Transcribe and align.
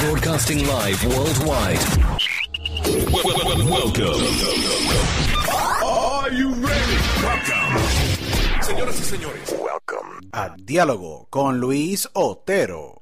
Broadcasting 0.00 0.64
live 0.64 1.04
worldwide. 1.04 1.78
Welcome. 3.68 4.22
Are 5.84 6.30
you 6.30 6.54
ready? 6.54 6.96
Welcome. 7.20 7.82
Señoras 8.62 9.00
y 9.00 9.04
señores, 9.04 9.54
welcome. 9.60 10.20
A 10.32 10.54
Diálogo 10.56 11.26
con 11.30 11.58
Luis 11.60 12.06
Otero. 12.14 13.00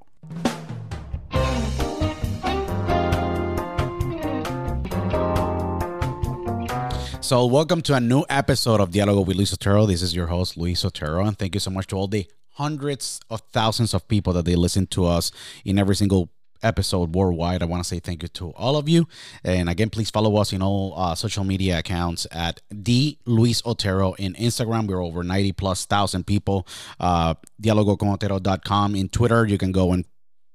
So, 7.20 7.44
welcome 7.44 7.82
to 7.82 7.94
a 7.94 8.00
new 8.00 8.24
episode 8.30 8.80
of 8.80 8.90
Diálogo 8.90 9.26
with 9.26 9.36
Luis 9.36 9.52
Otero. 9.52 9.84
This 9.84 10.00
is 10.00 10.16
your 10.16 10.28
host, 10.28 10.56
Luis 10.56 10.82
Otero, 10.82 11.26
and 11.26 11.38
thank 11.38 11.54
you 11.54 11.60
so 11.60 11.70
much 11.70 11.88
to 11.88 11.96
all 11.96 12.08
the 12.08 12.26
hundreds 12.52 13.20
of 13.28 13.42
thousands 13.52 13.92
of 13.92 14.08
people 14.08 14.32
that 14.32 14.46
they 14.46 14.56
listen 14.56 14.86
to 14.86 15.04
us 15.04 15.30
in 15.62 15.78
every 15.78 15.94
single 15.94 16.30
episode 16.62 17.14
worldwide. 17.14 17.62
I 17.62 17.66
want 17.66 17.82
to 17.82 17.88
say 17.88 18.00
thank 18.00 18.22
you 18.22 18.28
to 18.28 18.50
all 18.50 18.76
of 18.76 18.88
you. 18.88 19.06
And 19.44 19.68
again, 19.68 19.90
please 19.90 20.10
follow 20.10 20.36
us 20.36 20.52
in 20.52 20.62
all 20.62 20.94
uh, 20.96 21.14
social 21.14 21.44
media 21.44 21.78
accounts 21.78 22.26
at 22.30 22.60
D 22.82 23.18
Luis 23.24 23.62
Otero 23.64 24.14
in 24.14 24.34
Instagram. 24.34 24.86
We're 24.86 25.02
over 25.02 25.22
90 25.22 25.52
plus 25.52 25.86
thousand 25.86 26.26
people. 26.26 26.66
Uh, 27.00 27.34
dialogoconotero.com 27.62 28.94
in 28.94 29.08
Twitter. 29.08 29.46
You 29.46 29.58
can 29.58 29.72
go 29.72 29.92
and 29.92 30.04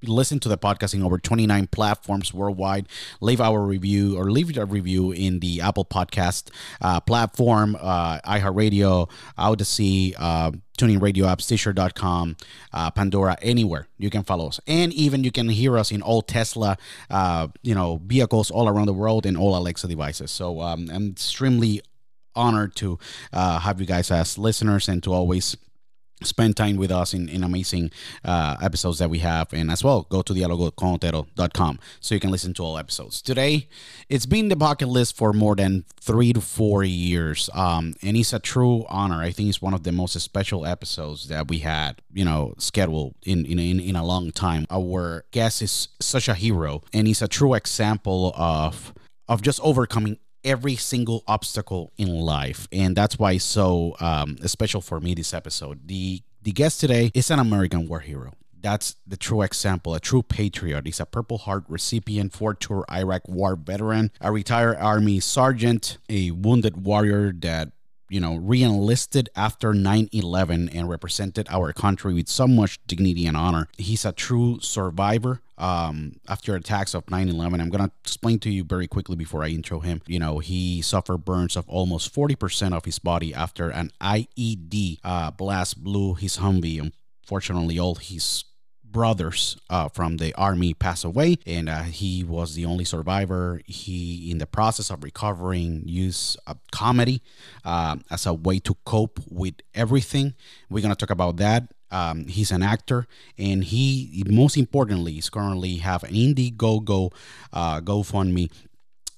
listen 0.04 0.40
to 0.40 0.50
the 0.50 0.58
podcast 0.58 0.94
in 0.94 1.04
over 1.04 1.18
29 1.18 1.68
platforms 1.68 2.34
worldwide. 2.34 2.88
Leave 3.20 3.42
our 3.42 3.62
review 3.62 4.18
or 4.18 4.32
leave 4.32 4.56
a 4.58 4.66
review 4.66 5.12
in 5.12 5.40
the 5.40 5.62
apple 5.62 5.86
podcast 5.86 6.50
uh, 6.82 7.00
platform 7.00 7.78
uh, 7.80 8.20
iheartradio 8.22 9.10
odyssey 9.38 10.16
uh, 10.18 10.52
TuneIn 10.78 11.02
radio 11.02 11.28
app 11.28 11.42
stitcher.com 11.42 12.36
uh, 12.74 12.92
pandora 12.92 13.38
anywhere 13.42 13.88
you 13.98 14.10
can 14.10 14.24
follow 14.24 14.48
us. 14.48 14.60
And 14.68 14.94
even 14.94 15.24
you 15.24 15.32
can 15.32 15.50
hear 15.50 15.78
us 15.78 15.92
in 15.92 16.02
all 16.02 16.22
tesla 16.22 16.78
uh, 17.10 17.48
you 17.62 17.76
know 17.76 18.02
vehicles 18.06 18.52
all 18.52 18.68
around 18.68 18.88
the 18.88 18.94
world 18.94 19.26
and 19.26 19.38
all 19.38 19.56
alexa 19.56 19.88
devices. 19.88 20.32
So 20.32 20.62
um, 20.62 20.90
i'm 20.92 21.12
extremely 21.12 21.82
honored 22.36 22.76
to 22.78 22.98
uh, 23.34 23.60
have 23.60 23.80
you 23.80 23.86
guys 23.86 24.10
as 24.12 24.38
listeners 24.38 24.88
and 24.88 25.04
to 25.04 25.14
always 25.14 25.58
spend 26.24 26.58
time 26.58 26.78
with 26.78 26.92
us 26.92 27.14
in, 27.14 27.30
in 27.30 27.44
amazing 27.44 27.92
uh, 28.24 28.58
episodes 28.62 29.00
that 29.00 29.10
we 29.10 29.20
have. 29.20 29.54
And 29.54 29.72
as 29.72 29.84
well 29.84 30.04
go 30.10 30.22
to 30.22 30.34
dialogoconotero.com 30.34 31.80
so 32.00 32.16
you 32.16 32.22
can 32.22 32.32
listen 32.32 32.54
to 32.56 32.64
all 32.64 32.78
episodes. 32.78 33.22
Today 33.22 33.68
it's 34.10 34.26
been 34.26 34.50
the 34.50 34.56
bucket 34.56 34.88
list 34.88 35.16
for 35.16 35.34
more 35.34 35.56
than 35.56 35.86
three 36.00 36.34
to 36.34 36.42
four 36.42 36.84
years. 36.84 37.50
Um, 37.54 37.96
and 38.02 38.18
it's 38.18 38.34
a 38.34 38.40
true 38.40 38.86
honor. 38.90 39.22
I 39.22 39.32
think 39.32 39.50
it's 39.50 39.62
one 39.62 39.74
of 39.74 39.84
the 39.84 39.92
most 39.92 40.20
special 40.20 40.66
episodes 40.66 41.28
that 41.30 41.48
we 41.48 41.60
had 41.60 42.02
you 42.14 42.26
know 42.26 42.54
scheduled 42.58 43.16
in 43.26 43.46
in, 43.46 43.60
in, 43.60 43.80
in 43.80 43.96
a 43.96 44.06
long 44.06 44.32
time. 44.32 44.66
Our 44.70 45.26
guest 45.32 45.62
is 45.62 45.90
such 46.00 46.28
a 46.28 46.34
hero 46.34 46.84
and 46.94 47.08
he's 47.08 47.22
a 47.22 47.28
true 47.28 47.54
example 47.54 48.34
of 48.36 48.94
of 49.28 49.42
just 49.42 49.60
overcoming 49.62 50.18
every 50.44 50.76
single 50.76 51.24
obstacle 51.28 51.92
in 51.98 52.08
life. 52.08 52.68
And 52.72 52.96
that's 52.96 53.18
why 53.18 53.34
it's 53.34 53.46
so 53.46 53.96
um, 54.00 54.38
special 54.48 54.82
for 54.82 55.00
me 55.00 55.14
this 55.14 55.34
episode. 55.34 55.88
The 55.88 56.22
the 56.44 56.52
guest 56.52 56.80
today 56.80 57.12
is 57.14 57.30
an 57.30 57.40
american 57.40 57.88
war 57.88 58.00
hero. 58.00 58.34
That's 58.62 58.96
the 59.08 59.18
true 59.18 59.42
example, 59.42 59.96
a 59.96 60.00
true 60.00 60.22
patriot. 60.22 60.86
He's 60.86 61.00
a 61.00 61.06
Purple 61.06 61.40
Heart 61.40 61.64
recipient, 61.68 62.32
four 62.32 62.54
tour 62.54 62.86
Iraq 62.92 63.28
war 63.28 63.56
veteran, 63.56 64.12
a 64.22 64.32
retired 64.32 64.78
Army 64.78 65.20
sergeant, 65.20 65.98
a 66.10 66.32
wounded 66.32 66.86
warrior 66.86 67.34
that 67.40 67.72
you 68.12 68.20
know, 68.20 68.36
re-enlisted 68.36 69.30
after 69.38 69.72
9-11 69.72 70.76
and 70.76 70.90
represented 70.90 71.48
our 71.50 71.72
country 71.72 72.14
with 72.14 72.28
so 72.28 72.46
much 72.46 72.78
dignity 72.86 73.26
and 73.26 73.38
honor. 73.38 73.70
He's 73.78 74.04
a 74.04 74.12
true 74.12 74.60
survivor 74.60 75.42
um, 75.58 76.18
after 76.28 76.56
attacks 76.56 76.96
of 76.96 77.06
9-11 77.06 77.62
i'm 77.62 77.70
going 77.70 77.88
to 77.88 77.92
explain 78.04 78.40
to 78.40 78.50
you 78.50 78.64
very 78.64 78.88
quickly 78.88 79.16
before 79.16 79.44
i 79.44 79.48
intro 79.48 79.80
him. 79.80 80.02
You 80.08 80.20
know 80.20 80.40
he 80.40 80.82
suffered 80.82 81.20
burns 81.20 81.56
of 81.56 81.70
almost 81.70 82.14
40% 82.14 82.74
of 82.74 82.86
his 82.86 83.00
body 83.00 83.34
after 83.34 83.70
an 83.70 83.92
ied 84.02 84.98
uh, 85.04 85.32
blast 85.32 85.84
blew 85.84 86.16
his 86.16 86.38
humvee. 86.38 86.92
Unfortunately 87.24 87.80
all 87.80 87.96
his 87.96 88.44
brothers 88.92 89.58
uh, 89.70 89.88
from 89.90 90.18
the 90.18 90.34
army 90.36 90.74
passed 90.74 91.04
away 91.04 91.38
and 91.46 91.70
uh, 91.70 91.84
he 91.84 92.24
was 92.24 92.56
the 92.56 92.66
only 92.66 92.86
survivor. 92.86 93.62
He 93.66 94.30
in 94.32 94.38
the 94.38 94.48
process 94.48 94.90
of 94.90 95.04
recovering 95.04 95.84
used 95.86 96.38
comedy 96.72 97.22
uh, 97.64 97.98
as 98.10 98.26
a 98.26 98.34
way 98.34 98.60
to 98.60 98.76
cope 98.86 99.20
with 99.30 99.56
everything. 99.74 100.34
We're 100.70 100.82
going 100.82 100.94
to 100.94 101.00
talk 101.00 101.12
about 101.12 101.38
that. 101.38 101.74
Um, 101.92 102.28
he's 102.28 102.52
an 102.52 102.64
actor 102.64 103.06
and 103.38 103.66
he 103.66 104.24
most 104.28 104.56
importantly 104.56 105.18
is 105.18 105.30
currently 105.30 105.78
have 105.78 106.04
an 106.04 106.14
indiegogo 106.14 107.12
uh, 107.52 107.82
gofundme 107.82 108.50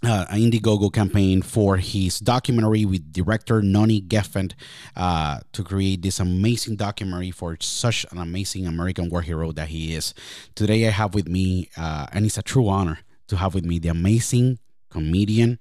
uh, 0.05 0.25
an 0.29 0.39
Indiegogo 0.39 0.91
campaign 0.91 1.41
for 1.41 1.77
his 1.77 2.19
documentary 2.19 2.85
with 2.85 3.13
director 3.13 3.61
Nonny 3.61 4.01
Geffen 4.01 4.53
uh, 4.95 5.39
to 5.53 5.63
create 5.63 6.01
this 6.01 6.19
amazing 6.19 6.75
documentary 6.75 7.31
for 7.31 7.57
such 7.59 8.05
an 8.11 8.17
amazing 8.17 8.67
American 8.67 9.09
war 9.09 9.21
hero 9.21 9.51
that 9.53 9.69
he 9.69 9.95
is. 9.95 10.13
Today 10.55 10.87
I 10.87 10.91
have 10.91 11.13
with 11.13 11.27
me, 11.27 11.69
uh, 11.77 12.07
and 12.11 12.25
it's 12.25 12.37
a 12.37 12.41
true 12.41 12.67
honor 12.67 12.99
to 13.27 13.37
have 13.37 13.53
with 13.55 13.65
me 13.65 13.79
the 13.79 13.89
amazing 13.89 14.59
comedian, 14.89 15.59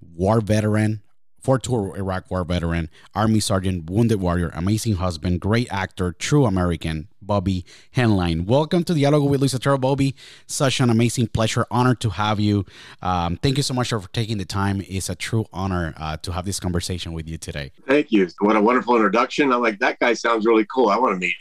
war 0.00 0.40
veteran, 0.40 1.02
four 1.40 1.58
tour 1.58 1.96
Iraq 1.96 2.30
War 2.30 2.44
veteran, 2.44 2.88
Army 3.14 3.40
Sergeant, 3.40 3.90
Wounded 3.90 4.20
Warrior, 4.20 4.50
amazing 4.54 4.94
husband, 4.94 5.40
great 5.40 5.68
actor, 5.70 6.12
true 6.12 6.46
American, 6.46 7.08
Bobby 7.22 7.64
Henline. 7.96 8.46
Welcome 8.46 8.84
to 8.84 8.92
Dialogo 8.92 9.28
with 9.28 9.40
Luis 9.40 9.54
Otero, 9.54 9.78
Bobby. 9.78 10.14
Such 10.46 10.80
an 10.80 10.90
amazing 10.90 11.28
pleasure, 11.28 11.66
honor 11.70 11.94
to 11.96 12.10
have 12.10 12.40
you. 12.40 12.66
Um, 13.00 13.36
thank 13.36 13.56
you 13.56 13.62
so 13.62 13.74
much 13.74 13.90
for 13.90 14.02
taking 14.12 14.38
the 14.38 14.44
time. 14.44 14.82
It's 14.88 15.08
a 15.08 15.14
true 15.14 15.46
honor 15.52 15.94
uh, 15.96 16.16
to 16.18 16.32
have 16.32 16.44
this 16.44 16.60
conversation 16.60 17.12
with 17.12 17.28
you 17.28 17.38
today. 17.38 17.72
Thank 17.86 18.12
you. 18.12 18.28
What 18.40 18.56
a 18.56 18.60
wonderful 18.60 18.96
introduction. 18.96 19.52
I'm 19.52 19.62
like, 19.62 19.78
that 19.78 19.98
guy 19.98 20.14
sounds 20.14 20.46
really 20.46 20.66
cool. 20.66 20.88
I 20.88 20.98
want 20.98 21.20
to 21.20 21.26
meet 21.26 21.36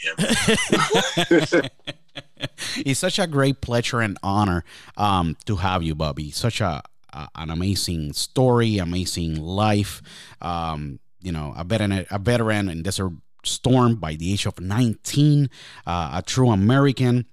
him. 1.61 1.69
it's 2.85 2.99
such 2.99 3.19
a 3.19 3.27
great 3.27 3.61
pleasure 3.61 4.01
and 4.01 4.17
honor 4.23 4.63
um, 4.97 5.35
to 5.45 5.57
have 5.57 5.83
you, 5.83 5.95
Bobby. 5.95 6.31
Such 6.31 6.61
a 6.61 6.83
uh, 7.13 7.27
an 7.35 7.49
amazing 7.49 8.13
story, 8.13 8.77
amazing 8.77 9.35
life. 9.35 10.01
Um, 10.41 10.99
you 11.21 11.31
know, 11.31 11.53
a 11.55 11.63
veteran, 11.63 12.05
a 12.09 12.19
veteran 12.19 12.69
in 12.69 12.83
Desert 12.83 13.11
Storm 13.43 13.95
by 13.95 14.15
the 14.15 14.33
age 14.33 14.45
of 14.45 14.59
19, 14.59 15.49
uh, 15.85 16.11
a 16.13 16.21
true 16.21 16.49
American. 16.49 17.25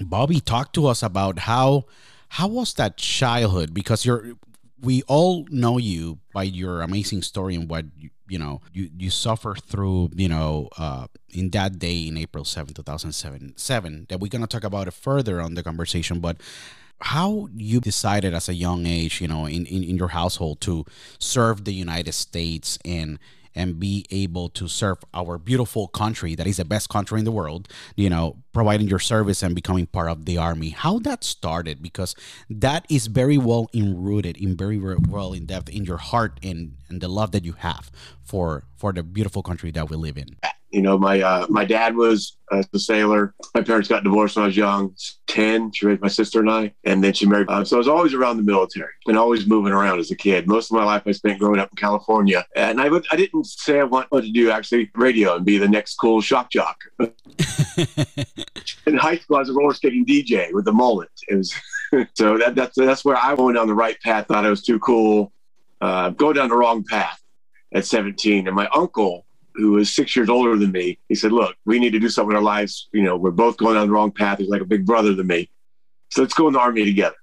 Bobby, 0.00 0.40
talk 0.40 0.72
to 0.74 0.86
us 0.86 1.02
about 1.02 1.40
how 1.40 1.84
how 2.28 2.46
was 2.46 2.74
that 2.74 2.96
childhood? 2.96 3.72
Because 3.72 4.04
you're 4.04 4.34
we 4.80 5.02
all 5.08 5.44
know 5.50 5.78
you 5.78 6.18
by 6.32 6.44
your 6.44 6.82
amazing 6.82 7.22
story 7.22 7.54
and 7.54 7.68
what 7.68 7.86
you, 7.96 8.10
you 8.28 8.38
know 8.38 8.60
you 8.72 8.90
you 8.96 9.10
suffer 9.10 9.54
through 9.54 10.10
you 10.14 10.28
know 10.28 10.68
uh, 10.78 11.06
in 11.30 11.50
that 11.50 11.78
day 11.78 12.06
in 12.06 12.16
April 12.16 12.44
7 12.44 12.74
2007 12.74 13.54
7 13.56 14.06
that 14.08 14.20
we're 14.20 14.28
going 14.28 14.42
to 14.42 14.46
talk 14.46 14.64
about 14.64 14.86
it 14.86 14.94
further 14.94 15.40
on 15.40 15.54
the 15.54 15.62
conversation 15.64 16.20
but 16.20 16.40
how 17.00 17.48
you 17.54 17.80
decided 17.80 18.34
as 18.34 18.48
a 18.48 18.54
young 18.54 18.86
age, 18.86 19.20
you 19.20 19.28
know, 19.28 19.46
in, 19.46 19.66
in, 19.66 19.84
in 19.84 19.96
your 19.96 20.08
household 20.08 20.60
to 20.62 20.84
serve 21.18 21.64
the 21.64 21.72
United 21.72 22.12
States 22.12 22.78
and 22.84 23.18
and 23.54 23.78
be 23.78 24.06
able 24.10 24.48
to 24.50 24.68
serve 24.68 24.98
our 25.14 25.38
beautiful 25.38 25.88
country 25.88 26.34
that 26.34 26.46
is 26.46 26.58
the 26.58 26.64
best 26.64 26.88
country 26.88 27.18
in 27.18 27.24
the 27.24 27.32
world 27.32 27.68
you 27.96 28.08
know 28.10 28.36
providing 28.58 28.88
your 28.88 28.98
service 28.98 29.40
and 29.40 29.54
becoming 29.54 29.86
part 29.86 30.10
of 30.10 30.24
the 30.24 30.36
army. 30.36 30.70
How 30.70 30.98
that 31.00 31.22
started 31.22 31.80
because 31.80 32.16
that 32.50 32.84
is 32.90 33.06
very 33.06 33.38
well 33.38 33.68
enrooted 33.72 34.36
in 34.36 34.56
very, 34.56 34.78
very 34.78 34.96
well 35.08 35.32
in 35.32 35.46
depth 35.46 35.68
in 35.68 35.84
your 35.84 35.98
heart 35.98 36.40
and 36.42 36.74
and 36.88 37.00
the 37.00 37.06
love 37.06 37.30
that 37.30 37.44
you 37.44 37.52
have 37.52 37.90
for 38.24 38.64
for 38.76 38.92
the 38.92 39.04
beautiful 39.04 39.42
country 39.44 39.70
that 39.70 39.88
we 39.88 39.96
live 39.96 40.18
in 40.18 40.36
you 40.70 40.82
know, 40.82 40.98
my 40.98 41.20
uh, 41.20 41.46
my 41.48 41.64
dad 41.64 41.96
was 41.96 42.36
uh, 42.52 42.62
a 42.72 42.78
sailor. 42.78 43.34
My 43.54 43.62
parents 43.62 43.88
got 43.88 44.04
divorced 44.04 44.36
when 44.36 44.42
I 44.44 44.46
was 44.46 44.56
young, 44.56 44.94
ten. 45.26 45.72
She 45.72 45.86
raised 45.86 46.02
my 46.02 46.08
sister 46.08 46.40
and 46.40 46.50
I, 46.50 46.74
and 46.84 47.02
then 47.02 47.14
she 47.14 47.26
married. 47.26 47.48
Uh, 47.48 47.64
so 47.64 47.76
I 47.76 47.78
was 47.78 47.88
always 47.88 48.12
around 48.12 48.36
the 48.36 48.42
military 48.42 48.92
and 49.06 49.16
always 49.16 49.46
moving 49.46 49.72
around 49.72 49.98
as 49.98 50.10
a 50.10 50.16
kid. 50.16 50.46
Most 50.46 50.70
of 50.70 50.76
my 50.76 50.84
life 50.84 51.02
I 51.06 51.12
spent 51.12 51.38
growing 51.38 51.58
up 51.58 51.70
in 51.70 51.76
California, 51.76 52.44
and 52.54 52.80
I 52.80 52.88
would 52.88 53.06
I 53.10 53.16
didn't 53.16 53.46
say 53.46 53.80
I 53.80 53.84
want 53.84 54.10
to 54.10 54.30
do 54.30 54.50
actually 54.50 54.90
radio 54.94 55.36
and 55.36 55.44
be 55.44 55.58
the 55.58 55.68
next 55.68 55.94
cool 55.94 56.20
shock 56.20 56.50
jock. 56.50 56.78
in 56.98 58.96
high 58.96 59.18
school, 59.18 59.36
I 59.36 59.40
was 59.40 59.48
a 59.48 59.54
roller 59.54 59.74
skating 59.74 60.04
DJ 60.04 60.52
with 60.52 60.66
the 60.66 60.72
mullet. 60.72 61.10
It 61.28 61.36
was 61.36 61.54
so 62.14 62.38
that 62.38 62.54
that's 62.54 62.76
that's 62.76 63.04
where 63.04 63.16
I 63.16 63.34
went 63.34 63.56
on 63.56 63.66
the 63.66 63.74
right 63.74 63.98
path. 64.00 64.26
Thought 64.28 64.44
I 64.44 64.50
was 64.50 64.62
too 64.62 64.78
cool. 64.80 65.32
Uh, 65.80 66.10
go 66.10 66.32
down 66.32 66.48
the 66.48 66.56
wrong 66.56 66.84
path 66.84 67.22
at 67.72 67.84
17, 67.84 68.46
and 68.46 68.56
my 68.56 68.68
uncle 68.74 69.24
who 69.58 69.72
was 69.72 69.92
six 69.92 70.14
years 70.14 70.28
older 70.28 70.56
than 70.56 70.70
me, 70.70 70.98
he 71.08 71.16
said, 71.16 71.32
Look, 71.32 71.56
we 71.66 71.80
need 71.80 71.90
to 71.90 71.98
do 71.98 72.08
something 72.08 72.30
in 72.30 72.36
our 72.36 72.42
lives. 72.42 72.88
You 72.92 73.02
know, 73.02 73.16
we're 73.16 73.32
both 73.32 73.56
going 73.56 73.74
down 73.74 73.88
the 73.88 73.92
wrong 73.92 74.12
path. 74.12 74.38
He's 74.38 74.48
like 74.48 74.62
a 74.62 74.66
big 74.66 74.86
brother 74.86 75.14
to 75.14 75.24
me. 75.24 75.50
So 76.10 76.22
let's 76.22 76.32
go 76.32 76.46
in 76.46 76.54
the 76.54 76.60
army 76.60 76.84
together. 76.84 77.16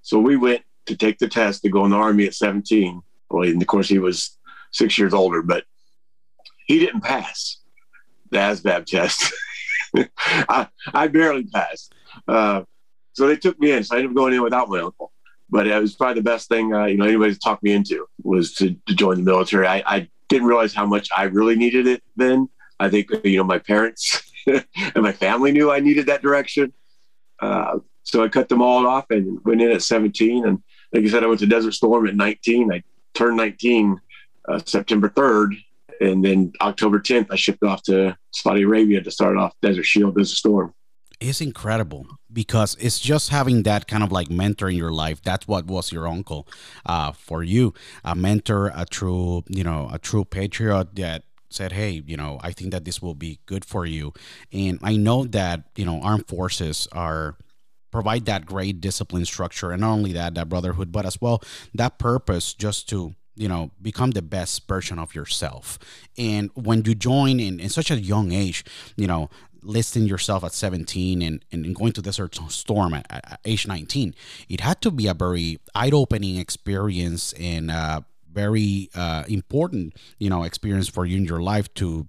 So 0.00 0.18
we 0.18 0.36
went 0.36 0.62
to 0.86 0.96
take 0.96 1.18
the 1.18 1.28
test 1.28 1.62
to 1.62 1.68
go 1.68 1.84
in 1.84 1.90
the 1.90 1.98
army 1.98 2.26
at 2.26 2.34
17. 2.34 3.02
Well, 3.30 3.46
and 3.46 3.60
of 3.60 3.68
course, 3.68 3.88
he 3.88 3.98
was 3.98 4.38
six 4.72 4.96
years 4.96 5.12
older, 5.12 5.42
but 5.42 5.64
he 6.66 6.78
didn't 6.78 7.02
pass 7.02 7.58
the 8.30 8.38
ASVAB 8.38 8.86
test. 8.86 9.32
I, 10.48 10.68
I 10.94 11.08
barely 11.08 11.44
passed. 11.44 11.94
Uh, 12.26 12.62
so 13.12 13.26
they 13.26 13.36
took 13.36 13.58
me 13.60 13.72
in. 13.72 13.84
So 13.84 13.94
I 13.94 13.98
ended 13.98 14.12
up 14.12 14.16
going 14.16 14.32
in 14.32 14.42
without 14.42 14.70
my 14.70 14.80
uncle. 14.80 15.12
But 15.50 15.66
it 15.66 15.80
was 15.80 15.94
probably 15.94 16.20
the 16.20 16.30
best 16.30 16.48
thing, 16.48 16.72
uh, 16.74 16.86
you 16.86 16.96
know, 16.96 17.04
anybody's 17.04 17.38
talked 17.38 17.62
me 17.62 17.72
into 17.72 18.06
was 18.22 18.54
to, 18.54 18.74
to 18.86 18.94
join 18.94 19.16
the 19.16 19.22
military. 19.22 19.66
I, 19.66 19.82
I 19.86 20.08
didn't 20.28 20.48
realize 20.48 20.74
how 20.74 20.86
much 20.86 21.08
I 21.16 21.24
really 21.24 21.56
needed 21.56 21.86
it 21.86 22.02
then. 22.16 22.48
I 22.78 22.88
think, 22.88 23.10
you 23.24 23.38
know, 23.38 23.44
my 23.44 23.58
parents 23.58 24.30
and 24.46 24.64
my 24.96 25.12
family 25.12 25.52
knew 25.52 25.70
I 25.70 25.80
needed 25.80 26.06
that 26.06 26.22
direction. 26.22 26.72
Uh, 27.40 27.78
so 28.02 28.22
I 28.22 28.28
cut 28.28 28.48
them 28.48 28.62
all 28.62 28.86
off 28.86 29.06
and 29.10 29.42
went 29.44 29.62
in 29.62 29.72
at 29.72 29.82
17. 29.82 30.46
And 30.46 30.62
like 30.92 31.04
I 31.04 31.08
said, 31.08 31.24
I 31.24 31.26
went 31.26 31.40
to 31.40 31.46
Desert 31.46 31.72
Storm 31.72 32.06
at 32.06 32.14
19. 32.14 32.72
I 32.72 32.82
turned 33.14 33.36
19 33.36 34.00
uh, 34.48 34.60
September 34.64 35.08
3rd. 35.08 35.56
And 36.00 36.24
then 36.24 36.52
October 36.60 37.00
10th, 37.00 37.28
I 37.30 37.36
shipped 37.36 37.62
off 37.62 37.82
to 37.84 38.16
Saudi 38.30 38.62
Arabia 38.62 39.00
to 39.02 39.10
start 39.10 39.36
off 39.36 39.54
Desert 39.62 39.86
Shield, 39.86 40.16
Desert 40.16 40.36
Storm. 40.36 40.74
It's 41.18 41.40
incredible 41.40 42.06
because 42.30 42.76
it's 42.78 43.00
just 43.00 43.30
having 43.30 43.62
that 43.62 43.86
kind 43.88 44.02
of 44.02 44.12
like 44.12 44.28
mentor 44.30 44.68
in 44.68 44.76
your 44.76 44.92
life. 44.92 45.22
That's 45.22 45.48
what 45.48 45.66
was 45.66 45.90
your 45.90 46.06
uncle 46.06 46.46
uh, 46.84 47.12
for 47.12 47.42
you, 47.42 47.72
a 48.04 48.14
mentor, 48.14 48.70
a 48.74 48.84
true, 48.84 49.42
you 49.48 49.64
know, 49.64 49.88
a 49.90 49.98
true 49.98 50.26
patriot 50.26 50.94
that 50.96 51.22
said, 51.48 51.72
"Hey, 51.72 52.02
you 52.06 52.18
know, 52.18 52.38
I 52.42 52.52
think 52.52 52.70
that 52.72 52.84
this 52.84 53.00
will 53.00 53.14
be 53.14 53.40
good 53.46 53.64
for 53.64 53.86
you." 53.86 54.12
And 54.52 54.78
I 54.82 54.96
know 54.96 55.24
that 55.24 55.64
you 55.74 55.86
know 55.86 56.00
armed 56.02 56.28
forces 56.28 56.86
are 56.92 57.36
provide 57.90 58.26
that 58.26 58.44
great 58.44 58.82
discipline 58.82 59.24
structure, 59.24 59.70
and 59.70 59.80
not 59.80 59.92
only 59.92 60.12
that, 60.12 60.34
that 60.34 60.50
brotherhood, 60.50 60.92
but 60.92 61.06
as 61.06 61.18
well 61.18 61.42
that 61.74 61.98
purpose 61.98 62.52
just 62.52 62.90
to 62.90 63.14
you 63.36 63.48
know 63.48 63.70
become 63.80 64.10
the 64.10 64.22
best 64.22 64.66
version 64.66 64.98
of 64.98 65.14
yourself 65.14 65.78
and 66.16 66.50
when 66.54 66.82
you 66.84 66.94
join 66.94 67.38
in, 67.38 67.60
in 67.60 67.68
such 67.68 67.90
a 67.90 68.00
young 68.00 68.32
age 68.32 68.64
you 68.96 69.06
know 69.06 69.28
listing 69.66 70.04
yourself 70.04 70.44
at 70.44 70.52
17 70.52 71.22
and, 71.22 71.44
and 71.50 71.74
going 71.74 71.92
to 71.92 72.02
Desert 72.02 72.34
Storm 72.48 72.94
at, 72.94 73.06
at 73.10 73.40
age 73.44 73.66
19, 73.66 74.14
it 74.48 74.60
had 74.60 74.80
to 74.82 74.90
be 74.90 75.06
a 75.06 75.14
very 75.14 75.58
eye-opening 75.74 76.36
experience 76.36 77.32
and 77.34 77.70
uh, 77.70 78.00
very 78.32 78.88
uh, 78.94 79.24
important, 79.28 79.94
you 80.18 80.30
know, 80.30 80.44
experience 80.44 80.88
for 80.88 81.04
you 81.04 81.16
in 81.16 81.24
your 81.24 81.42
life 81.42 81.72
to, 81.74 82.06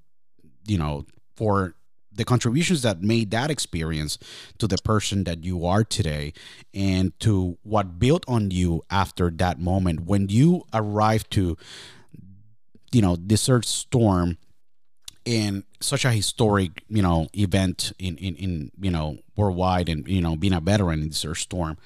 you 0.65 0.77
know, 0.77 1.05
for 1.35 1.73
the 2.11 2.25
contributions 2.25 2.81
that 2.81 3.01
made 3.01 3.31
that 3.31 3.51
experience 3.51 4.17
to 4.57 4.67
the 4.67 4.77
person 4.83 5.23
that 5.23 5.43
you 5.43 5.65
are 5.65 5.83
today 5.83 6.33
and 6.73 7.17
to 7.19 7.57
what 7.63 7.99
built 7.99 8.25
on 8.27 8.49
you 8.49 8.83
after 8.89 9.29
that 9.29 9.59
moment. 9.59 10.01
When 10.01 10.27
you 10.29 10.63
arrived 10.73 11.31
to 11.31 11.57
you 12.91 13.01
know 13.01 13.15
desert 13.15 13.65
storm 13.65 14.37
in 15.25 15.63
such 15.79 16.05
a 16.05 16.11
historic 16.11 16.83
you 16.89 17.01
know 17.01 17.27
event 17.33 17.93
in 17.99 18.17
in, 18.17 18.35
in 18.35 18.71
you 18.79 18.91
know 18.91 19.17
worldwide 19.35 19.89
and 19.89 20.07
you 20.07 20.21
know 20.21 20.35
being 20.35 20.53
a 20.53 20.59
veteran 20.59 21.01
in 21.01 21.09
Desert 21.09 21.35
Storm. 21.35 21.77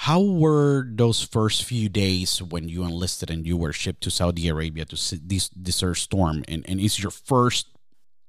How 0.00 0.20
were 0.20 0.86
those 0.90 1.22
first 1.22 1.64
few 1.64 1.88
days 1.88 2.42
when 2.42 2.68
you 2.68 2.84
enlisted 2.84 3.30
and 3.30 3.46
you 3.46 3.56
were 3.56 3.72
shipped 3.72 4.02
to 4.02 4.10
Saudi 4.10 4.46
Arabia 4.46 4.84
to 4.84 4.96
see 4.96 5.18
this 5.24 5.48
Desert 5.48 5.94
Storm? 5.94 6.44
And, 6.48 6.68
and 6.68 6.78
is 6.78 7.02
your 7.02 7.10
first 7.10 7.68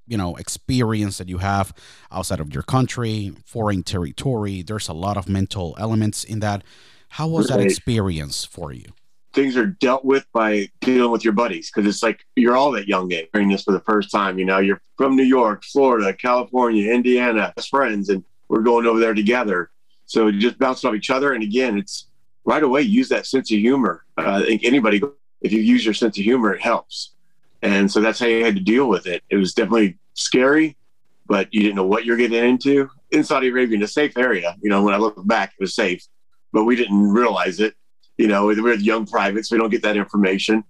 you 0.08 0.18
know 0.18 0.36
experience 0.36 1.18
that 1.18 1.28
you 1.28 1.40
have 1.40 1.74
outside 2.12 2.40
of 2.40 2.54
your 2.54 2.64
country 2.64 3.34
foreign 3.46 3.84
territory? 3.84 4.62
There's 4.62 4.88
a 4.88 4.94
lot 4.94 5.18
of 5.18 5.28
mental 5.28 5.76
elements 5.78 6.24
in 6.24 6.40
that. 6.40 6.64
How 7.10 7.28
was 7.28 7.48
that 7.48 7.62
experience 7.62 8.44
for 8.46 8.74
you 8.74 8.92
things 9.34 9.56
are 9.58 9.66
dealt 9.66 10.04
with 10.04 10.26
by 10.34 10.70
dealing 10.82 11.12
with 11.12 11.24
your 11.24 11.34
buddies 11.34 11.70
because 11.70 11.88
it's 11.88 12.04
like 12.04 12.26
you're 12.36 12.58
all 12.58 12.72
that 12.72 12.88
young 12.88 13.12
age 13.12 13.30
hearing 13.34 13.50
this 13.50 13.64
for 13.64 13.72
the 13.72 13.82
first 13.82 14.12
time. 14.12 14.40
You 14.40 14.46
know, 14.46 14.60
you're 14.60 14.82
from 14.98 15.16
New 15.16 15.24
York, 15.24 15.64
Florida, 15.64 16.14
California, 16.14 16.92
Indiana, 16.92 17.54
friends, 17.70 18.10
and 18.10 18.24
we're 18.50 18.62
going 18.62 18.86
over 18.86 19.00
there 19.00 19.14
together. 19.14 19.70
So 20.06 20.32
just 20.32 20.58
bounce 20.58 20.84
off 20.86 20.96
each 20.96 21.10
other. 21.10 21.34
And 21.34 21.44
again, 21.44 21.78
it's 21.78 22.08
right 22.46 22.64
away 22.64 22.82
use 22.82 23.10
that 23.10 23.26
sense 23.26 23.52
of 23.52 23.60
humor. 23.60 24.06
Uh, 24.18 24.42
I 24.42 24.46
think 24.46 24.64
anybody, 24.64 25.02
if 25.42 25.52
you 25.52 25.60
use 25.60 25.86
your 25.86 25.94
sense 25.94 26.18
of 26.18 26.24
humor, 26.24 26.54
it 26.54 26.62
helps. 26.62 27.14
And 27.62 27.92
so 27.92 28.02
that's 28.02 28.20
how 28.20 28.28
you 28.28 28.44
had 28.44 28.56
to 28.56 28.62
deal 28.62 28.88
with 28.88 29.06
it. 29.08 29.24
It 29.30 29.36
was 29.36 29.54
definitely 29.54 29.98
scary, 30.14 30.78
but 31.26 31.54
you 31.54 31.62
didn't 31.62 31.76
know 31.76 31.86
what 31.86 32.06
you're 32.06 32.18
getting 32.18 32.44
into. 32.44 32.90
In 33.12 33.24
Saudi 33.24 33.50
Arabia, 33.50 33.78
in 33.78 33.84
a 33.84 33.88
safe 33.88 34.18
area, 34.18 34.56
you 34.62 34.70
know, 34.70 34.84
when 34.84 34.94
I 34.94 34.98
look 34.98 35.16
back, 35.28 35.54
it 35.60 35.62
was 35.62 35.76
safe, 35.76 36.06
but 36.52 36.64
we 36.64 36.76
didn't 36.76 37.12
realize 37.12 37.60
it. 37.60 37.76
You 38.18 38.28
know, 38.28 38.48
we're 38.48 38.74
young 38.76 39.06
privates, 39.06 39.52
we 39.52 39.58
don't 39.58 39.70
get 39.70 39.84
that 39.84 39.98
information. 39.98 40.64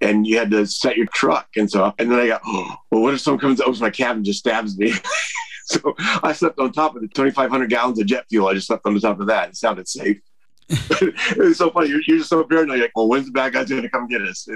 And 0.00 0.26
you 0.26 0.38
had 0.38 0.50
to 0.50 0.66
set 0.66 0.96
your 0.96 1.06
truck. 1.14 1.48
And 1.56 1.70
so, 1.70 1.94
and 1.98 2.10
then 2.10 2.18
I 2.18 2.26
got, 2.26 2.42
oh, 2.44 2.74
well, 2.90 3.02
what 3.02 3.14
if 3.14 3.20
someone 3.20 3.40
comes, 3.40 3.60
opens 3.60 3.80
my 3.80 3.90
cab 3.90 4.16
and 4.16 4.24
just 4.24 4.40
stabs 4.40 4.76
me? 4.76 4.92
so 5.66 5.94
I 5.98 6.32
slept 6.32 6.58
on 6.58 6.72
top 6.72 6.96
of 6.96 7.02
the 7.02 7.08
2,500 7.08 7.70
gallons 7.70 7.98
of 8.00 8.06
jet 8.06 8.24
fuel. 8.28 8.48
I 8.48 8.54
just 8.54 8.66
slept 8.66 8.84
on 8.86 8.94
the 8.94 9.00
top 9.00 9.20
of 9.20 9.28
that. 9.28 9.50
It 9.50 9.56
sounded 9.56 9.88
safe. 9.88 10.20
it 10.68 11.38
was 11.38 11.58
so 11.58 11.70
funny. 11.70 11.88
You're, 11.88 12.00
you're 12.06 12.18
just 12.18 12.30
so 12.30 12.42
paranoid. 12.44 12.78
You're 12.78 12.86
like, 12.86 12.96
well, 12.96 13.08
when's 13.08 13.26
the 13.26 13.32
bad 13.32 13.52
guys 13.52 13.68
going 13.68 13.82
to 13.82 13.88
come 13.88 14.08
get 14.08 14.22
us? 14.22 14.48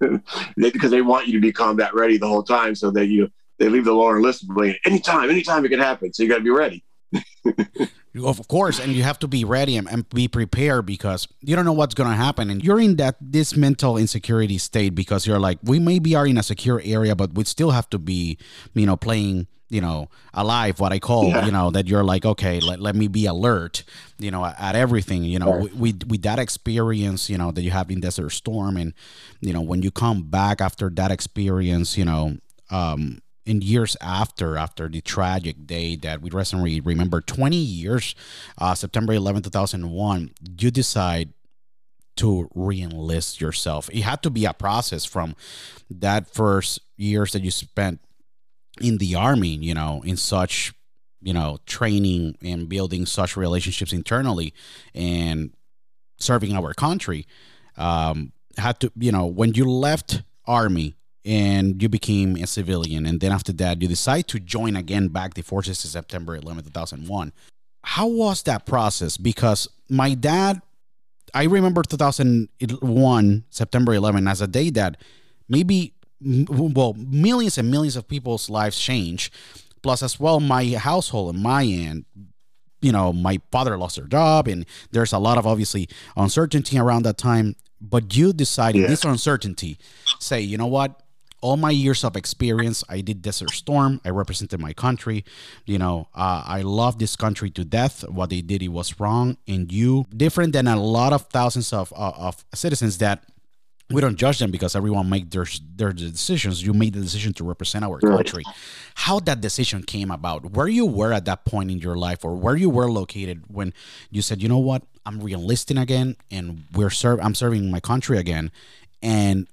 because 0.56 0.90
they 0.90 1.02
want 1.02 1.26
you 1.26 1.34
to 1.34 1.40
be 1.40 1.52
combat 1.52 1.94
ready 1.94 2.16
the 2.16 2.28
whole 2.28 2.42
time, 2.42 2.74
so 2.74 2.90
that 2.92 3.06
you 3.06 3.30
they 3.58 3.68
leave 3.68 3.84
the 3.84 3.92
lower 3.92 4.20
list 4.20 4.48
playing 4.48 4.76
anytime, 4.84 5.30
anytime 5.30 5.64
it 5.64 5.68
can 5.68 5.80
happen. 5.80 6.12
So 6.12 6.22
you 6.22 6.28
got 6.28 6.36
to 6.36 6.44
be 6.44 6.50
ready. 6.50 6.84
of 8.24 8.48
course, 8.48 8.80
and 8.80 8.92
you 8.92 9.02
have 9.02 9.18
to 9.20 9.28
be 9.28 9.44
ready 9.44 9.76
and, 9.76 9.88
and 9.88 10.08
be 10.10 10.28
prepared 10.28 10.86
because 10.86 11.28
you 11.40 11.56
don't 11.56 11.64
know 11.64 11.72
what's 11.72 11.94
going 11.94 12.10
to 12.10 12.16
happen, 12.16 12.50
and 12.50 12.64
you're 12.64 12.80
in 12.80 12.96
that 12.96 13.16
this 13.20 13.56
mental 13.56 13.96
insecurity 13.96 14.58
state 14.58 14.94
because 14.94 15.26
you're 15.26 15.38
like, 15.38 15.58
we 15.62 15.78
maybe 15.78 16.14
are 16.14 16.26
in 16.26 16.38
a 16.38 16.42
secure 16.42 16.80
area, 16.84 17.14
but 17.14 17.34
we 17.34 17.44
still 17.44 17.70
have 17.70 17.88
to 17.90 17.98
be, 17.98 18.38
you 18.74 18.86
know, 18.86 18.96
playing 18.96 19.46
you 19.70 19.80
know 19.80 20.08
alive 20.32 20.80
what 20.80 20.92
i 20.92 20.98
call 20.98 21.28
yeah. 21.28 21.44
you 21.44 21.52
know 21.52 21.70
that 21.70 21.86
you're 21.86 22.04
like 22.04 22.24
okay 22.24 22.58
let, 22.60 22.80
let 22.80 22.96
me 22.96 23.06
be 23.06 23.26
alert 23.26 23.84
you 24.18 24.30
know 24.30 24.44
at, 24.44 24.74
everything 24.74 25.24
you 25.24 25.38
know 25.38 25.52
right. 25.52 25.76
with 25.76 26.04
with 26.08 26.22
that 26.22 26.38
experience 26.38 27.28
you 27.28 27.36
know 27.36 27.50
that 27.50 27.62
you 27.62 27.70
have 27.70 27.90
in 27.90 28.00
desert 28.00 28.30
storm 28.30 28.76
and 28.76 28.94
you 29.40 29.52
know 29.52 29.60
when 29.60 29.82
you 29.82 29.90
come 29.90 30.22
back 30.22 30.60
after 30.60 30.88
that 30.88 31.10
experience 31.10 31.98
you 31.98 32.04
know 32.04 32.36
um 32.70 33.20
in 33.48 33.62
years 33.62 33.96
after 34.00 34.56
after 34.56 34.88
the 34.88 35.00
tragic 35.00 35.66
day 35.66 35.96
that 35.96 36.20
we 36.20 36.30
recently 36.30 36.80
remember 36.80 37.20
20 37.20 37.56
years 37.56 38.14
uh 38.58 38.74
september 38.74 39.12
11 39.12 39.42
2001 39.42 40.30
you 40.58 40.70
decide 40.70 41.32
to 42.18 42.50
re-enlist 42.54 43.40
yourself. 43.40 43.88
It 43.92 44.02
had 44.02 44.22
to 44.24 44.30
be 44.30 44.44
a 44.44 44.52
process 44.52 45.04
from 45.04 45.36
that 45.88 46.28
first 46.28 46.80
years 46.96 47.32
that 47.32 47.42
you 47.42 47.50
spent 47.50 48.00
in 48.80 48.98
the 48.98 49.14
army, 49.14 49.54
you 49.54 49.72
know, 49.72 50.02
in 50.04 50.16
such, 50.16 50.74
you 51.22 51.32
know, 51.32 51.58
training 51.64 52.36
and 52.42 52.68
building 52.68 53.06
such 53.06 53.36
relationships 53.36 53.92
internally 53.92 54.52
and 54.94 55.52
serving 56.18 56.56
our 56.56 56.74
country, 56.74 57.24
um, 57.76 58.32
had 58.56 58.80
to, 58.80 58.92
you 58.96 59.12
know, 59.12 59.26
when 59.26 59.54
you 59.54 59.70
left 59.70 60.22
army 60.44 60.96
and 61.24 61.82
you 61.82 61.88
became 61.88 62.36
a 62.36 62.46
civilian, 62.46 63.06
and 63.06 63.20
then 63.20 63.32
after 63.32 63.52
that, 63.54 63.82
you 63.82 63.88
decide 63.88 64.28
to 64.28 64.38
join 64.38 64.76
again 64.76 65.08
back 65.08 65.34
the 65.34 65.42
forces 65.42 65.84
in 65.84 65.90
September 65.90 66.36
11, 66.36 66.64
2001. 66.64 67.32
How 67.82 68.06
was 68.06 68.42
that 68.44 68.66
process? 68.66 69.16
Because 69.16 69.68
my 69.88 70.14
dad, 70.14 70.62
I 71.34 71.44
remember 71.44 71.82
2001, 71.82 73.44
September 73.50 73.94
11, 73.94 74.28
as 74.28 74.40
a 74.40 74.46
day 74.46 74.70
that 74.70 74.96
maybe 75.48 75.94
well, 76.20 76.94
millions 76.94 77.58
and 77.58 77.70
millions 77.70 77.96
of 77.96 78.08
people's 78.08 78.50
lives 78.50 78.78
change. 78.78 79.30
Plus, 79.82 80.02
as 80.02 80.18
well, 80.18 80.40
my 80.40 80.66
household 80.70 81.34
and 81.34 81.42
my 81.42 81.64
end, 81.64 82.04
you 82.80 82.92
know, 82.92 83.12
my 83.12 83.40
father 83.52 83.76
lost 83.76 83.96
their 83.96 84.06
job, 84.06 84.48
and 84.48 84.66
there's 84.90 85.12
a 85.12 85.18
lot 85.18 85.38
of 85.38 85.46
obviously 85.46 85.88
uncertainty 86.16 86.78
around 86.78 87.04
that 87.04 87.18
time. 87.18 87.54
But 87.80 88.16
you 88.16 88.32
decided 88.32 88.82
yeah. 88.82 88.88
this 88.88 89.04
uncertainty, 89.04 89.78
say, 90.18 90.40
you 90.40 90.58
know 90.58 90.66
what? 90.66 91.00
All 91.40 91.56
my 91.56 91.70
years 91.70 92.04
of 92.04 92.16
experience, 92.16 92.82
I 92.88 93.00
did 93.00 93.22
Desert 93.22 93.50
Storm. 93.50 94.00
I 94.04 94.10
represented 94.10 94.60
my 94.60 94.72
country. 94.72 95.24
You 95.66 95.78
know, 95.78 96.08
uh, 96.14 96.42
I 96.46 96.62
love 96.62 96.98
this 96.98 97.16
country 97.16 97.50
to 97.50 97.64
death. 97.64 98.08
What 98.08 98.30
they 98.30 98.40
did, 98.40 98.62
it 98.62 98.68
was 98.68 98.98
wrong. 98.98 99.36
And 99.46 99.70
you, 99.72 100.06
different 100.14 100.52
than 100.52 100.66
a 100.66 100.80
lot 100.80 101.12
of 101.12 101.26
thousands 101.26 101.72
of, 101.72 101.92
uh, 101.96 102.12
of 102.16 102.44
citizens 102.54 102.98
that 102.98 103.24
we 103.90 104.00
don't 104.00 104.16
judge 104.16 104.38
them 104.38 104.50
because 104.50 104.76
everyone 104.76 105.08
make 105.08 105.30
their 105.30 105.46
their 105.76 105.92
decisions. 105.92 106.62
You 106.62 106.74
made 106.74 106.92
the 106.92 107.00
decision 107.00 107.32
to 107.34 107.44
represent 107.44 107.84
our 107.84 107.98
country. 108.00 108.44
How 108.94 109.18
that 109.20 109.40
decision 109.40 109.82
came 109.82 110.10
about, 110.10 110.52
where 110.52 110.68
you 110.68 110.84
were 110.84 111.12
at 111.12 111.24
that 111.24 111.44
point 111.44 111.70
in 111.70 111.78
your 111.78 111.96
life, 111.96 112.24
or 112.24 112.34
where 112.36 112.56
you 112.56 112.68
were 112.68 112.90
located 112.90 113.44
when 113.48 113.72
you 114.10 114.20
said, 114.20 114.42
you 114.42 114.48
know 114.48 114.58
what, 114.58 114.82
I'm 115.06 115.20
reenlisting 115.20 115.80
again, 115.80 116.16
and 116.30 116.64
we're 116.74 116.90
serve. 116.90 117.20
I'm 117.22 117.34
serving 117.34 117.70
my 117.70 117.80
country 117.80 118.18
again, 118.18 118.50
and 119.02 119.46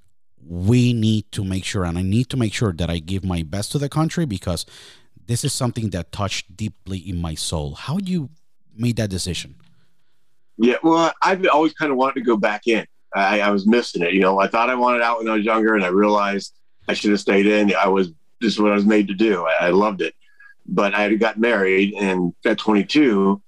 we 0.48 0.94
need 0.94 1.32
to 1.32 1.44
make 1.44 1.66
sure, 1.66 1.84
and 1.84 1.98
I 1.98 2.02
need 2.02 2.30
to 2.30 2.38
make 2.38 2.54
sure 2.54 2.72
that 2.74 2.90
I 2.90 3.00
give 3.00 3.24
my 3.24 3.44
best 3.44 3.72
to 3.72 3.78
the 3.78 3.90
country 3.90 4.25
because 4.25 4.66
this 5.25 5.44
is 5.44 5.54
something 5.54 5.90
that 5.90 6.12
touched 6.12 6.56
deeply 6.56 7.00
in 7.00 7.20
my 7.20 7.36
soul. 7.36 7.75
How 7.75 7.98
you 7.98 8.30
made 8.75 8.98
that 8.98 9.10
decision? 9.10 9.56
Yeah, 10.58 10.75
well, 10.84 11.12
I've 11.22 11.46
always 11.48 11.74
kind 11.74 11.92
of 11.92 11.98
wanted 11.98 12.16
to 12.16 12.22
go 12.22 12.38
back 12.38 12.68
in. 12.68 12.86
I, 13.14 13.42
I, 13.42 13.50
was 13.50 13.66
missing 13.66 14.04
it. 14.04 14.14
You 14.14 14.22
know, 14.22 14.40
I 14.40 14.48
thought 14.48 14.70
I 14.70 14.75
wanted 14.75 15.02
out 15.02 15.20
when 15.20 15.30
I 15.30 15.36
was 15.36 15.46
younger, 15.46 15.75
and 15.75 15.84
I 15.84 15.88
realized 15.88 16.54
I 16.88 16.94
should 16.94 17.12
have 17.12 17.20
stayed 17.20 17.46
in. 17.46 17.74
I 17.75 17.88
was 17.88 18.10
this 18.42 18.54
is 18.54 18.60
what 18.60 18.72
I 18.72 18.75
was 18.75 18.86
made 18.86 19.08
to 19.08 19.14
do. 19.14 19.46
I, 19.46 19.68
I 19.68 19.70
loved 19.70 20.02
it, 20.02 20.14
but 20.66 20.94
I 20.94 21.04
had 21.04 21.20
got 21.20 21.40
married 21.40 21.94
and 21.96 22.34
at 22.46 22.58
22, 22.58 23.42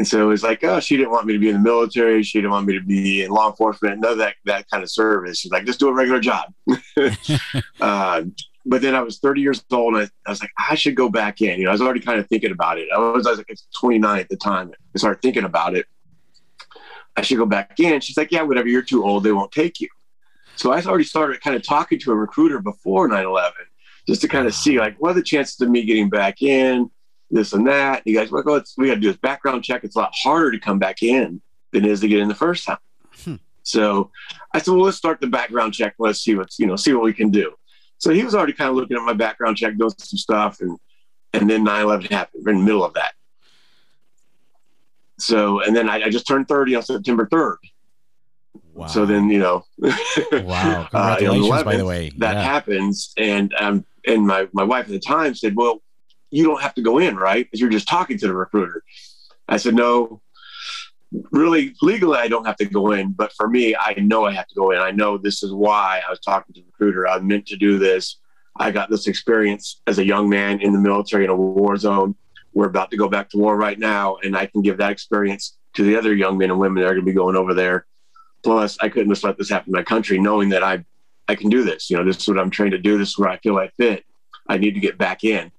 and 0.00 0.08
so 0.08 0.22
it 0.22 0.24
was 0.24 0.42
like, 0.42 0.64
oh, 0.64 0.80
she 0.80 0.96
didn't 0.96 1.10
want 1.10 1.26
me 1.26 1.34
to 1.34 1.38
be 1.38 1.50
in 1.50 1.56
the 1.56 1.60
military. 1.60 2.22
She 2.22 2.38
didn't 2.38 2.52
want 2.52 2.66
me 2.66 2.72
to 2.72 2.82
be 2.82 3.22
in 3.22 3.30
law 3.30 3.50
enforcement. 3.50 4.00
None 4.00 4.12
of 4.12 4.18
that 4.18 4.36
that 4.46 4.66
kind 4.70 4.82
of 4.82 4.90
service. 4.90 5.38
She's 5.38 5.52
like, 5.52 5.66
just 5.66 5.78
do 5.78 5.88
a 5.88 5.92
regular 5.92 6.20
job. 6.20 6.54
uh, 7.82 8.22
but 8.64 8.80
then 8.80 8.94
I 8.94 9.02
was 9.02 9.18
30 9.18 9.42
years 9.42 9.62
old, 9.70 9.96
and 9.96 10.04
I, 10.04 10.08
I, 10.26 10.30
was 10.30 10.40
like, 10.40 10.52
I 10.58 10.74
should 10.74 10.94
go 10.94 11.10
back 11.10 11.42
in. 11.42 11.58
You 11.58 11.64
know, 11.64 11.70
I 11.70 11.72
was 11.72 11.82
already 11.82 12.00
kind 12.00 12.18
of 12.18 12.26
thinking 12.28 12.50
about 12.50 12.78
it. 12.78 12.88
I 12.90 12.98
was, 12.98 13.26
I 13.26 13.30
was 13.32 13.40
like 13.40 13.54
29 13.78 14.20
at 14.20 14.30
the 14.30 14.38
time. 14.38 14.72
I 14.94 14.98
started 14.98 15.20
thinking 15.20 15.44
about 15.44 15.76
it. 15.76 15.84
I 17.14 17.20
should 17.20 17.36
go 17.36 17.44
back 17.44 17.78
in. 17.78 18.00
She's 18.00 18.16
like, 18.16 18.32
yeah, 18.32 18.40
whatever. 18.40 18.68
You're 18.68 18.80
too 18.80 19.04
old. 19.04 19.22
They 19.22 19.32
won't 19.32 19.52
take 19.52 19.82
you. 19.82 19.88
So 20.56 20.72
I 20.72 20.82
already 20.82 21.04
started 21.04 21.42
kind 21.42 21.56
of 21.56 21.62
talking 21.62 21.98
to 21.98 22.12
a 22.12 22.16
recruiter 22.16 22.58
before 22.58 23.06
9 23.06 23.22
11 23.22 23.52
just 24.06 24.22
to 24.22 24.28
kind 24.28 24.46
of 24.46 24.54
see 24.54 24.78
like 24.78 24.96
what 24.96 25.10
are 25.10 25.14
the 25.14 25.22
chances 25.22 25.60
of 25.60 25.68
me 25.68 25.84
getting 25.84 26.08
back 26.08 26.40
in, 26.40 26.90
this 27.30 27.52
and 27.52 27.66
that. 27.66 28.02
You 28.06 28.14
guys, 28.14 28.30
well, 28.30 28.42
we 28.76 28.88
got 28.88 28.94
to 28.94 29.00
do 29.00 29.08
this 29.08 29.16
background 29.16 29.64
check. 29.64 29.84
It's 29.84 29.96
a 29.96 30.00
lot 30.00 30.12
harder 30.14 30.50
to 30.50 30.58
come 30.58 30.78
back 30.78 31.02
in 31.02 31.40
than 31.72 31.84
it 31.84 31.90
is 31.90 32.00
to 32.00 32.08
get 32.08 32.20
in 32.20 32.28
the 32.28 32.34
first 32.34 32.64
time. 32.64 32.78
Hmm. 33.24 33.36
So 33.62 34.10
I 34.52 34.58
said, 34.58 34.72
well, 34.72 34.84
let's 34.84 34.96
start 34.96 35.20
the 35.20 35.26
background 35.26 35.74
check. 35.74 35.94
Let's 35.98 36.20
see 36.20 36.34
what's, 36.34 36.58
you 36.58 36.66
know, 36.66 36.76
see 36.76 36.92
what 36.92 37.04
we 37.04 37.12
can 37.12 37.30
do. 37.30 37.52
So 37.98 38.12
he 38.12 38.24
was 38.24 38.34
already 38.34 38.54
kind 38.54 38.70
of 38.70 38.76
looking 38.76 38.96
at 38.96 39.02
my 39.02 39.12
background 39.12 39.56
check, 39.56 39.76
doing 39.76 39.92
some 39.98 40.18
stuff. 40.18 40.60
And, 40.60 40.78
and 41.32 41.48
then 41.48 41.64
9 41.64 41.82
11 41.82 42.06
happened. 42.06 42.44
We're 42.44 42.52
in 42.52 42.58
the 42.58 42.64
middle 42.64 42.84
of 42.84 42.94
that. 42.94 43.12
So, 45.18 45.62
and 45.62 45.76
then 45.76 45.88
I, 45.88 46.04
I 46.04 46.10
just 46.10 46.26
turned 46.26 46.48
30 46.48 46.76
on 46.76 46.82
September 46.82 47.26
3rd. 47.26 47.56
Wow. 48.72 48.86
So 48.86 49.04
then, 49.04 49.28
you 49.28 49.38
know, 49.38 49.64
wow. 50.32 50.88
Uh, 50.92 51.16
Congratulations, 51.16 51.50
uh, 51.50 51.54
11th, 51.54 51.64
by 51.64 51.76
the 51.76 51.84
way. 51.84 52.10
That 52.16 52.36
yeah. 52.36 52.42
happens. 52.42 53.12
And, 53.18 53.54
um, 53.60 53.84
and 54.06 54.26
my, 54.26 54.48
my 54.52 54.64
wife 54.64 54.86
at 54.86 54.92
the 54.92 54.98
time 54.98 55.34
said, 55.34 55.54
well, 55.54 55.82
you 56.30 56.44
don't 56.44 56.60
have 56.60 56.74
to 56.74 56.82
go 56.82 56.98
in, 56.98 57.16
right? 57.16 57.48
You're 57.52 57.70
just 57.70 57.88
talking 57.88 58.18
to 58.18 58.26
the 58.26 58.34
recruiter. 58.34 58.82
I 59.48 59.56
said, 59.56 59.74
no, 59.74 60.20
really 61.32 61.74
legally, 61.82 62.18
I 62.18 62.28
don't 62.28 62.46
have 62.46 62.56
to 62.56 62.64
go 62.64 62.92
in. 62.92 63.12
But 63.12 63.32
for 63.32 63.48
me, 63.48 63.74
I 63.76 63.94
know 63.98 64.26
I 64.26 64.32
have 64.32 64.46
to 64.48 64.54
go 64.54 64.70
in. 64.70 64.78
I 64.78 64.90
know 64.90 65.18
this 65.18 65.42
is 65.42 65.52
why 65.52 66.02
I 66.06 66.10
was 66.10 66.20
talking 66.20 66.54
to 66.54 66.60
the 66.60 66.66
recruiter. 66.66 67.08
I 67.08 67.18
meant 67.18 67.46
to 67.46 67.56
do 67.56 67.78
this. 67.78 68.16
I 68.56 68.70
got 68.70 68.90
this 68.90 69.06
experience 69.06 69.80
as 69.86 69.98
a 69.98 70.04
young 70.04 70.28
man 70.28 70.60
in 70.60 70.72
the 70.72 70.78
military 70.78 71.24
in 71.24 71.30
a 71.30 71.36
war 71.36 71.76
zone 71.76 72.14
we're 72.52 72.66
about 72.66 72.90
to 72.90 72.96
go 72.96 73.08
back 73.08 73.30
to 73.30 73.38
war 73.38 73.56
right 73.56 73.78
now, 73.78 74.16
and 74.22 74.36
I 74.36 74.46
can 74.46 74.62
give 74.62 74.78
that 74.78 74.90
experience 74.90 75.56
to 75.74 75.84
the 75.84 75.96
other 75.96 76.14
young 76.14 76.38
men 76.38 76.50
and 76.50 76.58
women 76.58 76.82
that 76.82 76.88
are 76.88 76.94
going 76.94 77.06
to 77.06 77.10
be 77.10 77.12
going 77.12 77.36
over 77.36 77.54
there. 77.54 77.86
Plus, 78.42 78.76
I 78.80 78.88
couldn't 78.88 79.10
just 79.10 79.22
let 79.22 79.38
this 79.38 79.50
happen 79.50 79.70
in 79.70 79.78
my 79.78 79.82
country, 79.82 80.18
knowing 80.18 80.48
that 80.50 80.62
I 80.62 80.84
I 81.28 81.36
can 81.36 81.48
do 81.48 81.62
this. 81.62 81.90
You 81.90 81.96
know, 81.96 82.04
this 82.04 82.16
is 82.16 82.26
what 82.26 82.40
I'm 82.40 82.50
trained 82.50 82.72
to 82.72 82.78
do. 82.78 82.98
This 82.98 83.10
is 83.10 83.18
where 83.18 83.28
I 83.28 83.36
feel 83.38 83.56
I 83.56 83.68
fit. 83.76 84.04
I 84.48 84.58
need 84.58 84.74
to 84.74 84.80
get 84.80 84.98
back 84.98 85.22
in. 85.22 85.52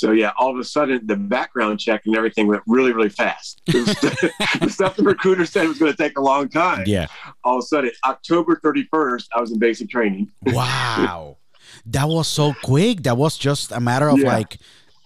So 0.00 0.12
yeah, 0.12 0.32
all 0.38 0.50
of 0.50 0.58
a 0.58 0.64
sudden 0.64 1.06
the 1.06 1.14
background 1.14 1.78
check 1.78 2.06
and 2.06 2.16
everything 2.16 2.46
went 2.46 2.62
really, 2.66 2.90
really 2.90 3.10
fast. 3.10 3.60
the 3.66 4.70
stuff 4.70 4.96
the 4.96 5.02
recruiter 5.02 5.44
said 5.44 5.68
was 5.68 5.78
going 5.78 5.92
to 5.92 5.96
take 5.96 6.16
a 6.16 6.22
long 6.22 6.48
time. 6.48 6.84
Yeah. 6.86 7.08
All 7.44 7.58
of 7.58 7.64
a 7.64 7.66
sudden, 7.66 7.90
October 8.06 8.58
31st, 8.64 9.28
I 9.36 9.40
was 9.42 9.52
in 9.52 9.58
basic 9.58 9.90
training. 9.90 10.32
Wow. 10.60 11.36
that 11.86 12.08
was 12.08 12.28
so 12.28 12.54
quick. 12.62 13.02
That 13.02 13.18
was 13.18 13.36
just 13.36 13.72
a 13.72 13.80
matter 13.80 14.08
of 14.08 14.18
yeah. 14.18 14.32
like 14.32 14.56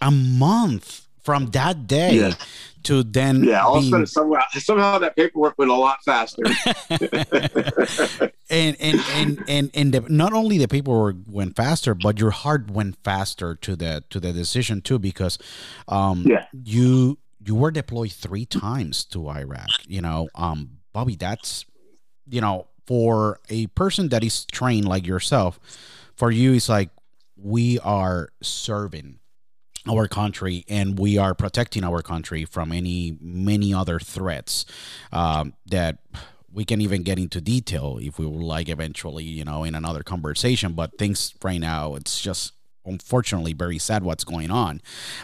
a 0.01 0.13
month 0.13 1.09
from 1.23 1.47
that 1.51 1.87
day 1.89 2.15
yeah. 2.19 2.35
To 2.85 3.03
then 3.03 3.43
yeah 3.45 3.65
all 3.65 3.79
of 3.79 3.85
a 3.85 3.89
sudden 3.89 4.07
somehow, 4.07 4.43
somehow 4.53 4.99
that 4.99 5.17
paperwork 5.17 5.57
went 5.59 5.71
a 5.71 5.75
lot 5.75 5.99
faster 6.05 6.43
and 8.51 8.77
and 8.81 9.01
and 9.15 9.45
and, 9.49 9.71
and 9.75 9.95
the, 9.95 10.01
not 10.09 10.33
only 10.33 10.59
the 10.59 10.69
paperwork 10.69 11.17
went 11.27 11.57
faster 11.57 11.95
but 11.95 12.19
your 12.19 12.31
heart 12.31 12.71
went 12.71 12.97
faster 13.03 13.55
to 13.55 13.75
the 13.75 14.05
to 14.11 14.21
the 14.21 14.33
decision 14.33 14.81
too 14.81 14.99
because 14.99 15.39
um 15.89 16.25
yeah. 16.27 16.47
you 16.53 17.19
you 17.47 17.55
were 17.55 17.71
deployed 17.71 18.13
three 18.13 18.47
times 18.47 19.05
to 19.05 19.29
Iraq. 19.29 19.69
You 19.87 20.01
know, 20.01 20.29
um, 20.35 20.79
Bobby, 20.93 21.17
that's 21.17 21.65
you 22.29 22.41
know, 22.41 22.67
for 22.87 23.41
a 23.51 23.67
person 23.69 24.09
that 24.09 24.25
is 24.25 24.45
trained 24.47 24.89
like 24.89 25.07
yourself, 25.07 25.61
for 26.17 26.31
you, 26.31 26.55
it's 26.55 26.69
like 26.69 26.91
we 27.37 27.79
are 27.81 28.31
serving 28.43 29.19
our 29.89 30.09
country 30.09 30.65
and 30.69 30.99
we 30.99 31.19
are 31.19 31.35
protecting 31.35 31.85
our 31.85 32.03
country 32.03 32.45
from 32.45 32.73
any 32.73 33.19
many 33.21 33.75
other 33.75 33.99
threats 33.99 34.65
um, 35.13 35.55
that 35.67 35.99
we 36.53 36.65
can 36.65 36.81
even 36.81 37.03
get 37.03 37.19
into 37.19 37.41
detail 37.41 37.99
if 38.01 38.19
we 38.19 38.27
would 38.27 38.43
like 38.43 38.69
eventually 38.69 39.25
you 39.25 39.45
know 39.45 39.65
in 39.65 39.75
another 39.75 40.03
conversation 40.03 40.73
but 40.73 40.97
things 40.99 41.35
right 41.43 41.61
now 41.61 41.95
it's 41.95 42.21
just 42.21 42.53
unfortunately 42.87 43.55
very 43.55 43.79
sad 43.79 44.03
what's 44.05 44.25
going 44.25 44.51
on. 44.51 44.81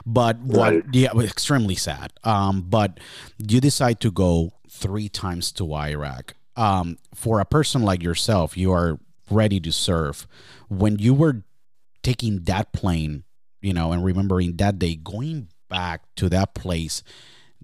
But 0.07 0.39
what 0.41 0.73
Right. 0.73 0.85
yeah 0.93 1.11
extremely 1.21 1.75
sad. 1.75 2.13
Um 2.25 2.63
but 2.63 2.99
you 3.39 3.61
decide 3.61 4.01
to 4.01 4.11
go 4.11 4.53
three 4.69 5.09
times 5.09 5.53
to 5.53 5.75
iraq. 5.75 6.35
Um 6.57 6.99
for 7.15 7.39
a 7.41 7.45
person 7.45 7.83
like 7.83 8.03
yourself 8.03 8.57
you 8.57 8.73
are 8.73 8.99
ready 9.31 9.61
to 9.61 9.73
serve. 9.73 10.27
When 10.69 10.99
you 10.99 11.15
were 11.15 11.45
taking 12.03 12.45
that 12.45 12.73
plane 12.73 13.25
you 13.61 13.73
know 13.73 13.93
and 13.93 14.05
remembering 14.05 14.57
that 14.57 14.79
day 14.79 14.95
going 14.97 15.49
back 15.69 16.03
to 16.17 16.29
that 16.29 16.55
place 16.55 17.03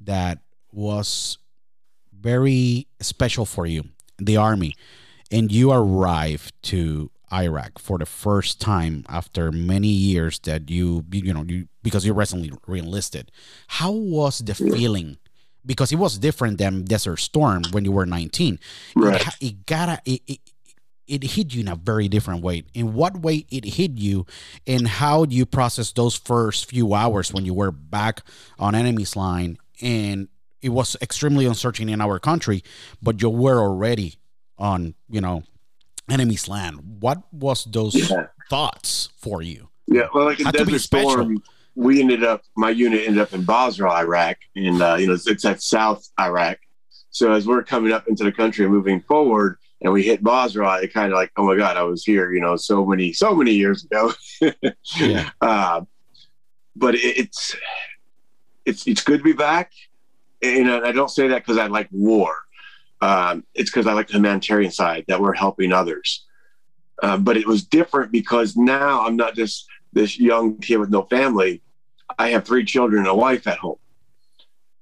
that 0.00 0.38
was 0.72 1.38
very 2.12 2.86
special 3.00 3.44
for 3.44 3.66
you 3.66 3.84
the 4.18 4.36
army 4.36 4.74
and 5.30 5.50
you 5.50 5.72
arrived 5.72 6.52
to 6.62 7.10
Iraq 7.32 7.78
for 7.78 7.98
the 7.98 8.06
first 8.06 8.60
time 8.60 9.04
after 9.08 9.50
many 9.50 9.88
years 9.88 10.38
that 10.40 10.70
you 10.70 11.04
you 11.10 11.34
know 11.34 11.44
you 11.46 11.68
because 11.82 12.06
you 12.06 12.12
recently 12.12 12.52
reenlisted. 12.66 13.30
How 13.66 13.90
was 13.90 14.38
the 14.38 14.54
feeling? 14.54 15.18
Because 15.64 15.90
it 15.90 15.96
was 15.96 16.18
different 16.18 16.58
than 16.58 16.84
Desert 16.84 17.16
Storm 17.16 17.64
when 17.72 17.84
you 17.84 17.90
were 17.90 18.06
19. 18.06 18.60
Right. 18.94 19.20
It, 19.20 19.34
it 19.40 19.66
gotta 19.66 20.00
it, 20.04 20.22
it 20.28 20.38
it 21.08 21.22
hit 21.22 21.54
you 21.54 21.60
in 21.60 21.68
a 21.68 21.76
very 21.76 22.08
different 22.08 22.42
way. 22.42 22.64
In 22.74 22.94
what 22.94 23.20
way 23.20 23.46
it 23.50 23.64
hit 23.64 23.92
you, 23.92 24.26
and 24.66 24.88
how 24.88 25.24
do 25.24 25.34
you 25.36 25.46
process 25.46 25.92
those 25.92 26.16
first 26.16 26.66
few 26.68 26.94
hours 26.94 27.32
when 27.32 27.44
you 27.44 27.54
were 27.54 27.70
back 27.70 28.22
on 28.58 28.74
enemy's 28.74 29.16
line 29.16 29.58
and 29.82 30.28
it 30.62 30.70
was 30.70 30.96
extremely 31.00 31.46
uncertain 31.46 31.88
in 31.88 32.00
our 32.00 32.18
country, 32.18 32.64
but 33.02 33.20
you 33.22 33.30
were 33.30 33.60
already 33.60 34.14
on 34.58 34.94
you 35.08 35.20
know 35.20 35.42
enemy's 36.10 36.48
land. 36.48 36.80
What 37.00 37.22
was 37.32 37.64
those 37.64 37.94
Yeah. 37.94 38.26
thoughts 38.48 39.10
for 39.18 39.42
you? 39.42 39.68
Yeah, 39.86 40.08
well, 40.14 40.24
like 40.24 40.40
in 40.40 40.50
Desert. 40.50 40.80
Storm, 40.80 41.42
we 41.76 42.00
ended 42.00 42.24
up, 42.24 42.42
my 42.56 42.70
unit 42.70 43.02
ended 43.06 43.20
up 43.20 43.32
in 43.34 43.44
Basra, 43.44 43.90
Iraq, 43.92 44.38
and 44.56 44.80
uh, 44.82 44.96
you 44.98 45.06
know 45.06 45.12
it's, 45.12 45.26
it's 45.28 45.44
at 45.44 45.62
South 45.62 46.08
Iraq. 46.18 46.58
So 47.10 47.32
as 47.32 47.46
we're 47.46 47.62
coming 47.62 47.92
up 47.92 48.08
into 48.08 48.24
the 48.24 48.32
country 48.32 48.64
and 48.64 48.74
moving 48.74 49.00
forward, 49.02 49.58
and 49.82 49.92
we 49.92 50.02
hit 50.02 50.22
Basra, 50.22 50.80
it 50.82 50.92
kind 50.92 51.12
of 51.12 51.16
like, 51.16 51.32
oh 51.36 51.44
my 51.44 51.56
God, 51.56 51.76
I 51.76 51.82
was 51.82 52.04
here, 52.04 52.32
you 52.32 52.40
know, 52.40 52.56
so 52.56 52.84
many, 52.84 53.12
so 53.12 53.34
many 53.34 53.52
years 53.52 53.84
ago. 53.84 54.12
Yeah. 54.96 55.30
uh, 55.40 55.82
but 56.74 56.94
it, 56.94 57.18
it's 57.18 57.56
it's 58.64 58.86
it's 58.86 59.02
good 59.02 59.18
to 59.18 59.24
be 59.24 59.32
back, 59.32 59.72
and 60.42 60.70
I 60.70 60.92
don't 60.92 61.10
say 61.10 61.28
that 61.28 61.42
because 61.42 61.58
I 61.58 61.66
like 61.66 61.88
war. 61.90 62.34
Um, 63.00 63.44
it's 63.54 63.70
because 63.70 63.86
I 63.86 63.92
like 63.92 64.08
the 64.08 64.14
humanitarian 64.14 64.70
side 64.70 65.04
that 65.08 65.20
we're 65.20 65.34
helping 65.34 65.72
others. 65.72 66.24
Uh, 67.02 67.16
but 67.18 67.36
it 67.36 67.46
was 67.46 67.64
different 67.64 68.10
because 68.10 68.56
now 68.56 69.04
I'm 69.06 69.16
not 69.16 69.34
just 69.34 69.66
this 69.92 70.18
young 70.18 70.58
kid 70.58 70.78
with 70.78 70.90
no 70.90 71.02
family. 71.04 71.62
I 72.18 72.30
have 72.30 72.44
three 72.44 72.64
children 72.64 73.00
and 73.00 73.08
a 73.08 73.14
wife 73.14 73.46
at 73.46 73.58
home. 73.58 73.78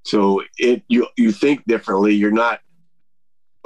So 0.04 0.42
it 0.58 0.82
you 0.88 1.08
you 1.16 1.32
think 1.32 1.64
differently. 1.66 2.14
You're 2.14 2.30
not, 2.30 2.60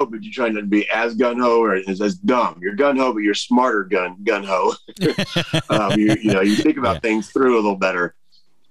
but 0.05 0.23
you're 0.23 0.33
trying 0.33 0.55
to 0.55 0.61
be 0.63 0.89
as 0.89 1.15
gun 1.15 1.39
ho 1.39 1.59
or 1.61 1.75
as, 1.75 1.99
as 2.01 2.15
dumb. 2.15 2.57
You're 2.61 2.75
gun 2.75 2.97
ho, 2.97 3.11
but 3.13 3.19
you're 3.19 3.33
smarter 3.33 3.83
gun 3.83 4.17
gun 4.23 4.43
ho. 4.43 4.73
um, 5.69 5.99
you 5.99 6.15
you 6.21 6.33
know 6.33 6.41
you 6.41 6.55
think 6.55 6.77
about 6.77 6.95
Yeah. 6.95 6.99
things 7.01 7.29
through 7.31 7.55
a 7.55 7.61
little 7.61 7.75
better. 7.75 8.15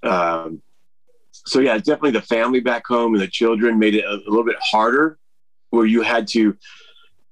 Um, 0.02 0.62
so 1.32 1.60
yeah, 1.60 1.76
definitely 1.78 2.12
the 2.12 2.22
family 2.22 2.60
back 2.60 2.86
home 2.86 3.14
and 3.14 3.22
the 3.22 3.28
children 3.28 3.78
made 3.78 3.94
it 3.94 4.04
a, 4.04 4.12
a 4.14 4.28
little 4.28 4.44
bit 4.44 4.56
harder, 4.60 5.18
where 5.70 5.86
you 5.86 6.02
had 6.02 6.26
to 6.28 6.56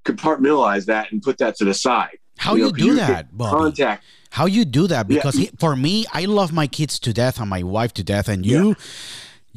compartmentalize 0.05 0.87
that 0.87 1.13
and 1.13 1.23
put 1.23 1.39
that 1.39 1.57
to 1.57 1.65
the 1.65 1.75
side. 1.75 2.19
How 2.39 2.55
You 2.55 2.67
you, 2.67 2.73
do 2.73 2.85
you 2.87 2.95
that, 2.97 3.37
Bobby? 3.37 3.57
Contact 3.57 4.05
How 4.31 4.47
you 4.47 4.65
do 4.65 4.87
that? 4.89 5.09
Yeah. 5.11 5.17
Because 5.17 5.35
he, 5.37 5.47
for 5.59 5.75
me, 5.75 6.05
I 6.13 6.27
love 6.27 6.53
my 6.53 6.67
kids 6.67 6.99
to 7.01 7.13
death 7.13 7.41
and 7.41 7.49
my 7.49 7.63
wife 7.63 7.95
to 7.95 8.05
death, 8.05 8.29
and 8.29 8.45
you, 8.45 8.77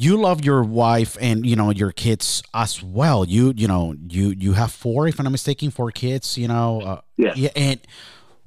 you 0.01 0.15
love 0.15 0.45
your 0.45 0.63
wife 0.63 1.17
and 1.19 1.45
you 1.45 1.55
know 1.57 1.71
your 1.71 1.91
kids 1.91 2.41
as 2.53 2.81
well. 2.81 3.25
You 3.25 3.53
you 3.55 3.67
know 3.67 3.95
you 4.09 4.33
you 4.37 4.53
have 4.53 4.71
four, 4.71 5.07
if 5.09 5.19
I'm 5.19 5.25
not 5.25 5.31
mistaken, 5.31 5.71
four 5.71 5.91
kids. 5.91 6.37
You 6.37 6.47
know, 6.47 6.81
uh, 6.81 7.01
Yeah. 7.17 7.33
yeah, 7.35 7.49
and 7.55 7.79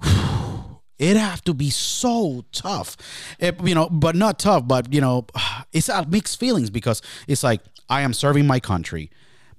it 0.99 1.17
have 1.17 1.43
to 1.45 1.55
be 1.55 1.71
so 1.71 2.45
tough, 2.53 2.97
Eh, 3.41 3.53
you 3.65 3.75
know, 3.75 3.88
but 3.91 4.15
not 4.17 4.38
tough, 4.38 4.67
but 4.67 4.93
you 4.93 5.01
know, 5.01 5.27
it's 5.73 5.88
a 5.88 6.07
mixed 6.07 6.38
feelings 6.41 6.71
because 6.71 7.03
it's 7.29 7.43
like 7.43 7.61
I 7.88 8.01
am 8.03 8.12
serving 8.15 8.47
my 8.47 8.61
country. 8.61 9.11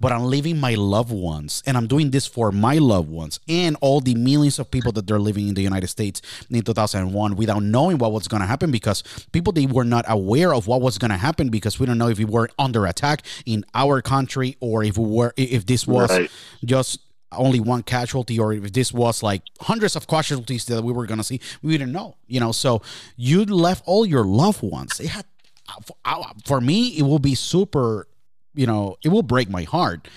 But 0.03 0.11
I'm 0.11 0.25
leaving 0.25 0.59
my 0.59 0.75
loved 0.75 1.13
ones, 1.13 1.63
and 1.65 1.77
I'm 1.77 1.87
doing 1.87 2.11
this 2.11 2.27
for 2.27 2.51
my 2.51 2.75
loved 2.75 3.09
ones 3.09 3.39
and 3.47 3.77
all 3.79 4.01
the 4.01 4.15
millions 4.15 4.59
of 4.59 4.69
people 4.69 4.91
that 4.91 5.07
they're 5.07 5.17
living 5.17 5.47
in 5.47 5.53
the 5.53 5.61
United 5.61 5.87
States 5.87 6.21
in 6.49 6.61
2001 6.61 7.37
without 7.37 7.63
knowing 7.63 7.97
what 7.99 8.11
was 8.11 8.27
going 8.27 8.41
to 8.41 8.45
happen 8.45 8.69
because 8.69 9.01
people 9.31 9.53
they 9.53 9.65
were 9.65 9.85
not 9.85 10.03
aware 10.09 10.53
of 10.53 10.67
what 10.67 10.81
was 10.81 10.97
going 10.97 11.11
to 11.11 11.15
happen 11.15 11.47
because 11.47 11.79
we 11.79 11.85
don't 11.85 11.97
know 11.97 12.09
if 12.09 12.17
we 12.17 12.25
were 12.25 12.49
under 12.59 12.85
attack 12.85 13.21
in 13.45 13.63
our 13.73 14.01
country 14.01 14.57
or 14.59 14.83
if 14.83 14.97
we 14.97 15.07
were 15.07 15.33
if 15.37 15.65
this 15.65 15.87
was 15.87 16.09
Right. 16.09 16.29
just 16.65 16.99
only 17.31 17.61
one 17.61 17.81
casualty 17.81 18.37
or 18.37 18.51
if 18.51 18.73
this 18.73 18.91
was 18.91 19.23
like 19.23 19.41
hundreds 19.61 19.95
of 19.95 20.05
casualties 20.07 20.65
that 20.65 20.83
we 20.83 20.91
were 20.91 21.05
going 21.05 21.17
to 21.19 21.23
see. 21.23 21.39
We 21.61 21.77
didn't 21.77 21.93
know 21.93 22.17
you 22.27 22.41
know? 22.41 22.51
So 22.51 22.81
you 23.15 23.45
left 23.45 23.83
all 23.85 24.05
your 24.05 24.25
loved 24.25 24.63
ones. 24.63 24.99
It 24.99 25.07
had 25.07 25.25
uh, 25.69 25.79
for, 25.85 25.95
uh, 26.03 26.33
for 26.43 26.59
me 26.59 26.89
it 26.97 27.03
will 27.03 27.19
be 27.19 27.35
super 27.35 28.07
you 28.53 28.65
know 28.65 28.97
it 29.03 29.09
will 29.09 29.23
break 29.23 29.49
my 29.49 29.63
heart 29.63 30.07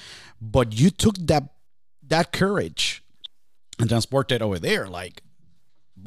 but 0.40 0.78
you 0.78 0.90
took 0.90 1.16
that 1.16 1.44
that 2.06 2.32
courage 2.32 3.02
and 3.78 3.88
transported 3.88 4.42
over 4.42 4.58
there 4.58 4.86
like 4.86 5.22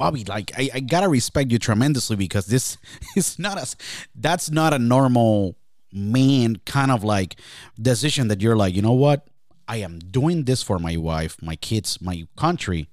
Bobby, 0.00 0.24
like 0.24 0.50
I, 0.56 0.70
I 0.72 0.80
gotta 0.80 1.08
respect 1.08 1.52
you 1.52 1.58
tremendously 1.58 2.16
because 2.16 2.46
this 2.46 2.78
is 3.16 3.38
not 3.38 3.58
a 3.58 3.76
that's 4.14 4.50
not 4.50 4.72
a 4.72 4.78
normal 4.78 5.56
man 5.92 6.56
kind 6.64 6.90
of 6.90 7.04
like 7.04 7.36
decision 7.80 8.28
that 8.28 8.40
you're 8.40 8.56
like, 8.56 8.74
you 8.74 8.80
know 8.80 8.94
what? 8.94 9.26
I 9.68 9.76
am 9.76 9.98
doing 9.98 10.44
this 10.44 10.62
for 10.62 10.78
my 10.78 10.96
wife, 10.96 11.36
my 11.42 11.54
kids, 11.54 12.00
my 12.00 12.26
country, 12.36 12.88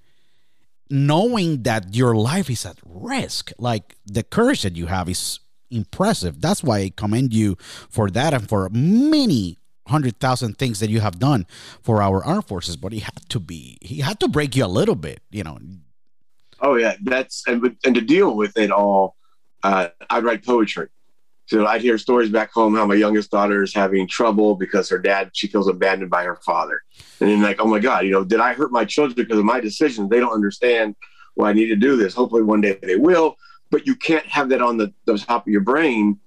knowing 0.89 1.63
that 1.63 1.95
your 1.95 2.15
life 2.15 2.49
is 2.49 2.65
at 2.65 2.77
risk. 2.85 3.51
Like 3.57 3.95
the 4.05 4.23
courage 4.23 4.63
that 4.63 4.75
you 4.75 4.87
have 4.87 5.07
is 5.07 5.39
impressive. 5.69 6.41
That's 6.41 6.63
why 6.63 6.79
I 6.79 6.91
commend 6.95 7.33
you 7.33 7.57
for 7.89 8.09
that 8.11 8.33
and 8.33 8.47
for 8.47 8.69
many 8.69 9.57
hundred 9.87 10.19
thousand 10.19 10.57
things 10.57 10.79
that 10.79 10.89
you 10.89 10.99
have 10.99 11.19
done 11.19 11.45
for 11.81 12.01
our 12.01 12.23
armed 12.23 12.45
forces. 12.45 12.75
But 12.75 12.91
he 12.91 12.99
had 12.99 13.29
to 13.29 13.39
be, 13.39 13.77
he 13.81 14.01
had 14.01 14.19
to 14.19 14.27
break 14.27 14.55
you 14.55 14.65
a 14.65 14.67
little 14.67 14.95
bit, 14.95 15.21
you 15.31 15.43
know. 15.43 15.57
Oh 16.59 16.75
yeah, 16.75 16.95
that's 17.03 17.43
and, 17.47 17.75
and 17.85 17.95
to 17.95 18.01
deal 18.01 18.35
with 18.35 18.57
it 18.57 18.71
all, 18.71 19.15
uh, 19.63 19.89
I'd 20.09 20.23
write 20.23 20.45
poetry. 20.45 20.87
So 21.45 21.65
I'd 21.65 21.81
hear 21.81 21.97
stories 21.97 22.29
back 22.29 22.51
home 22.51 22.75
how 22.75 22.85
my 22.85 22.95
youngest 22.95 23.31
daughter 23.31 23.63
is 23.63 23.73
having 23.73 24.05
trouble 24.05 24.55
because 24.55 24.89
her 24.89 24.97
dad 24.97 25.29
she 25.33 25.47
feels 25.47 25.69
abandoned 25.69 26.11
by 26.11 26.23
her 26.23 26.35
father, 26.45 26.81
and 27.21 27.29
then 27.29 27.41
like 27.41 27.61
oh 27.61 27.67
my 27.67 27.79
god, 27.79 28.05
you 28.05 28.11
know, 28.11 28.23
did 28.23 28.39
I 28.39 28.53
hurt 28.53 28.71
my 28.71 28.85
children 28.85 29.15
because 29.15 29.37
of 29.37 29.45
my 29.45 29.59
decisions? 29.59 30.09
They 30.09 30.19
don't 30.19 30.33
understand 30.33 30.95
why 31.35 31.51
I 31.51 31.53
need 31.53 31.67
to 31.67 31.75
do 31.75 31.95
this. 31.95 32.13
Hopefully 32.13 32.41
one 32.41 32.61
day 32.61 32.77
they 32.81 32.95
will, 32.95 33.37
but 33.69 33.85
you 33.85 33.95
can't 33.95 34.25
have 34.27 34.49
that 34.49 34.61
on 34.61 34.77
the, 34.77 34.93
the 35.05 35.17
top 35.17 35.45
of 35.45 35.51
your 35.51 35.61
brain 35.61 36.19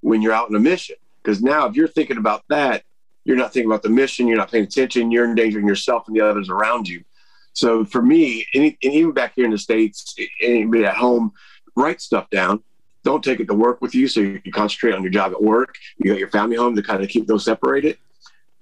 when 0.00 0.22
you're 0.22 0.32
out 0.32 0.48
on 0.48 0.54
a 0.54 0.60
mission 0.60 0.96
because 1.22 1.42
now 1.42 1.66
if 1.66 1.76
you're 1.76 1.88
thinking 1.88 2.16
about 2.16 2.44
that, 2.48 2.84
you're 3.24 3.36
not 3.36 3.52
thinking 3.52 3.70
about 3.70 3.82
the 3.82 3.88
mission. 3.88 4.26
You're 4.26 4.38
not 4.38 4.50
paying 4.50 4.64
attention. 4.64 5.10
You're 5.10 5.26
endangering 5.26 5.66
yourself 5.66 6.08
and 6.08 6.16
the 6.16 6.20
others 6.20 6.48
around 6.48 6.88
you. 6.88 7.04
So 7.52 7.84
for 7.84 8.00
me, 8.00 8.46
any, 8.54 8.78
and 8.82 8.94
even 8.94 9.12
back 9.12 9.34
here 9.34 9.44
in 9.44 9.50
the 9.50 9.58
States, 9.58 10.14
anybody 10.40 10.84
at 10.84 10.96
home, 10.96 11.32
write 11.76 12.00
stuff 12.00 12.30
down. 12.30 12.62
Don't 13.02 13.24
take 13.24 13.40
it 13.40 13.46
to 13.46 13.54
work 13.54 13.80
with 13.80 13.94
you 13.94 14.08
so 14.08 14.20
you 14.20 14.40
can 14.40 14.52
concentrate 14.52 14.94
on 14.94 15.02
your 15.02 15.10
job 15.10 15.32
at 15.32 15.42
work. 15.42 15.76
You 15.98 16.10
got 16.10 16.18
your 16.18 16.28
family 16.28 16.56
home 16.56 16.76
to 16.76 16.82
kind 16.82 17.02
of 17.02 17.08
keep 17.08 17.26
those 17.26 17.44
separated. 17.44 17.98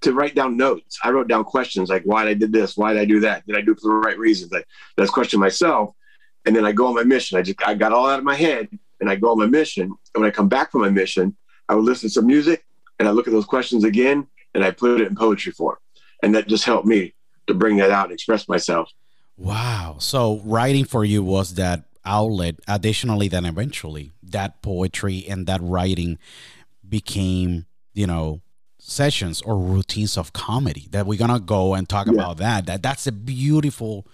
To 0.02 0.12
write 0.12 0.36
down 0.36 0.56
notes. 0.56 0.98
I 1.02 1.10
wrote 1.10 1.26
down 1.26 1.44
questions 1.44 1.88
like 1.88 2.04
why 2.04 2.24
did 2.24 2.30
I 2.30 2.34
did 2.34 2.52
this? 2.52 2.76
Why 2.76 2.92
did 2.92 3.02
I 3.02 3.04
do 3.04 3.20
that? 3.20 3.46
Did 3.46 3.56
I 3.56 3.62
do 3.62 3.72
it 3.72 3.80
for 3.80 3.88
the 3.88 3.94
right 3.94 4.18
reasons? 4.18 4.52
I, 4.52 4.62
that's 4.96 5.10
question 5.10 5.40
myself. 5.40 5.94
And 6.48 6.56
then 6.56 6.64
I 6.64 6.72
go 6.72 6.86
on 6.86 6.94
my 6.94 7.02
mission. 7.04 7.36
I 7.36 7.42
just 7.42 7.58
I 7.66 7.74
got 7.74 7.92
all 7.92 8.08
out 8.08 8.18
of 8.18 8.24
my 8.24 8.34
head 8.34 8.70
and 9.00 9.10
I 9.10 9.16
go 9.16 9.32
on 9.32 9.38
my 9.38 9.44
mission. 9.46 9.82
And 10.14 10.22
when 10.22 10.24
I 10.24 10.30
come 10.30 10.48
back 10.48 10.72
from 10.72 10.80
my 10.80 10.88
mission, 10.88 11.36
I 11.68 11.74
would 11.74 11.84
listen 11.84 12.08
to 12.08 12.12
some 12.14 12.26
music 12.26 12.64
and 12.98 13.06
I 13.06 13.10
look 13.10 13.26
at 13.28 13.34
those 13.34 13.44
questions 13.44 13.84
again 13.84 14.26
and 14.54 14.64
I 14.64 14.70
put 14.70 14.98
it 14.98 15.06
in 15.06 15.14
poetry 15.14 15.52
form. 15.52 15.76
And 16.22 16.34
that 16.34 16.48
just 16.48 16.64
helped 16.64 16.86
me 16.86 17.12
to 17.48 17.52
bring 17.52 17.76
that 17.76 17.90
out 17.90 18.04
and 18.06 18.14
express 18.14 18.48
myself. 18.48 18.90
Wow. 19.36 19.96
So 19.98 20.40
writing 20.42 20.86
for 20.86 21.04
you 21.04 21.22
was 21.22 21.56
that 21.56 21.84
outlet. 22.06 22.54
Additionally, 22.66 23.28
then 23.28 23.44
eventually 23.44 24.12
that 24.22 24.62
poetry 24.62 25.26
and 25.28 25.46
that 25.48 25.60
writing 25.62 26.16
became 26.88 27.66
you 27.92 28.06
know, 28.06 28.40
sessions 28.78 29.42
or 29.42 29.58
routines 29.58 30.16
of 30.16 30.32
comedy 30.32 30.86
that 30.92 31.04
we're 31.04 31.18
gonna 31.18 31.40
go 31.40 31.74
and 31.74 31.86
talk 31.86 32.06
Yeah. 32.06 32.14
about 32.14 32.38
that. 32.38 32.64
That 32.64 32.82
that's 32.82 33.06
a 33.06 33.12
beautiful. 33.12 34.06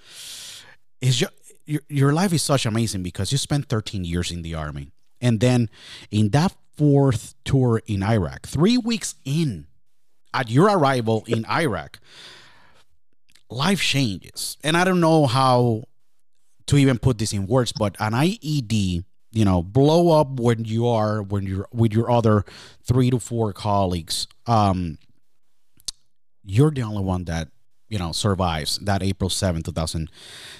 It's 1.01 1.17
just 1.17 1.33
your 1.67 1.83
your 1.89 2.13
life 2.13 2.33
is 2.33 2.43
such 2.43 2.67
amazing 2.67 3.03
because 3.03 3.33
you 3.33 3.39
spent 3.39 3.69
13 3.69 4.05
years 4.05 4.31
in 4.31 4.43
the 4.43 4.55
army, 4.55 4.93
and 5.21 5.41
then 5.41 5.71
in 6.11 6.31
that 6.31 6.55
fourth 6.77 7.35
tour 7.45 7.81
in 7.87 8.03
Iraq, 8.03 8.47
three 8.47 8.77
weeks 8.79 9.15
in, 9.25 9.67
at 10.33 10.51
your 10.51 10.67
arrival 10.67 11.25
in 11.27 11.47
Iraq, 11.47 12.01
life 13.49 13.81
changes, 13.81 14.57
and 14.65 14.77
I 14.77 14.85
don't 14.85 15.01
know 15.01 15.27
how 15.27 15.85
to 16.67 16.77
even 16.77 16.99
put 16.99 17.19
this 17.19 17.33
in 17.33 17.47
words, 17.47 17.73
but 17.73 17.97
an 18.01 18.13
IED, 18.13 19.05
you 19.33 19.45
know, 19.45 19.63
blow 19.63 20.19
up 20.19 20.41
when 20.41 20.65
you 20.65 20.89
are 20.89 21.23
when 21.23 21.45
you're 21.45 21.69
with 21.73 21.93
your 21.93 22.11
other 22.11 22.45
three 22.83 23.11
to 23.11 23.19
four 23.19 23.53
colleagues. 23.53 24.27
Um, 24.47 24.99
you're 26.43 26.71
the 26.71 26.83
only 26.83 27.03
one 27.03 27.25
that 27.25 27.49
you 27.95 28.01
know 28.01 28.11
survives. 28.11 28.79
That 28.79 29.05
April 29.05 29.31
seventh, 29.31 29.67
two 29.67 29.73
thousand 29.73 30.11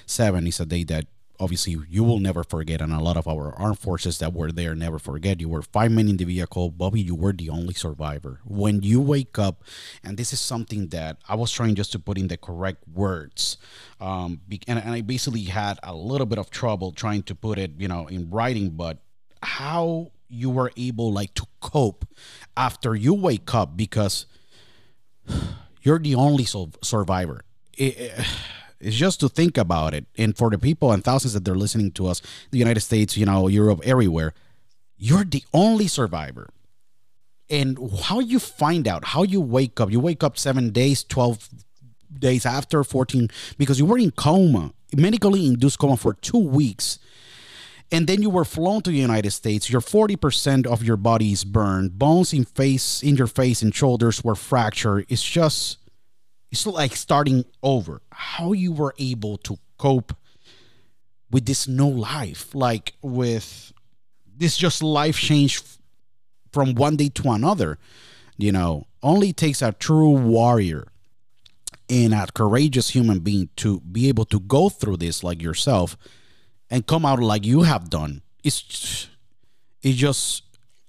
seven, 0.05 0.47
is 0.47 0.61
a 0.61 0.65
day 0.65 0.85
that 0.85 1.05
obviously 1.37 1.75
you 1.89 2.01
will 2.01 2.19
never 2.19 2.45
forget, 2.45 2.79
and 2.79 2.93
a 2.93 3.01
lot 3.01 3.17
of 3.17 3.27
our 3.27 3.53
armed 3.59 3.77
forces 3.77 4.19
that 4.19 4.31
were 4.31 4.53
there 4.53 4.73
never 4.73 4.97
forget. 4.97 5.41
You 5.41 5.49
were 5.49 5.61
five 5.61 5.91
men 5.91 6.07
in 6.07 6.15
the 6.15 6.23
vehicle, 6.23 6.71
Bobby. 6.71 7.01
You 7.01 7.13
were 7.13 7.33
the 7.33 7.49
only 7.49 7.73
survivor. 7.73 8.39
When 8.45 8.81
you 8.83 9.01
wake 9.01 9.37
up, 9.37 9.65
and 10.01 10.15
this 10.15 10.31
is 10.31 10.39
something 10.39 10.87
that 10.95 11.17
I 11.27 11.35
was 11.35 11.51
trying 11.51 11.75
just 11.75 11.91
to 11.91 11.99
put 11.99 12.17
in 12.17 12.29
the 12.29 12.37
correct 12.37 12.87
words, 12.87 13.57
um, 13.99 14.39
and, 14.65 14.79
and 14.79 14.91
I 14.91 15.01
basically 15.01 15.43
had 15.43 15.77
a 15.83 15.93
little 15.93 16.27
bit 16.27 16.39
of 16.39 16.49
trouble 16.49 16.93
trying 16.93 17.23
to 17.23 17.35
put 17.35 17.59
it, 17.59 17.71
you 17.77 17.89
know, 17.89 18.07
in 18.07 18.29
writing, 18.29 18.69
but 18.69 18.99
how 19.43 20.13
you 20.29 20.49
were 20.49 20.71
able 20.77 21.11
like 21.11 21.33
to 21.33 21.45
cope 21.59 22.07
after 22.55 22.95
you 22.95 23.13
wake 23.13 23.53
up 23.53 23.75
because 23.75 24.25
you're 25.85 25.99
the 25.99 26.15
only 26.15 26.45
sur- 26.45 26.71
survivor. 26.81 27.41
It- 27.77 27.97
it- 27.97 28.25
it's 28.79 28.95
just 28.95 29.19
to 29.21 29.29
think 29.29 29.57
about 29.57 29.93
it, 29.93 30.05
and 30.17 30.35
for 30.37 30.49
the 30.49 30.57
people 30.57 30.91
and 30.91 31.03
thousands 31.03 31.33
that 31.33 31.45
they're 31.45 31.55
listening 31.55 31.91
to 31.93 32.07
us, 32.07 32.21
the 32.51 32.57
United 32.57 32.81
States, 32.81 33.15
you 33.17 33.25
know, 33.25 33.47
Europe, 33.47 33.81
everywhere, 33.83 34.33
you're 34.97 35.23
the 35.23 35.43
only 35.53 35.87
survivor. 35.87 36.49
And 37.49 37.77
how 38.03 38.19
you 38.19 38.39
find 38.39 38.87
out, 38.87 39.05
how 39.05 39.21
you 39.23 39.39
wake 39.39 39.79
up, 39.79 39.91
you 39.91 39.99
wake 39.99 40.23
up 40.23 40.37
seven 40.37 40.71
days, 40.71 41.03
twelve 41.03 41.47
days 42.11 42.45
after, 42.45 42.83
fourteen, 42.83 43.29
because 43.57 43.77
you 43.77 43.85
were 43.85 43.99
in 43.99 44.11
coma, 44.11 44.73
medically 44.95 45.45
induced 45.45 45.77
coma 45.77 45.95
for 45.95 46.13
two 46.15 46.39
weeks 46.39 46.97
and 47.91 48.07
then 48.07 48.21
you 48.21 48.29
were 48.29 48.45
flown 48.45 48.81
to 48.81 48.89
the 48.89 48.97
United 48.97 49.31
States. 49.31 49.69
Your 49.69 49.81
forty 49.81 50.15
percent 50.15 50.65
of 50.65 50.83
your 50.83 50.97
body 50.97 51.31
is 51.31 51.43
burned. 51.43 51.97
Bones 51.99 52.33
in 52.33 52.45
face, 52.45 53.03
in 53.03 53.15
your 53.15 53.27
face 53.27 53.61
and 53.61 53.73
shoulders 53.73 54.23
were 54.23 54.35
fractured. 54.35 55.05
It's 55.09 55.23
just, 55.23 55.77
it's 56.51 56.65
like 56.65 56.95
starting 56.95 57.45
over. 57.61 58.01
How 58.11 58.53
you 58.53 58.71
were 58.71 58.95
able 58.97 59.37
to 59.39 59.57
cope 59.77 60.15
with 61.31 61.45
this 61.45 61.67
new 61.67 61.89
life, 61.89 62.55
like 62.55 62.93
with 63.01 63.71
this 64.37 64.57
just 64.57 64.81
life 64.81 65.17
change 65.17 65.61
from 66.51 66.73
one 66.75 66.95
day 66.95 67.09
to 67.09 67.29
another. 67.29 67.77
You 68.37 68.51
know, 68.51 68.87
only 69.01 69.31
takes 69.31 69.61
a 69.61 69.71
true 69.71 70.09
warrior 70.09 70.87
and 71.89 72.13
a 72.13 72.27
courageous 72.33 72.89
human 72.89 73.19
being 73.19 73.49
to 73.57 73.79
be 73.81 74.09
able 74.09 74.25
to 74.25 74.39
go 74.39 74.69
through 74.69 74.97
this 74.97 75.23
like 75.23 75.41
yourself 75.41 75.95
and 76.69 76.85
come 76.85 77.05
out 77.05 77.19
like 77.19 77.45
you 77.45 77.63
have 77.63 77.89
done. 77.89 78.21
It's 78.43 79.07
it's 79.81 79.97
just 79.97 80.43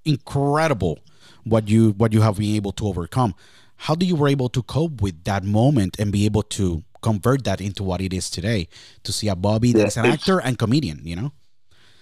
incredible 0.05 1.01
what 1.45 1.69
you 1.69 1.91
what 1.93 2.13
you 2.13 2.23
have 2.23 2.39
been 2.39 2.55
able 2.57 2.73
to 2.73 2.87
overcome. 2.87 3.35
How 3.77 3.95
do 3.95 4.07
you 4.07 4.17
were 4.17 4.29
able 4.29 4.49
to 4.51 4.63
cope 4.63 5.03
with 5.03 5.25
that 5.25 5.45
moment 5.45 5.99
and 5.99 6.11
be 6.11 6.25
able 6.25 6.43
to 6.43 6.83
convert 7.03 7.45
that 7.45 7.61
into 7.61 7.83
what 7.83 8.01
it 8.01 8.13
is 8.13 8.31
today? 8.31 8.69
To 9.05 9.13
see 9.13 9.29
a 9.29 9.37
Bobby 9.37 9.73
that 9.73 9.79
Yeah, 9.81 9.87
is 9.87 9.97
an 9.97 10.07
actor 10.07 10.41
and 10.41 10.59
comedian, 10.59 11.03
you 11.05 11.15
know? 11.15 11.33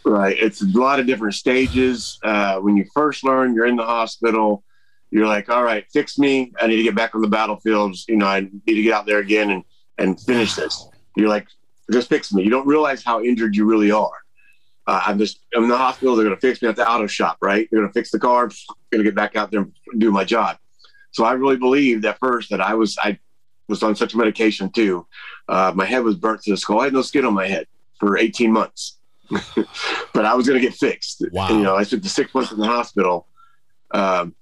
Right. 0.05 0.37
It's 0.39 0.63
a 0.63 0.67
lot 0.67 1.01
of 1.01 1.07
different 1.07 1.35
stages. 1.35 2.19
Uh, 2.23 2.59
when 2.59 2.77
you 2.77 2.85
first 2.95 3.25
learn, 3.25 3.55
you're 3.55 3.67
in 3.67 3.77
the 3.77 3.85
hospital. 3.85 4.63
You're 5.11 5.27
like, 5.27 5.49
all 5.49 5.65
right, 5.65 5.85
fix 5.93 6.19
me. 6.19 6.53
I 6.61 6.67
need 6.67 6.77
to 6.77 6.83
get 6.83 6.95
back 6.95 7.15
on 7.15 7.23
the 7.23 7.29
battlefields. 7.29 8.05
You 8.09 8.17
know, 8.17 8.27
I 8.27 8.41
need 8.41 8.75
to 8.75 8.83
get 8.83 8.93
out 8.93 9.07
there 9.07 9.19
again 9.19 9.51
and, 9.51 9.65
and 9.99 10.21
finish 10.21 10.55
this. 10.55 10.87
You're 11.17 11.29
like, 11.29 11.49
just 11.93 12.09
fix 12.09 12.33
me. 12.33 12.43
You 12.43 12.51
don't 12.51 12.67
realize 12.67 13.03
how 13.03 13.23
injured 13.23 13.57
you 13.57 13.65
really 13.65 13.91
are. 13.91 14.25
Uh, 14.87 15.03
I'm 15.07 15.19
just, 15.19 15.41
I'm 15.55 15.65
in 15.65 15.69
the 15.69 15.77
hospital. 15.77 16.15
They're 16.15 16.27
going 16.27 16.37
to 16.37 16.41
fix 16.41 16.61
me 16.61 16.69
at 16.69 16.77
the 16.77 16.89
auto 16.89 17.07
shop, 17.07 17.39
right? 17.41 17.69
They're 17.71 17.81
going 17.81 17.91
to 17.91 17.99
fix 17.99 18.11
the 18.11 18.19
car. 18.19 18.49
going 18.91 19.03
to 19.03 19.05
get 19.05 19.15
back 19.15 19.37
out 19.37 19.51
there 19.51 19.61
and 19.61 20.01
do 20.01 20.11
my 20.11 20.25
job. 20.25 20.59
So 21.13 21.25
I 21.25 21.33
really 21.33 21.57
believed 21.57 22.05
at 22.05 22.19
first 22.19 22.51
that 22.51 22.61
I 22.61 22.75
was, 22.75 22.99
I 23.03 23.19
was 23.69 23.83
on 23.83 23.95
such 23.97 24.15
medication 24.15 24.71
too. 24.71 25.07
Uh, 25.49 25.73
my 25.75 25.85
head 25.85 26.03
was 26.03 26.17
burnt 26.17 26.43
to 26.43 26.51
the 26.51 26.57
skull. 26.57 26.81
I 26.81 26.85
had 26.85 26.93
no 26.93 27.03
skin 27.03 27.25
on 27.25 27.35
my 27.35 27.47
head 27.47 27.67
for 27.99 28.19
18 28.19 28.53
months. 28.53 28.99
but 30.13 30.27
I 30.27 30.35
was 30.35 30.47
going 30.47 30.61
to 30.61 30.67
get 30.67 30.77
fixed. 30.77 31.25
Wow. 31.33 31.49
You 31.49 31.63
know, 31.63 31.77
I 31.77 31.85
spent 31.85 32.03
the 32.03 32.09
six 32.09 32.35
months 32.35 32.53
in 32.53 32.59
the 32.59 32.67
hospital. 32.67 33.27
Um, 33.91 34.35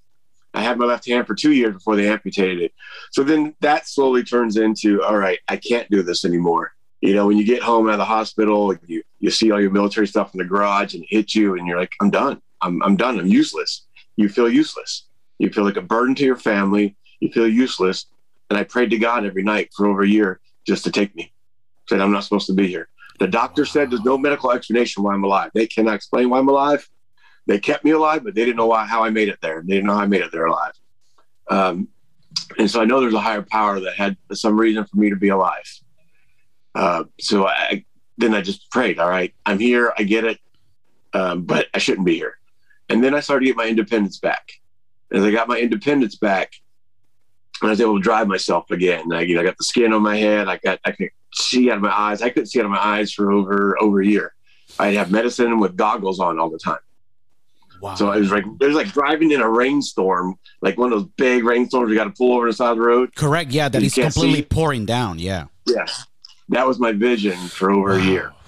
I 0.55 0.63
had 0.63 0.79
my 0.79 0.87
left 0.87 1.07
hand 1.07 1.27
for 1.27 1.35
two 1.35 1.53
years 1.53 1.75
before 1.75 1.97
they 1.97 2.09
amputated 2.09 2.61
it. 2.61 2.73
So 3.11 3.23
then 3.23 3.55
that 3.61 3.89
slowly 3.89 4.23
turns 4.23 4.57
into, 4.57 5.03
all 5.03 5.17
right, 5.17 5.39
I 5.49 5.57
can't 5.57 5.89
do 5.91 6.03
this 6.03 6.25
anymore. 6.25 6.73
You 7.03 7.15
know, 7.15 7.27
when 7.27 7.37
you 7.37 7.45
get 7.45 7.63
home 7.63 7.89
out 7.89 7.95
of 7.95 7.99
the 7.99 8.05
hospital, 8.05 8.75
you, 8.87 9.03
you 9.19 9.31
see 9.31 9.51
all 9.51 9.61
your 9.61 9.73
military 9.73 10.07
stuff 10.07 10.33
in 10.33 10.39
the 10.39 10.45
garage 10.45 10.95
and 10.95 11.03
it 11.03 11.09
hits 11.11 11.35
you 11.35 11.57
and 11.57 11.67
you're 11.67 11.79
like, 11.79 11.93
I'm 12.01 12.11
done. 12.11 12.41
I'm, 12.61 12.81
I'm 12.83 12.97
done. 12.97 13.19
I'm 13.19 13.27
useless. 13.27 13.87
You 14.17 14.29
feel 14.29 14.49
useless. 14.49 15.07
You 15.39 15.51
feel 15.51 15.65
like 15.65 15.77
a 15.77 15.83
burden 15.83 16.15
to 16.15 16.25
your 16.25 16.37
family. 16.37 16.97
You 17.19 17.33
feel 17.33 17.49
useless. 17.49 18.07
And 18.49 18.59
I 18.59 18.63
prayed 18.63 18.91
to 18.91 18.99
God 18.99 19.27
every 19.27 19.43
night 19.43 19.71
for 19.77 19.89
over 19.89 20.03
a 20.03 20.09
year 20.09 20.41
just 20.65 20.85
to 20.85 20.93
take 20.93 21.15
me. 21.17 21.33
Said, 21.89 22.01
I'm 22.01 22.13
not 22.13 22.23
supposed 22.23 22.47
to 22.47 22.55
be 22.55 22.69
here. 22.69 22.89
The 23.19 23.27
doctor 23.27 23.65
said 23.65 23.91
there's 23.91 24.05
no 24.05 24.17
medical 24.17 24.53
explanation 24.53 25.03
why 25.03 25.15
I'm 25.15 25.25
alive. 25.25 25.51
They 25.55 25.67
cannot 25.67 25.95
explain 25.95 26.31
why 26.31 26.39
I'm 26.39 26.49
alive. 26.49 26.89
They 27.49 27.59
kept 27.59 27.85
me 27.85 27.91
alive, 27.91 28.23
but 28.23 28.37
they 28.37 28.45
didn't 28.45 28.57
know 28.57 28.67
why, 28.67 28.87
how 28.87 29.03
I 29.03 29.11
made 29.11 29.29
it 29.29 29.41
there. 29.43 29.61
They 29.61 29.75
didn't 29.75 29.87
know 29.87 29.95
how 29.95 30.03
I 30.03 30.07
made 30.07 30.21
it 30.21 30.31
there 30.31 30.47
alive. 30.47 30.73
Um, 31.51 31.89
and 32.59 32.71
so 32.71 32.81
I 32.81 32.85
know 32.85 33.01
there's 33.01 33.15
a 33.15 33.21
higher 33.21 33.43
power 33.43 33.81
that 33.81 33.95
had 33.95 34.17
some 34.33 34.59
reason 34.59 34.85
for 34.85 34.97
me 34.97 35.11
to 35.11 35.17
be 35.17 35.29
alive. 35.29 35.65
Uh, 36.75 37.05
so 37.21 37.47
I, 37.47 37.85
then 38.19 38.35
I 38.35 38.41
just 38.41 38.71
prayed, 38.71 38.99
all 38.99 39.09
right, 39.09 39.35
I'm 39.45 39.59
here. 39.59 39.93
I 39.97 40.03
get 40.05 40.25
it. 40.25 40.39
Um, 41.15 41.43
but 41.43 41.67
I 41.75 41.79
shouldn't 41.79 42.07
be 42.07 42.15
here. 42.15 42.39
And 42.89 43.05
then 43.05 43.15
I 43.15 43.21
started 43.21 43.45
to 43.45 43.51
get 43.51 43.57
my 43.57 43.69
independence 43.69 44.19
back. 44.19 44.53
As 45.13 45.23
I 45.23 45.31
got 45.31 45.49
my 45.49 45.59
independence 45.59 46.17
back, 46.17 46.55
I 47.63 47.67
was 47.67 47.81
able 47.81 47.99
to 47.99 48.03
drive 48.03 48.29
myself 48.29 48.71
again. 48.71 49.13
I, 49.13 49.21
you 49.21 49.35
know, 49.35 49.43
I 49.43 49.45
got 49.45 49.59
the 49.59 49.65
skin 49.65 49.93
on 49.93 50.03
my 50.03 50.17
head. 50.17 50.49
I 50.49 50.57
got, 50.57 50.81
I 50.85 50.93
could 50.93 51.11
see 51.35 51.71
out 51.71 51.77
of 51.77 51.83
my 51.83 51.93
eyes. 51.93 52.23
I 52.23 52.31
couldn't 52.31 52.47
see 52.47 52.61
out 52.61 52.65
of 52.65 52.71
my 52.71 52.83
eyes 52.85 53.13
for 53.13 53.31
over 53.31 53.81
over 53.81 54.01
a 54.01 54.07
year. 54.07 54.35
I'd 54.79 54.95
have 54.95 55.11
medicine 55.11 55.59
with 55.59 55.77
goggles 55.77 56.19
on 56.19 56.39
all 56.39 56.51
the 56.51 56.59
time. 56.59 56.79
Wow. 57.81 57.95
So 57.95 58.11
it 58.13 58.21
was 58.21 58.31
like 58.31 58.45
it 58.61 58.65
was 58.65 58.75
like 58.75 58.93
driving 58.93 59.33
in 59.33 59.41
a 59.41 59.49
rainstorm, 59.49 60.39
like 60.61 60.79
one 60.79 60.93
of 60.93 60.99
those 60.99 61.09
big 61.17 61.45
rainstorms 61.45 61.91
you 61.91 61.97
got 61.97 62.05
to 62.05 62.11
pull 62.11 62.37
over 62.37 62.47
the 62.47 62.53
side 62.53 62.71
of 62.71 62.77
the 62.79 62.83
road. 62.83 63.15
Correct. 63.15 63.51
Yeah, 63.51 63.69
that 63.69 63.83
is 63.83 63.95
completely 63.95 64.41
see. 64.41 64.43
pouring 64.43 64.87
down. 64.87 65.19
Yeah. 65.19 65.47
Yeah, 65.67 65.87
that 66.53 66.67
was 66.67 66.79
my 66.79 66.93
vision 66.93 67.37
for 67.49 67.71
over 67.71 67.93
a 67.93 68.03
year. 68.03 68.33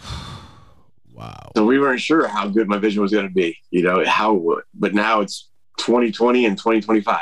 Wow. 1.12 1.52
So 1.56 1.64
we 1.64 1.78
weren't 1.78 2.00
sure 2.00 2.26
how 2.26 2.48
good 2.48 2.66
my 2.68 2.76
vision 2.78 3.00
was 3.00 3.12
going 3.12 3.28
to 3.28 3.32
be, 3.32 3.56
you 3.70 3.82
know, 3.82 4.04
how 4.04 4.34
it 4.34 4.42
would. 4.42 4.64
But 4.74 4.94
now 4.94 5.20
it's 5.20 5.48
2020 5.78 6.44
and 6.44 6.58
2025, 6.58 7.18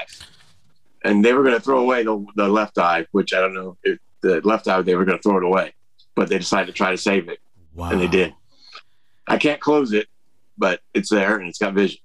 and 1.04 1.22
they 1.22 1.34
were 1.34 1.42
going 1.42 1.54
to 1.54 1.60
throw 1.60 1.80
away 1.80 2.02
the, 2.02 2.24
the 2.36 2.48
left 2.48 2.78
eye, 2.78 3.06
which 3.12 3.34
I 3.34 3.40
don't 3.42 3.52
know 3.52 3.76
if 3.84 3.98
the 4.22 4.40
left 4.44 4.66
eye 4.66 4.80
they 4.80 4.94
were 4.94 5.04
going 5.04 5.18
to 5.18 5.22
throw 5.22 5.36
it 5.36 5.44
away, 5.44 5.74
but 6.14 6.30
they 6.30 6.38
decided 6.38 6.68
to 6.68 6.72
try 6.72 6.90
to 6.90 6.96
save 6.96 7.28
it, 7.28 7.40
Wow. 7.74 7.90
and 7.90 8.00
they 8.00 8.06
did. 8.08 8.32
I 9.26 9.36
can't 9.36 9.60
close 9.60 9.92
it, 9.92 10.06
but 10.56 10.80
it's 10.94 11.10
there 11.10 11.36
and 11.36 11.46
it's 11.48 11.58
got 11.58 11.74
vision. 11.74 12.00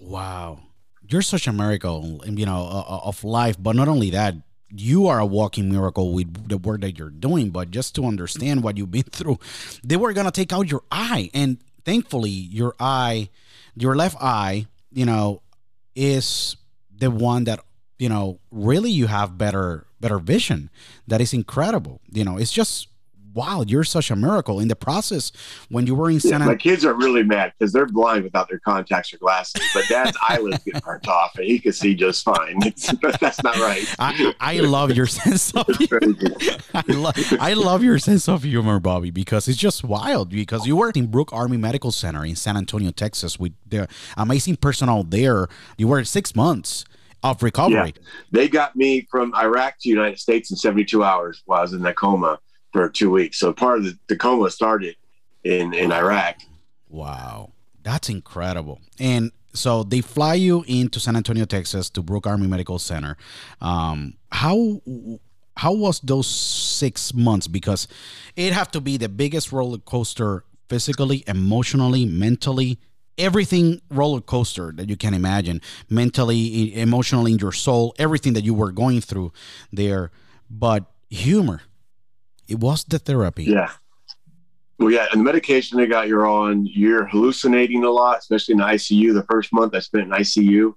Wow. 0.00 0.60
You're 1.08 1.22
such 1.22 1.48
a 1.48 1.52
miracle, 1.52 2.22
you 2.26 2.46
know, 2.46 2.84
of 3.04 3.24
life. 3.24 3.56
But 3.60 3.74
not 3.74 3.88
only 3.88 4.10
that, 4.10 4.34
you 4.76 5.06
are 5.06 5.18
a 5.18 5.26
walking 5.26 5.70
miracle 5.70 6.12
with 6.12 6.48
the 6.48 6.58
work 6.58 6.80
that 6.82 6.98
you're 6.98 7.10
doing. 7.10 7.50
But 7.50 7.70
just 7.70 7.94
to 7.96 8.04
understand 8.04 8.62
what 8.62 8.76
you've 8.76 8.90
been 8.90 9.02
through, 9.04 9.38
they 9.82 9.96
were 9.96 10.12
gonna 10.12 10.30
take 10.30 10.52
out 10.52 10.70
your 10.70 10.82
eye, 10.90 11.30
and 11.34 11.58
thankfully, 11.84 12.30
your 12.30 12.74
eye, 12.78 13.28
your 13.76 13.94
left 13.94 14.16
eye, 14.20 14.66
you 14.92 15.04
know, 15.04 15.42
is 15.94 16.56
the 16.96 17.10
one 17.10 17.44
that 17.44 17.60
you 17.98 18.08
know 18.08 18.38
really 18.50 18.90
you 18.90 19.06
have 19.06 19.38
better 19.38 19.86
better 20.00 20.18
vision. 20.18 20.70
That 21.06 21.20
is 21.20 21.32
incredible. 21.32 22.00
You 22.10 22.24
know, 22.24 22.36
it's 22.36 22.52
just 22.52 22.88
wow. 23.34 23.64
You're 23.66 23.84
such 23.84 24.10
a 24.10 24.16
miracle 24.16 24.60
in 24.60 24.68
the 24.68 24.76
process. 24.76 25.32
When 25.68 25.86
you 25.86 25.94
were 25.94 26.08
in 26.08 26.14
Yeah, 26.16 26.30
San 26.30 26.40
my 26.44 26.54
kids 26.54 26.84
are 26.84 26.94
really 26.94 27.22
mad 27.22 27.52
because 27.58 27.72
they're 27.72 27.86
blind 27.86 28.24
without 28.24 28.48
their 28.48 28.60
contacts 28.60 29.12
or 29.12 29.18
glasses. 29.18 29.62
But 29.74 29.84
Dad's 29.88 30.16
eyelids 30.28 30.62
get 30.64 30.82
burnt 30.84 31.08
off, 31.08 31.36
and 31.36 31.46
he 31.46 31.58
can 31.58 31.72
see 31.72 31.94
just 31.94 32.24
fine. 32.24 32.58
That's 33.20 33.42
not 33.42 33.56
right. 33.56 33.84
I, 33.98 34.34
I 34.40 34.60
love 34.60 34.92
your 34.92 35.06
sense 35.08 35.54
of 35.54 35.66
humor. 35.66 36.00
I, 36.74 36.84
lo- 36.88 37.10
I 37.40 37.54
love 37.54 37.82
your 37.82 37.98
sense 37.98 38.28
of 38.28 38.42
humor, 38.42 38.80
Bobby, 38.80 39.10
because 39.10 39.48
it's 39.48 39.58
just 39.58 39.84
wild. 39.84 40.30
Because 40.30 40.66
you 40.66 40.76
worked 40.76 40.96
in 40.96 41.06
Brooke 41.06 41.32
Army 41.32 41.56
Medical 41.56 41.92
Center 41.92 42.24
in 42.24 42.36
San 42.36 42.56
Antonio, 42.56 42.90
Texas, 42.90 43.38
with 43.38 43.52
the 43.66 43.88
amazing 44.16 44.56
personnel 44.56 45.02
there. 45.02 45.48
You 45.76 45.88
were 45.88 46.04
six 46.04 46.34
months 46.36 46.84
of 47.22 47.42
recovery. 47.42 47.94
Yeah. 47.96 48.02
They 48.30 48.48
got 48.48 48.76
me 48.76 49.06
from 49.10 49.34
Iraq 49.34 49.76
to 49.80 49.88
United 49.88 50.18
States 50.18 50.50
in 50.50 50.56
72 50.56 51.02
hours 51.02 51.42
while 51.46 51.60
I 51.60 51.62
was 51.62 51.72
in 51.72 51.82
that 51.82 51.96
coma 51.96 52.38
for 52.74 52.90
two 52.90 53.08
weeks. 53.08 53.38
So 53.38 53.52
part 53.52 53.78
of 53.78 53.84
the, 53.84 53.98
the 54.08 54.16
coma 54.16 54.50
started 54.50 54.96
in, 55.44 55.72
in 55.72 55.92
Iraq. 55.92 56.40
Wow. 56.88 57.52
That's 57.84 58.08
incredible. 58.08 58.80
And 58.98 59.30
so 59.52 59.84
they 59.84 60.00
fly 60.00 60.34
you 60.34 60.64
into 60.66 60.98
San 60.98 61.14
Antonio, 61.14 61.44
Texas 61.44 61.88
to 61.90 62.02
Brooke 62.02 62.26
Army 62.26 62.48
Medical 62.48 62.80
Center. 62.80 63.16
Um, 63.60 64.14
how 64.32 64.80
how 65.56 65.72
was 65.72 66.00
those 66.00 66.26
six 66.26 67.14
months? 67.14 67.46
Because 67.46 67.86
it 68.34 68.52
have 68.52 68.72
to 68.72 68.80
be 68.80 68.96
the 68.96 69.08
biggest 69.08 69.52
roller 69.52 69.78
coaster 69.78 70.44
physically, 70.68 71.22
emotionally, 71.28 72.04
mentally, 72.04 72.80
everything 73.16 73.80
roller 73.88 74.20
coaster 74.20 74.72
that 74.72 74.88
you 74.88 74.96
can 74.96 75.14
imagine, 75.14 75.60
mentally, 75.88 76.74
emotionally, 76.74 77.32
in 77.32 77.38
your 77.38 77.52
soul, 77.52 77.94
everything 78.00 78.32
that 78.32 78.42
you 78.42 78.54
were 78.54 78.72
going 78.72 79.00
through 79.00 79.32
there. 79.72 80.10
But 80.50 80.86
humor, 81.08 81.60
it 82.48 82.60
was 82.60 82.84
the 82.84 82.98
therapy. 82.98 83.44
Yeah. 83.44 83.70
Well, 84.78 84.90
yeah, 84.90 85.06
and 85.12 85.20
the 85.20 85.24
medication 85.24 85.78
they 85.78 85.86
got 85.86 86.08
you're 86.08 86.26
on, 86.26 86.66
you're 86.66 87.06
hallucinating 87.06 87.84
a 87.84 87.90
lot, 87.90 88.18
especially 88.18 88.52
in 88.52 88.58
the 88.58 88.64
ICU. 88.64 89.14
The 89.14 89.22
first 89.24 89.52
month 89.52 89.74
I 89.74 89.78
spent 89.78 90.04
in 90.04 90.10
ICU, 90.10 90.74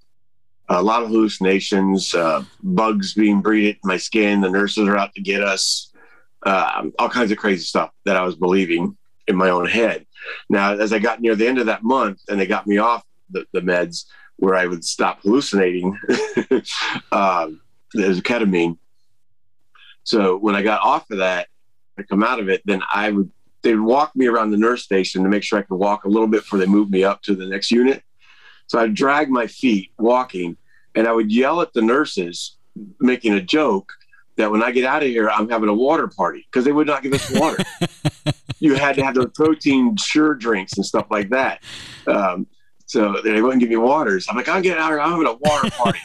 a 0.70 0.82
lot 0.82 1.02
of 1.02 1.10
hallucinations, 1.10 2.14
uh, 2.14 2.44
bugs 2.62 3.16
being 3.16 3.42
breeded 3.42 3.76
in 3.76 3.88
my 3.88 3.98
skin. 3.98 4.42
The 4.42 4.50
nurses 4.50 4.88
are 4.88 4.98
out 4.98 5.16
to 5.16 5.22
get 5.22 5.42
us, 5.42 5.92
uh, 6.46 6.90
all 7.00 7.10
kinds 7.10 7.32
of 7.32 7.38
crazy 7.40 7.64
stuff 7.64 7.92
that 8.06 8.16
I 8.16 8.24
was 8.24 8.36
believing 8.36 8.96
in 9.28 9.36
my 9.36 9.50
own 9.50 9.68
head. 9.68 10.06
Now, 10.50 10.74
as 10.74 10.94
I 10.94 11.00
got 11.00 11.20
near 11.20 11.36
the 11.36 11.48
end 11.48 11.58
of 11.58 11.66
that 11.66 11.84
month 11.84 12.22
and 12.30 12.40
they 12.40 12.46
got 12.46 12.68
me 12.68 12.78
off 12.78 13.04
the, 13.32 13.46
the 13.54 13.62
meds 13.62 14.06
where 14.38 14.56
I 14.56 14.68
would 14.68 14.86
stop 14.86 15.22
hallucinating, 15.22 15.98
um, 17.12 17.62
there's 17.94 18.22
ketamine. 18.22 18.78
So 20.04 20.38
when 20.38 20.56
I 20.56 20.62
got 20.62 20.82
off 20.82 21.10
of 21.12 21.18
that, 21.18 21.48
I 21.98 22.04
come 22.04 22.24
out 22.24 22.40
of 22.40 22.50
it, 22.50 22.62
then 22.66 22.82
I 22.94 23.12
would 23.12 23.32
they'd 23.64 23.80
walk 23.80 24.16
me 24.16 24.28
around 24.28 24.52
the 24.52 24.58
nurse 24.58 24.84
station 24.84 25.24
to 25.24 25.30
make 25.30 25.44
sure 25.44 25.60
I 25.60 25.64
could 25.64 25.76
walk 25.76 26.06
a 26.06 26.10
little 26.10 26.28
bit 26.28 26.42
before 26.42 26.60
they 26.60 26.66
moved 26.66 26.92
me 26.92 27.04
up 27.04 27.22
to 27.24 27.36
the 27.36 27.46
next 27.46 27.72
unit. 27.72 28.04
So 28.68 28.80
I'd 28.80 28.94
drag 28.94 29.30
my 29.30 29.48
feet 29.48 29.92
walking 29.98 30.58
and 30.96 31.08
I 31.08 31.12
would 31.12 31.32
yell 31.32 31.62
at 31.62 31.74
the 31.74 31.82
nurses, 31.82 32.58
making 33.00 33.34
a 33.34 33.42
joke 33.42 33.92
that 34.36 34.52
when 34.52 34.64
I 34.64 34.72
get 34.72 34.86
out 34.86 35.04
of 35.04 35.10
here, 35.10 35.30
I'm 35.30 35.50
having 35.50 35.70
a 35.70 35.74
water 35.74 36.08
party 36.08 36.48
because 36.50 36.64
they 36.64 36.72
would 36.72 36.88
not 36.88 37.04
give 37.04 37.14
us 37.14 37.30
water. 37.32 37.64
you 38.60 38.76
had 38.76 38.96
to 38.96 39.04
have 39.04 39.16
those 39.16 39.32
protein 39.34 39.96
sure 39.98 40.36
drinks 40.36 40.74
and 40.74 40.86
stuff 40.86 41.08
like 41.10 41.30
that. 41.30 41.64
Um, 42.06 42.48
so 42.86 43.20
they 43.22 43.42
wouldn't 43.42 43.60
give 43.60 43.70
me 43.70 43.76
waters. 43.76 44.28
I'm 44.30 44.38
like, 44.38 44.48
I'm 44.48 44.62
getting 44.62 44.82
out 44.82 44.92
of 44.92 44.98
here. 44.98 45.02
I'm 45.02 45.12
having 45.12 45.28
a 45.28 45.34
water 45.34 45.70
party. 45.72 46.00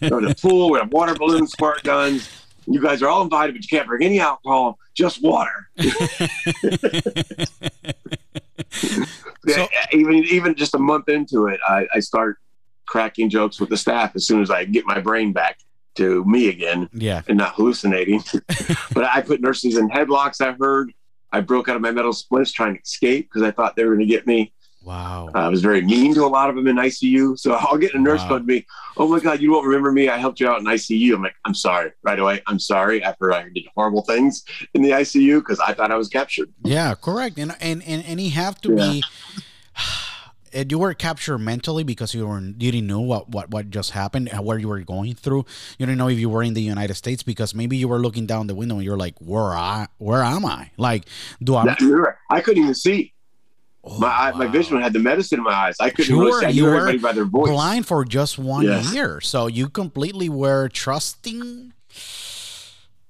Go 0.08 0.20
to 0.20 0.28
the 0.28 0.36
pool. 0.40 0.70
We 0.70 0.78
have 0.78 0.92
water 0.92 1.14
balloons, 1.14 1.50
squirt 1.50 1.82
guns. 1.82 2.30
You 2.70 2.80
guys 2.82 3.02
are 3.02 3.08
all 3.08 3.22
invited, 3.22 3.54
but 3.54 3.62
you 3.62 3.68
can't 3.68 3.86
bring 3.86 4.02
any 4.04 4.20
alcohol, 4.20 4.78
just 4.94 5.22
water. 5.22 5.70
so, 8.70 9.68
even 9.92 10.14
even 10.24 10.54
just 10.54 10.74
a 10.74 10.78
month 10.78 11.08
into 11.08 11.46
it, 11.46 11.60
I, 11.66 11.86
I 11.94 12.00
start 12.00 12.38
cracking 12.86 13.30
jokes 13.30 13.60
with 13.60 13.68
the 13.68 13.76
staff 13.76 14.12
as 14.16 14.26
soon 14.26 14.42
as 14.42 14.50
I 14.50 14.64
get 14.64 14.86
my 14.86 15.00
brain 15.00 15.32
back 15.32 15.58
to 15.96 16.24
me 16.24 16.48
again. 16.48 16.88
Yeah. 16.92 17.22
And 17.28 17.38
not 17.38 17.54
hallucinating. 17.54 18.22
but 18.92 19.04
I 19.04 19.22
put 19.22 19.40
nurses 19.40 19.76
in 19.76 19.88
headlocks, 19.88 20.40
I 20.40 20.52
heard. 20.58 20.92
I 21.30 21.40
broke 21.40 21.68
out 21.68 21.76
of 21.76 21.82
my 21.82 21.90
metal 21.90 22.12
splints 22.14 22.52
trying 22.52 22.74
to 22.74 22.80
escape 22.80 23.28
because 23.28 23.42
I 23.42 23.50
thought 23.50 23.76
they 23.76 23.84
were 23.84 23.94
going 23.94 24.06
to 24.06 24.12
get 24.12 24.26
me. 24.26 24.52
Wow. 24.88 25.28
Uh, 25.34 25.40
I 25.40 25.48
was 25.48 25.60
very 25.60 25.82
mean 25.82 26.14
to 26.14 26.24
a 26.24 26.26
lot 26.26 26.48
of 26.48 26.56
them 26.56 26.66
in 26.66 26.76
ICU. 26.76 27.38
So 27.38 27.52
I'll 27.60 27.76
get 27.76 27.92
a 27.92 27.98
nurse 27.98 28.22
wow. 28.22 28.38
to 28.38 28.44
me, 28.44 28.64
Oh 28.96 29.06
my 29.06 29.20
God, 29.20 29.38
you 29.38 29.52
won't 29.52 29.66
remember 29.66 29.92
me. 29.92 30.08
I 30.08 30.16
helped 30.16 30.40
you 30.40 30.48
out 30.48 30.60
in 30.60 30.64
ICU. 30.64 31.14
I'm 31.14 31.22
like, 31.22 31.34
I'm 31.44 31.52
sorry. 31.52 31.92
Right 32.02 32.18
away. 32.18 32.40
I'm 32.46 32.58
sorry 32.58 33.02
after 33.02 33.34
I 33.34 33.50
did 33.54 33.66
horrible 33.74 34.00
things 34.00 34.44
in 34.72 34.80
the 34.80 34.92
ICU 34.92 35.40
because 35.40 35.60
I 35.60 35.74
thought 35.74 35.90
I 35.90 35.96
was 35.96 36.08
captured. 36.08 36.50
Yeah, 36.64 36.94
correct. 36.94 37.38
And 37.38 37.54
and 37.60 37.82
and, 37.82 38.02
and 38.06 38.18
he 38.18 38.30
have 38.30 38.62
to 38.62 38.70
yeah. 38.70 38.76
be 38.76 39.02
and 40.54 40.70
you 40.72 40.78
were 40.78 40.94
captured 40.94 41.36
mentally 41.36 41.84
because 41.84 42.14
you 42.14 42.26
were 42.26 42.40
you 42.40 42.72
didn't 42.72 42.86
know 42.86 43.00
what, 43.00 43.28
what 43.28 43.50
what 43.50 43.68
just 43.68 43.90
happened 43.90 44.30
where 44.40 44.58
you 44.58 44.68
were 44.68 44.80
going 44.80 45.14
through 45.14 45.44
you 45.78 45.84
didn't 45.84 45.98
know 45.98 46.08
if 46.08 46.18
you 46.18 46.30
were 46.30 46.42
in 46.42 46.54
the 46.54 46.62
united 46.62 46.94
states 46.94 47.22
because 47.22 47.54
maybe 47.54 47.76
you 47.76 47.86
were 47.86 47.98
looking 47.98 48.24
down 48.24 48.46
the 48.46 48.54
window 48.54 48.76
and 48.76 48.84
you're 48.84 48.96
like 48.96 49.14
where 49.18 49.52
i 49.52 49.86
where 49.98 50.22
am 50.22 50.46
i 50.46 50.70
like 50.78 51.04
do 51.42 51.54
i 51.54 51.76
i 52.30 52.40
couldn't 52.40 52.62
even 52.62 52.74
see 52.74 53.12
oh, 53.88 53.98
my 53.98 54.30
wow. 54.30 54.36
my 54.36 54.46
vision 54.46 54.80
had 54.80 54.92
the 54.92 54.98
medicine 54.98 55.38
in 55.38 55.44
my 55.44 55.52
eyes. 55.52 55.76
I 55.80 55.90
couldn't 55.90 56.14
you 56.14 56.24
really 56.24 56.40
see. 56.40 56.46
I 56.46 56.48
you 56.50 56.62
knew 56.62 56.70
were 56.70 56.76
everybody 56.76 56.98
by 56.98 57.12
their 57.12 57.24
voice. 57.24 57.50
Blind 57.50 57.86
for 57.86 58.04
just 58.04 58.38
one 58.38 58.64
yes. 58.64 58.92
year, 58.92 59.20
so 59.20 59.46
you 59.46 59.68
completely 59.68 60.28
were 60.28 60.68
trusting 60.68 61.72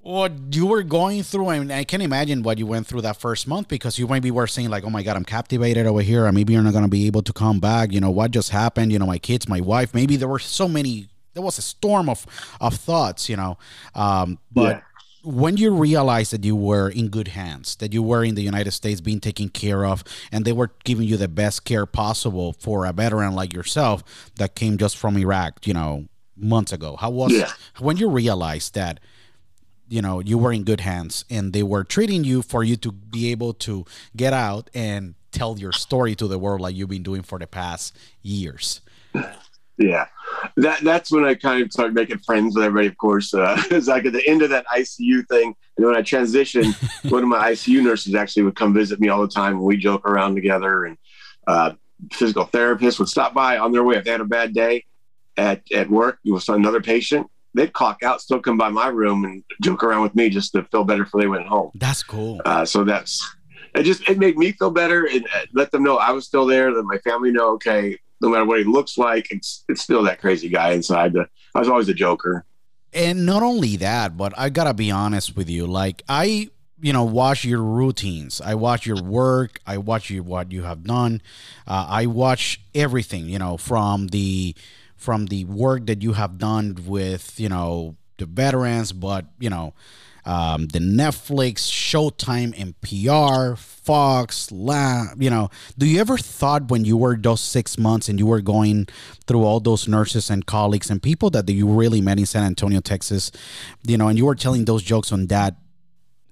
what 0.00 0.32
you 0.52 0.66
were 0.66 0.82
going 0.82 1.22
through. 1.22 1.48
I 1.48 1.58
mean, 1.58 1.70
I 1.70 1.84
can 1.84 2.00
imagine 2.00 2.42
what 2.42 2.56
you 2.56 2.66
went 2.66 2.86
through 2.86 3.02
that 3.02 3.18
first 3.18 3.46
month 3.46 3.68
because 3.68 3.98
you 3.98 4.06
maybe 4.06 4.30
were 4.30 4.46
saying 4.46 4.70
like, 4.70 4.84
"Oh 4.84 4.90
my 4.90 5.02
God, 5.02 5.16
I'm 5.16 5.24
captivated 5.24 5.86
over 5.86 6.00
here. 6.00 6.26
and 6.26 6.34
maybe 6.34 6.52
you're 6.54 6.62
not 6.62 6.72
gonna 6.72 6.88
be 6.88 7.06
able 7.06 7.22
to 7.22 7.32
come 7.32 7.60
back." 7.60 7.92
You 7.92 8.00
know 8.00 8.10
what 8.10 8.30
just 8.30 8.50
happened? 8.50 8.92
You 8.92 8.98
know, 8.98 9.06
my 9.06 9.18
kids, 9.18 9.48
my 9.48 9.60
wife. 9.60 9.94
Maybe 9.94 10.16
there 10.16 10.28
were 10.28 10.38
so 10.38 10.68
many. 10.68 11.08
There 11.34 11.42
was 11.42 11.58
a 11.58 11.62
storm 11.62 12.08
of 12.08 12.26
of 12.60 12.74
thoughts. 12.74 13.28
You 13.28 13.36
know, 13.36 13.58
um, 13.94 14.38
but. 14.52 14.76
Yeah 14.76 14.80
when 15.22 15.56
you 15.56 15.70
realized 15.70 16.32
that 16.32 16.44
you 16.44 16.54
were 16.54 16.88
in 16.88 17.08
good 17.08 17.28
hands, 17.28 17.76
that 17.76 17.92
you 17.92 18.02
were 18.02 18.24
in 18.24 18.34
the 18.34 18.42
United 18.42 18.70
States 18.70 19.00
being 19.00 19.20
taken 19.20 19.48
care 19.48 19.84
of, 19.84 20.04
and 20.30 20.44
they 20.44 20.52
were 20.52 20.70
giving 20.84 21.06
you 21.06 21.16
the 21.16 21.28
best 21.28 21.64
care 21.64 21.86
possible 21.86 22.52
for 22.52 22.86
a 22.86 22.92
veteran 22.92 23.34
like 23.34 23.52
yourself 23.52 24.30
that 24.36 24.54
came 24.54 24.78
just 24.78 24.96
from 24.96 25.16
Iraq, 25.18 25.66
you 25.66 25.74
know, 25.74 26.06
months 26.36 26.72
ago. 26.72 26.96
How 26.96 27.10
was 27.10 27.32
yeah. 27.32 27.50
when 27.78 27.96
you 27.96 28.08
realized 28.08 28.74
that 28.74 29.00
you 29.88 30.02
know 30.02 30.20
you 30.20 30.38
were 30.38 30.52
in 30.52 30.64
good 30.64 30.80
hands 30.80 31.24
and 31.30 31.52
they 31.52 31.62
were 31.62 31.82
treating 31.82 32.22
you 32.22 32.42
for 32.42 32.62
you 32.62 32.76
to 32.76 32.92
be 32.92 33.30
able 33.30 33.54
to 33.54 33.84
get 34.16 34.32
out 34.32 34.70
and 34.74 35.14
tell 35.32 35.58
your 35.58 35.72
story 35.72 36.14
to 36.14 36.26
the 36.26 36.38
world 36.38 36.60
like 36.60 36.74
you've 36.74 36.88
been 36.88 37.02
doing 37.02 37.22
for 37.22 37.38
the 37.38 37.46
past 37.46 37.96
years 38.22 38.80
yeah 39.78 40.06
that 40.56 40.80
that's 40.82 41.10
when 41.10 41.24
i 41.24 41.34
kind 41.34 41.62
of 41.62 41.72
started 41.72 41.94
making 41.94 42.18
friends 42.18 42.54
with 42.54 42.64
everybody 42.64 42.86
of 42.86 42.96
course 42.96 43.32
uh, 43.34 43.60
it's 43.70 43.88
like 43.88 44.04
at 44.04 44.12
the 44.12 44.26
end 44.28 44.42
of 44.42 44.50
that 44.50 44.66
icu 44.68 45.26
thing 45.28 45.54
and 45.76 45.86
when 45.86 45.96
i 45.96 46.02
transitioned 46.02 46.74
one 47.10 47.22
of 47.22 47.28
my 47.28 47.52
icu 47.52 47.82
nurses 47.82 48.14
actually 48.14 48.42
would 48.42 48.56
come 48.56 48.74
visit 48.74 49.00
me 49.00 49.08
all 49.08 49.22
the 49.22 49.28
time 49.28 49.54
and 49.54 49.62
we 49.62 49.76
joke 49.76 50.06
around 50.06 50.34
together 50.34 50.84
and 50.84 50.98
uh, 51.46 51.72
physical 52.12 52.46
therapists 52.46 52.98
would 52.98 53.08
stop 53.08 53.32
by 53.32 53.58
on 53.58 53.72
their 53.72 53.84
way 53.84 53.96
if 53.96 54.04
they 54.04 54.10
had 54.10 54.20
a 54.20 54.24
bad 54.24 54.52
day 54.52 54.84
at, 55.36 55.62
at 55.72 55.88
work 55.88 56.18
you 56.22 56.38
saw 56.38 56.54
another 56.54 56.80
patient 56.80 57.26
they'd 57.54 57.72
clock 57.72 58.02
out, 58.02 58.20
still 58.20 58.40
come 58.40 58.56
by 58.56 58.68
my 58.68 58.88
room 58.88 59.24
and 59.24 59.42
joke 59.62 59.82
around 59.82 60.02
with 60.02 60.14
me 60.14 60.28
just 60.28 60.52
to 60.52 60.62
feel 60.64 60.84
better 60.84 61.04
before 61.04 61.20
they 61.20 61.26
went 61.26 61.46
home. 61.46 61.70
That's 61.74 62.02
cool. 62.02 62.40
Uh, 62.44 62.64
so 62.64 62.84
that's 62.84 63.36
it. 63.74 63.82
Just 63.82 64.08
it 64.08 64.18
made 64.18 64.38
me 64.38 64.52
feel 64.52 64.70
better 64.70 65.06
and 65.06 65.26
uh, 65.34 65.46
let 65.52 65.70
them 65.70 65.82
know 65.82 65.96
I 65.96 66.12
was 66.12 66.26
still 66.26 66.46
there. 66.46 66.72
Let 66.72 66.84
my 66.84 66.98
family 66.98 67.30
know, 67.30 67.50
okay, 67.54 67.98
no 68.20 68.28
matter 68.28 68.44
what 68.44 68.58
he 68.58 68.64
looks 68.64 68.98
like, 68.98 69.30
it's 69.30 69.64
it's 69.68 69.82
still 69.82 70.02
that 70.04 70.20
crazy 70.20 70.48
guy 70.48 70.72
inside. 70.72 71.12
The, 71.12 71.28
I 71.54 71.58
was 71.58 71.68
always 71.68 71.88
a 71.88 71.94
joker. 71.94 72.44
And 72.92 73.26
not 73.26 73.42
only 73.42 73.76
that, 73.76 74.16
but 74.16 74.32
I 74.36 74.48
gotta 74.48 74.74
be 74.74 74.90
honest 74.90 75.36
with 75.36 75.48
you. 75.48 75.66
Like 75.66 76.02
I 76.08 76.50
you 76.80 76.92
know 76.92 77.02
watch 77.02 77.44
your 77.44 77.60
routines 77.60 78.40
i 78.40 78.54
watch 78.54 78.86
your 78.86 79.02
work 79.02 79.58
i 79.66 79.76
watch 79.76 80.10
you 80.10 80.22
what 80.22 80.52
you 80.52 80.62
have 80.62 80.84
done 80.84 81.20
uh, 81.66 81.86
i 81.88 82.06
watch 82.06 82.60
everything 82.72 83.24
you 83.28 83.36
know 83.36 83.56
from 83.56 84.06
the 84.06 84.54
from 84.94 85.26
the 85.26 85.44
work 85.46 85.86
that 85.86 86.02
you 86.02 86.12
have 86.12 86.38
done 86.38 86.76
with 86.86 87.40
you 87.40 87.48
know 87.48 87.96
the 88.18 88.26
veterans, 88.26 88.92
but 88.92 89.26
you 89.38 89.48
know 89.48 89.72
um, 90.24 90.66
the 90.66 90.78
Netflix, 90.78 91.68
Showtime, 91.70 92.54
NPR, 92.54 93.56
Fox, 93.56 94.52
La, 94.52 95.06
you 95.18 95.30
know, 95.30 95.48
do 95.78 95.86
you 95.86 96.00
ever 96.00 96.18
thought 96.18 96.70
when 96.70 96.84
you 96.84 96.96
were 96.96 97.16
those 97.16 97.40
six 97.40 97.78
months 97.78 98.08
and 98.08 98.18
you 98.18 98.26
were 98.26 98.40
going 98.40 98.86
through 99.26 99.44
all 99.44 99.60
those 99.60 99.88
nurses 99.88 100.30
and 100.30 100.44
colleagues 100.46 100.90
and 100.90 101.02
people 101.02 101.30
that 101.30 101.48
you 101.48 101.66
really 101.66 102.00
met 102.00 102.18
in 102.18 102.26
San 102.26 102.44
Antonio, 102.44 102.80
Texas, 102.80 103.30
you 103.86 103.96
know, 103.96 104.08
and 104.08 104.18
you 104.18 104.26
were 104.26 104.34
telling 104.34 104.64
those 104.64 104.82
jokes 104.82 105.12
on 105.12 105.26
that 105.28 105.56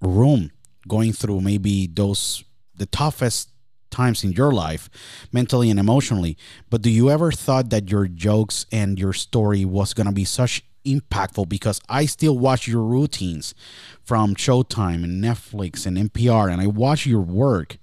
room, 0.01 0.51
going 0.87 1.12
through 1.12 1.40
maybe 1.40 1.87
those 1.87 2.44
the 2.75 2.87
toughest 2.87 3.51
times 3.90 4.22
in 4.22 4.33
your 4.33 4.53
life 4.53 4.90
mentally 5.33 5.70
and 5.70 5.81
emotionally. 5.81 6.37
But 6.68 6.83
do 6.83 6.90
you 6.90 7.11
ever 7.11 7.33
thought 7.33 7.70
that 7.70 7.90
your 7.90 8.07
jokes 8.07 8.66
and 8.70 8.99
your 8.99 9.12
story 9.12 9.64
was 9.64 9.94
going 9.94 10.07
to 10.07 10.12
be 10.12 10.25
such 10.25 10.62
impactful 10.87 11.49
because 11.49 11.81
I 11.88 12.07
still 12.07 12.38
watch 12.38 12.66
your 12.66 12.83
routines 12.83 13.55
from 14.03 14.35
Showtime 14.35 15.05
and 15.05 15.22
Netflix 15.22 15.87
and 15.87 15.96
NPR 15.96 16.51
and 16.51 16.61
I 16.61 16.66
watch 16.66 17.07
your 17.07 17.20
work 17.20 17.79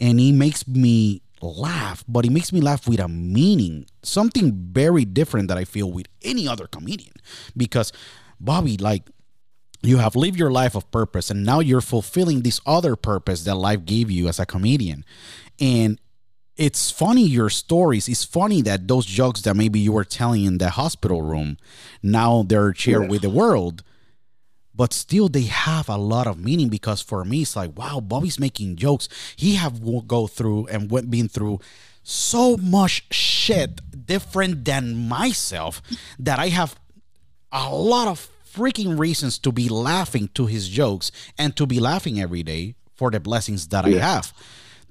and 0.00 0.20
it 0.20 0.32
makes 0.32 0.66
me 0.66 1.22
laugh, 1.40 2.04
but 2.08 2.24
it 2.24 2.30
makes 2.30 2.52
me 2.52 2.60
laugh 2.60 2.88
with 2.88 3.00
a 3.00 3.08
meaning, 3.08 3.86
something 4.02 4.52
very 4.72 5.04
different 5.04 5.48
that 5.48 5.58
I 5.58 5.64
feel 5.64 5.90
with 5.90 6.06
any 6.22 6.48
other 6.48 6.66
comedian. 6.66 7.12
Because 7.56 7.92
Bobby, 8.40 8.76
like 8.76 9.08
you 9.82 9.98
have 9.98 10.16
lived 10.16 10.38
your 10.38 10.50
life 10.50 10.74
of 10.74 10.90
purpose 10.90 11.30
and 11.30 11.44
now 11.44 11.60
you're 11.60 11.80
fulfilling 11.80 12.42
this 12.42 12.60
other 12.66 12.96
purpose 12.96 13.44
that 13.44 13.54
life 13.54 13.84
gave 13.84 14.10
you 14.10 14.28
as 14.28 14.38
a 14.38 14.46
comedian 14.46 15.04
and 15.60 16.00
it's 16.56 16.90
funny 16.90 17.26
your 17.26 17.50
stories. 17.50 18.08
It's 18.08 18.24
funny 18.24 18.62
that 18.62 18.86
those 18.86 19.06
jokes 19.06 19.42
that 19.42 19.54
maybe 19.56 19.80
you 19.80 19.92
were 19.92 20.04
telling 20.04 20.44
in 20.44 20.58
the 20.58 20.70
hospital 20.70 21.22
room, 21.22 21.56
now 22.02 22.44
they're 22.46 22.74
shared 22.74 23.02
Yeah. 23.04 23.08
with 23.08 23.22
the 23.22 23.30
world. 23.30 23.82
But 24.76 24.92
still, 24.92 25.28
they 25.28 25.42
have 25.42 25.88
a 25.88 25.96
lot 25.96 26.26
of 26.26 26.38
meaning 26.38 26.68
because 26.68 27.00
for 27.00 27.24
me, 27.24 27.42
it's 27.42 27.54
like, 27.54 27.78
wow, 27.78 28.00
Bobby's 28.00 28.40
making 28.40 28.74
jokes. 28.76 29.08
He 29.36 29.54
have 29.54 29.80
go 30.08 30.26
through 30.26 30.66
and 30.66 30.90
went 30.90 31.10
been 31.10 31.28
through 31.28 31.60
so 32.02 32.56
much 32.56 33.04
shit 33.12 33.80
different 34.06 34.64
than 34.64 35.08
myself 35.08 35.80
that 36.18 36.38
I 36.40 36.48
have 36.48 36.74
a 37.52 37.72
lot 37.72 38.08
of 38.08 38.28
freaking 38.52 38.98
reasons 38.98 39.38
to 39.38 39.52
be 39.52 39.68
laughing 39.68 40.28
to 40.34 40.46
his 40.46 40.68
jokes 40.68 41.10
and 41.38 41.56
to 41.56 41.66
be 41.66 41.78
laughing 41.80 42.20
every 42.20 42.42
day 42.42 42.74
for 42.94 43.10
the 43.10 43.20
blessings 43.20 43.68
that 43.68 43.84
I 43.84 43.90
have. 43.90 44.32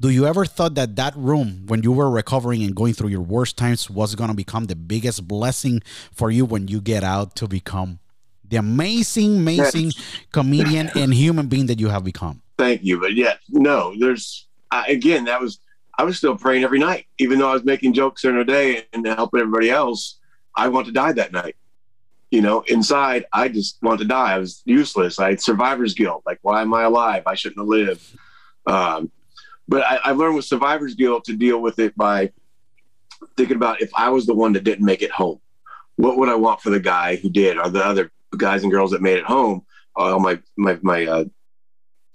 Do 0.03 0.09
you 0.09 0.25
ever 0.25 0.45
thought 0.45 0.75
that 0.75 0.97
that 0.97 1.15
room 1.15 1.63
when 1.67 1.81
you 1.81 1.93
were 1.93 2.11
recovering 2.11 2.61
and 2.61 2.75
going 2.75 2.93
through 2.93 3.07
your 3.07 3.21
worst 3.21 3.55
times 3.55 3.89
was 3.89 4.15
going 4.15 4.29
to 4.29 4.35
become 4.35 4.65
the 4.65 4.75
biggest 4.75 5.25
blessing 5.29 5.81
for 6.11 6.29
you 6.29 6.43
when 6.43 6.67
you 6.67 6.81
get 6.81 7.05
out 7.05 7.37
to 7.37 7.47
become 7.47 7.99
the 8.43 8.57
amazing 8.57 9.37
amazing 9.37 9.93
comedian 10.33 10.89
and 10.97 11.13
human 11.13 11.47
being 11.47 11.67
that 11.67 11.79
you 11.79 11.87
have 11.87 12.03
become? 12.03 12.41
Thank 12.57 12.83
you, 12.83 12.99
but 12.99 13.13
yet 13.13 13.39
no. 13.47 13.95
There's 13.97 14.45
I, 14.71 14.87
again 14.87 15.23
that 15.23 15.39
was 15.39 15.59
I 15.97 16.03
was 16.03 16.17
still 16.17 16.35
praying 16.35 16.65
every 16.65 16.79
night, 16.79 17.05
even 17.17 17.39
though 17.39 17.47
I 17.47 17.53
was 17.53 17.63
making 17.63 17.93
jokes 17.93 18.23
during 18.23 18.39
the 18.39 18.43
day 18.43 18.85
and 18.91 19.07
helping 19.07 19.39
everybody 19.39 19.69
else. 19.69 20.19
I 20.53 20.67
want 20.67 20.85
to 20.87 20.91
die 20.91 21.13
that 21.13 21.31
night. 21.31 21.55
You 22.29 22.41
know, 22.41 22.59
inside 22.67 23.23
I 23.31 23.47
just 23.47 23.81
want 23.81 24.01
to 24.01 24.05
die. 24.05 24.33
I 24.33 24.37
was 24.39 24.63
useless. 24.65 25.17
I 25.17 25.29
had 25.29 25.41
survivor's 25.41 25.93
guilt. 25.93 26.23
Like, 26.25 26.39
why 26.41 26.61
am 26.61 26.73
I 26.73 26.83
alive? 26.83 27.23
I 27.25 27.35
shouldn't 27.35 27.59
have 27.59 27.67
lived. 27.69 28.03
Um, 28.65 29.09
but 29.67 29.83
I, 29.83 29.95
I 30.05 30.11
learned 30.11 30.35
with 30.35 30.45
survivor's 30.45 30.95
guilt 30.95 31.25
to 31.25 31.35
deal 31.35 31.61
with 31.61 31.79
it 31.79 31.95
by 31.95 32.31
thinking 33.37 33.55
about 33.55 33.81
if 33.81 33.91
I 33.95 34.09
was 34.09 34.25
the 34.25 34.33
one 34.33 34.53
that 34.53 34.63
didn't 34.63 34.85
make 34.85 35.01
it 35.01 35.11
home, 35.11 35.39
what 35.95 36.17
would 36.17 36.29
I 36.29 36.35
want 36.35 36.61
for 36.61 36.69
the 36.69 36.79
guy 36.79 37.15
who 37.15 37.29
did, 37.29 37.57
or 37.57 37.69
the 37.69 37.83
other 37.83 38.11
guys 38.37 38.63
and 38.63 38.71
girls 38.71 38.91
that 38.91 39.01
made 39.01 39.17
it 39.17 39.25
home? 39.25 39.65
All 39.95 40.19
my 40.19 40.39
my 40.57 40.79
my 40.81 41.05
uh, 41.05 41.25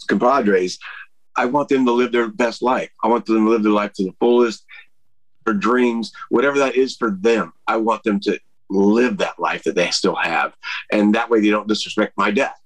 compadres. 0.08 0.78
I 1.36 1.46
want 1.46 1.68
them 1.68 1.86
to 1.86 1.92
live 1.92 2.10
their 2.10 2.28
best 2.28 2.62
life. 2.62 2.90
I 3.02 3.08
want 3.08 3.26
them 3.26 3.44
to 3.44 3.50
live 3.50 3.62
their 3.62 3.72
life 3.72 3.92
to 3.94 4.04
the 4.04 4.14
fullest. 4.18 4.64
Their 5.46 5.54
dreams, 5.54 6.12
whatever 6.28 6.58
that 6.58 6.74
is 6.74 6.96
for 6.96 7.12
them, 7.12 7.52
I 7.66 7.76
want 7.76 8.02
them 8.02 8.18
to 8.20 8.38
live 8.68 9.18
that 9.18 9.38
life 9.38 9.62
that 9.64 9.76
they 9.76 9.90
still 9.90 10.16
have, 10.16 10.54
and 10.92 11.14
that 11.14 11.30
way 11.30 11.40
they 11.40 11.50
don't 11.50 11.68
disrespect 11.68 12.14
my 12.16 12.30
death. 12.30 12.58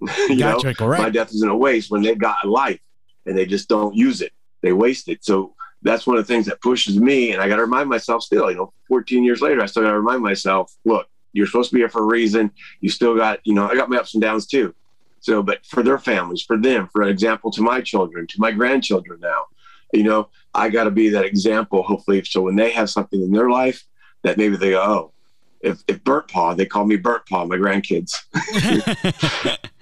you 0.28 0.36
know? 0.36 0.60
Gotcha, 0.60 0.74
correct. 0.74 1.02
my 1.02 1.10
death 1.10 1.32
isn't 1.32 1.48
a 1.48 1.56
waste 1.56 1.90
when 1.90 2.02
they've 2.02 2.18
got 2.18 2.44
a 2.44 2.48
life 2.48 2.80
and 3.26 3.36
they 3.36 3.46
just 3.46 3.68
don't 3.68 3.94
use 3.94 4.20
it. 4.20 4.32
They 4.62 4.72
waste 4.72 5.08
it. 5.08 5.24
So 5.24 5.54
that's 5.82 6.06
one 6.06 6.16
of 6.16 6.26
the 6.26 6.32
things 6.32 6.46
that 6.46 6.60
pushes 6.60 6.98
me. 6.98 7.32
And 7.32 7.40
I 7.40 7.48
got 7.48 7.56
to 7.56 7.62
remind 7.62 7.88
myself 7.88 8.22
still, 8.22 8.50
you 8.50 8.56
know, 8.56 8.72
14 8.88 9.24
years 9.24 9.40
later, 9.40 9.62
I 9.62 9.66
still 9.66 9.82
got 9.82 9.90
to 9.90 9.98
remind 9.98 10.22
myself, 10.22 10.74
look, 10.84 11.08
you're 11.32 11.46
supposed 11.46 11.70
to 11.70 11.74
be 11.74 11.80
here 11.80 11.88
for 11.88 12.02
a 12.02 12.06
reason. 12.06 12.50
You 12.80 12.90
still 12.90 13.16
got, 13.16 13.40
you 13.44 13.54
know, 13.54 13.68
I 13.68 13.74
got 13.74 13.88
my 13.88 13.96
ups 13.96 14.14
and 14.14 14.22
downs 14.22 14.46
too. 14.46 14.74
So, 15.20 15.42
but 15.42 15.64
for 15.66 15.82
their 15.82 15.98
families, 15.98 16.42
for 16.42 16.56
them, 16.56 16.88
for 16.92 17.02
an 17.02 17.08
example 17.08 17.50
to 17.52 17.62
my 17.62 17.80
children, 17.80 18.26
to 18.26 18.40
my 18.40 18.52
grandchildren 18.52 19.20
now, 19.20 19.44
you 19.92 20.02
know, 20.02 20.28
I 20.54 20.70
got 20.70 20.84
to 20.84 20.90
be 20.90 21.10
that 21.10 21.24
example, 21.24 21.82
hopefully. 21.82 22.24
So 22.24 22.42
when 22.42 22.56
they 22.56 22.70
have 22.70 22.90
something 22.90 23.20
in 23.20 23.30
their 23.30 23.50
life 23.50 23.84
that 24.22 24.38
maybe 24.38 24.56
they 24.56 24.70
go, 24.70 24.82
oh, 24.82 25.12
if, 25.60 25.82
if 25.86 26.02
Burt 26.04 26.30
Paw, 26.30 26.54
they 26.54 26.64
call 26.64 26.86
me 26.86 26.96
Burt 26.96 27.28
Paw, 27.28 27.44
my 27.44 27.56
grandkids. 27.56 28.14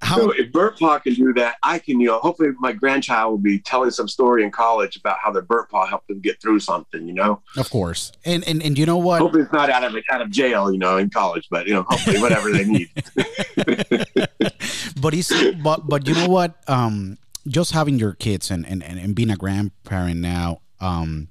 How 0.00 0.16
So 0.16 0.30
if 0.30 0.52
Bert 0.52 0.78
Paw 0.78 0.98
can 1.00 1.14
do 1.14 1.32
that, 1.34 1.56
I 1.62 1.78
can, 1.78 2.00
you 2.00 2.06
know, 2.06 2.18
hopefully 2.20 2.50
my 2.58 2.72
grandchild 2.72 3.32
will 3.32 3.38
be 3.38 3.58
telling 3.58 3.90
some 3.90 4.06
story 4.06 4.44
in 4.44 4.50
college 4.50 4.96
about 4.96 5.18
how 5.22 5.32
their 5.32 5.42
Bert 5.42 5.68
Paw 5.70 5.86
helped 5.86 6.08
them 6.08 6.20
get 6.20 6.40
through 6.40 6.60
something, 6.60 7.06
you 7.08 7.14
know. 7.14 7.42
of 7.56 7.68
course. 7.70 8.12
And 8.24 8.46
and 8.46 8.62
and 8.62 8.78
you 8.78 8.86
know 8.86 8.96
what? 8.96 9.20
Hopefully 9.20 9.42
it's 9.42 9.52
not 9.52 9.70
out 9.70 9.82
of 9.82 9.96
out 10.10 10.22
of 10.22 10.30
jail, 10.30 10.70
you 10.70 10.78
know, 10.78 10.98
in 10.98 11.10
college, 11.10 11.48
but 11.50 11.66
you 11.66 11.74
know, 11.74 11.82
hopefully 11.88 12.20
whatever 12.20 12.52
they 12.52 12.64
need. 12.64 12.90
but 15.00 15.14
it's 15.14 15.32
but 15.62 15.88
but 15.88 16.06
you 16.06 16.14
know 16.14 16.28
what 16.28 16.56
um 16.68 17.18
just 17.48 17.72
having 17.72 17.98
your 17.98 18.12
kids 18.12 18.50
and 18.50 18.66
and, 18.66 18.82
and, 18.84 19.00
and 19.00 19.14
being 19.14 19.30
a 19.30 19.36
grandparent 19.36 20.20
now 20.20 20.60
um 20.80 21.28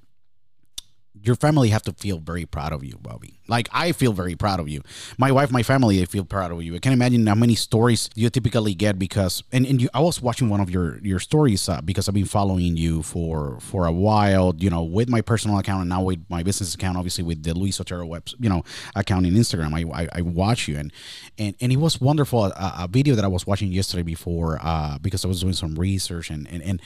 your 1.24 1.36
family 1.36 1.70
have 1.70 1.84
to 1.84 1.94
feel 1.94 2.20
very 2.20 2.46
proud 2.46 2.74
of 2.74 2.84
you 2.84 2.98
bobby. 3.02 3.40
Like 3.48 3.70
i 3.74 3.92
feel 3.92 4.14
very 4.14 4.36
proud 4.36 4.60
of 4.60 4.68
you. 4.70 4.82
My 5.18 5.32
wife 5.32 5.52
my 5.52 5.64
family 5.64 6.00
they 6.00 6.06
feel 6.06 6.26
proud 6.26 6.52
of 6.52 6.62
you. 6.64 6.76
I 6.76 6.80
can 6.80 6.94
imagine 6.94 7.26
how 7.28 7.36
many 7.36 7.56
stories 7.56 8.10
you 8.16 8.30
typically 8.30 8.74
get 8.74 9.00
because 9.00 9.44
and, 9.52 9.66
and 9.66 9.82
you 9.82 9.90
i 9.94 10.00
was 10.00 10.22
watching 10.22 10.50
one 10.50 10.60
of 10.60 10.70
your 10.70 10.98
your 11.00 11.20
stories 11.20 11.68
uh, 11.70 11.82
because 11.82 12.08
i've 12.08 12.16
been 12.16 12.26
following 12.26 12.78
you 12.78 13.04
for 13.04 13.60
for 13.60 13.86
a 13.86 13.92
while 13.92 14.54
you 14.58 14.70
know 14.70 14.84
with 14.84 15.10
my 15.10 15.22
personal 15.22 15.58
account 15.58 15.82
and 15.82 15.90
now 15.90 16.02
with 16.02 16.20
my 16.30 16.44
business 16.44 16.74
account 16.76 16.98
obviously 16.98 17.24
with 17.24 17.44
the 17.44 17.54
luis 17.54 17.80
otero 17.80 18.06
web 18.06 18.28
you 18.40 18.50
know 18.50 18.64
account 18.96 19.26
in 19.26 19.34
instagram. 19.34 19.74
I 19.74 20.04
i, 20.04 20.08
I 20.20 20.22
watch 20.22 20.68
you 20.68 20.78
and 20.78 20.92
and 21.38 21.56
and 21.62 21.72
it 21.72 21.78
was 21.78 22.00
wonderful 22.02 22.46
a, 22.46 22.74
a 22.80 22.88
video 22.90 23.16
that 23.16 23.26
i 23.26 23.28
was 23.28 23.46
watching 23.48 23.72
yesterday 23.72 24.04
before 24.04 24.60
uh 24.62 24.98
because 25.00 25.24
i 25.26 25.28
was 25.28 25.42
doing 25.42 25.54
some 25.54 25.76
research 25.76 26.30
and 26.30 26.48
and 26.50 26.62
and, 26.64 26.82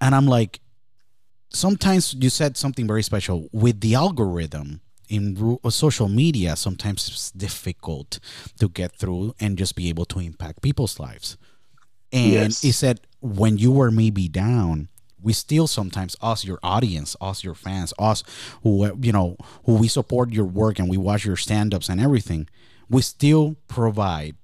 and 0.00 0.14
i'm 0.14 0.26
like 0.26 0.60
sometimes 1.52 2.14
you 2.14 2.30
said 2.30 2.56
something 2.56 2.86
very 2.86 3.02
special. 3.02 3.48
With 3.52 3.80
the 3.80 3.94
algorithm 3.94 4.80
in 5.08 5.58
uh, 5.62 5.68
social 5.70 6.08
media 6.08 6.56
sometimes 6.56 7.08
it's 7.08 7.30
difficult 7.32 8.18
to 8.58 8.68
get 8.68 8.96
through 8.96 9.34
and 9.40 9.58
just 9.58 9.76
be 9.76 9.88
able 9.88 10.04
to 10.06 10.18
impact 10.20 10.62
people's 10.62 10.98
lives. 10.98 11.36
And 12.12 12.32
Yes. 12.32 12.62
he 12.62 12.72
said 12.72 13.00
when 13.20 13.58
you 13.58 13.72
were 13.72 13.90
maybe 13.90 14.28
down 14.28 14.88
we 15.20 15.32
still 15.32 15.66
sometimes 15.68 16.16
us 16.20 16.44
your 16.44 16.58
audience 16.62 17.14
us 17.20 17.44
your 17.44 17.54
fans 17.54 17.92
us 17.98 18.24
who 18.62 18.84
uh, 18.84 18.92
you 19.00 19.12
know 19.12 19.36
who 19.64 19.74
we 19.74 19.86
support 19.88 20.32
your 20.32 20.44
work 20.46 20.78
and 20.78 20.88
we 20.88 20.96
watch 20.96 21.24
your 21.24 21.36
stand-ups 21.36 21.88
and 21.88 22.00
everything 22.00 22.48
we 22.88 23.00
still 23.02 23.54
provide 23.68 24.34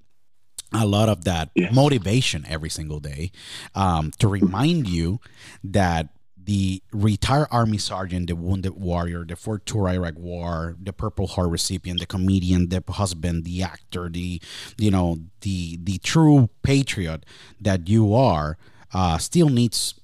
a 0.72 0.86
lot 0.86 1.08
of 1.08 1.24
that 1.24 1.50
motivation 1.72 2.44
every 2.48 2.68
single 2.70 3.00
day 3.00 3.30
um, 3.74 4.12
to 4.18 4.28
remind 4.28 4.86
you 4.86 5.18
that 5.64 6.08
the 6.48 6.82
retired 6.94 7.46
army 7.50 7.76
sergeant, 7.76 8.26
the 8.28 8.34
wounded 8.34 8.72
warrior, 8.72 9.22
the 9.22 9.36
Fort 9.36 9.66
Tour 9.66 9.86
Iraq 9.86 10.14
War, 10.16 10.76
the 10.82 10.94
Purple 10.94 11.26
Heart 11.26 11.50
recipient, 11.50 12.00
the 12.00 12.06
comedian, 12.06 12.70
the 12.70 12.82
husband, 12.88 13.44
the 13.44 13.62
actor, 13.62 14.08
the 14.08 14.40
you 14.78 14.90
know 14.90 15.18
the 15.42 15.78
the 15.82 15.98
true 15.98 16.48
patriot 16.62 17.26
that 17.60 17.86
you 17.90 18.14
are, 18.14 18.56
uh, 18.94 19.18
still 19.18 19.50
needs 19.50 20.00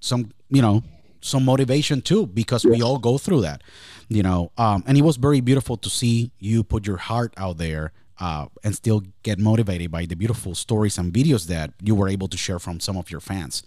some 0.00 0.30
you 0.48 0.62
know 0.62 0.82
some 1.20 1.44
motivation 1.44 2.00
too 2.00 2.26
because 2.26 2.64
we 2.64 2.80
all 2.80 2.98
go 2.98 3.18
through 3.18 3.42
that 3.42 3.60
you 4.08 4.22
know 4.22 4.50
um, 4.56 4.82
and 4.86 4.96
it 4.96 5.02
was 5.02 5.16
very 5.16 5.42
beautiful 5.42 5.76
to 5.76 5.90
see 5.90 6.30
you 6.38 6.64
put 6.64 6.86
your 6.86 6.96
heart 6.96 7.34
out 7.36 7.58
there 7.58 7.92
uh, 8.20 8.46
and 8.64 8.74
still 8.74 9.02
get 9.22 9.38
motivated 9.38 9.90
by 9.90 10.06
the 10.06 10.14
beautiful 10.14 10.54
stories 10.54 10.96
and 10.96 11.12
videos 11.12 11.46
that 11.46 11.74
you 11.82 11.94
were 11.94 12.08
able 12.08 12.28
to 12.28 12.38
share 12.38 12.58
from 12.58 12.80
some 12.80 12.96
of 12.96 13.10
your 13.10 13.20
fans. 13.20 13.62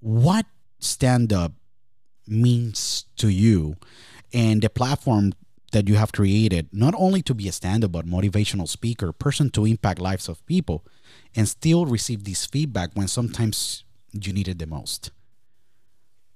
What 0.00 0.44
stand 0.78 1.32
up 1.32 1.52
means 2.26 3.06
to 3.16 3.28
you 3.28 3.76
and 4.32 4.62
the 4.62 4.70
platform 4.70 5.32
that 5.72 5.88
you 5.88 5.94
have 5.94 6.12
created 6.12 6.68
not 6.72 6.94
only 6.96 7.22
to 7.22 7.34
be 7.34 7.48
a 7.48 7.52
stand-up 7.52 7.92
but 7.92 8.06
motivational 8.06 8.68
speaker 8.68 9.12
person 9.12 9.50
to 9.50 9.64
impact 9.64 10.00
lives 10.00 10.28
of 10.28 10.44
people 10.46 10.84
and 11.34 11.48
still 11.48 11.86
receive 11.86 12.24
this 12.24 12.46
feedback 12.46 12.90
when 12.94 13.08
sometimes 13.08 13.84
you 14.12 14.32
need 14.32 14.48
it 14.48 14.58
the 14.58 14.66
most 14.66 15.10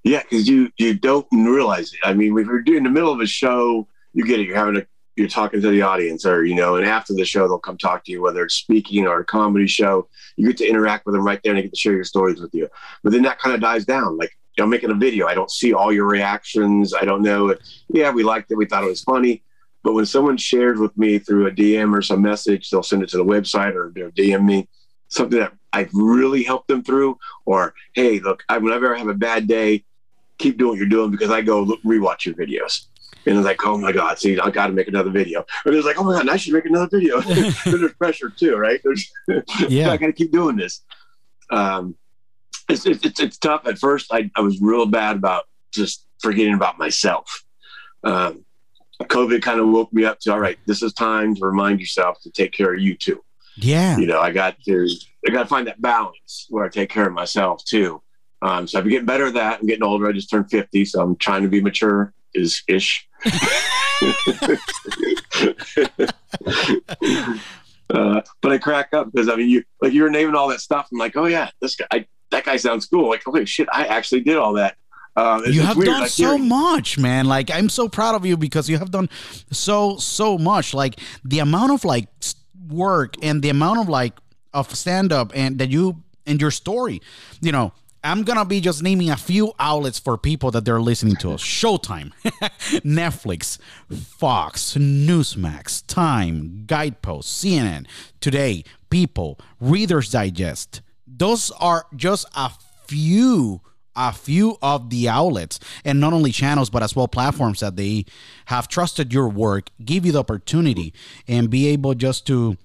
Yeah, 0.05 0.23
because 0.23 0.49
you 0.49 0.71
you 0.79 0.95
don't 0.95 1.27
realize 1.31 1.93
it. 1.93 2.01
I 2.05 2.15
mean, 2.15 2.39
if 2.39 2.47
you're 2.47 2.63
doing 2.63 2.85
the 2.85 2.91
middle 2.91 3.13
of 3.13 3.21
a 3.21 3.27
show, 3.27 3.87
you 4.13 4.25
get 4.25 4.41
it. 4.41 4.47
You're 4.47 4.57
having 4.57 4.77
a 4.77 4.87
you're 5.21 5.29
talking 5.29 5.61
to 5.61 5.71
the 5.71 5.83
audience, 5.83 6.25
or 6.25 6.45
you 6.45 6.55
know, 6.55 6.77
and 6.77 6.87
after 6.87 7.13
the 7.13 7.25
show, 7.25 7.47
they'll 7.47 7.59
come 7.59 7.79
talk 7.79 8.05
to 8.05 8.13
you, 8.13 8.23
whether 8.23 8.45
it's 8.45 8.55
speaking 8.55 9.07
or 9.07 9.21
a 9.21 9.25
comedy 9.25 9.67
show. 9.67 10.09
You 10.37 10.47
get 10.49 10.57
to 10.59 10.69
interact 10.69 11.07
with 11.07 11.15
them 11.15 11.25
right 11.25 11.41
there, 11.43 11.53
and 11.53 11.59
they 11.59 11.63
get 11.63 11.73
to 11.73 11.79
share 11.79 11.95
your 11.95 12.05
stories 12.05 12.41
with 12.41 12.55
you. 12.55 12.69
But 13.03 13.13
then 13.13 13.23
that 13.23 13.39
kind 13.39 13.55
of 13.55 13.61
dies 13.61 13.85
down. 13.85 14.17
Like 14.17 14.33
I'm 14.59 14.71
making 14.71 14.91
a 14.91 14.95
video, 14.95 15.27
I 15.27 15.35
don't 15.35 15.51
see 15.51 15.73
all 15.73 15.93
your 15.93 16.07
reactions. 16.07 16.95
I 16.95 17.05
don't 17.05 17.23
know. 17.23 17.55
Yeah, 17.89 18.11
we 18.11 18.23
liked 18.23 18.51
it. 18.51 18.57
We 18.57 18.67
thought 18.67 18.85
it 18.85 18.89
was 18.89 19.03
funny. 19.03 19.43
But 19.83 19.95
when 19.95 20.07
someone 20.07 20.37
shares 20.37 20.79
with 20.79 20.97
me 20.99 21.19
through 21.19 21.47
a 21.47 21.51
DM 21.51 21.97
or 21.97 22.03
some 22.03 22.21
message, 22.21 22.69
they'll 22.69 22.83
send 22.83 23.03
it 23.03 23.09
to 23.11 23.17
the 23.17 23.25
website 23.25 23.75
or 23.75 23.91
DM 23.91 24.45
me 24.45 24.69
something 25.09 25.39
that 25.39 25.53
I've 25.73 25.91
really 25.93 26.43
helped 26.43 26.69
them 26.69 26.83
through. 26.83 27.19
Or 27.45 27.75
hey, 27.95 28.21
look, 28.21 28.43
I, 28.49 28.59
whenever 28.59 28.95
I 28.95 28.99
have 28.99 29.09
a 29.09 29.15
bad 29.15 29.47
day, 29.47 29.85
keep 30.39 30.57
doing 30.57 30.71
what 30.71 30.79
you're 30.79 30.89
doing 30.89 31.11
because 31.11 31.31
I 31.31 31.43
go 31.43 31.63
look, 31.63 31.83
rewatch 31.83 32.25
your 32.25 32.35
videos. 32.35 32.87
And 33.27 33.37
it's 33.37 33.45
like, 33.45 33.67
oh 33.67 33.77
my 33.77 33.93
God, 33.93 34.19
see, 34.19 34.39
I 34.39 34.51
got 34.51 34.69
to 34.69 34.73
make 34.73 34.89
another 34.89 35.11
video. 35.11 35.45
And 35.65 35.75
it's 35.75 35.87
like, 35.87 35.99
oh 35.99 36.05
my 36.05 36.13
God, 36.13 36.29
I 36.29 36.37
should 36.37 36.55
make 36.55 36.65
another 36.65 36.89
video. 36.89 37.21
There's 37.65 37.93
pressure 37.95 38.31
too, 38.31 38.57
right? 38.57 38.81
There's, 38.83 39.13
Yeah. 39.69 39.91
I 39.91 39.97
got 39.97 40.07
to 40.07 40.13
keep 40.13 40.33
doing 40.33 40.57
this. 40.57 40.83
Um, 41.51 41.97
it's, 42.69 42.87
it's, 42.87 43.05
it's, 43.05 43.21
it's 43.21 43.39
tough. 43.39 43.67
At 43.67 43.79
first, 43.79 44.13
I, 44.13 44.31
I 44.37 44.41
was 44.41 44.61
real 44.61 44.87
bad 44.87 45.17
about 45.17 45.45
just 45.73 46.07
forgetting 46.21 46.55
about 46.55 46.79
myself. 46.79 47.45
Um, 48.05 48.45
COVID 49.03 49.43
kind 49.43 49.61
of 49.61 49.69
woke 49.69 49.93
me 49.93 50.05
up 50.05 50.21
to, 50.21 50.33
all 50.33 50.41
right, 50.41 50.59
this 50.67 50.83
is 50.83 50.93
time 50.93 51.35
to 51.35 51.45
remind 51.45 51.81
yourself 51.81 52.21
to 52.23 52.31
take 52.31 52.53
care 52.53 52.75
of 52.75 52.81
you 52.81 52.95
too 52.97 53.23
yeah 53.57 53.97
you 53.97 54.07
know, 54.07 54.21
I 54.21 54.31
got 54.31 54.61
to 54.67 54.89
I 55.27 55.31
got 55.31 55.43
to 55.43 55.49
find 55.49 55.67
that 55.67 55.81
balance 55.83 56.47
where 56.49 56.65
I 56.65 56.69
take 56.69 56.89
care 56.89 57.07
of 57.07 57.13
myself 57.13 57.65
too. 57.65 58.03
Um, 58.43 58.67
so 58.67 58.79
I've 58.79 58.85
been 58.85 58.93
getting 58.93 59.07
better 59.07 59.27
at 59.27 59.35
that. 59.35 59.61
I'm 59.61 59.67
getting 59.67 59.83
older. 59.83 60.09
I 60.09 60.13
just 60.13 60.31
turned 60.31 60.51
50, 60.51 60.87
so 60.87 61.03
I'm 61.03 61.17
trying 61.17 61.43
to 61.43 61.49
be 61.49 61.61
mature 61.61 62.15
is 62.35 62.63
ish. 62.69 63.09
uh, 67.91 68.21
but 68.41 68.53
I 68.53 68.59
crack 68.59 68.93
up 68.93 69.13
because 69.13 69.29
I 69.29 69.37
mean, 69.37 69.51
you 69.51 69.63
like 69.81 69.93
you 69.93 70.03
were 70.03 70.11
naming 70.11 70.35
all 70.35 70.49
that 70.49 70.61
stuff. 70.61 70.89
I'm 70.93 70.99
like, 70.99 71.17
oh 71.17 71.27
yeah, 71.27 71.51
this 71.61 71.77
guy, 71.77 71.87
I, 71.91 72.07
that 72.31 72.45
guy 72.45 72.57
sounds 72.57 72.87
cool. 72.87 73.09
Like, 73.09 73.23
holy 73.25 73.47
shit, 73.47 73.69
I 73.73 73.87
actually 73.87 74.23
did 74.23 74.37
all 74.37 74.55
that. 74.55 74.77
Uh, 75.17 75.43
you 75.47 75.61
have 75.61 75.77
weird, 75.77 75.89
done 75.89 76.01
like 76.03 76.11
so 76.11 76.39
much, 76.39 76.97
man. 76.97 77.27
Like, 77.27 77.51
I'm 77.51 77.69
so 77.69 77.89
proud 77.89 78.15
of 78.15 78.25
you 78.25 78.37
because 78.37 78.71
you 78.71 78.79
have 78.79 78.91
done 78.91 79.09
so 79.51 79.97
so 79.97 80.39
much. 80.39 80.73
Like 80.73 81.01
the 81.25 81.41
amount 81.41 81.73
of 81.73 81.85
like 81.85 82.09
work 82.69 83.15
and 83.23 83.43
the 83.43 83.49
amount 83.49 83.81
of 83.81 83.89
like 83.89 84.15
of 84.55 84.75
stand 84.75 85.13
up 85.13 85.33
and 85.35 85.59
that 85.59 85.71
you 85.71 86.03
and 86.27 86.41
your 86.41 86.51
story, 86.51 87.01
you 87.41 87.53
know, 87.53 87.73
I'm 88.03 88.23
gonna 88.23 88.45
be 88.45 88.61
just 88.61 88.83
naming 88.83 89.11
a 89.11 89.17
few 89.17 89.53
outlets 89.59 89.99
for 89.99 90.17
people 90.17 90.51
that 90.53 90.65
they're 90.65 90.81
listening 90.81 91.17
to 91.17 91.33
us. 91.33 91.43
Showtime, 91.61 92.13
Netflix, 92.83 93.59
Fox, 93.91 94.75
Newsmax, 94.75 95.87
Time, 95.87 96.65
Guidepost, 96.67 97.45
CNN, 97.45 97.87
Today, 98.21 98.65
People, 98.89 99.39
Reader's 99.61 100.11
Digest. 100.11 100.81
Those 101.07 101.51
are 101.53 101.87
just 101.95 102.27
a 102.35 102.51
few 102.87 103.61
a 103.97 104.13
few 104.13 104.57
of 104.63 104.89
the 104.89 105.09
outlets 105.09 105.59
and 105.85 106.01
not 106.01 106.13
only 106.13 106.31
channels 106.31 106.71
but 106.71 106.83
as 106.83 106.95
well 106.95 107.09
platforms 107.09 107.59
that 107.59 107.75
they 107.75 108.05
have 108.47 108.69
trusted 108.69 109.13
your 109.13 109.29
work 109.29 109.69
give 109.85 110.07
you 110.07 110.13
the 110.13 110.19
opportunity 110.21 110.95
and 111.27 111.51
be 111.51 111.67
able 111.67 111.93
just 111.93 112.25
to 112.25 112.57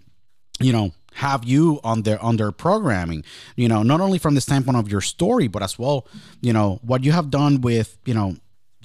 you 0.60 0.72
know 0.72 0.92
have 1.16 1.44
you 1.44 1.80
on 1.84 2.04
their 2.04 2.22
on 2.22 2.38
their 2.38 2.52
programming 2.52 3.24
you 3.56 3.68
know 3.68 3.84
not 3.84 4.02
only 4.02 4.18
from 4.18 4.36
the 4.36 4.42
standpoint 4.42 4.78
of 4.78 4.90
your 4.90 5.02
story 5.02 5.48
but 5.48 5.64
as 5.64 5.80
well 5.80 6.06
you 6.42 6.52
know 6.52 6.80
what 6.84 7.04
you 7.04 7.12
have 7.12 7.30
done 7.30 7.62
with 7.62 7.98
you 8.06 8.14
know 8.14 8.36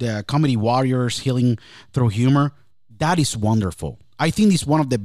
the 0.01 0.25
comedy 0.27 0.57
warriors 0.57 1.21
healing 1.21 1.59
through 1.93 2.09
humor. 2.09 2.53
That 2.99 3.19
is 3.19 3.37
wonderful. 3.37 3.99
I 4.19 4.31
think 4.31 4.53
it's 4.53 4.67
one 4.67 4.81
of 4.81 4.91
the 4.91 5.01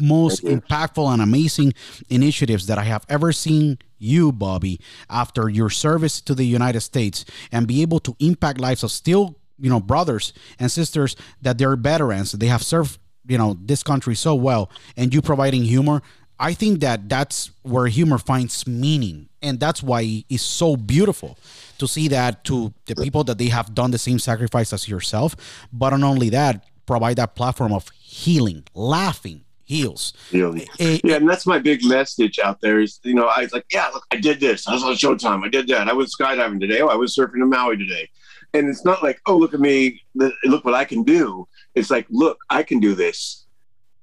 most 0.00 0.42
impactful 0.44 1.12
and 1.12 1.20
amazing 1.20 1.74
initiatives 2.08 2.68
that 2.68 2.78
i 2.78 2.84
have 2.84 3.04
ever 3.08 3.32
seen 3.32 3.76
you 3.98 4.30
bobby 4.30 4.78
after 5.10 5.48
your 5.48 5.68
service 5.68 6.20
to 6.20 6.36
the 6.36 6.44
united 6.44 6.80
states 6.80 7.24
and 7.50 7.66
be 7.66 7.82
able 7.82 7.98
to 7.98 8.14
impact 8.20 8.60
lives 8.60 8.84
of 8.84 8.92
still 8.92 9.34
you 9.58 9.68
know 9.68 9.80
brothers 9.80 10.32
and 10.58 10.70
sisters 10.70 11.16
that 11.42 11.58
they're 11.58 11.76
veterans. 11.76 12.32
They 12.32 12.46
have 12.46 12.62
served 12.62 12.98
you 13.26 13.38
know 13.38 13.56
this 13.60 13.82
country 13.82 14.14
so 14.14 14.34
well. 14.34 14.70
And 14.96 15.12
you 15.12 15.20
providing 15.20 15.64
humor 15.64 16.02
I 16.40 16.54
think 16.54 16.80
that 16.80 17.08
that's 17.08 17.50
where 17.62 17.86
humor 17.86 18.18
finds 18.18 18.66
meaning, 18.66 19.28
and 19.42 19.58
that's 19.58 19.82
why 19.82 20.24
it's 20.28 20.42
so 20.42 20.76
beautiful 20.76 21.36
to 21.78 21.88
see 21.88 22.08
that 22.08 22.44
to 22.44 22.72
the 22.86 22.94
people 22.94 23.24
that 23.24 23.38
they 23.38 23.48
have 23.48 23.74
done 23.74 23.90
the 23.90 23.98
same 23.98 24.18
sacrifice 24.18 24.72
as 24.72 24.88
yourself, 24.88 25.34
but 25.72 25.90
not 25.90 26.02
only 26.02 26.28
that, 26.30 26.64
provide 26.86 27.16
that 27.16 27.34
platform 27.34 27.72
of 27.72 27.88
healing, 28.00 28.64
laughing, 28.74 29.44
heals. 29.64 30.12
Healing. 30.30 30.66
Eh, 30.78 30.98
yeah, 31.04 31.16
and 31.16 31.28
that's 31.28 31.46
my 31.46 31.58
big 31.58 31.84
message 31.84 32.38
out 32.38 32.60
there 32.60 32.80
is, 32.80 33.00
you 33.02 33.14
know, 33.14 33.26
I 33.26 33.42
was 33.42 33.52
like, 33.52 33.66
yeah, 33.70 33.88
look, 33.88 34.04
I 34.10 34.16
did 34.16 34.40
this. 34.40 34.66
I 34.66 34.72
was 34.72 34.82
on 34.82 34.94
Showtime. 34.94 35.44
I 35.44 35.48
did 35.48 35.68
that. 35.68 35.88
I 35.88 35.92
was 35.92 36.14
skydiving 36.14 36.60
today. 36.60 36.80
Oh, 36.80 36.88
I 36.88 36.94
was 36.94 37.14
surfing 37.14 37.42
in 37.42 37.50
Maui 37.50 37.76
today. 37.76 38.08
And 38.54 38.68
it's 38.68 38.84
not 38.84 39.02
like, 39.02 39.20
oh, 39.26 39.36
look 39.36 39.52
at 39.52 39.60
me. 39.60 40.00
Look 40.14 40.64
what 40.64 40.72
I 40.74 40.86
can 40.86 41.02
do. 41.02 41.46
It's 41.74 41.90
like, 41.90 42.06
look, 42.08 42.38
I 42.48 42.62
can 42.62 42.80
do 42.80 42.94
this 42.94 43.44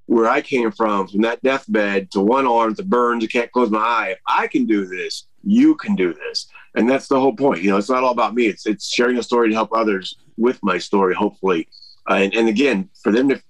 where 0.06 0.28
I 0.28 0.40
came 0.40 0.70
from, 0.70 1.08
from 1.08 1.22
that 1.22 1.42
deathbed 1.42 2.10
to 2.12 2.20
one 2.20 2.46
arm 2.46 2.74
to 2.76 2.82
burns, 2.82 3.24
I 3.24 3.26
can't 3.26 3.50
close 3.50 3.70
my 3.70 3.78
eye. 3.78 4.08
If 4.12 4.18
I 4.26 4.46
can 4.46 4.64
do 4.64 4.86
this, 4.86 5.26
you 5.44 5.74
can 5.74 5.94
do 5.94 6.14
this. 6.14 6.46
And 6.74 6.88
that's 6.88 7.08
the 7.08 7.18
whole 7.18 7.34
point. 7.34 7.62
You 7.62 7.70
know, 7.70 7.76
it's 7.76 7.90
not 7.90 8.04
all 8.04 8.12
about 8.12 8.34
me. 8.34 8.46
It's 8.46 8.66
it's 8.66 8.88
sharing 8.88 9.18
a 9.18 9.22
story 9.22 9.48
to 9.48 9.54
help 9.54 9.70
others 9.72 10.16
with 10.36 10.58
my 10.62 10.78
story, 10.78 11.14
hopefully. 11.14 11.68
Uh, 12.08 12.14
and, 12.14 12.34
and 12.34 12.48
again, 12.48 12.88
for 13.02 13.10
them 13.10 13.28
to 13.28 13.42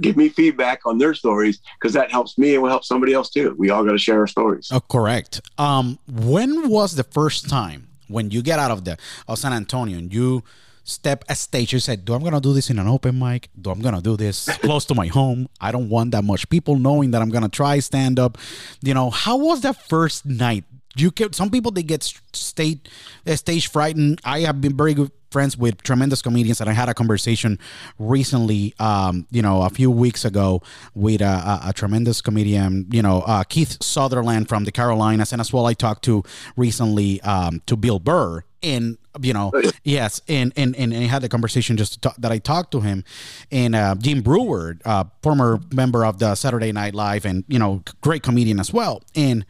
give 0.00 0.16
me 0.16 0.28
feedback 0.28 0.86
on 0.86 0.98
their 0.98 1.14
stories 1.14 1.60
because 1.78 1.92
that 1.92 2.10
helps 2.10 2.38
me 2.38 2.54
and 2.54 2.62
will 2.62 2.70
help 2.70 2.84
somebody 2.84 3.12
else 3.12 3.28
too. 3.28 3.54
We 3.58 3.70
all 3.70 3.84
got 3.84 3.92
to 3.92 3.98
share 3.98 4.20
our 4.20 4.26
stories. 4.26 4.70
Oh, 4.72 4.80
correct. 4.80 5.40
Um, 5.58 5.98
when 6.08 6.70
was 6.70 6.94
the 6.94 7.04
first 7.04 7.48
time 7.48 7.88
when 8.08 8.30
you 8.30 8.42
get 8.42 8.58
out 8.58 8.70
of 8.70 8.84
the 8.84 8.96
of 9.28 9.38
San 9.38 9.52
Antonio 9.52 9.98
and 9.98 10.12
you 10.12 10.42
step 10.90 11.24
a 11.28 11.34
stage. 11.34 11.72
You 11.72 11.78
said, 11.78 12.04
"Do 12.04 12.14
I'm 12.14 12.22
gonna 12.22 12.40
do 12.40 12.52
this 12.52 12.70
in 12.70 12.78
an 12.78 12.88
open 12.88 13.18
mic? 13.18 13.48
Do 13.60 13.70
I'm 13.70 13.80
gonna 13.80 14.02
do 14.02 14.16
this 14.16 14.46
close 14.62 14.84
to 14.86 14.94
my 14.94 15.06
home? 15.06 15.48
I 15.60 15.72
don't 15.72 15.88
want 15.88 16.10
that 16.12 16.24
much 16.24 16.48
people 16.48 16.76
knowing 16.76 17.12
that 17.12 17.22
I'm 17.22 17.30
gonna 17.30 17.48
try 17.48 17.78
stand 17.78 18.18
up." 18.18 18.38
You 18.82 18.94
know, 18.94 19.10
how 19.10 19.36
was 19.36 19.60
that 19.62 19.76
first 19.88 20.26
night? 20.26 20.64
You 20.96 21.10
get 21.10 21.34
some 21.34 21.50
people 21.50 21.70
they 21.70 21.84
get 21.84 22.02
state 22.32 22.88
uh, 23.26 23.36
stage 23.36 23.68
frightened. 23.68 24.20
I 24.24 24.40
have 24.40 24.60
been 24.60 24.76
very 24.76 24.94
good 24.94 25.12
friends 25.30 25.56
with 25.56 25.82
tremendous 25.82 26.22
comedians, 26.22 26.60
and 26.60 26.68
I 26.68 26.72
had 26.72 26.88
a 26.88 26.94
conversation 26.94 27.58
recently, 27.98 28.74
um, 28.78 29.26
you 29.30 29.42
know, 29.42 29.62
a 29.62 29.70
few 29.70 29.90
weeks 29.90 30.24
ago 30.24 30.62
with 30.94 31.20
a, 31.20 31.24
a, 31.24 31.60
a 31.68 31.72
tremendous 31.72 32.20
comedian, 32.20 32.86
you 32.90 33.02
know, 33.02 33.22
uh, 33.22 33.44
Keith 33.44 33.82
Sutherland 33.82 34.48
from 34.48 34.64
the 34.64 34.72
Carolinas, 34.72 35.32
and 35.32 35.40
as 35.40 35.52
well 35.52 35.66
I 35.66 35.74
talked 35.74 36.04
to 36.04 36.22
recently 36.56 37.20
um, 37.22 37.62
to 37.66 37.76
Bill 37.76 37.98
Burr, 37.98 38.42
and 38.62 38.98
you 39.20 39.32
know 39.32 39.50
yes 39.84 40.20
and 40.28 40.52
and 40.56 40.76
and, 40.76 40.94
I 40.94 41.02
had 41.02 41.22
the 41.22 41.28
conversation 41.28 41.76
just 41.76 42.00
talk, 42.00 42.14
that 42.18 42.30
i 42.30 42.38
talked 42.38 42.70
to 42.72 42.80
him 42.80 43.04
and 43.50 43.74
uh, 43.74 43.94
jim 43.96 44.22
breuer 44.22 44.78
uh, 44.84 45.04
former 45.22 45.60
member 45.72 46.04
of 46.04 46.18
the 46.18 46.34
saturday 46.34 46.70
night 46.70 46.94
live 46.94 47.24
and 47.24 47.44
you 47.48 47.58
know 47.58 47.82
great 48.02 48.22
comedian 48.22 48.60
as 48.60 48.72
well 48.72 49.02
and 49.16 49.44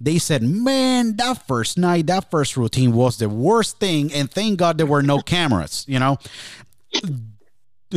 they 0.00 0.18
said 0.18 0.42
man 0.42 1.16
that 1.16 1.46
first 1.46 1.78
night 1.78 2.06
that 2.06 2.30
first 2.30 2.56
routine 2.56 2.92
was 2.92 3.18
the 3.18 3.28
worst 3.28 3.78
thing 3.78 4.12
and 4.12 4.30
thank 4.30 4.58
god 4.58 4.78
there 4.78 4.86
were 4.86 5.02
no 5.02 5.18
cameras 5.34 5.84
you 5.88 5.98
know 5.98 6.18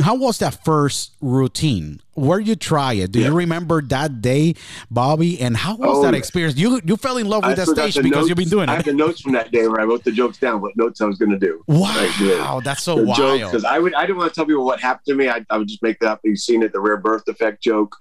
how 0.00 0.14
was 0.14 0.38
that 0.38 0.64
first 0.64 1.14
routine? 1.20 2.00
Where 2.14 2.40
you 2.40 2.56
try 2.56 2.94
it? 2.94 3.12
Do 3.12 3.20
yeah. 3.20 3.28
you 3.28 3.34
remember 3.34 3.82
that 3.82 4.22
day, 4.22 4.54
Bobby? 4.90 5.38
And 5.40 5.56
how 5.56 5.76
was 5.76 5.98
oh, 5.98 6.02
that 6.02 6.14
experience? 6.14 6.56
You 6.56 6.80
you 6.84 6.96
fell 6.96 7.18
in 7.18 7.28
love 7.28 7.44
with 7.44 7.58
I 7.58 7.64
that 7.64 7.68
stage 7.68 7.96
because 7.96 8.10
notes. 8.10 8.28
you've 8.28 8.38
been 8.38 8.48
doing 8.48 8.68
it. 8.68 8.72
I 8.72 8.76
have 8.76 8.84
the 8.84 8.94
notes 8.94 9.20
from 9.20 9.32
that 9.32 9.50
day 9.50 9.68
where 9.68 9.80
I 9.80 9.84
wrote 9.84 10.04
the 10.04 10.12
jokes 10.12 10.38
down, 10.38 10.62
what 10.62 10.76
notes 10.76 11.00
I 11.00 11.06
was 11.06 11.18
going 11.18 11.32
to 11.32 11.38
do. 11.38 11.62
Wow, 11.66 12.60
that's 12.64 12.82
so 12.82 12.96
the 12.96 13.04
wild. 13.04 13.40
Because 13.40 13.64
I 13.64 13.78
would 13.78 13.94
I 13.94 14.06
didn't 14.06 14.18
want 14.18 14.30
to 14.30 14.34
tell 14.34 14.46
people 14.46 14.64
what 14.64 14.80
happened 14.80 15.06
to 15.06 15.14
me. 15.14 15.28
I, 15.28 15.44
I 15.50 15.58
would 15.58 15.68
just 15.68 15.82
make 15.82 15.98
that 16.00 16.10
up. 16.10 16.20
You've 16.24 16.38
seen 16.38 16.62
it, 16.62 16.72
the 16.72 16.80
rare 16.80 16.96
birth 16.96 17.24
defect 17.26 17.62
joke. 17.62 17.94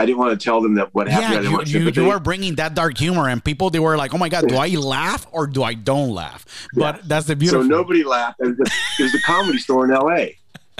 I 0.00 0.06
didn't 0.06 0.16
want 0.16 0.40
to 0.40 0.42
tell 0.42 0.62
them 0.62 0.76
that 0.76 0.94
what 0.94 1.08
happened. 1.08 1.44
Yeah, 1.44 1.62
you, 1.66 1.84
you, 1.84 1.90
you, 1.90 2.08
were 2.08 2.18
bringing 2.18 2.54
that 2.54 2.74
dark 2.74 2.96
humor, 2.96 3.28
and 3.28 3.44
people 3.44 3.68
they 3.68 3.80
were 3.80 3.98
like, 3.98 4.14
"Oh 4.14 4.18
my 4.18 4.30
god, 4.30 4.48
do 4.48 4.56
I 4.56 4.68
laugh 4.68 5.26
or 5.30 5.46
do 5.46 5.62
I 5.62 5.74
don't 5.74 6.08
laugh?" 6.08 6.46
But 6.74 6.96
yeah. 6.96 7.02
that's 7.04 7.26
the 7.26 7.36
beautiful. 7.36 7.64
So 7.64 7.68
nobody 7.68 8.02
laughed. 8.02 8.40
It 8.40 8.58
was, 8.58 8.70
it 8.98 9.02
was 9.02 9.12
the 9.12 9.20
comedy 9.26 9.58
store 9.58 9.84
in 9.84 9.90
L.A. 9.90 10.38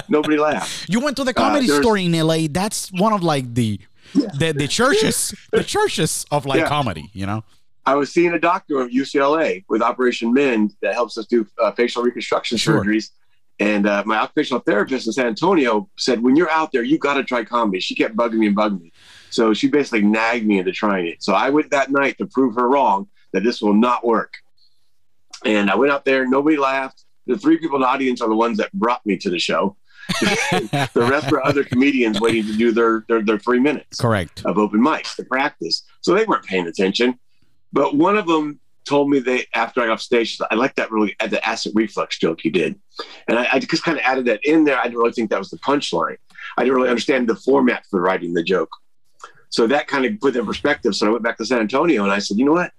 Nobody 0.09 0.39
laughed. 0.39 0.89
You 0.89 1.01
went 1.01 1.19
to 1.19 1.25
the 1.25 1.35
comedy 1.35 1.71
uh, 1.71 1.83
store 1.83 1.99
in 1.99 2.13
LA. 2.13 2.47
That's 2.51 2.91
one 2.93 3.13
of 3.13 3.23
like 3.23 3.53
the 3.53 3.79
yeah. 4.15 4.29
the, 4.39 4.53
the 4.53 4.67
churches, 4.67 5.35
the 5.53 5.65
churches 5.65 6.25
of 6.31 6.47
like 6.47 6.61
yeah. 6.61 6.69
comedy. 6.69 7.11
You 7.13 7.27
know. 7.27 7.45
I 7.85 7.97
was 7.97 8.11
seeing 8.11 8.33
a 8.33 8.39
doctor 8.39 8.81
of 8.81 8.89
UCLA 8.89 9.65
with 9.69 9.83
Operation 9.83 10.33
Mend 10.33 10.75
that 10.81 10.95
helps 10.95 11.19
us 11.19 11.27
do 11.27 11.47
uh, 11.63 11.73
facial 11.73 12.03
reconstruction 12.03 12.57
sure. 12.57 12.83
surgeries. 12.83 13.11
And 13.61 13.87
uh, 13.87 14.03
my 14.07 14.17
occupational 14.17 14.61
therapist 14.61 15.07
in 15.07 15.13
San 15.13 15.27
Antonio 15.27 15.89
said, 15.99 16.23
when 16.23 16.35
you're 16.35 16.51
out 16.51 16.73
there, 16.73 16.83
you 16.83 16.97
got 16.97 17.15
to 17.15 17.23
try 17.23 17.45
comedy. 17.45 17.79
She 17.79 17.95
kept 17.95 18.17
bugging 18.17 18.39
me 18.39 18.47
and 18.47 18.57
bugging 18.57 18.81
me. 18.81 18.93
So 19.31 19.55
she 19.55 19.69
basically 19.69 20.03
nagged 20.03 20.47
me 20.47 20.59
into 20.59 20.73
trying 20.73 21.07
it. 21.07 21.23
So 21.23 21.33
I 21.33 21.51
went 21.51 21.71
that 21.71 21.91
night 21.91 22.19
to 22.19 22.27
prove 22.27 22.55
her 22.57 22.69
wrong 22.69 23.09
that 23.33 23.43
this 23.43 23.63
will 23.63 23.75
not 23.75 24.05
work. 24.05 24.35
And 25.45 25.71
I 25.71 25.77
went 25.77 25.93
out 25.93 26.05
there, 26.05 26.27
nobody 26.27 26.57
laughed. 26.57 27.05
The 27.27 27.39
three 27.39 27.59
people 27.59 27.77
in 27.77 27.83
the 27.83 27.89
audience 27.89 28.21
are 28.21 28.29
the 28.29 28.37
ones 28.37 28.59
that 28.59 28.73
brought 28.73 29.05
me 29.07 29.17
to 29.19 29.31
the 29.31 29.39
show. 29.39 29.77
the 30.21 31.07
rest 31.09 31.31
were 31.31 31.45
other 31.47 31.63
comedians 31.63 32.21
waiting 32.21 32.45
to 32.45 32.57
do 32.57 32.73
their, 32.73 33.05
their, 33.09 33.23
their 33.23 33.39
three 33.39 33.61
minutes 33.61 34.01
correct 34.01 34.43
of 34.45 34.59
open 34.59 34.81
mics 34.81 35.15
to 35.15 35.25
practice. 35.25 35.85
So 36.01 36.15
they 36.15 36.25
weren't 36.25 36.45
paying 36.45 36.67
attention. 36.67 37.19
But 37.73 37.95
one 37.95 38.17
of 38.17 38.27
them 38.27 38.59
told 38.85 39.09
me 39.09 39.21
they 39.21 39.47
after 39.55 39.81
I 39.81 39.87
got 39.87 39.93
off 39.93 40.01
stage, 40.01 40.39
I 40.51 40.57
like 40.57 40.75
that 40.75 40.91
really 40.91 41.15
the 41.21 41.47
acid 41.47 41.73
reflux 41.77 42.19
joke 42.19 42.45
you 42.45 42.51
did, 42.51 42.79
and 43.29 43.39
I, 43.39 43.49
I 43.53 43.59
just 43.61 43.85
kind 43.85 43.97
of 43.97 44.03
added 44.05 44.25
that 44.25 44.41
in 44.45 44.65
there. 44.65 44.79
I 44.79 44.85
didn't 44.85 44.99
really 44.99 45.13
think 45.13 45.31
that 45.31 45.39
was 45.39 45.51
the 45.51 45.59
punchline. 45.59 46.17
I 46.57 46.65
didn't 46.65 46.77
really 46.77 46.89
understand 46.89 47.29
the 47.29 47.37
format 47.37 47.85
for 47.89 48.01
writing 48.01 48.35
the 48.35 48.43
joke. 48.43 48.71
So 49.51 49.67
that 49.67 49.89
kind 49.89 50.05
of 50.05 50.19
put 50.21 50.37
in 50.37 50.47
perspective. 50.47 50.95
So 50.95 51.07
I 51.07 51.11
went 51.11 51.23
back 51.23 51.37
to 51.39 51.45
San 51.45 51.61
Antonio 51.61 52.05
and 52.05 52.13
I 52.13 52.19
said, 52.21 52.39
you 52.39 52.45
know 52.45 52.53
what? 52.53 52.73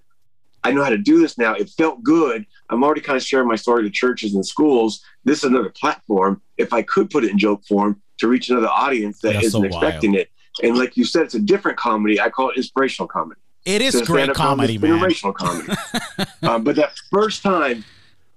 I 0.63 0.72
know 0.72 0.84
how 0.84 0.89
to 0.89 0.97
do 0.97 1.19
this 1.19 1.38
now. 1.38 1.53
It 1.53 1.69
felt 1.69 2.03
good. 2.03 2.45
I'm 2.69 2.84
already 2.84 3.01
kind 3.01 3.17
of 3.17 3.24
sharing 3.24 3.47
my 3.47 3.55
story 3.55 3.84
to 3.84 3.89
churches 3.89 4.36
and 4.36 4.45
schools. 4.45 5.03
This 5.24 5.39
is 5.39 5.43
another 5.45 5.69
platform. 5.69 6.41
If 6.57 6.72
I 6.72 6.82
could 6.84 7.09
put 7.09 7.24
it 7.24 7.32
in 7.32 7.38
joke 7.38 7.65
form 7.65 8.01
to 8.19 8.28
reach 8.28 8.49
another 8.49 8.69
audience 8.69 9.19
that 9.22 9.34
not 9.34 9.43
so 9.45 9.63
expecting 9.63 10.13
it. 10.13 10.30
And 10.61 10.78
like 10.78 10.95
you 10.95 11.05
said, 11.05 11.24
it's 11.24 11.34
a 11.34 11.39
different 11.39 11.78
comedy. 11.78 12.19
I 12.19 12.30
call 12.30 12.49
it 12.51 12.57
inspirational 12.57 13.07
comedy. 13.07 13.39
It 13.65 13.82
is 13.82 14.01
great 14.03 14.34
comedy, 14.34 14.78
man. 14.78 14.93
Inspirational 14.93 15.34
comedy. 15.34 15.74
um, 16.43 16.63
but 16.63 16.76
that 16.76 16.91
first 17.11 17.43
time 17.43 17.84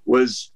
was 0.04 0.50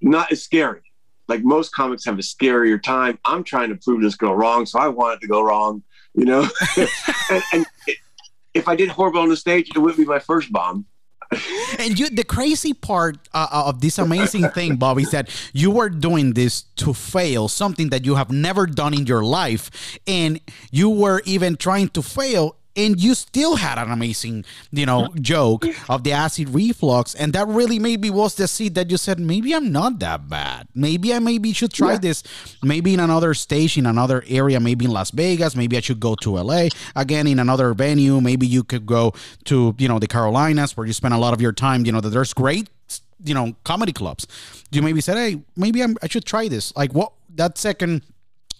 not 0.00 0.30
as 0.32 0.42
scary. 0.42 0.82
Like 1.28 1.44
most 1.44 1.72
comics 1.72 2.04
have 2.06 2.18
a 2.18 2.22
scarier 2.22 2.82
time. 2.82 3.18
I'm 3.24 3.44
trying 3.44 3.68
to 3.68 3.76
prove 3.76 4.02
this 4.02 4.16
girl 4.16 4.34
wrong, 4.34 4.66
so 4.66 4.78
I 4.80 4.88
want 4.88 5.16
it 5.16 5.20
to 5.22 5.28
go 5.28 5.42
wrong, 5.42 5.82
you 6.14 6.24
know. 6.24 6.48
and, 6.76 7.42
and 7.52 7.66
if 8.54 8.68
I 8.68 8.76
did 8.76 8.88
horrible 8.88 9.20
on 9.20 9.28
the 9.28 9.36
stage, 9.36 9.70
it 9.74 9.78
wouldn't 9.78 9.98
be 9.98 10.04
my 10.04 10.18
first 10.18 10.52
bomb 10.52 10.86
and 11.78 11.98
you, 11.98 12.10
the 12.10 12.24
crazy 12.24 12.74
part 12.74 13.28
uh, 13.32 13.46
of 13.52 13.80
this 13.80 13.98
amazing 13.98 14.48
thing, 14.50 14.76
Bob, 14.76 14.98
is 14.98 15.10
that 15.12 15.30
you 15.52 15.70
were 15.70 15.88
doing 15.88 16.32
this 16.32 16.62
to 16.76 16.92
fail 16.92 17.46
something 17.48 17.90
that 17.90 18.04
you 18.04 18.16
have 18.16 18.30
never 18.30 18.66
done 18.66 18.94
in 18.94 19.06
your 19.06 19.22
life, 19.22 19.98
and 20.06 20.40
you 20.70 20.90
were 20.90 21.22
even 21.24 21.56
trying 21.56 21.88
to 21.90 22.02
fail 22.02 22.56
and 22.76 23.00
you 23.00 23.14
still 23.14 23.56
had 23.56 23.78
an 23.78 23.90
amazing, 23.90 24.44
you 24.70 24.86
know, 24.86 25.08
joke 25.20 25.66
of 25.88 26.04
the 26.04 26.12
acid 26.12 26.50
reflux, 26.50 27.14
and 27.14 27.32
that 27.32 27.48
really 27.48 27.78
maybe 27.78 28.10
was 28.10 28.34
the 28.36 28.46
seed 28.46 28.74
that 28.76 28.90
you 28.90 28.96
said, 28.96 29.18
maybe 29.18 29.54
I'm 29.54 29.72
not 29.72 29.98
that 30.00 30.28
bad. 30.28 30.68
Maybe 30.74 31.12
I 31.12 31.18
maybe 31.18 31.52
should 31.52 31.72
try 31.72 31.92
yeah. 31.92 31.98
this. 31.98 32.22
Maybe 32.62 32.94
in 32.94 33.00
another 33.00 33.34
stage, 33.34 33.76
in 33.76 33.86
another 33.86 34.24
area, 34.28 34.60
maybe 34.60 34.84
in 34.84 34.90
Las 34.90 35.10
Vegas. 35.10 35.56
Maybe 35.56 35.76
I 35.76 35.80
should 35.80 36.00
go 36.00 36.14
to 36.16 36.38
LA 36.38 36.68
again 36.94 37.26
in 37.26 37.38
another 37.38 37.74
venue. 37.74 38.20
Maybe 38.20 38.46
you 38.46 38.62
could 38.62 38.86
go 38.86 39.14
to 39.44 39.74
you 39.78 39.88
know 39.88 39.98
the 39.98 40.06
Carolinas 40.06 40.76
where 40.76 40.86
you 40.86 40.92
spend 40.92 41.14
a 41.14 41.18
lot 41.18 41.34
of 41.34 41.40
your 41.40 41.52
time. 41.52 41.84
You 41.84 41.92
know 41.92 42.00
that 42.00 42.10
there's 42.10 42.32
great 42.32 42.68
you 43.24 43.34
know 43.34 43.54
comedy 43.64 43.92
clubs. 43.92 44.26
You 44.70 44.82
maybe 44.82 45.00
said, 45.00 45.16
hey, 45.16 45.42
maybe 45.56 45.82
I'm, 45.82 45.96
I 46.02 46.08
should 46.08 46.24
try 46.24 46.48
this. 46.48 46.74
Like 46.76 46.92
what 46.92 47.12
that 47.34 47.58
second 47.58 48.02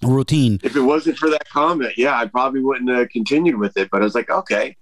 routine. 0.03 0.59
If 0.63 0.77
it 0.77 0.81
wasn't 0.81 1.19
for 1.19 1.31
that 1.31 1.49
comment, 1.49 1.95
yeah, 1.97 2.19
I 2.19 2.27
probably 2.27 2.61
wouldn't 2.61 2.91
have 2.91 3.09
continued 3.11 3.59
with 3.59 3.77
it. 3.77 3.91
But 3.91 4.01
I 4.01 4.05
was 4.05 4.15
like, 4.15 4.31
okay, 4.31 4.77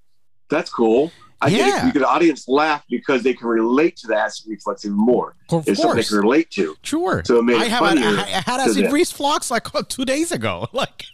that's 0.50 0.70
cool. 0.70 1.12
I 1.40 1.48
yeah. 1.48 1.82
think 1.82 1.94
the 1.94 2.06
audience 2.06 2.48
laugh 2.48 2.84
because 2.90 3.22
they 3.22 3.32
can 3.32 3.46
relate 3.46 3.96
to 3.98 4.08
the 4.08 4.16
acid 4.16 4.46
reflux 4.48 4.84
even 4.84 4.96
more. 4.96 5.36
Of 5.50 5.68
it's 5.68 5.80
something 5.80 5.96
they 5.96 6.02
can 6.02 6.16
relate 6.18 6.50
to. 6.52 6.74
Sure. 6.82 7.22
So 7.24 7.38
it 7.38 7.44
made 7.44 7.58
I 7.58 7.66
it 7.66 7.70
have 7.70 7.78
funnier. 7.80 8.08
I, 8.08 8.22
I 8.22 8.42
had 8.44 8.60
acid 8.60 8.90
reflux 8.90 9.50
like 9.50 9.68
two 9.88 10.04
days 10.04 10.32
ago. 10.32 10.66
Like. 10.78 11.04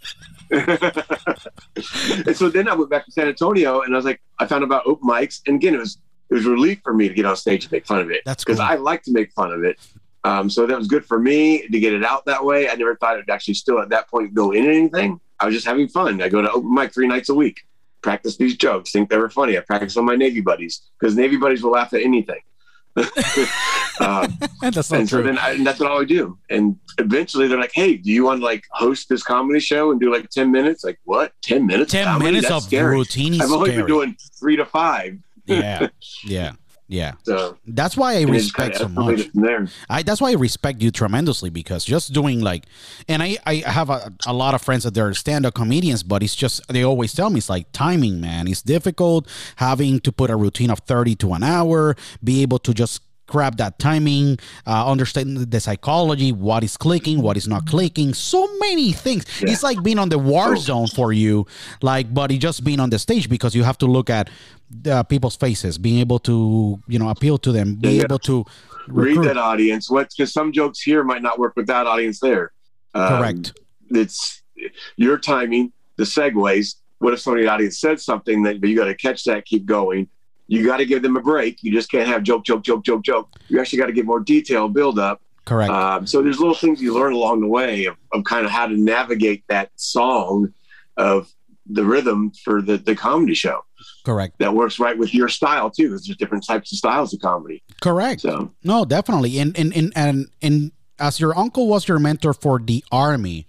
and 0.50 2.36
so 2.36 2.50
then 2.50 2.68
I 2.68 2.74
went 2.74 2.90
back 2.90 3.06
to 3.06 3.12
San 3.12 3.28
Antonio 3.28 3.80
and 3.80 3.94
I 3.94 3.96
was 3.96 4.04
like, 4.04 4.20
I 4.38 4.46
found 4.46 4.62
about 4.62 4.82
open 4.86 5.08
mics, 5.08 5.40
and 5.46 5.56
again, 5.56 5.74
it 5.74 5.78
was 5.78 5.98
it 6.30 6.34
was 6.34 6.44
relief 6.44 6.80
for 6.82 6.92
me 6.92 7.08
to 7.08 7.14
get 7.14 7.24
on 7.24 7.36
stage 7.36 7.64
and 7.64 7.72
make 7.72 7.86
fun 7.86 8.00
of 8.00 8.10
it. 8.10 8.22
That's 8.26 8.44
because 8.44 8.58
cool. 8.58 8.68
I 8.68 8.74
like 8.74 9.02
to 9.04 9.12
make 9.12 9.32
fun 9.32 9.52
of 9.52 9.64
it. 9.64 9.78
Um, 10.24 10.48
so 10.48 10.66
that 10.66 10.76
was 10.78 10.88
good 10.88 11.04
for 11.04 11.18
me 11.18 11.68
to 11.68 11.78
get 11.78 11.92
it 11.92 12.02
out 12.02 12.24
that 12.24 12.44
way. 12.44 12.68
I 12.68 12.74
never 12.74 12.96
thought 12.96 13.14
it 13.14 13.26
would 13.26 13.30
actually 13.30 13.54
still 13.54 13.78
at 13.80 13.90
that 13.90 14.08
point 14.08 14.32
go 14.34 14.52
in 14.52 14.64
anything. 14.66 15.20
I 15.38 15.46
was 15.46 15.54
just 15.54 15.66
having 15.66 15.88
fun. 15.88 16.22
I 16.22 16.28
go 16.28 16.40
to 16.40 16.50
open 16.50 16.72
mic 16.72 16.94
three 16.94 17.06
nights 17.06 17.28
a 17.28 17.34
week, 17.34 17.60
practice 18.02 18.36
these 18.36 18.56
jokes, 18.56 18.90
think 18.90 19.10
they 19.10 19.18
were 19.18 19.28
funny. 19.28 19.58
I 19.58 19.60
practice 19.60 19.96
on 19.96 20.04
my 20.06 20.16
Navy 20.16 20.40
buddies 20.40 20.82
because 20.98 21.14
Navy 21.14 21.36
buddies 21.36 21.62
will 21.62 21.72
laugh 21.72 21.92
at 21.92 22.00
anything. 22.02 22.40
um, 24.00 24.38
that's 24.62 24.90
and 24.92 25.08
true. 25.08 25.18
so 25.18 25.22
then 25.22 25.36
I, 25.38 25.52
and 25.52 25.66
that's 25.66 25.80
what 25.80 25.90
I 25.90 25.96
would 25.96 26.08
do. 26.08 26.38
And 26.48 26.78
eventually 26.98 27.48
they're 27.48 27.58
like, 27.58 27.72
"Hey, 27.74 27.96
do 27.96 28.10
you 28.10 28.24
want 28.24 28.40
to 28.40 28.44
like 28.44 28.64
host 28.70 29.08
this 29.08 29.22
comedy 29.22 29.58
show 29.60 29.90
and 29.90 30.00
do 30.00 30.12
like 30.12 30.30
ten 30.30 30.52
minutes?" 30.52 30.84
Like 30.84 31.00
what? 31.04 31.32
Ten 31.42 31.66
minutes? 31.66 31.90
Ten 31.92 32.04
comedy? 32.04 32.26
minutes 32.26 32.48
That's 32.48 32.64
of 32.64 32.68
scary. 32.68 32.96
routine. 32.96 33.40
I've 33.42 33.50
only 33.50 33.72
been 33.72 33.86
doing 33.86 34.16
three 34.38 34.56
to 34.56 34.64
five. 34.64 35.18
yeah, 35.46 35.88
yeah, 36.24 36.52
yeah. 36.86 37.12
So 37.22 37.56
That's 37.66 37.96
why 37.96 38.12
I 38.12 38.16
and 38.18 38.30
it 38.30 38.32
just 38.34 38.58
respect 38.58 38.76
so 38.76 38.88
much. 38.88 39.30
I 39.88 40.02
that's 40.02 40.20
why 40.20 40.30
I 40.30 40.34
respect 40.34 40.82
you 40.82 40.90
tremendously 40.90 41.50
because 41.50 41.84
just 41.84 42.12
doing 42.12 42.40
like, 42.40 42.64
and 43.08 43.22
I 43.22 43.38
I 43.46 43.56
have 43.66 43.90
a, 43.90 44.12
a 44.26 44.32
lot 44.32 44.54
of 44.54 44.62
friends 44.62 44.84
that 44.84 44.92
they're 44.92 45.14
stand 45.14 45.46
up 45.46 45.54
comedians, 45.54 46.02
but 46.02 46.22
it's 46.22 46.36
just 46.36 46.66
they 46.68 46.82
always 46.82 47.14
tell 47.14 47.30
me 47.30 47.38
it's 47.38 47.48
like 47.48 47.72
timing, 47.72 48.20
man. 48.20 48.46
It's 48.48 48.62
difficult 48.62 49.28
having 49.56 50.00
to 50.00 50.12
put 50.12 50.30
a 50.30 50.36
routine 50.36 50.70
of 50.70 50.80
thirty 50.80 51.14
to 51.16 51.32
an 51.32 51.42
hour, 51.42 51.96
be 52.22 52.42
able 52.42 52.58
to 52.60 52.74
just 52.74 53.00
grab 53.26 53.56
that 53.56 53.78
timing, 53.78 54.38
uh, 54.66 54.90
understand 54.90 55.36
the 55.36 55.60
psychology, 55.60 56.32
what 56.32 56.62
is 56.62 56.76
clicking, 56.76 57.22
what 57.22 57.36
is 57.36 57.48
not 57.48 57.66
clicking, 57.66 58.14
so 58.14 58.48
many 58.58 58.92
things. 58.92 59.24
Yeah. 59.40 59.50
It's 59.50 59.62
like 59.62 59.82
being 59.82 59.98
on 59.98 60.08
the 60.08 60.18
war 60.18 60.56
zone 60.56 60.88
for 60.88 61.12
you, 61.12 61.46
like, 61.82 62.12
but 62.12 62.30
it 62.30 62.38
just 62.38 62.64
being 62.64 62.80
on 62.80 62.90
the 62.90 62.98
stage 62.98 63.28
because 63.28 63.54
you 63.54 63.64
have 63.64 63.78
to 63.78 63.86
look 63.86 64.10
at 64.10 64.30
uh, 64.90 65.02
people's 65.04 65.36
faces, 65.36 65.78
being 65.78 66.00
able 66.00 66.18
to, 66.20 66.80
you 66.88 66.98
know, 66.98 67.08
appeal 67.08 67.38
to 67.38 67.52
them, 67.52 67.76
be 67.76 67.90
Yeah, 67.90 68.02
able 68.02 68.18
to 68.20 68.44
Read 68.86 69.22
that 69.22 69.38
audience. 69.38 69.90
What? 69.90 70.10
Because 70.10 70.32
some 70.32 70.52
jokes 70.52 70.80
here 70.80 71.04
might 71.04 71.22
not 71.22 71.38
work 71.38 71.56
with 71.56 71.66
that 71.68 71.86
audience 71.86 72.20
there. 72.20 72.52
Um, 72.92 73.08
Correct. 73.08 73.58
It's 73.90 74.42
your 74.96 75.18
timing, 75.18 75.72
the 75.96 76.04
segues. 76.04 76.76
What 76.98 77.12
if 77.12 77.20
somebody 77.20 77.42
in 77.42 77.46
the 77.46 77.52
audience 77.52 77.80
said 77.80 78.00
something 78.00 78.42
that 78.44 78.60
but 78.60 78.68
you 78.68 78.76
got 78.76 78.86
to 78.86 78.94
catch 78.94 79.24
that, 79.24 79.44
keep 79.44 79.66
going. 79.66 80.08
You 80.46 80.64
got 80.64 80.76
to 80.78 80.86
give 80.86 81.02
them 81.02 81.16
a 81.16 81.22
break. 81.22 81.62
You 81.62 81.72
just 81.72 81.90
can't 81.90 82.08
have 82.08 82.22
joke, 82.22 82.44
joke, 82.44 82.62
joke, 82.62 82.84
joke, 82.84 83.02
joke. 83.02 83.28
You 83.48 83.60
actually 83.60 83.78
got 83.78 83.86
to 83.86 83.92
get 83.92 84.04
more 84.04 84.20
detail, 84.20 84.68
build 84.68 84.98
up. 84.98 85.22
Correct. 85.44 85.70
Um, 85.70 86.06
so 86.06 86.22
there's 86.22 86.38
little 86.38 86.54
things 86.54 86.80
you 86.80 86.94
learn 86.94 87.12
along 87.12 87.40
the 87.40 87.48
way 87.48 87.84
of, 87.86 87.96
of 88.12 88.24
kind 88.24 88.44
of 88.46 88.50
how 88.50 88.66
to 88.66 88.76
navigate 88.76 89.44
that 89.48 89.70
song 89.76 90.52
of 90.96 91.30
the 91.66 91.84
rhythm 91.84 92.30
for 92.44 92.60
the, 92.60 92.76
the 92.76 92.94
comedy 92.94 93.34
show 93.34 93.64
Correct. 94.04 94.38
that 94.38 94.54
works 94.54 94.78
right 94.78 94.96
with 94.96 95.14
your 95.14 95.28
style 95.28 95.70
too. 95.70 95.88
Because 95.88 96.06
there's 96.06 96.16
different 96.16 96.46
types 96.46 96.72
of 96.72 96.78
styles 96.78 97.12
of 97.14 97.20
comedy. 97.20 97.62
Correct. 97.80 98.20
So 98.22 98.52
No, 98.62 98.84
definitely. 98.84 99.38
And 99.38 99.58
and 99.58 99.74
and 99.74 99.92
and, 99.96 100.28
and 100.42 100.72
as 100.98 101.20
your 101.20 101.36
uncle 101.38 101.68
was 101.68 101.88
your 101.88 101.98
mentor 101.98 102.32
for 102.32 102.58
the 102.58 102.84
army, 102.92 103.46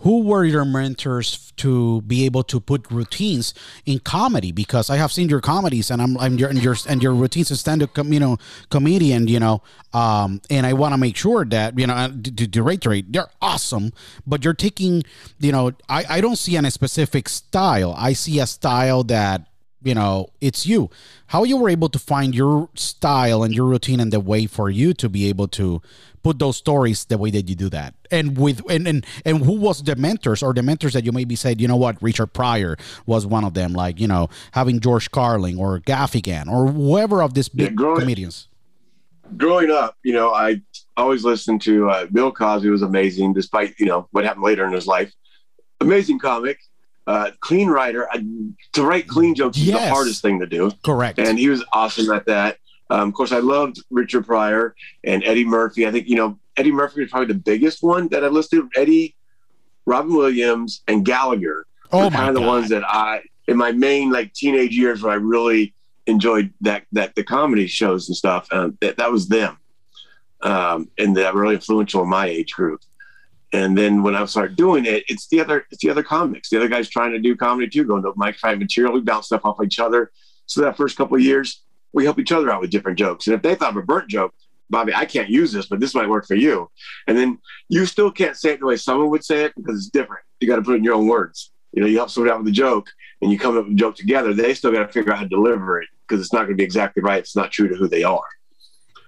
who 0.00 0.22
were 0.22 0.44
your 0.44 0.64
mentors 0.64 1.52
to 1.56 2.00
be 2.02 2.24
able 2.24 2.42
to 2.44 2.60
put 2.60 2.90
routines 2.90 3.52
in 3.84 3.98
comedy? 3.98 4.52
Because 4.52 4.88
I 4.88 4.96
have 4.96 5.12
seen 5.12 5.28
your 5.28 5.40
comedies, 5.40 5.90
and 5.90 6.00
I'm 6.00 6.16
I'm 6.18 6.38
your 6.38 6.48
and 6.48 6.62
your 6.62 6.76
and 6.88 7.02
your 7.02 7.14
routines 7.14 7.50
as 7.50 7.60
stand 7.60 7.82
up, 7.82 7.94
com, 7.94 8.12
you 8.12 8.20
know, 8.20 8.38
comedian, 8.70 9.28
you 9.28 9.40
know, 9.40 9.62
um, 9.92 10.40
and 10.48 10.66
I 10.66 10.72
want 10.72 10.94
to 10.94 10.98
make 10.98 11.16
sure 11.16 11.44
that 11.44 11.78
you 11.78 11.86
know 11.86 11.94
uh, 11.94 12.08
to, 12.08 12.34
to, 12.34 12.48
to 12.48 12.62
reiterate, 12.62 13.12
they're 13.12 13.30
awesome, 13.42 13.92
but 14.26 14.44
you're 14.44 14.54
taking, 14.54 15.02
you 15.38 15.52
know, 15.52 15.72
I 15.88 16.04
I 16.08 16.20
don't 16.20 16.36
see 16.36 16.56
any 16.56 16.70
specific 16.70 17.28
style. 17.28 17.94
I 17.96 18.14
see 18.14 18.40
a 18.40 18.46
style 18.46 19.04
that 19.04 19.46
you 19.82 19.94
know 19.94 20.28
it's 20.40 20.66
you 20.66 20.90
how 21.28 21.44
you 21.44 21.56
were 21.56 21.68
able 21.68 21.88
to 21.88 21.98
find 21.98 22.34
your 22.34 22.68
style 22.74 23.42
and 23.42 23.54
your 23.54 23.66
routine 23.66 24.00
and 24.00 24.12
the 24.12 24.20
way 24.20 24.46
for 24.46 24.68
you 24.68 24.92
to 24.94 25.08
be 25.08 25.28
able 25.28 25.48
to 25.48 25.80
put 26.22 26.38
those 26.38 26.56
stories 26.56 27.04
the 27.06 27.16
way 27.16 27.30
that 27.30 27.48
you 27.48 27.54
do 27.54 27.68
that 27.70 27.94
and 28.10 28.36
with 28.36 28.60
and 28.70 28.86
and, 28.86 29.06
and 29.24 29.44
who 29.44 29.52
was 29.52 29.82
the 29.82 29.96
mentors 29.96 30.42
or 30.42 30.52
the 30.52 30.62
mentors 30.62 30.92
that 30.92 31.04
you 31.04 31.12
maybe 31.12 31.34
said 31.34 31.60
you 31.60 31.66
know 31.68 31.76
what 31.76 32.00
richard 32.02 32.26
pryor 32.28 32.76
was 33.06 33.26
one 33.26 33.44
of 33.44 33.54
them 33.54 33.72
like 33.72 33.98
you 33.98 34.06
know 34.06 34.28
having 34.52 34.80
george 34.80 35.10
carlin 35.10 35.56
or 35.58 35.80
gaffigan 35.80 36.46
or 36.46 36.66
whoever 36.68 37.22
of 37.22 37.34
these 37.34 37.48
Yeah, 37.54 37.66
big 37.68 37.76
growing- 37.76 38.00
comedians 38.00 38.48
growing 39.36 39.70
up, 39.70 39.96
you 40.02 40.12
know, 40.12 40.34
I 40.34 40.60
always 40.96 41.22
listened 41.22 41.62
to 41.62 41.88
uh, 41.88 42.06
Bill 42.06 42.32
Cosby 42.32 42.68
was 42.68 42.82
amazing, 42.82 43.32
despite 43.32 43.78
you 43.78 43.86
know 43.86 44.08
what 44.10 44.24
happened 44.24 44.42
later 44.44 44.66
in 44.66 44.72
his 44.72 44.88
life. 44.88 45.12
Amazing 45.80 46.18
comic, 46.18 46.58
uh, 47.06 47.30
clean 47.38 47.68
writer. 47.68 48.08
I, 48.10 48.24
to 48.72 48.84
write 48.84 49.06
clean 49.06 49.36
jokes 49.36 49.56
is 49.56 49.66
the 49.66 49.78
hardest 49.88 50.20
thing 50.20 50.40
to 50.40 50.46
do, 50.46 50.72
correct 50.84 51.18
and 51.20 51.38
he 51.38 51.48
was 51.48 51.64
awesome 51.72 52.10
at 52.12 52.26
that. 52.26 52.58
Um, 52.90 53.08
of 53.08 53.14
course, 53.14 53.32
I 53.32 53.38
loved 53.38 53.82
Richard 53.90 54.26
Pryor 54.26 54.74
and 55.04 55.22
Eddie 55.24 55.44
Murphy. 55.44 55.86
I 55.86 55.92
think 55.92 56.08
you 56.08 56.16
know 56.16 56.38
Eddie 56.56 56.72
Murphy 56.72 57.00
was 57.00 57.10
probably 57.10 57.32
the 57.32 57.38
biggest 57.38 57.82
one 57.82 58.08
that 58.08 58.24
I 58.24 58.28
listed. 58.28 58.64
Eddie, 58.76 59.16
Robin 59.86 60.12
Williams, 60.12 60.82
and 60.88 61.04
Gallagher 61.04 61.66
oh 61.92 62.04
were 62.04 62.10
kind 62.10 62.28
of 62.28 62.34
the 62.34 62.40
God. 62.40 62.48
ones 62.48 62.68
that 62.70 62.84
I 62.84 63.22
in 63.46 63.56
my 63.56 63.72
main 63.72 64.10
like 64.10 64.32
teenage 64.34 64.76
years 64.76 65.02
where 65.02 65.12
I 65.12 65.16
really 65.16 65.72
enjoyed 66.06 66.52
that 66.62 66.84
that 66.92 67.14
the 67.14 67.22
comedy 67.22 67.66
shows 67.68 68.08
and 68.08 68.16
stuff. 68.16 68.48
Um, 68.52 68.76
that 68.80 68.96
that 68.96 69.12
was 69.12 69.28
them, 69.28 69.56
um, 70.42 70.90
and 70.98 71.16
that 71.16 71.32
were 71.32 71.42
really 71.42 71.54
influential 71.54 72.02
in 72.02 72.08
my 72.08 72.26
age 72.26 72.52
group. 72.52 72.80
And 73.52 73.76
then 73.76 74.02
when 74.02 74.14
I 74.14 74.24
started 74.26 74.56
doing 74.56 74.84
it, 74.84 75.04
it's 75.08 75.28
the 75.28 75.40
other 75.40 75.66
it's 75.70 75.82
the 75.82 75.90
other 75.90 76.02
comics, 76.02 76.50
the 76.50 76.56
other 76.56 76.68
guys 76.68 76.88
trying 76.88 77.12
to 77.12 77.20
do 77.20 77.36
comedy 77.36 77.68
too, 77.68 77.84
going 77.84 78.02
to 78.02 78.12
Mike 78.16 78.36
find 78.36 78.58
material, 78.58 78.92
we 78.92 79.00
bounce 79.00 79.26
stuff 79.26 79.44
off 79.44 79.62
each 79.62 79.78
other. 79.78 80.10
So 80.46 80.60
that 80.62 80.76
first 80.76 80.96
couple 80.96 81.16
of 81.16 81.22
years, 81.22 81.62
we 81.92 82.04
help 82.04 82.18
each 82.18 82.32
other 82.32 82.50
out 82.50 82.60
with 82.60 82.70
different 82.70 82.98
jokes. 82.98 83.26
And 83.26 83.34
if 83.34 83.42
they 83.42 83.54
thought 83.54 83.70
of 83.70 83.76
a 83.76 83.82
burnt 83.82 84.08
joke, 84.08 84.34
Bobby, 84.68 84.94
I 84.94 85.04
can't 85.04 85.28
use 85.28 85.52
this, 85.52 85.66
but 85.66 85.80
this 85.80 85.94
might 85.94 86.08
work 86.08 86.26
for 86.26 86.36
you. 86.36 86.70
And 87.08 87.18
then 87.18 87.38
you 87.68 87.86
still 87.86 88.10
can't 88.10 88.36
say 88.36 88.50
it 88.52 88.60
the 88.60 88.66
way 88.66 88.76
someone 88.76 89.10
would 89.10 89.24
say 89.24 89.44
it 89.44 89.52
because 89.56 89.76
it's 89.78 89.88
different. 89.88 90.22
You 90.38 90.46
got 90.48 90.56
to 90.56 90.62
put 90.62 90.74
it 90.74 90.78
in 90.78 90.84
your 90.84 90.94
own 90.94 91.08
words. 91.08 91.50
You 91.72 91.82
know, 91.82 91.88
you 91.88 91.96
help 91.98 92.10
someone 92.10 92.32
out 92.32 92.38
with 92.38 92.48
a 92.48 92.52
joke 92.52 92.88
and 93.20 93.32
you 93.32 93.38
come 93.38 93.56
up 93.56 93.64
with 93.64 93.72
a 93.72 93.76
joke 93.76 93.96
together. 93.96 94.32
They 94.32 94.54
still 94.54 94.72
got 94.72 94.86
to 94.86 94.92
figure 94.92 95.12
out 95.12 95.18
how 95.18 95.24
to 95.24 95.28
deliver 95.28 95.80
it 95.80 95.88
because 96.06 96.20
it's 96.22 96.32
not 96.32 96.40
going 96.40 96.50
to 96.52 96.56
be 96.56 96.64
exactly 96.64 97.02
right. 97.02 97.18
It's 97.18 97.36
not 97.36 97.50
true 97.50 97.68
to 97.68 97.74
who 97.74 97.88
they 97.88 98.04
are. 98.04 98.22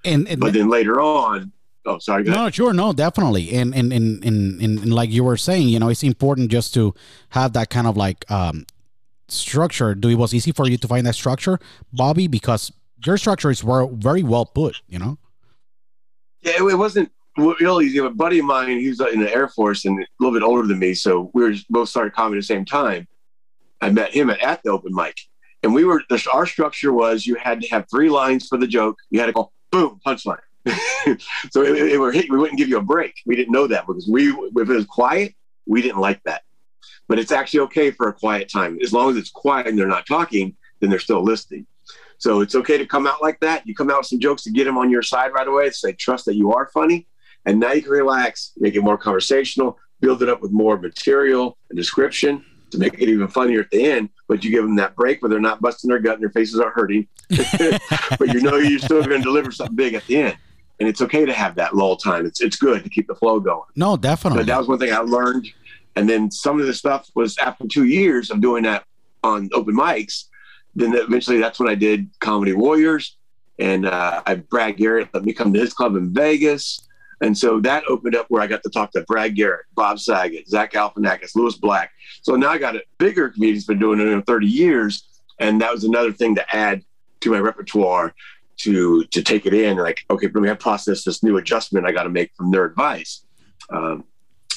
and, 0.05 0.27
and 0.29 0.41
But 0.41 0.53
then 0.53 0.69
later 0.69 1.01
on, 1.01 1.53
oh, 1.87 1.99
sorry. 1.99 2.25
No, 2.25 2.51
sure, 2.51 2.73
no, 2.73 2.93
definitely, 2.93 3.53
and 3.53 3.75
and, 3.75 3.93
and 3.93 4.25
and 4.25 4.61
and 4.61 4.79
and 4.81 4.95
like 4.95 5.11
you 5.11 5.25
were 5.25 5.37
saying, 5.37 5.69
you 5.69 5.79
know, 5.79 5.89
it's 5.89 6.03
important 6.03 6.51
just 6.51 6.75
to 6.75 6.95
have 7.31 7.53
that 7.55 7.71
kind 7.71 7.87
of 7.87 7.97
like 7.97 8.29
um 8.31 8.67
structure. 9.29 9.95
Do 9.95 10.09
it 10.09 10.17
was 10.17 10.35
easy 10.35 10.53
for 10.53 10.69
you 10.69 10.77
to 10.77 10.89
find 10.89 11.07
that 11.07 11.15
structure, 11.15 11.59
Bobby, 11.93 12.27
because 12.29 12.73
your 13.05 13.17
structure 13.17 13.51
is 13.51 13.61
very 13.61 14.23
well 14.23 14.47
put. 14.47 14.83
You 14.89 14.99
know, 14.99 15.19
Yeah, 16.43 16.55
it, 16.59 16.79
wasn't 16.79 17.11
real 17.37 17.81
easy. 17.81 17.99
A 17.99 18.11
buddy 18.11 18.39
of 18.39 18.45
mine, 18.45 18.79
he 18.79 18.89
was 18.89 19.01
in 19.01 19.21
the 19.21 19.33
Air 19.33 19.49
Force 19.49 19.85
and 19.85 19.99
a 20.01 20.07
little 20.21 20.39
bit 20.39 20.45
older 20.45 20.67
than 20.67 20.79
me, 20.79 20.95
so 20.95 21.31
we 21.35 21.43
were 21.43 21.55
both 21.71 21.89
started 21.89 22.13
comedy 22.13 22.39
at 22.39 22.43
the 22.43 22.47
same 22.47 22.65
time. 22.65 23.07
I 23.81 23.91
met 23.91 24.13
him 24.13 24.31
at, 24.31 24.41
at 24.41 24.63
the 24.63 24.71
open 24.71 24.95
mic, 24.95 25.17
and 25.63 25.75
we 25.75 25.85
were. 25.85 26.03
Our 26.33 26.47
structure 26.47 26.93
was 26.93 27.27
you 27.27 27.35
had 27.37 27.61
to 27.63 27.69
have 27.69 27.87
three 27.91 28.09
lines 28.09 28.47
for 28.47 28.59
the 28.59 28.67
joke. 28.67 28.99
You 29.11 29.21
had 29.21 29.27
to 29.27 29.33
go 29.33 29.51
boom 29.71 30.01
punchline. 30.07 30.39
so 31.51 31.63
it, 31.63 31.93
it, 31.93 31.99
were 31.99 32.13
hit. 32.13 32.31
We 32.31 32.39
wouldn't 32.39 32.59
give 32.59 32.69
you 32.69 32.79
a 32.79 32.83
break. 32.83 33.15
We 33.27 33.35
didn't 33.35 33.53
know 33.53 33.67
that 33.67 33.87
because 33.87 34.09
we, 34.09 34.31
if 34.31 34.57
it 34.57 34.67
was 34.69 34.87
quiet, 34.87 35.35
we 35.67 35.83
didn't 35.83 35.99
like 35.99 36.23
that. 36.25 36.43
But 37.09 37.19
it's 37.19 37.33
actually 37.33 37.61
okay 37.61 37.91
for 37.91 38.09
a 38.09 38.13
quiet 38.13 38.51
time 38.51 38.79
as 38.83 38.93
long 38.93 39.11
as 39.11 39.17
it's 39.17 39.31
quiet 39.31 39.67
and 39.67 39.79
they're 39.79 39.87
not 39.87 40.07
talking. 40.07 40.57
Then 40.81 40.91
they're 40.91 40.99
still 40.99 41.23
listening. 41.23 41.67
So 42.19 42.41
it's 42.41 42.55
okay 42.55 42.79
to 42.79 42.87
come 42.87 43.07
out 43.07 43.21
like 43.21 43.41
that. 43.41 43.67
You 43.67 43.75
come 43.75 43.91
out 43.91 43.99
with 43.99 44.07
some 44.07 44.21
jokes 44.21 44.43
to 44.45 44.51
get 44.51 44.65
them 44.65 44.79
on 44.79 44.91
your 44.91 45.03
side 45.03 45.33
right 45.33 45.47
away. 45.47 45.71
They 45.83 45.93
trust 45.93 46.25
that 46.27 46.37
you 46.37 46.53
are 46.53 46.69
funny. 46.73 47.09
And 47.45 47.59
now 47.59 47.73
you 47.73 47.83
can 47.83 47.91
relax, 47.91 48.53
make 48.57 48.77
it 48.77 48.81
more 48.81 48.97
conversational, 48.97 49.79
build 50.01 50.23
it 50.23 50.29
up 50.29 50.41
with 50.41 50.53
more 50.53 50.79
material 50.79 51.59
and 51.69 51.77
description 51.77 52.45
to 52.71 52.79
make 52.79 52.95
it 52.95 53.09
even 53.09 53.29
funnier 53.29 53.61
at 53.61 53.71
the 53.71 53.85
end. 53.85 54.09
But 54.29 54.45
you 54.45 54.51
give 54.51 54.63
them 54.63 54.77
that 54.77 54.95
break 54.95 55.21
where 55.21 55.29
they're 55.29 55.41
not 55.41 55.61
busting 55.61 55.89
their 55.89 55.99
gut 55.99 56.15
and 56.15 56.23
their 56.23 56.31
faces 56.31 56.61
aren't 56.61 56.75
hurting. 56.75 57.09
but 57.29 58.33
you 58.33 58.41
know 58.41 58.57
you're 58.57 58.79
still 58.79 59.03
going 59.03 59.21
to 59.21 59.25
deliver 59.25 59.51
something 59.51 59.77
big 59.77 59.95
at 59.95 60.07
the 60.07 60.17
end. 60.17 60.37
And 60.81 60.89
it's 60.89 61.03
okay 61.03 61.25
to 61.25 61.33
have 61.33 61.55
that 61.57 61.77
lull 61.77 61.97
time. 61.97 62.27
It's, 62.27 62.41
it's 62.41 62.57
good 62.57 62.83
to 62.83 62.91
keep 62.91 63.07
the 63.07 63.15
flow 63.15 63.41
going. 63.41 63.69
No, 63.77 63.97
definitely. 63.97 64.41
But 64.41 64.47
that 64.47 64.59
was 64.59 64.69
one 64.69 64.79
thing 64.79 64.93
I 64.93 64.99
learned. 64.99 65.49
And 65.97 66.09
then 66.09 66.31
some 66.31 66.61
of 66.61 66.67
the 66.67 66.75
stuff 66.75 67.11
was 67.15 67.37
after 67.39 67.67
two 67.67 67.85
years 67.85 68.31
of 68.31 68.41
doing 68.41 68.63
that 68.65 68.85
on 69.23 69.51
open 69.53 69.77
mics. 69.77 70.25
Then 70.75 70.95
eventually 70.95 71.39
that's 71.39 71.61
when 71.61 71.69
I 71.69 71.75
did 71.75 72.09
Comedy 72.21 72.53
Warriors. 72.53 73.17
And 73.59 73.87
uh, 73.87 74.23
I 74.27 74.37
Brad 74.37 74.77
Garrett 74.77 75.11
let 75.13 75.25
me 75.25 75.33
come 75.33 75.53
to 75.53 75.61
his 75.61 75.75
club 75.75 75.97
in 75.97 76.13
Vegas. 76.13 76.89
And 77.21 77.37
so 77.37 77.61
that 77.61 77.85
opened 77.89 78.17
up 78.17 78.27
where 78.31 78.43
I 78.43 78.49
got 78.49 78.63
to 78.65 78.71
talk 78.71 78.91
to 78.93 79.03
Brad 79.03 79.37
Garrett, 79.37 79.67
Bob 79.75 80.01
Saget, 80.01 80.49
Zach 80.49 80.73
Galifianakis, 80.73 81.37
Lewis 81.37 81.57
Black. 81.57 81.93
So 82.23 82.35
now 82.35 82.51
I 82.51 82.59
got 82.59 82.75
a 82.75 82.83
bigger 82.99 83.29
comedians 83.29 83.65
been 83.65 83.79
doing 83.79 84.01
it 84.01 84.09
in 84.09 84.23
30 84.23 84.47
years. 84.47 85.05
And 85.39 85.61
that 85.61 85.73
was 85.73 85.85
another 85.85 86.13
thing 86.13 86.35
to 86.35 86.57
add 86.57 86.85
to 87.21 87.31
my 87.31 87.39
repertoire 87.39 88.15
to 88.59 89.05
to 89.05 89.23
take 89.23 89.47
it 89.47 89.55
in. 89.55 89.77
Like, 89.77 90.05
okay, 90.11 90.27
let 90.27 90.35
me 90.35 90.49
have 90.49 90.59
process 90.59 91.05
this 91.05 91.23
new 91.23 91.37
adjustment 91.37 91.87
I 91.87 91.93
got 91.93 92.05
to 92.05 92.11
make 92.11 92.33
from 92.37 92.51
their 92.51 92.65
advice. 92.65 93.25
Um, 93.71 94.05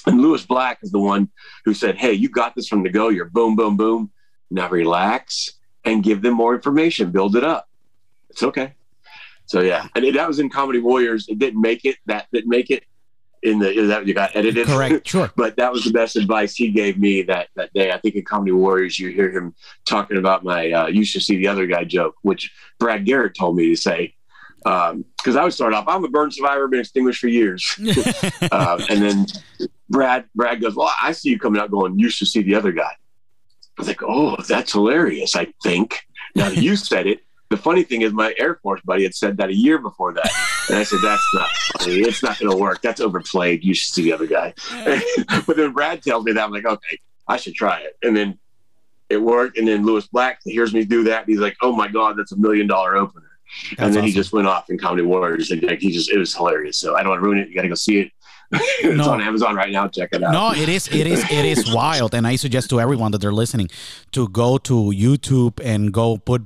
and 0.06 0.22
Lewis 0.22 0.46
Black 0.46 0.80
is 0.82 0.92
the 0.92 1.00
one 1.00 1.30
who 1.64 1.74
said, 1.74 1.98
Hey, 1.98 2.14
you 2.14 2.30
got 2.30 2.56
this 2.56 2.68
from 2.68 2.84
the 2.84 2.90
go. 2.90 3.10
You're 3.10 3.26
boom, 3.26 3.56
boom, 3.56 3.78
boom. 3.78 4.12
Now 4.52 4.70
relax 4.70 5.52
and 5.84 6.04
give 6.04 6.22
them 6.22 6.34
more 6.34 6.56
information, 6.56 7.12
build 7.12 7.36
it 7.36 7.44
up. 7.44 7.70
It's 8.30 8.44
okay. 8.44 8.74
So 9.46 9.62
yeah, 9.62 9.88
and 9.96 10.16
that 10.16 10.28
was 10.28 10.40
in 10.40 10.50
Comedy 10.50 10.80
Warriors. 10.80 11.28
It 11.28 11.40
didn't 11.40 11.62
make 11.62 11.86
it. 11.86 11.98
That 12.08 12.28
didn't 12.32 12.50
make 12.50 12.72
it 12.72 12.84
in 13.44 13.60
the 13.60 13.80
that 13.88 14.08
you 14.08 14.14
got 14.14 14.36
edited. 14.36 14.68
Correct. 14.68 15.08
Sure. 15.16 15.32
but 15.36 15.56
that 15.58 15.72
was 15.72 15.84
the 15.84 15.92
best 15.92 16.16
advice 16.16 16.56
he 16.56 16.72
gave 16.72 16.98
me 16.98 17.22
that 17.24 17.50
that 17.56 17.72
day. 17.74 17.92
I 17.92 18.00
think 18.00 18.16
in 18.16 18.26
Comedy 18.26 18.52
Warriors, 18.52 19.00
you 19.00 19.10
hear 19.10 19.32
him 19.32 19.54
talking 19.86 20.18
about 20.18 20.44
my 20.44 20.72
uh, 20.72 20.88
"used 20.88 21.14
to 21.14 21.22
see 21.22 21.38
the 21.38 21.48
other 21.48 21.68
guy" 21.68 21.84
joke, 21.84 22.16
which 22.24 22.52
Brad 22.80 23.06
Garrett 23.06 23.36
told 23.36 23.56
me 23.56 23.70
to 23.70 23.78
say. 23.78 24.14
Because 24.64 25.36
um, 25.36 25.38
I 25.38 25.44
would 25.44 25.54
start 25.54 25.76
off, 25.76 25.88
I'm 25.88 26.04
a 26.04 26.08
burn 26.08 26.32
survivor, 26.32 26.68
been 26.68 26.80
extinguished 26.80 27.20
for 27.20 27.28
years, 27.28 27.80
uh, 28.52 28.84
and 28.90 29.00
then 29.04 29.28
Brad 29.90 30.26
Brad 30.36 30.62
goes, 30.62 30.76
"Well, 30.76 30.92
I 31.02 31.12
see 31.12 31.30
you 31.30 31.40
coming 31.40 31.62
out 31.62 31.72
going, 31.72 32.00
You 32.00 32.10
should 32.10 32.28
see 32.28 32.42
the 32.42 32.56
other 32.56 32.72
guy." 32.72 32.92
I 32.92 33.82
was 33.82 33.88
like, 33.88 34.04
"Oh, 34.04 34.36
that's 34.48 34.72
hilarious." 34.72 35.36
I 35.36 35.48
think 35.64 36.00
now 36.36 36.48
you 36.48 36.76
said 36.76 37.08
it, 37.08 37.22
the 37.50 37.58
funny 37.58 37.84
thing 37.84 38.02
is, 38.02 38.12
my 38.12 38.34
Air 38.40 38.56
Force 38.56 38.82
buddy 38.84 39.04
had 39.04 39.14
said 39.14 39.38
that 39.38 39.50
a 39.50 39.56
year 39.56 39.78
before 39.78 40.14
that, 40.14 40.30
and 40.70 40.78
I 40.78 40.84
said, 40.84 41.00
"That's 41.04 41.24
not 41.34 41.50
funny. 41.80 42.00
It's 42.00 42.24
not 42.24 42.40
going 42.40 42.52
to 42.52 42.58
work. 42.58 42.82
That's 42.82 43.00
overplayed. 43.00 43.64
You 43.64 43.74
should 43.74 43.94
see 43.94 44.04
the 44.04 44.14
other 44.14 44.28
guy." 44.28 44.54
but 45.46 45.56
then 45.56 45.72
Brad 45.72 46.02
tells 46.02 46.26
me 46.26 46.32
that 46.32 46.44
I'm 46.44 46.52
like, 46.52 46.66
"Okay, 46.66 47.00
I 47.28 47.38
should 47.38 47.54
try 47.54 47.80
it." 47.80 47.98
And 48.02 48.18
then 48.18 48.40
it 49.10 49.18
worked. 49.18 49.58
And 49.58 49.68
then 49.68 49.86
Lewis 49.86 50.08
Black 50.08 50.40
hears 50.44 50.74
me 50.74 50.84
do 50.86 51.04
that. 51.04 51.22
And 51.22 51.30
he's 51.30 51.40
like, 51.40 51.56
"Oh 51.62 51.72
my 51.72 51.88
god, 51.88 52.18
that's 52.18 52.32
a 52.32 52.38
million 52.38 52.68
dollar 52.68 52.96
opener." 52.98 53.22
That's 53.70 53.80
and 53.80 53.94
then 53.94 54.00
awesome. 54.00 54.06
he 54.08 54.12
just 54.12 54.34
went 54.34 54.48
off 54.48 54.70
in 54.70 54.80
Comedy 54.80 55.04
Warriors, 55.04 55.52
and 55.52 55.62
like, 55.64 55.80
he 55.80 55.92
just 55.92 56.12
it 56.12 56.18
was 56.18 56.36
hilarious. 56.36 56.78
So 56.78 56.96
I 56.96 57.04
don't 57.04 57.12
want 57.12 57.22
to 57.22 57.26
ruin 57.26 57.38
it. 57.38 57.50
You 57.50 57.56
got 57.56 57.62
to 57.62 57.70
go 57.70 57.76
see 57.76 58.00
it. 58.00 58.12
it's 58.80 58.98
no. 58.98 59.12
on 59.12 59.22
Amazon 59.22 59.56
right 59.56 59.72
now. 59.72 59.88
Check 59.88 60.10
it 60.14 60.24
out. 60.24 60.32
No, 60.32 60.52
it 60.52 60.70
is, 60.70 60.88
it 60.88 61.08
is, 61.08 61.24
it 61.32 61.46
is 61.46 61.72
wild. 61.74 62.14
And 62.14 62.26
I 62.28 62.36
suggest 62.36 62.70
to 62.72 62.80
everyone 62.80 63.12
that 63.12 63.20
they're 63.20 63.34
listening 63.34 63.70
to 64.12 64.28
go 64.30 64.58
to 64.60 64.74
YouTube 64.74 65.60
and 65.64 65.94
go 65.94 66.18
put 66.18 66.44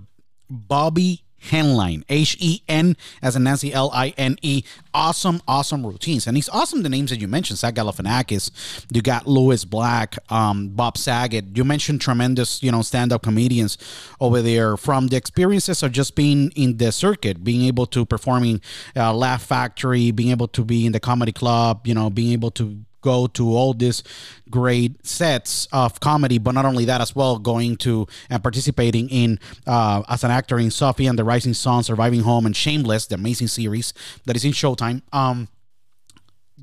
Bobby 0.49 1.23
Henline, 1.39 2.03
H 2.09 2.37
E 2.39 2.61
N 2.67 2.95
as 3.21 3.35
in 3.35 3.43
Nancy 3.43 3.73
L 3.73 3.89
I 3.93 4.09
N 4.17 4.37
E. 4.41 4.63
Awesome, 4.93 5.41
awesome 5.47 5.85
routines, 5.85 6.25
and 6.27 6.35
he's 6.35 6.49
awesome. 6.49 6.81
The 6.81 6.89
names 6.89 7.11
that 7.11 7.19
you 7.21 7.27
mentioned, 7.27 7.59
Zach 7.59 7.75
Galifianakis, 7.75 8.85
you 8.91 9.01
got 9.01 9.27
Lewis 9.27 9.65
Black, 9.65 10.17
um, 10.31 10.69
Bob 10.69 10.97
Saget. 10.97 11.55
You 11.55 11.63
mentioned 11.63 12.01
tremendous, 12.01 12.63
you 12.63 12.71
know, 12.71 12.81
stand-up 12.81 13.21
comedians 13.21 13.77
over 14.19 14.41
there 14.41 14.77
from 14.77 15.07
the 15.07 15.15
experiences 15.15 15.83
of 15.83 15.91
just 15.91 16.15
being 16.15 16.51
in 16.55 16.77
the 16.77 16.91
circuit, 16.91 17.43
being 17.43 17.61
able 17.63 17.85
to 17.87 18.05
performing 18.05 18.61
uh, 18.95 19.13
Laugh 19.13 19.43
Factory, 19.43 20.11
being 20.11 20.31
able 20.31 20.47
to 20.49 20.63
be 20.63 20.85
in 20.85 20.91
the 20.91 20.99
comedy 20.99 21.31
club, 21.31 21.85
you 21.85 21.93
know, 21.93 22.09
being 22.09 22.33
able 22.33 22.51
to 22.51 22.83
go 23.01 23.27
to 23.27 23.55
all 23.55 23.73
these 23.73 24.03
great 24.49 25.05
sets 25.05 25.67
of 25.71 25.99
comedy, 25.99 26.37
but 26.37 26.53
not 26.53 26.65
only 26.65 26.85
that 26.85 27.01
as 27.01 27.15
well, 27.15 27.37
going 27.37 27.77
to 27.77 28.07
and 28.29 28.41
participating 28.41 29.09
in 29.09 29.39
uh, 29.67 30.03
as 30.09 30.23
an 30.23 30.31
actor 30.31 30.59
in 30.59 30.71
Sophie 30.71 31.07
and 31.07 31.17
the 31.17 31.23
Rising 31.23 31.53
Sun, 31.53 31.83
Surviving 31.83 32.21
Home, 32.21 32.45
and 32.45 32.55
Shameless, 32.55 33.07
the 33.07 33.15
amazing 33.15 33.47
series 33.47 33.93
that 34.25 34.35
is 34.35 34.45
in 34.45 34.51
Showtime. 34.51 35.01
Um, 35.13 35.47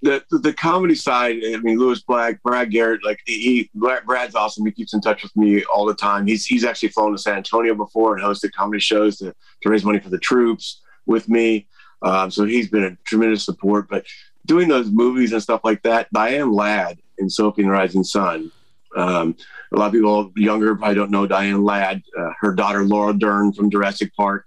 The, 0.00 0.22
the, 0.30 0.52
comedy 0.52 0.94
side, 0.94 1.38
I 1.44 1.56
mean, 1.56 1.76
Lewis 1.76 2.02
Black, 2.02 2.40
Brad 2.44 2.70
Garrett, 2.70 3.04
like 3.04 3.18
he, 3.26 3.68
Brad's 3.74 4.36
awesome. 4.36 4.64
He 4.64 4.70
keeps 4.70 4.94
in 4.94 5.00
touch 5.00 5.24
with 5.24 5.36
me 5.36 5.64
all 5.64 5.86
the 5.86 5.94
time. 5.94 6.24
He's 6.24 6.46
he's 6.46 6.64
actually 6.64 6.90
flown 6.90 7.10
to 7.10 7.18
San 7.18 7.36
Antonio 7.36 7.74
before 7.74 8.16
and 8.16 8.24
hosted 8.24 8.52
comedy 8.52 8.78
shows 8.78 9.16
to, 9.16 9.34
to 9.62 9.68
raise 9.68 9.84
money 9.84 9.98
for 9.98 10.08
the 10.08 10.18
troops 10.18 10.82
with 11.06 11.28
me. 11.28 11.66
Um, 12.02 12.30
so 12.30 12.44
he's 12.44 12.68
been 12.68 12.84
a 12.84 12.96
tremendous 13.04 13.44
support. 13.44 13.88
But 13.88 14.06
doing 14.46 14.68
those 14.68 14.90
movies 14.90 15.32
and 15.32 15.42
stuff 15.42 15.62
like 15.64 15.82
that, 15.82 16.12
Diane 16.12 16.52
Ladd 16.52 16.98
in 17.18 17.28
Sophie 17.28 17.62
and 17.62 17.70
the 17.70 17.74
Rising 17.74 18.04
Sun. 18.04 18.50
Um, 18.96 19.36
a 19.72 19.76
lot 19.76 19.86
of 19.86 19.92
people 19.92 20.32
younger 20.36 20.74
probably 20.74 20.94
don't 20.94 21.10
know 21.10 21.26
Diane 21.26 21.64
Ladd. 21.64 22.02
Uh, 22.18 22.30
her 22.40 22.54
daughter 22.54 22.84
Laura 22.84 23.12
Dern 23.12 23.52
from 23.52 23.70
Jurassic 23.70 24.14
Park. 24.16 24.46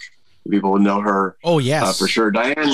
People 0.49 0.71
will 0.71 0.79
know 0.79 0.99
her. 1.01 1.37
Oh 1.43 1.59
yes, 1.59 1.83
uh, 1.83 1.93
for 1.93 2.07
sure. 2.07 2.31
Diane, 2.31 2.73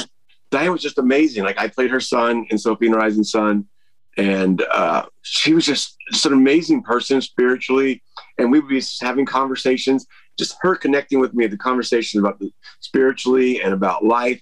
Diane 0.51 0.71
was 0.71 0.81
just 0.81 0.97
amazing. 0.97 1.43
Like 1.43 1.59
I 1.59 1.67
played 1.67 1.91
her 1.91 1.99
son 1.99 2.47
in 2.49 2.57
Sophie 2.57 2.85
and 2.85 2.95
the 2.95 2.97
Rising 2.97 3.25
Sun, 3.25 3.67
and 4.15 4.63
uh, 4.71 5.05
she 5.21 5.53
was 5.53 5.65
just, 5.65 5.97
just 6.11 6.25
an 6.25 6.33
amazing 6.33 6.81
person 6.81 7.21
spiritually. 7.21 8.01
And 8.37 8.51
we 8.51 8.61
would 8.61 8.69
be 8.69 8.81
having 9.01 9.25
conversations, 9.25 10.07
just 10.37 10.57
her 10.61 10.75
connecting 10.75 11.19
with 11.19 11.33
me, 11.33 11.47
the 11.47 11.57
conversation 11.57 12.19
about 12.19 12.39
the 12.39 12.51
spiritually 12.79 13.61
and 13.61 13.73
about 13.73 14.05
life 14.05 14.41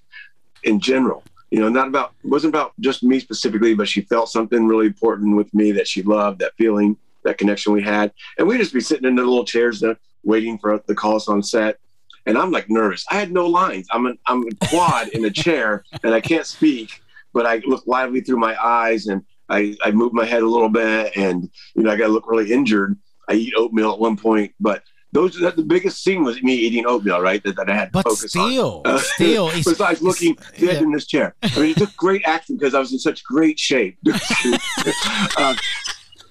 in 0.63 0.79
general. 0.79 1.23
You 1.51 1.59
know, 1.59 1.69
not 1.69 1.87
about 1.87 2.13
wasn't 2.23 2.53
about 2.53 2.73
just 2.79 3.03
me 3.03 3.19
specifically, 3.19 3.73
but 3.75 3.87
she 3.87 4.01
felt 4.01 4.29
something 4.29 4.67
really 4.67 4.87
important 4.87 5.37
with 5.37 5.53
me 5.53 5.71
that 5.73 5.87
she 5.87 6.01
loved, 6.01 6.39
that 6.39 6.53
feeling, 6.57 6.97
that 7.23 7.37
connection 7.37 7.71
we 7.71 7.81
had. 7.81 8.11
And 8.37 8.47
we'd 8.47 8.57
just 8.57 8.73
be 8.73 8.81
sitting 8.81 9.07
in 9.07 9.15
the 9.15 9.23
little 9.23 9.45
chairs 9.45 9.79
there 9.79 9.97
waiting 10.23 10.57
for 10.57 10.81
the 10.87 10.95
calls 10.95 11.27
on 11.27 11.43
set. 11.43 11.77
and 12.25 12.37
I'm 12.37 12.51
like 12.51 12.69
nervous. 12.69 13.05
I 13.09 13.15
had 13.15 13.31
no 13.31 13.45
lines. 13.47 13.87
I'm 13.91 14.05
an, 14.07 14.17
I'm 14.25 14.43
a 14.47 14.67
quad 14.67 15.09
in 15.09 15.25
a 15.25 15.29
chair, 15.29 15.83
and 16.03 16.13
I 16.13 16.21
can't 16.21 16.45
speak, 16.45 17.01
but 17.33 17.45
I 17.45 17.61
look 17.65 17.85
lively 17.85 18.21
through 18.21 18.37
my 18.39 18.55
eyes, 18.61 19.07
and 19.07 19.23
I 19.49 19.77
I 19.83 19.91
move 19.91 20.13
my 20.13 20.25
head 20.25 20.41
a 20.41 20.47
little 20.47 20.69
bit, 20.69 21.15
and 21.15 21.49
you 21.75 21.83
know 21.83 21.91
I 21.91 21.95
got 21.95 22.07
to 22.07 22.13
look 22.13 22.29
really 22.29 22.51
injured. 22.51 22.97
I 23.29 23.33
eat 23.33 23.53
oatmeal 23.55 23.93
at 23.93 23.99
one 23.99 24.17
point, 24.17 24.53
but 24.59 24.83
those 25.15 25.39
that 25.39 25.55
the 25.55 25.63
biggest 25.63 26.03
scene 26.03 26.25
was 26.25 26.43
me 26.43 26.53
eating 26.53 26.85
oatmeal, 26.85 27.21
right? 27.21 27.41
That, 27.43 27.55
that 27.55 27.69
I 27.69 27.73
had 27.73 27.85
to 27.85 27.91
But 27.91 28.03
focus 28.03 28.31
still, 28.31 28.81
on. 28.85 28.95
Uh, 28.95 28.97
still, 28.99 29.47
it's- 29.47 29.63
besides 29.63 30.01
looking 30.01 30.33
it's- 30.33 30.59
dead 30.59 30.75
yeah. 30.75 30.81
in 30.81 30.91
this 30.91 31.07
chair. 31.07 31.33
I 31.41 31.57
mean, 31.57 31.69
it 31.71 31.77
took 31.77 31.95
great 31.95 32.21
acting 32.25 32.57
because 32.57 32.75
I 32.75 32.79
was 32.79 32.91
in 32.91 32.99
such 32.99 33.23
great 33.23 33.57
shape. 33.57 33.97
uh, 35.37 35.55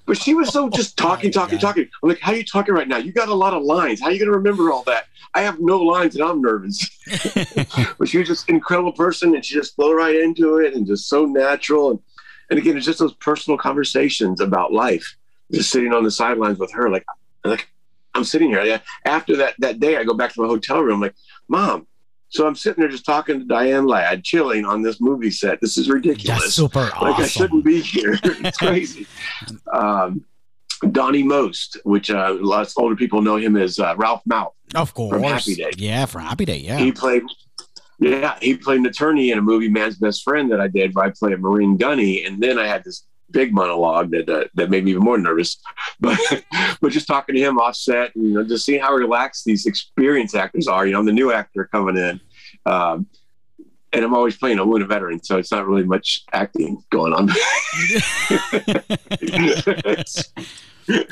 but 0.05 0.17
she 0.17 0.35
was 0.35 0.49
so 0.49 0.69
just 0.69 0.97
talking, 0.97 1.31
talking, 1.31 1.57
talking. 1.57 1.89
I'm 2.03 2.09
like, 2.09 2.19
how 2.19 2.31
are 2.31 2.35
you 2.35 2.45
talking 2.45 2.75
right 2.75 2.87
now? 2.87 2.97
You 2.97 3.11
got 3.11 3.27
a 3.27 3.33
lot 3.33 3.55
of 3.55 3.63
lines. 3.63 4.01
How 4.01 4.07
are 4.07 4.11
you 4.11 4.19
going 4.19 4.31
to 4.31 4.37
remember 4.37 4.71
all 4.71 4.83
that? 4.83 5.05
I 5.33 5.41
have 5.41 5.59
no 5.59 5.79
lines 5.79 6.15
and 6.15 6.23
I'm 6.23 6.39
nervous. 6.41 6.87
but 7.97 8.07
she 8.07 8.19
was 8.19 8.27
just 8.27 8.47
an 8.47 8.55
incredible 8.55 8.93
person 8.93 9.33
and 9.33 9.43
she 9.43 9.55
just 9.55 9.75
flowed 9.75 9.95
right 9.95 10.15
into 10.15 10.59
it 10.59 10.75
and 10.75 10.85
just 10.85 11.09
so 11.09 11.25
natural. 11.25 11.89
And, 11.89 11.99
and 12.51 12.59
again, 12.59 12.77
it's 12.77 12.85
just 12.85 12.99
those 12.99 13.15
personal 13.15 13.57
conversations 13.57 14.41
about 14.41 14.71
life. 14.71 15.15
Just 15.51 15.71
sitting 15.71 15.91
on 15.91 16.03
the 16.03 16.11
sidelines 16.11 16.59
with 16.59 16.71
her, 16.73 16.89
like, 16.91 17.05
like 17.43 17.67
I'm 18.15 18.23
sitting 18.23 18.49
here. 18.49 18.63
Yeah, 18.63 18.79
After 19.05 19.35
that 19.37 19.55
that 19.59 19.79
day, 19.79 19.97
I 19.97 20.03
go 20.03 20.13
back 20.13 20.33
to 20.33 20.41
my 20.41 20.47
hotel 20.47 20.81
room, 20.81 21.01
like, 21.01 21.15
Mom. 21.47 21.85
So 22.29 22.47
I'm 22.47 22.55
sitting 22.55 22.81
there 22.81 22.89
just 22.89 23.05
talking 23.05 23.39
to 23.39 23.45
Diane 23.45 23.85
Ladd, 23.85 24.23
chilling 24.23 24.65
on 24.65 24.81
this 24.81 24.99
movie 24.99 25.31
set. 25.31 25.61
This 25.61 25.77
is 25.77 25.89
ridiculous. 25.89 26.41
That's 26.41 26.53
super 26.55 26.89
Like 27.01 27.19
I 27.19 27.27
shouldn't 27.27 27.63
be 27.63 27.81
here. 27.81 28.19
it's 28.23 28.57
crazy. 28.57 29.07
Um, 29.71 30.25
Donnie 30.91 31.23
Most, 31.23 31.77
which 31.83 32.09
uh, 32.09 32.35
lots 32.39 32.73
of 32.73 32.83
older 32.83 32.95
people 32.95 33.21
know 33.21 33.37
him 33.37 33.55
as 33.55 33.79
uh, 33.79 33.95
Ralph 33.97 34.21
Malph. 34.29 34.51
Of 34.73 34.93
course. 34.93 35.11
from 35.11 35.23
Happy 35.23 35.55
Day. 35.55 35.71
Yeah, 35.77 36.05
from 36.05 36.21
Happy 36.21 36.45
Day. 36.45 36.57
Yeah. 36.57 36.77
He 36.77 36.91
played, 36.91 37.23
yeah, 37.99 38.37
he 38.41 38.57
played 38.57 38.79
an 38.79 38.85
attorney 38.85 39.31
in 39.31 39.37
a 39.37 39.41
movie, 39.41 39.69
Man's 39.69 39.97
Best 39.97 40.23
Friend, 40.23 40.51
that 40.51 40.59
I 40.59 40.67
did, 40.67 40.93
where 40.95 41.05
I 41.05 41.11
played 41.11 41.33
a 41.33 41.37
Marine 41.37 41.77
gunny, 41.77 42.25
and 42.25 42.41
then 42.41 42.59
I 42.59 42.67
had 42.67 42.83
this 42.83 43.05
big 43.35 43.53
monologue 43.53 44.11
that 44.11 44.29
uh, 44.29 44.45
that 44.55 44.69
made 44.71 44.85
me 44.85 44.91
even 44.91 45.03
more 45.03 45.17
nervous. 45.17 45.57
But 45.99 46.17
but 46.81 46.91
just 46.91 47.07
talking 47.07 47.35
to 47.35 47.41
him 47.41 47.57
offset, 47.57 48.15
and, 48.15 48.25
you 48.27 48.33
know, 48.33 48.43
just 48.43 48.65
seeing 48.65 48.81
how 48.81 48.93
relaxed 48.93 49.45
these 49.45 49.65
experienced 49.65 50.35
actors 50.35 50.67
are. 50.67 50.85
You 50.85 50.93
know, 50.93 50.99
I'm 50.99 51.05
the 51.05 51.13
new 51.13 51.31
actor 51.31 51.69
coming 51.71 51.97
in. 51.97 52.19
Um, 52.65 53.07
and 53.93 54.03
I'm 54.03 54.13
always 54.13 54.35
playing 54.35 54.59
a 54.59 54.65
wounded 54.65 54.89
veteran, 54.89 55.23
so 55.23 55.37
it's 55.37 55.51
not 55.51 55.65
really 55.65 55.85
much 55.85 56.25
acting 56.33 56.83
going 56.89 57.13
on. 57.13 57.29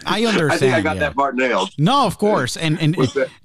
I 0.06 0.26
understand. 0.26 0.52
I 0.52 0.58
think 0.58 0.74
I 0.74 0.82
got 0.82 0.98
yeah. 0.98 1.00
that 1.00 1.16
part 1.16 1.36
nailed. 1.36 1.70
No, 1.78 2.06
of 2.06 2.18
course. 2.18 2.58
And 2.58 2.80
and 2.82 2.94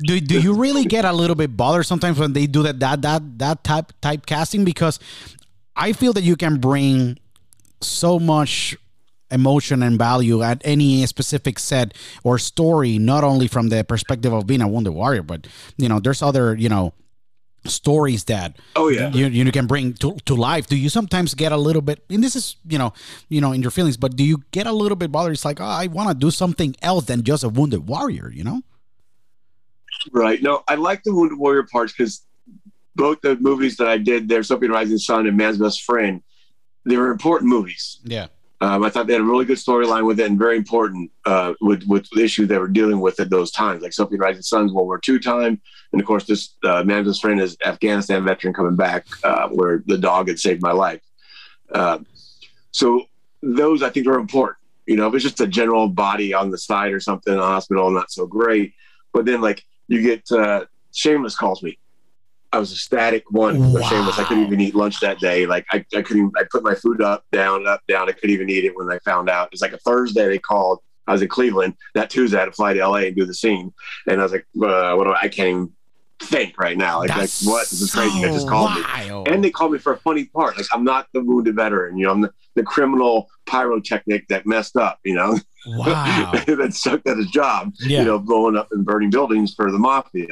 do 0.00 0.20
do 0.20 0.40
you 0.40 0.54
really 0.54 0.84
get 0.84 1.04
a 1.04 1.12
little 1.12 1.36
bit 1.36 1.56
bothered 1.56 1.86
sometimes 1.86 2.18
when 2.18 2.32
they 2.32 2.46
do 2.46 2.64
that 2.64 2.80
that 2.80 3.02
that 3.02 3.38
that 3.38 3.64
type 3.64 3.92
type 4.00 4.26
casting 4.26 4.64
because 4.64 4.98
I 5.76 5.92
feel 5.92 6.12
that 6.14 6.22
you 6.22 6.36
can 6.36 6.58
bring 6.58 7.18
so 7.80 8.18
much 8.18 8.76
emotion 9.30 9.82
and 9.82 9.98
value 9.98 10.42
at 10.42 10.60
any 10.64 11.04
specific 11.06 11.58
set 11.58 11.92
or 12.24 12.38
story 12.38 12.96
not 12.98 13.24
only 13.24 13.46
from 13.46 13.68
the 13.68 13.84
perspective 13.84 14.32
of 14.32 14.46
being 14.46 14.62
a 14.62 14.68
wounded 14.68 14.94
warrior 14.94 15.22
but 15.22 15.46
you 15.76 15.86
know 15.88 15.98
there's 16.00 16.22
other 16.22 16.54
you 16.54 16.68
know 16.68 16.94
stories 17.66 18.24
that 18.24 18.56
Oh, 18.74 18.88
yeah. 18.88 19.10
you, 19.10 19.26
you 19.26 19.52
can 19.52 19.66
bring 19.66 19.92
to, 19.94 20.16
to 20.24 20.34
life 20.34 20.66
do 20.66 20.76
you 20.76 20.88
sometimes 20.88 21.34
get 21.34 21.52
a 21.52 21.58
little 21.58 21.82
bit 21.82 22.02
and 22.08 22.24
this 22.24 22.36
is 22.36 22.56
you 22.66 22.78
know 22.78 22.94
you 23.28 23.42
know 23.42 23.52
in 23.52 23.60
your 23.60 23.70
feelings 23.70 23.98
but 23.98 24.16
do 24.16 24.24
you 24.24 24.42
get 24.50 24.66
a 24.66 24.72
little 24.72 24.96
bit 24.96 25.12
bothered 25.12 25.34
it's 25.34 25.44
like 25.44 25.60
oh, 25.60 25.64
i 25.64 25.88
want 25.88 26.08
to 26.08 26.14
do 26.14 26.30
something 26.30 26.74
else 26.80 27.04
than 27.04 27.22
just 27.22 27.44
a 27.44 27.50
wounded 27.50 27.86
warrior 27.86 28.30
you 28.34 28.44
know 28.44 28.62
Right. 30.12 30.40
No, 30.42 30.62
I 30.68 30.76
like 30.76 31.02
the 31.02 31.12
Wounded 31.12 31.38
Warrior 31.38 31.64
parts 31.64 31.92
because 31.92 32.22
both 32.94 33.20
the 33.20 33.36
movies 33.36 33.76
that 33.78 33.88
I 33.88 33.98
did 33.98 34.28
there, 34.28 34.42
Sophie 34.44 34.66
and 34.66 34.74
Rising 34.74 34.98
Sun 34.98 35.26
and 35.26 35.36
Man's 35.36 35.58
Best 35.58 35.82
Friend, 35.82 36.22
they 36.88 36.96
were 36.96 37.10
important 37.10 37.48
movies. 37.48 37.98
yeah 38.04 38.26
Um, 38.60 38.82
I 38.82 38.90
thought 38.90 39.06
they 39.06 39.12
had 39.12 39.22
a 39.22 39.24
really 39.24 39.44
good 39.44 39.58
storyline 39.58 40.04
with 40.04 40.18
it 40.18 40.28
and 40.28 40.38
very 40.38 40.56
important 40.56 41.10
uh, 41.24 41.54
with 41.60 41.84
with 41.86 42.08
the 42.10 42.24
issues 42.24 42.48
they 42.48 42.58
were 42.58 42.68
dealing 42.68 43.00
with 43.00 43.20
at 43.20 43.30
those 43.30 43.50
times. 43.50 43.82
Like 43.82 43.92
Sophie 43.92 44.14
and 44.14 44.22
Rising 44.22 44.42
Sun's 44.42 44.72
World 44.72 44.88
War 44.88 45.00
II 45.08 45.18
time, 45.20 45.60
and 45.92 46.00
of 46.00 46.06
course 46.06 46.24
this 46.24 46.54
uh, 46.64 46.82
Friend 47.20 47.40
is 47.40 47.56
Afghanistan 47.64 48.24
veteran 48.24 48.54
coming 48.54 48.76
back, 48.76 49.06
uh, 49.22 49.48
where 49.48 49.84
the 49.86 49.98
dog 49.98 50.28
had 50.28 50.38
saved 50.38 50.62
my 50.62 50.72
life. 50.72 51.02
Uh, 51.72 51.98
so 52.72 53.04
those 53.42 53.82
I 53.82 53.90
think 53.90 54.06
are 54.06 54.18
important. 54.18 54.58
You 54.86 54.96
know, 54.96 55.06
if 55.08 55.14
it's 55.14 55.24
just 55.24 55.40
a 55.40 55.46
general 55.46 55.88
body 55.88 56.32
on 56.32 56.50
the 56.50 56.58
side 56.58 56.92
or 56.92 57.00
something 57.00 57.32
in 57.32 57.38
a 57.38 57.42
hospital, 57.42 57.90
not 57.90 58.10
so 58.10 58.26
great. 58.26 58.72
But 59.12 59.24
then 59.26 59.40
like 59.40 59.64
you 59.86 60.02
get 60.02 60.22
uh, 60.32 60.64
Shameless 60.94 61.36
calls 61.36 61.62
me. 61.62 61.78
I 62.52 62.58
was 62.58 62.72
ecstatic 62.72 63.24
one 63.30 63.56
for 63.72 63.80
Wow. 63.80 63.88
Shameless. 63.88 64.18
I 64.18 64.24
couldn't 64.24 64.44
even 64.46 64.60
eat 64.60 64.74
lunch 64.74 65.00
that 65.00 65.18
day. 65.18 65.46
Like 65.46 65.66
I, 65.70 65.84
I 65.94 66.02
couldn't. 66.02 66.32
I 66.36 66.44
put 66.50 66.62
my 66.62 66.74
food 66.74 67.02
up, 67.02 67.24
down, 67.32 67.66
up, 67.66 67.82
down. 67.88 68.08
I 68.08 68.12
couldn't 68.12 68.30
even 68.30 68.48
eat 68.48 68.64
it 68.64 68.76
when 68.76 68.90
I 68.90 68.98
found 69.00 69.28
out. 69.28 69.50
It's 69.52 69.62
like 69.62 69.72
a 69.72 69.78
Thursday 69.78 70.26
they 70.28 70.38
called. 70.38 70.80
I 71.06 71.12
was 71.12 71.22
in 71.22 71.28
Cleveland. 71.28 71.74
That 71.94 72.10
Tuesday 72.10 72.36
I 72.36 72.40
had 72.40 72.46
to 72.46 72.52
fly 72.52 72.74
to 72.74 72.86
LA 72.86 72.96
and 72.98 73.16
do 73.16 73.24
the 73.24 73.34
scene. 73.34 73.72
And 74.06 74.20
I 74.20 74.22
was 74.22 74.32
like, 74.32 74.46
uh, 74.62 74.94
what 74.94 75.04
do 75.04 75.10
I, 75.10 75.20
I 75.22 75.28
can't 75.28 75.48
even 75.48 75.72
think 76.20 76.58
right 76.58 76.76
now. 76.76 76.98
Like, 76.98 77.10
like 77.10 77.30
what? 77.44 77.68
This 77.68 77.80
is 77.80 77.92
crazy. 77.92 78.20
They 78.22 78.28
just 78.28 78.48
called 78.48 78.74
me. 78.74 78.82
And 79.26 79.42
they 79.42 79.50
called 79.50 79.72
me 79.72 79.78
for 79.78 79.92
a 79.92 79.98
funny 79.98 80.26
part. 80.26 80.56
Like 80.56 80.66
I'm 80.72 80.84
not 80.84 81.06
the 81.12 81.22
wounded 81.22 81.56
veteran. 81.56 81.96
You 81.96 82.06
know, 82.06 82.12
I'm 82.12 82.20
the, 82.20 82.30
the 82.56 82.62
criminal 82.62 83.28
pyrotechnic 83.46 84.26
that 84.28 84.46
messed 84.46 84.76
up. 84.76 84.98
You 85.04 85.14
know, 85.14 85.38
wow 85.66 86.32
that 86.46 86.74
sucked 86.74 87.08
at 87.08 87.16
his 87.16 87.30
job. 87.30 87.72
Yeah. 87.80 88.00
You 88.00 88.04
know, 88.06 88.18
blowing 88.18 88.56
up 88.56 88.68
and 88.72 88.84
burning 88.84 89.10
buildings 89.10 89.54
for 89.54 89.70
the 89.70 89.78
mafia. 89.78 90.26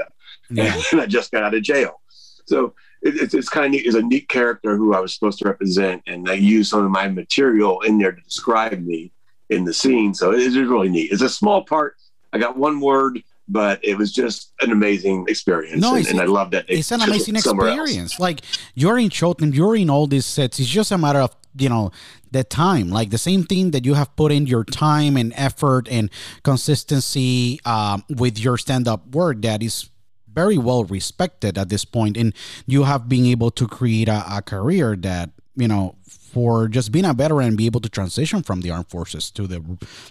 yeah. 0.51 0.81
And 0.93 1.01
I 1.01 1.07
just 1.07 1.31
got 1.31 1.43
out 1.43 1.55
of 1.55 1.63
jail. 1.63 2.01
So 2.47 2.75
it, 3.03 3.17
it's, 3.17 3.35
it's 3.35 3.49
kind 3.49 3.67
of 3.67 3.73
neat. 3.73 3.87
Is 3.87 3.95
a 3.95 4.03
neat 4.03 4.29
character 4.29 4.77
who 4.77 4.95
I 4.95 5.01
was 5.01 5.13
supposed 5.15 5.39
to 5.41 5.45
represent, 5.45 6.03
and 6.07 6.27
they 6.27 6.37
used 6.37 6.71
some 6.71 6.85
of 6.85 6.91
my 6.91 7.09
material 7.09 7.81
in 7.83 7.99
there 7.99 8.13
to 8.13 8.21
describe 8.23 8.79
me 8.81 9.13
in 9.51 9.65
the 9.65 9.75
scene. 9.75 10.15
So 10.15 10.33
it 10.33 10.41
is 10.41 10.57
really 10.57 10.89
neat. 10.89 11.13
It's 11.13 11.23
a 11.23 11.29
small 11.29 11.63
part. 11.65 11.97
I 12.33 12.39
got 12.39 12.57
one 12.57 12.81
word, 12.81 13.23
but 13.49 13.79
it 13.85 13.97
was 13.97 14.13
just 14.13 14.53
an 14.61 14.73
amazing 14.73 15.27
experience, 15.29 15.81
No, 15.81 15.95
and, 15.95 16.07
and 16.09 16.21
I 16.21 16.25
love 16.25 16.51
that. 16.51 16.67
they 16.67 16.75
it's 16.75 16.91
an 16.91 17.01
amazing 17.01 17.39
somewhere 17.39 17.69
else. 17.69 17.81
experience. 17.81 18.19
Like 18.19 18.41
you're 18.75 18.99
in 18.99 19.09
Showtime, 19.11 19.55
you're 19.55 19.77
in 19.77 19.89
all 19.89 20.07
these 20.07 20.27
sets. 20.27 20.59
It's 20.59 20.69
just 20.69 20.91
a 20.91 20.99
matter 20.99 21.21
of 21.21 21.35
you 21.59 21.69
know 21.69 21.91
the 22.33 22.45
time. 22.45 22.91
Like 22.91 23.11
the 23.11 23.19
same 23.19 23.45
thing 23.45 23.71
that 23.71 23.85
you 23.87 23.95
have 23.95 24.15
put 24.17 24.33
in 24.33 24.47
your 24.47 24.65
time 24.65 25.17
and 25.17 25.33
effort 25.37 25.89
and 25.89 26.11
consistency 26.43 27.61
um, 27.65 28.05
with 28.09 28.39
your 28.39 28.59
stand-up 28.59 29.15
work 29.15 29.43
that 29.43 29.63
is 29.63 29.89
very 30.37 30.59
well 30.59 30.85
respected 30.85 31.59
at 31.59 31.71
this 31.71 31.85
point, 31.85 32.17
and 32.17 32.33
you 32.67 32.85
have 32.85 33.09
been 33.09 33.27
able 33.27 33.51
to 33.51 33.67
create 33.67 34.09
a, 34.09 34.23
a 34.31 34.43
career 34.43 34.95
that 34.95 35.31
you 35.57 35.67
know 35.67 35.97
for 36.07 36.69
just 36.69 36.93
being 36.93 37.07
a 37.07 37.15
veteran 37.15 37.49
and 37.49 37.57
be 37.57 37.65
able 37.65 37.81
to 37.81 37.89
transition 37.89 38.43
from 38.43 38.61
the 38.61 38.71
armed 38.71 38.91
forces 38.91 39.31
to 39.31 39.47
the 39.47 39.65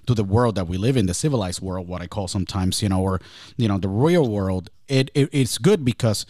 to 0.07 0.15
the 0.15 0.23
world 0.23 0.55
that 0.55 0.67
we 0.67 0.75
live 0.75 0.97
in 0.97 1.05
the 1.05 1.13
civilized 1.13 1.61
world 1.61 1.87
what 1.87 2.01
i 2.01 2.07
call 2.07 2.27
sometimes 2.27 2.81
you 2.81 2.89
know 2.89 2.99
or 2.99 3.21
you 3.57 3.67
know 3.67 3.77
the 3.77 3.87
real 3.87 4.27
world 4.27 4.71
it, 4.87 5.11
it 5.13 5.29
it's 5.31 5.59
good 5.59 5.85
because 5.85 6.25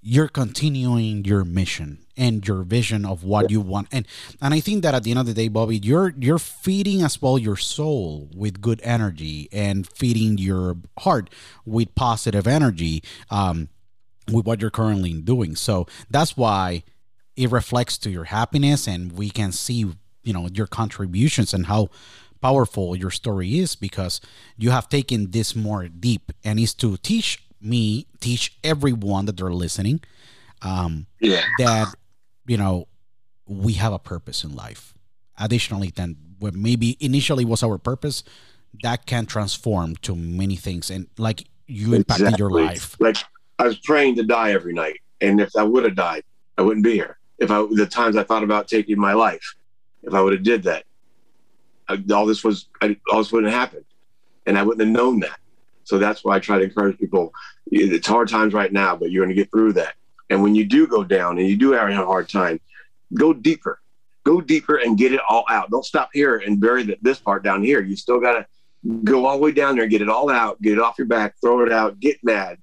you're 0.00 0.28
continuing 0.28 1.26
your 1.26 1.44
mission 1.44 1.98
and 2.16 2.46
your 2.46 2.62
vision 2.62 3.04
of 3.06 3.24
what 3.24 3.50
you 3.50 3.60
want. 3.60 3.88
And 3.90 4.06
and 4.40 4.52
i 4.54 4.60
think 4.60 4.82
that 4.82 4.94
at 4.94 5.02
the 5.02 5.10
end 5.10 5.20
of 5.20 5.26
the 5.26 5.34
day 5.34 5.48
bobby 5.48 5.78
you're 5.78 6.12
you're 6.18 6.38
feeding 6.38 7.02
as 7.02 7.20
well 7.22 7.38
your 7.38 7.56
soul 7.56 8.28
with 8.34 8.60
good 8.60 8.80
energy 8.84 9.48
and 9.52 9.86
feeding 9.86 10.36
your 10.38 10.76
heart 11.00 11.30
with 11.64 11.94
positive 11.94 12.46
energy 12.46 13.02
um 13.30 13.68
with 14.30 14.46
what 14.46 14.60
you're 14.60 14.70
currently 14.70 15.12
doing. 15.14 15.56
So 15.56 15.86
that's 16.08 16.36
why 16.36 16.84
it 17.36 17.50
reflects 17.50 17.98
to 17.98 18.10
your 18.10 18.24
happiness 18.24 18.86
and 18.86 19.12
we 19.12 19.30
can 19.30 19.50
see 19.52 19.78
you 20.22 20.32
know 20.32 20.48
your 20.52 20.66
contributions 20.68 21.52
and 21.52 21.66
how 21.66 21.88
powerful 22.40 22.94
your 22.96 23.10
story 23.10 23.58
is 23.58 23.74
because 23.74 24.20
you 24.56 24.70
have 24.70 24.88
taken 24.88 25.30
this 25.30 25.56
more 25.56 25.88
deep 25.88 26.30
and 26.44 26.60
is 26.60 26.74
to 26.74 26.96
teach 26.98 27.42
me 27.60 28.06
teach 28.20 28.56
everyone 28.62 29.24
that 29.26 29.36
they're 29.36 29.52
listening 29.52 30.00
um, 30.62 31.06
Yeah. 31.20 31.42
that 31.58 31.94
you 32.46 32.56
know 32.56 32.88
we 33.46 33.74
have 33.74 33.92
a 33.92 33.98
purpose 33.98 34.44
in 34.44 34.54
life 34.54 34.94
additionally 35.38 35.92
than 35.94 36.16
what 36.38 36.54
maybe 36.54 36.96
initially 37.00 37.44
was 37.44 37.62
our 37.62 37.78
purpose 37.78 38.24
that 38.82 39.06
can 39.06 39.26
transform 39.26 39.96
to 39.96 40.14
many 40.14 40.56
things 40.56 40.90
and 40.90 41.06
like 41.18 41.44
you 41.66 41.94
impacted 41.94 42.38
your 42.38 42.50
life 42.50 42.96
Like 43.00 43.16
I 43.62 43.66
was 43.66 43.78
praying 43.78 44.16
to 44.16 44.24
die 44.24 44.52
every 44.52 44.72
night, 44.72 45.00
and 45.20 45.40
if 45.40 45.54
I 45.56 45.62
would 45.62 45.84
have 45.84 45.94
died, 45.94 46.24
I 46.58 46.62
wouldn't 46.62 46.84
be 46.84 46.94
here. 46.94 47.18
If 47.38 47.50
I 47.52 47.64
the 47.70 47.86
times 47.86 48.16
I 48.16 48.24
thought 48.24 48.42
about 48.42 48.66
taking 48.66 48.98
my 48.98 49.12
life, 49.12 49.54
if 50.02 50.14
I 50.14 50.20
would 50.20 50.32
have 50.32 50.42
did 50.42 50.64
that, 50.64 50.84
I, 51.88 52.02
all 52.12 52.26
this 52.26 52.42
was 52.42 52.66
I, 52.80 52.96
all 53.10 53.18
this 53.18 53.30
wouldn't 53.30 53.52
have 53.52 53.60
happened, 53.60 53.84
and 54.46 54.58
I 54.58 54.64
wouldn't 54.64 54.84
have 54.86 54.92
known 54.92 55.20
that. 55.20 55.38
So 55.84 55.98
that's 55.98 56.24
why 56.24 56.36
I 56.36 56.38
try 56.40 56.58
to 56.58 56.64
encourage 56.64 56.98
people. 56.98 57.32
It's 57.70 58.06
hard 58.06 58.28
times 58.28 58.52
right 58.52 58.72
now, 58.72 58.96
but 58.96 59.12
you're 59.12 59.24
going 59.24 59.34
to 59.34 59.40
get 59.40 59.50
through 59.50 59.74
that. 59.74 59.94
And 60.32 60.42
when 60.42 60.54
you 60.54 60.64
do 60.64 60.86
go 60.86 61.04
down 61.04 61.38
and 61.38 61.46
you 61.46 61.56
do 61.56 61.72
have 61.72 61.90
a 61.90 61.94
hard 61.94 62.28
time, 62.28 62.58
go 63.12 63.34
deeper. 63.34 63.80
Go 64.24 64.40
deeper 64.40 64.76
and 64.76 64.96
get 64.96 65.12
it 65.12 65.20
all 65.28 65.44
out. 65.50 65.70
Don't 65.70 65.84
stop 65.84 66.08
here 66.14 66.38
and 66.38 66.58
bury 66.58 66.84
the, 66.84 66.96
this 67.02 67.18
part 67.18 67.44
down 67.44 67.62
here. 67.62 67.82
You 67.82 67.96
still 67.96 68.18
got 68.18 68.32
to 68.32 68.46
go 69.04 69.26
all 69.26 69.36
the 69.36 69.42
way 69.42 69.52
down 69.52 69.76
there, 69.76 69.86
get 69.86 70.00
it 70.00 70.08
all 70.08 70.30
out, 70.30 70.60
get 70.62 70.72
it 70.72 70.78
off 70.78 70.96
your 70.96 71.06
back, 71.06 71.34
throw 71.42 71.62
it 71.66 71.70
out, 71.70 72.00
get 72.00 72.16
mad, 72.22 72.58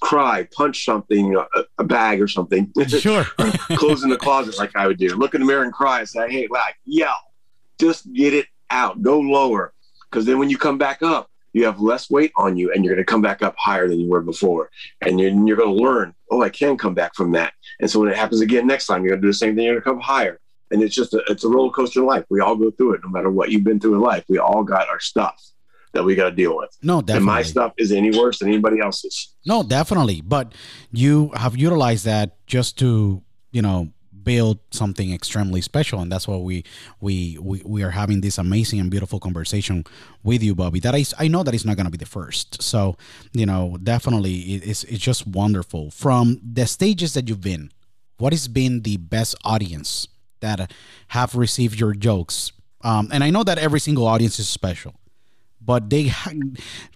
cry, 0.00 0.48
punch 0.52 0.84
something, 0.84 1.36
a, 1.36 1.64
a 1.78 1.84
bag 1.84 2.20
or 2.20 2.26
something. 2.26 2.72
Sure. 2.88 3.24
Close 3.76 4.02
in 4.02 4.10
the 4.10 4.18
closet 4.18 4.58
like 4.58 4.74
I 4.74 4.88
would 4.88 4.98
do. 4.98 5.14
Look 5.14 5.34
in 5.34 5.40
the 5.40 5.46
mirror 5.46 5.62
and 5.62 5.72
cry 5.72 6.00
and 6.00 6.08
say, 6.08 6.28
hey, 6.28 6.48
like, 6.50 6.76
yell. 6.84 7.14
Just 7.80 8.12
get 8.12 8.34
it 8.34 8.46
out. 8.68 9.00
Go 9.00 9.20
lower. 9.20 9.72
Because 10.10 10.26
then 10.26 10.40
when 10.40 10.50
you 10.50 10.58
come 10.58 10.76
back 10.76 11.02
up, 11.02 11.30
you 11.52 11.64
have 11.64 11.80
less 11.80 12.10
weight 12.10 12.32
on 12.36 12.56
you 12.56 12.72
and 12.72 12.84
you're 12.84 12.94
going 12.94 13.04
to 13.04 13.10
come 13.10 13.22
back 13.22 13.42
up 13.42 13.54
higher 13.58 13.88
than 13.88 14.00
you 14.00 14.08
were 14.08 14.22
before. 14.22 14.70
And 15.00 15.20
you're, 15.20 15.30
you're 15.30 15.56
going 15.56 15.76
to 15.76 15.82
learn, 15.82 16.14
oh, 16.30 16.42
I 16.42 16.48
can 16.48 16.78
come 16.78 16.94
back 16.94 17.14
from 17.14 17.32
that. 17.32 17.52
And 17.80 17.90
so 17.90 18.00
when 18.00 18.08
it 18.08 18.16
happens 18.16 18.40
again 18.40 18.66
next 18.66 18.86
time, 18.86 19.02
you're 19.02 19.10
going 19.10 19.22
to 19.22 19.26
do 19.26 19.30
the 19.30 19.34
same 19.34 19.54
thing. 19.54 19.64
You're 19.64 19.80
going 19.80 19.82
to 19.82 19.90
come 19.90 20.00
higher. 20.00 20.40
And 20.70 20.82
it's 20.82 20.94
just 20.94 21.12
a, 21.12 21.22
it's 21.28 21.44
a 21.44 21.48
roller 21.48 21.70
coaster 21.70 22.00
in 22.00 22.06
life. 22.06 22.24
We 22.30 22.40
all 22.40 22.56
go 22.56 22.70
through 22.70 22.94
it, 22.94 23.00
no 23.04 23.10
matter 23.10 23.30
what 23.30 23.50
you've 23.50 23.64
been 23.64 23.78
through 23.78 23.94
in 23.94 24.00
life. 24.00 24.24
We 24.28 24.38
all 24.38 24.64
got 24.64 24.88
our 24.88 25.00
stuff 25.00 25.42
that 25.92 26.02
we 26.02 26.14
got 26.14 26.30
to 26.30 26.34
deal 26.34 26.56
with. 26.56 26.70
No, 26.82 27.02
definitely. 27.02 27.16
And 27.16 27.26
my 27.26 27.42
stuff 27.42 27.72
is 27.76 27.92
any 27.92 28.16
worse 28.16 28.38
than 28.38 28.48
anybody 28.48 28.80
else's. 28.80 29.34
No, 29.44 29.62
definitely. 29.62 30.22
But 30.22 30.54
you 30.90 31.30
have 31.34 31.56
utilized 31.56 32.06
that 32.06 32.38
just 32.46 32.78
to, 32.78 33.22
you 33.50 33.60
know, 33.60 33.92
build 34.24 34.58
something 34.70 35.12
extremely 35.12 35.60
special 35.60 36.00
and 36.00 36.10
that's 36.10 36.28
why 36.28 36.36
we 36.36 36.64
we 37.00 37.38
we, 37.40 37.62
we 37.64 37.82
are 37.82 37.90
having 37.90 38.20
this 38.20 38.38
amazing 38.38 38.80
and 38.80 38.90
beautiful 38.90 39.18
conversation 39.18 39.84
with 40.22 40.42
you 40.42 40.54
bobby 40.54 40.80
that 40.80 40.94
is 40.94 41.14
i 41.18 41.28
know 41.28 41.42
that 41.42 41.54
it's 41.54 41.64
not 41.64 41.76
going 41.76 41.86
to 41.86 41.90
be 41.90 41.98
the 41.98 42.06
first. 42.06 42.62
So 42.62 42.96
you 43.32 43.46
know 43.46 43.78
definitely 43.82 44.34
it's, 44.54 44.84
it's 44.84 45.02
just 45.02 45.26
wonderful. 45.26 45.90
From 45.90 46.40
the 46.42 46.66
stages 46.66 47.14
that 47.14 47.28
you've 47.28 47.40
been 47.40 47.70
what 48.18 48.32
has 48.32 48.46
been 48.48 48.82
the 48.82 48.96
best 48.98 49.34
audience 49.44 50.06
that 50.40 50.72
have 51.08 51.34
received 51.34 51.78
your 51.80 51.94
jokes? 51.94 52.52
Um, 52.82 53.08
and 53.12 53.22
i 53.22 53.30
know 53.30 53.44
that 53.44 53.58
every 53.58 53.78
single 53.78 54.06
audience 54.06 54.38
is 54.40 54.48
special 54.48 54.94
but 55.64 55.90
they 55.90 56.08
ha- 56.08 56.32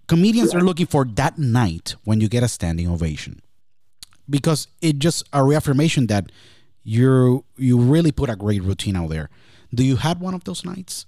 comedians 0.09 0.55
are 0.55 0.61
looking 0.61 0.87
for 0.87 1.05
that 1.05 1.39
night 1.39 1.95
when 2.05 2.21
you 2.21 2.29
get 2.29 2.43
a 2.43 2.49
standing 2.49 2.89
ovation. 2.89 3.41
Because 4.29 4.67
it 4.83 4.99
just 4.99 5.23
a 5.33 5.45
reaffirmation 5.45 6.09
that 6.09 6.33
you 6.87 7.45
you 7.57 7.79
really 7.79 8.13
put 8.13 8.31
a 8.31 8.37
great 8.37 8.63
routine 8.63 8.95
out 8.95 9.11
there. 9.11 9.29
Do 9.75 9.85
you 9.85 9.97
had 9.97 10.21
one 10.21 10.35
of 10.35 10.45
those 10.45 10.65
nights? 10.65 11.07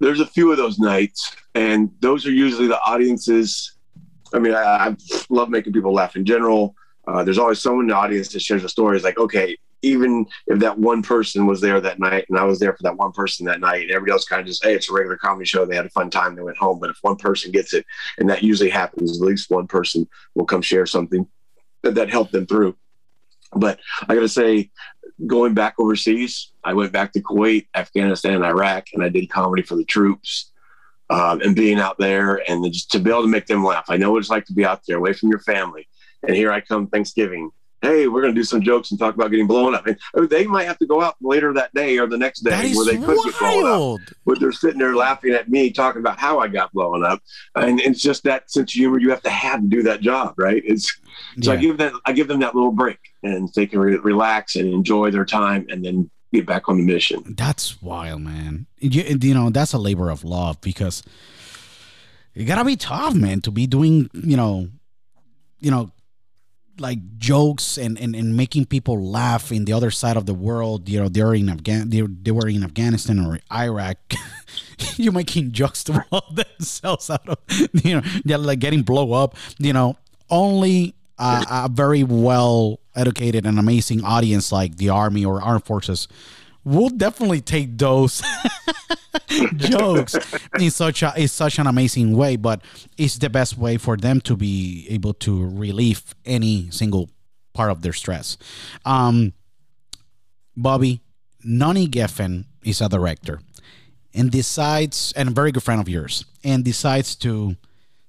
There's 0.00 0.18
a 0.18 0.26
few 0.26 0.50
of 0.50 0.58
those 0.58 0.78
nights, 0.78 1.34
and 1.54 1.90
those 2.00 2.26
are 2.26 2.32
usually 2.32 2.66
the 2.66 2.80
audiences. 2.80 3.76
I 4.34 4.40
mean, 4.40 4.54
I, 4.54 4.62
I 4.62 4.96
love 5.30 5.50
making 5.50 5.72
people 5.72 5.94
laugh 5.94 6.16
in 6.16 6.24
general. 6.24 6.74
Uh, 7.06 7.22
there's 7.22 7.38
always 7.38 7.60
someone 7.60 7.84
in 7.84 7.88
the 7.88 7.94
audience 7.94 8.28
that 8.32 8.42
shares 8.42 8.64
a 8.64 8.68
story. 8.68 8.96
It's 8.96 9.04
like, 9.04 9.18
okay, 9.18 9.56
even 9.82 10.26
if 10.48 10.58
that 10.58 10.76
one 10.76 11.02
person 11.02 11.46
was 11.46 11.60
there 11.60 11.80
that 11.80 12.00
night 12.00 12.24
and 12.28 12.38
I 12.38 12.44
was 12.44 12.58
there 12.58 12.74
for 12.74 12.82
that 12.82 12.96
one 12.96 13.12
person 13.12 13.46
that 13.46 13.60
night, 13.60 13.82
and 13.82 13.90
everybody 13.92 14.12
else 14.12 14.24
kind 14.24 14.40
of 14.40 14.46
just, 14.46 14.64
hey, 14.64 14.74
it's 14.74 14.90
a 14.90 14.92
regular 14.92 15.16
comedy 15.16 15.44
show. 15.44 15.64
They 15.64 15.76
had 15.76 15.86
a 15.86 15.90
fun 15.90 16.10
time. 16.10 16.34
They 16.34 16.42
went 16.42 16.56
home. 16.56 16.80
But 16.80 16.90
if 16.90 16.98
one 17.02 17.16
person 17.16 17.52
gets 17.52 17.72
it, 17.72 17.86
and 18.18 18.28
that 18.28 18.42
usually 18.42 18.70
happens, 18.70 19.20
at 19.20 19.26
least 19.26 19.48
one 19.48 19.68
person 19.68 20.08
will 20.34 20.46
come 20.46 20.62
share 20.62 20.86
something 20.86 21.28
that, 21.82 21.94
that 21.94 22.10
helped 22.10 22.32
them 22.32 22.46
through. 22.46 22.76
But 23.56 23.80
I 24.08 24.14
got 24.14 24.20
to 24.20 24.28
say, 24.28 24.70
going 25.26 25.54
back 25.54 25.74
overseas, 25.78 26.52
I 26.64 26.74
went 26.74 26.92
back 26.92 27.12
to 27.12 27.20
Kuwait, 27.20 27.68
Afghanistan, 27.74 28.34
and 28.34 28.44
Iraq, 28.44 28.86
and 28.94 29.02
I 29.02 29.08
did 29.08 29.30
comedy 29.30 29.62
for 29.62 29.76
the 29.76 29.84
troops. 29.84 30.50
Um, 31.10 31.42
and 31.42 31.54
being 31.54 31.78
out 31.78 31.98
there 31.98 32.40
and 32.50 32.64
just 32.72 32.90
to 32.92 32.98
be 32.98 33.10
able 33.10 33.22
to 33.22 33.28
make 33.28 33.46
them 33.46 33.62
laugh. 33.62 33.84
I 33.90 33.98
know 33.98 34.10
what 34.10 34.20
it's 34.20 34.30
like 34.30 34.46
to 34.46 34.54
be 34.54 34.64
out 34.64 34.80
there 34.88 34.96
away 34.96 35.12
from 35.12 35.28
your 35.28 35.38
family. 35.38 35.86
And 36.26 36.34
here 36.34 36.50
I 36.50 36.62
come 36.62 36.86
Thanksgiving. 36.86 37.50
Hey, 37.84 38.08
we're 38.08 38.22
going 38.22 38.34
to 38.34 38.40
do 38.40 38.44
some 38.44 38.62
jokes 38.62 38.90
and 38.90 38.98
talk 38.98 39.14
about 39.14 39.30
getting 39.30 39.46
blown 39.46 39.74
up. 39.74 39.86
And 39.86 39.98
they 40.30 40.46
might 40.46 40.66
have 40.66 40.78
to 40.78 40.86
go 40.86 41.02
out 41.02 41.16
later 41.20 41.52
that 41.54 41.74
day 41.74 41.98
or 41.98 42.06
the 42.06 42.18
next 42.18 42.40
day 42.40 42.72
where 42.74 42.86
they 42.86 42.96
could 42.96 43.18
get 43.24 43.38
blown 43.38 44.00
up. 44.00 44.00
But 44.24 44.40
they're 44.40 44.52
sitting 44.52 44.78
there 44.78 44.96
laughing 44.96 45.32
at 45.32 45.48
me 45.48 45.70
talking 45.70 46.00
about 46.00 46.18
how 46.18 46.38
I 46.38 46.48
got 46.48 46.72
blown 46.72 47.04
up. 47.04 47.22
And 47.54 47.80
it's 47.80 48.00
just 48.00 48.24
that 48.24 48.50
sense 48.50 48.70
of 48.70 48.74
humor 48.74 48.98
you 48.98 49.10
have 49.10 49.22
to 49.22 49.30
have 49.30 49.60
to 49.60 49.68
do 49.68 49.82
that 49.82 50.00
job, 50.00 50.34
right? 50.38 50.62
It's 50.64 50.98
so 51.40 51.52
yeah. 51.52 51.58
I 51.58 51.60
give 51.60 51.78
them 51.78 52.00
I 52.06 52.12
give 52.12 52.28
them 52.28 52.40
that 52.40 52.54
little 52.54 52.72
break, 52.72 52.98
and 53.22 53.48
they 53.54 53.66
can 53.66 53.78
re- 53.78 53.96
relax 53.96 54.56
and 54.56 54.72
enjoy 54.72 55.10
their 55.10 55.24
time, 55.24 55.66
and 55.68 55.84
then 55.84 56.10
get 56.32 56.46
back 56.46 56.68
on 56.68 56.76
the 56.76 56.84
mission. 56.84 57.22
That's 57.36 57.80
wild, 57.80 58.22
man. 58.22 58.66
You, 58.78 59.18
you 59.20 59.34
know, 59.34 59.50
that's 59.50 59.72
a 59.72 59.78
labor 59.78 60.10
of 60.10 60.24
love 60.24 60.60
because 60.60 61.02
you 62.34 62.44
gotta 62.44 62.64
be 62.64 62.76
tough, 62.76 63.14
man, 63.14 63.40
to 63.42 63.50
be 63.50 63.66
doing, 63.66 64.10
you 64.12 64.36
know, 64.36 64.68
you 65.60 65.70
know, 65.70 65.90
like 66.78 67.18
jokes 67.18 67.78
and, 67.78 67.98
and, 67.98 68.14
and 68.14 68.36
making 68.36 68.66
people 68.66 69.02
laugh 69.02 69.52
in 69.52 69.64
the 69.64 69.72
other 69.72 69.90
side 69.90 70.16
of 70.16 70.26
the 70.26 70.34
world. 70.34 70.88
You 70.88 71.00
know, 71.00 71.08
they're 71.08 71.34
in 71.34 71.48
Afghan, 71.48 71.90
they, 71.90 72.00
they 72.02 72.30
were 72.30 72.48
in 72.48 72.64
Afghanistan 72.64 73.24
or 73.24 73.38
Iraq. 73.52 73.96
You're 74.96 75.12
making 75.12 75.52
jokes 75.52 75.84
to 75.84 76.04
blow 76.10 76.22
themselves 76.32 77.10
out 77.10 77.28
of, 77.28 77.38
you 77.84 77.96
know, 77.96 78.02
they're 78.24 78.38
like 78.38 78.58
getting 78.58 78.82
blow 78.82 79.12
up. 79.12 79.36
You 79.58 79.72
know, 79.72 79.96
only 80.30 80.94
uh, 81.18 81.44
a 81.48 81.68
very 81.68 82.02
well 82.02 82.80
educated 82.96 83.46
and 83.46 83.58
amazing 83.58 84.04
audience 84.04 84.52
like 84.52 84.76
the 84.76 84.88
army 84.88 85.24
or 85.24 85.42
armed 85.42 85.64
forces 85.64 86.08
will 86.64 86.88
definitely 86.88 87.40
take 87.40 87.76
those 87.76 88.22
jokes 89.56 90.16
in 90.58 90.70
such 90.70 91.02
a 91.02 91.12
in 91.16 91.28
such 91.28 91.58
an 91.58 91.66
amazing 91.66 92.16
way 92.16 92.36
but 92.36 92.62
it's 92.96 93.18
the 93.18 93.30
best 93.30 93.56
way 93.56 93.76
for 93.76 93.96
them 93.96 94.20
to 94.20 94.36
be 94.36 94.86
able 94.88 95.14
to 95.14 95.48
relieve 95.48 96.14
any 96.24 96.68
single 96.70 97.10
part 97.52 97.70
of 97.70 97.82
their 97.82 97.92
stress 97.92 98.36
um 98.84 99.32
bobby 100.56 101.00
nani 101.42 101.86
geffen 101.86 102.44
is 102.64 102.80
a 102.80 102.88
director 102.88 103.40
and 104.14 104.30
decides 104.30 105.12
and 105.16 105.28
a 105.28 105.32
very 105.32 105.52
good 105.52 105.62
friend 105.62 105.80
of 105.80 105.88
yours 105.88 106.24
and 106.42 106.64
decides 106.64 107.16
to 107.16 107.56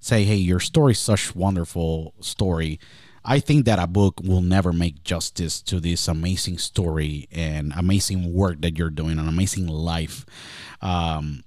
say, 0.05 0.23
hey, 0.23 0.35
your 0.35 0.59
story 0.59 0.91
is 0.91 0.99
such 0.99 1.35
wonderful 1.35 2.13
story. 2.21 2.79
I 3.25 3.39
think 3.39 3.65
that 3.65 3.79
a 3.79 3.87
book 3.87 4.21
will 4.23 4.41
never 4.41 4.71
make 4.71 5.03
justice 5.03 5.59
to 5.63 5.79
this 5.79 6.07
amazing 6.07 6.59
story 6.59 7.27
and 7.31 7.73
amazing 7.75 8.33
work 8.33 8.61
that 8.61 8.77
you're 8.77 8.91
doing, 8.91 9.17
an 9.17 9.27
amazing 9.27 9.65
life. 9.65 10.25
Um, 10.81 11.43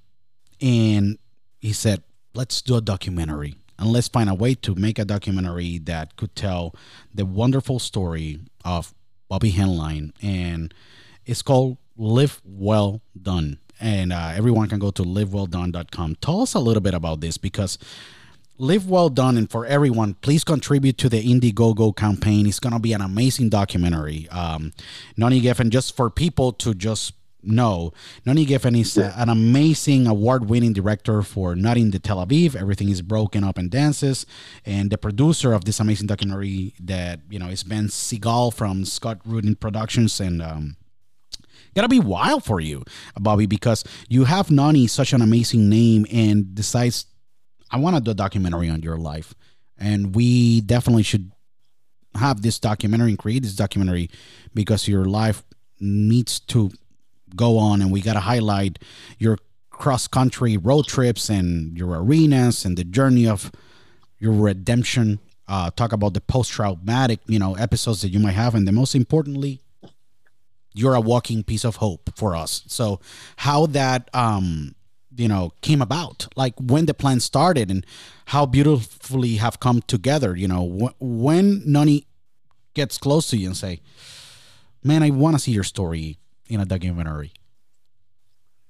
and 0.60 1.18
he 1.60 1.72
said, 1.72 2.02
let's 2.34 2.60
do 2.62 2.76
a 2.76 2.80
documentary 2.80 3.54
and 3.78 3.92
let's 3.92 4.08
find 4.08 4.28
a 4.28 4.34
way 4.34 4.54
to 4.54 4.74
make 4.74 4.98
a 4.98 5.04
documentary 5.04 5.78
that 5.78 6.16
could 6.16 6.34
tell 6.34 6.74
the 7.14 7.24
wonderful 7.24 7.78
story 7.78 8.40
of 8.64 8.92
Bobby 9.28 9.52
Henline. 9.52 10.12
And 10.20 10.74
it's 11.26 11.42
called 11.42 11.78
Live 11.96 12.40
Well 12.44 13.00
Done. 13.20 13.58
And 13.80 14.12
uh, 14.12 14.32
everyone 14.34 14.68
can 14.68 14.80
go 14.80 14.90
to 14.90 15.04
livewelldone.com. 15.04 16.16
Tell 16.16 16.40
us 16.42 16.54
a 16.54 16.58
little 16.58 16.80
bit 16.80 16.94
about 16.94 17.20
this 17.20 17.38
because 17.38 17.78
Live 18.60 18.90
Well 18.90 19.08
Done 19.08 19.36
and 19.36 19.48
for 19.48 19.64
everyone, 19.64 20.14
please 20.14 20.42
contribute 20.42 20.98
to 20.98 21.08
the 21.08 21.22
Indiegogo 21.22 21.94
campaign. 21.94 22.44
It's 22.44 22.58
going 22.58 22.72
to 22.72 22.80
be 22.80 22.92
an 22.92 23.00
amazing 23.00 23.50
documentary. 23.50 24.28
Um, 24.30 24.72
Nani 25.16 25.40
Geffen, 25.40 25.70
just 25.70 25.94
for 25.94 26.10
people 26.10 26.50
to 26.54 26.74
just 26.74 27.12
know, 27.40 27.92
Nani 28.26 28.44
Geffen 28.44 28.76
is 28.76 28.98
a, 28.98 29.14
an 29.16 29.28
amazing 29.28 30.08
award 30.08 30.50
winning 30.50 30.72
director 30.72 31.22
for 31.22 31.54
Not 31.54 31.76
in 31.76 31.92
the 31.92 32.00
Tel 32.00 32.16
Aviv. 32.16 32.56
Everything 32.56 32.88
is 32.88 33.00
broken 33.00 33.44
up 33.44 33.58
and 33.58 33.70
dances. 33.70 34.26
And 34.66 34.90
the 34.90 34.98
producer 34.98 35.52
of 35.52 35.64
this 35.64 35.78
amazing 35.78 36.08
documentary 36.08 36.74
that, 36.80 37.20
you 37.30 37.38
know, 37.38 37.46
is 37.46 37.62
Ben 37.62 37.86
Segal 37.86 38.52
from 38.52 38.84
Scott 38.84 39.20
Rudin 39.24 39.54
Productions. 39.54 40.18
And, 40.18 40.42
um, 40.42 40.76
gotta 41.76 41.86
be 41.86 42.00
wild 42.00 42.42
for 42.42 42.58
you, 42.58 42.82
Bobby, 43.16 43.46
because 43.46 43.84
you 44.08 44.24
have 44.24 44.50
Nani 44.50 44.88
such 44.88 45.12
an 45.12 45.22
amazing 45.22 45.68
name 45.68 46.06
and 46.10 46.56
decides 46.56 47.06
I 47.70 47.78
want 47.78 47.96
to 47.96 48.02
do 48.02 48.10
a 48.10 48.14
documentary 48.14 48.68
on 48.68 48.82
your 48.82 48.96
life, 48.96 49.34
and 49.78 50.14
we 50.14 50.60
definitely 50.60 51.02
should 51.02 51.32
have 52.14 52.42
this 52.42 52.58
documentary 52.58 53.10
and 53.10 53.18
create 53.18 53.42
this 53.42 53.54
documentary 53.54 54.10
because 54.54 54.88
your 54.88 55.04
life 55.04 55.42
needs 55.80 56.40
to 56.40 56.70
go 57.36 57.58
on, 57.58 57.82
and 57.82 57.90
we 57.92 58.00
got 58.00 58.14
to 58.14 58.20
highlight 58.20 58.78
your 59.18 59.38
cross 59.70 60.08
country 60.08 60.56
road 60.56 60.86
trips 60.86 61.28
and 61.28 61.76
your 61.78 62.02
arenas 62.02 62.64
and 62.64 62.76
the 62.76 62.84
journey 62.84 63.26
of 63.26 63.52
your 64.18 64.32
redemption. 64.32 65.20
Uh, 65.46 65.70
talk 65.70 65.92
about 65.92 66.12
the 66.12 66.20
post 66.20 66.50
traumatic, 66.50 67.20
you 67.26 67.38
know, 67.38 67.54
episodes 67.54 68.02
that 68.02 68.10
you 68.10 68.18
might 68.18 68.32
have, 68.32 68.54
and 68.54 68.68
the 68.68 68.72
most 68.72 68.94
importantly, 68.94 69.62
you're 70.74 70.94
a 70.94 71.00
walking 71.00 71.42
piece 71.42 71.64
of 71.64 71.76
hope 71.76 72.10
for 72.14 72.36
us. 72.36 72.62
So, 72.66 73.00
how 73.36 73.66
that 73.66 74.10
um 74.12 74.74
you 75.18 75.28
know 75.28 75.52
came 75.60 75.82
about 75.82 76.26
like 76.36 76.54
when 76.60 76.86
the 76.86 76.94
plan 76.94 77.20
started 77.20 77.70
and 77.70 77.84
how 78.26 78.46
beautifully 78.46 79.36
have 79.36 79.60
come 79.60 79.82
together 79.82 80.36
you 80.36 80.48
know. 80.48 80.66
Wh- 80.66 81.02
when 81.02 81.62
nani 81.64 82.06
gets 82.74 82.98
close 82.98 83.28
to 83.30 83.36
you 83.36 83.48
and 83.48 83.56
say 83.56 83.80
man 84.82 85.02
i 85.02 85.10
want 85.10 85.34
to 85.36 85.40
see 85.40 85.52
your 85.52 85.64
story 85.64 86.18
in 86.48 86.60
a 86.60 86.64
documentary. 86.64 87.32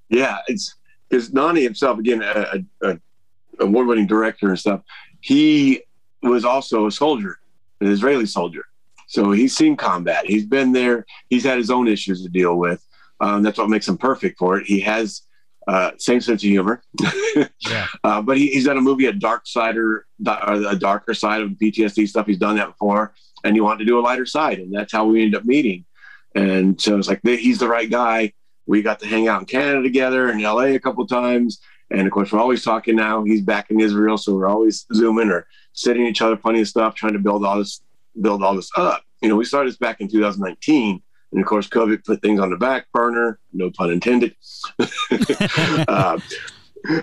Yeah 0.08 0.38
it's 0.48 0.74
because 1.08 1.32
nani 1.32 1.62
himself 1.62 1.98
again 1.98 2.22
a, 2.22 2.64
a, 2.82 2.98
award-winning 3.60 4.06
director 4.06 4.48
and 4.48 4.58
stuff 4.58 4.82
he 5.20 5.82
was 6.22 6.44
also 6.44 6.86
a 6.86 6.90
soldier 6.92 7.38
an 7.80 7.88
israeli 7.88 8.26
soldier. 8.26 8.64
So 9.06 9.30
he's 9.30 9.56
seen 9.56 9.76
combat. 9.76 10.26
He's 10.26 10.44
been 10.44 10.72
there. 10.72 11.06
He's 11.30 11.44
had 11.44 11.58
his 11.58 11.70
own 11.70 11.88
issues 11.88 12.22
to 12.22 12.28
deal 12.28 12.56
with. 12.56 12.84
Um, 13.20 13.42
that's 13.42 13.58
what 13.58 13.70
makes 13.70 13.88
him 13.88 13.96
perfect 13.96 14.38
for 14.38 14.58
it. 14.58 14.66
He 14.66 14.80
has 14.80 15.22
Uh, 15.68 15.90
same 15.98 16.20
sense 16.20 16.42
of 16.42 16.48
humor. 16.48 16.82
Yeah. 17.68 17.86
uh, 18.02 18.22
but 18.22 18.36
he, 18.36 18.48
he's 18.48 18.64
done 18.64 18.78
a 18.78 18.80
movie, 18.80 19.06
a 19.06 19.12
dark 19.12 19.46
sider, 19.46 20.06
or 20.26 20.54
a 20.54 20.74
darker 20.74 21.14
side 21.14 21.40
of 21.42 21.50
PTSD 21.50 22.08
stuff. 22.08 22.26
He's 22.26 22.38
done 22.38 22.56
that 22.56 22.68
before, 22.68 23.14
and 23.44 23.54
he 23.54 23.60
wanted 23.60 23.80
to 23.80 23.84
do 23.84 23.98
a 23.98 24.00
lighter 24.00 24.26
side, 24.26 24.58
and 24.58 24.74
that's 24.74 24.92
how 24.92 25.04
we 25.04 25.22
ended 25.22 25.38
up 25.38 25.44
meeting. 25.44 25.84
And 26.34 26.80
so 26.80 26.98
it's 26.98 27.06
like 27.06 27.20
he's 27.22 27.58
the 27.58 27.68
right 27.68 27.88
guy. 27.88 28.32
We 28.66 28.82
got 28.82 28.98
to 29.00 29.06
hang 29.06 29.28
out 29.28 29.40
in 29.40 29.46
Canada 29.46 29.82
together 29.82 30.30
in 30.30 30.42
LA 30.42 30.74
a 30.74 30.78
couple 30.78 31.06
times, 31.06 31.60
and 31.90 32.06
of 32.06 32.12
course 32.12 32.32
we're 32.32 32.40
always 32.40 32.64
talking 32.64 32.96
now. 32.96 33.22
He's 33.22 33.42
back 33.42 33.70
in 33.70 33.78
Israel, 33.78 34.18
so 34.18 34.34
we're 34.34 34.48
always 34.48 34.86
zooming 34.94 35.30
or 35.30 35.46
sending 35.74 36.06
each 36.06 36.22
other 36.22 36.36
funny 36.36 36.64
stuff, 36.64 36.94
trying 36.94 37.12
to 37.12 37.18
build 37.20 37.44
all 37.44 37.58
this 37.58 37.82
build 38.20 38.42
all 38.42 38.56
this 38.56 38.70
up. 38.76 39.04
You 39.20 39.28
know, 39.28 39.36
we 39.36 39.44
started 39.44 39.70
this 39.70 39.78
back 39.78 40.00
in 40.00 40.08
2019 40.08 41.02
and 41.32 41.40
of 41.40 41.46
course, 41.46 41.68
COVID 41.68 42.04
put 42.04 42.22
things 42.22 42.40
on 42.40 42.50
the 42.50 42.56
back 42.56 42.86
burner, 42.92 43.38
no 43.52 43.70
pun 43.70 43.90
intended. 43.90 44.34
uh, 45.88 46.18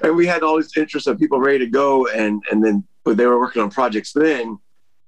and 0.03 0.15
we 0.15 0.25
had 0.25 0.41
all 0.41 0.57
these 0.57 0.75
interests 0.75 1.07
of 1.07 1.19
people 1.19 1.39
ready 1.39 1.59
to 1.59 1.67
go. 1.67 2.07
And, 2.07 2.43
and 2.51 2.63
then, 2.63 2.83
but 3.03 3.17
they 3.17 3.27
were 3.27 3.39
working 3.39 3.61
on 3.61 3.69
projects 3.69 4.13
then. 4.13 4.57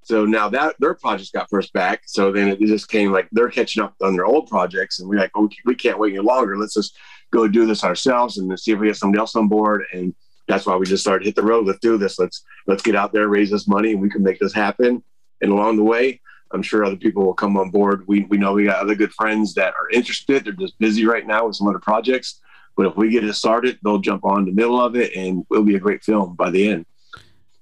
So 0.04 0.26
now 0.26 0.48
that 0.50 0.76
their 0.80 0.94
projects 0.94 1.32
got 1.32 1.50
pushed 1.50 1.74
back. 1.74 2.04
So 2.06 2.32
then 2.32 2.48
it 2.48 2.60
just 2.60 2.90
came 2.90 3.12
like 3.12 3.28
they're 3.32 3.50
catching 3.50 3.84
up 3.84 3.96
on 4.02 4.14
their 4.14 4.26
old 4.26 4.48
projects. 4.48 5.00
And 5.00 5.10
we're 5.10 5.20
like, 5.20 5.32
oh, 5.36 5.50
we 5.66 5.76
can't 5.76 6.00
wait 6.00 6.14
any 6.14 6.24
longer. 6.24 6.58
Let's 6.58 6.76
just 6.76 6.96
go 7.32 7.48
do 7.48 7.66
this 7.66 7.84
ourselves 7.84 8.38
and 8.38 8.58
see 8.58 8.72
if 8.72 8.80
we 8.80 8.88
get 8.88 8.98
somebody 8.98 9.20
else 9.20 9.36
on 9.36 9.48
board. 9.48 9.84
And 9.92 10.14
that's 10.48 10.66
why 10.66 10.76
we 10.76 10.86
just 10.86 11.04
started 11.04 11.26
hit 11.26 11.36
the 11.36 11.42
road. 11.42 11.66
Let's 11.66 11.80
do 11.80 11.98
this. 11.98 12.20
Let's, 12.20 12.44
let's 12.68 12.84
get 12.84 12.96
out 12.96 13.12
there, 13.12 13.28
raise 13.28 13.50
this 13.50 13.68
money 13.68 13.94
and 13.94 14.02
we 14.02 14.10
can 14.10 14.24
make 14.24 14.40
this 14.40 14.54
happen. 14.54 15.04
And 15.42 15.52
along 15.52 15.76
the 15.76 15.84
way, 15.84 16.22
I'm 16.52 16.62
sure 16.62 16.86
other 16.86 16.96
people 16.96 17.26
will 17.26 17.34
come 17.34 17.58
on 17.58 17.70
board. 17.70 18.08
We, 18.08 18.22
we 18.26 18.38
know 18.38 18.54
we 18.54 18.66
got 18.66 18.82
other 18.82 18.96
good 18.96 19.14
friends 19.14 19.54
that 19.56 19.74
are 19.74 19.90
interested. 19.92 20.46
They're 20.46 20.54
just 20.54 20.78
busy 20.80 21.06
right 21.06 21.26
now 21.26 21.48
with 21.48 21.56
some 21.56 21.68
other 21.68 21.80
projects. 21.80 22.40
But 22.76 22.86
if 22.88 22.96
we 22.96 23.10
get 23.10 23.24
it 23.24 23.34
started, 23.34 23.80
they'll 23.84 24.00
jump 24.00 24.24
on 24.24 24.46
the 24.46 24.52
middle 24.52 24.80
of 24.80 24.96
it 24.96 25.16
and 25.16 25.46
it'll 25.52 25.64
be 25.64 25.76
a 25.76 25.80
great 25.80 26.04
film 26.04 26.36
by 26.36 26.50
the 26.50 26.70
end. 26.70 26.86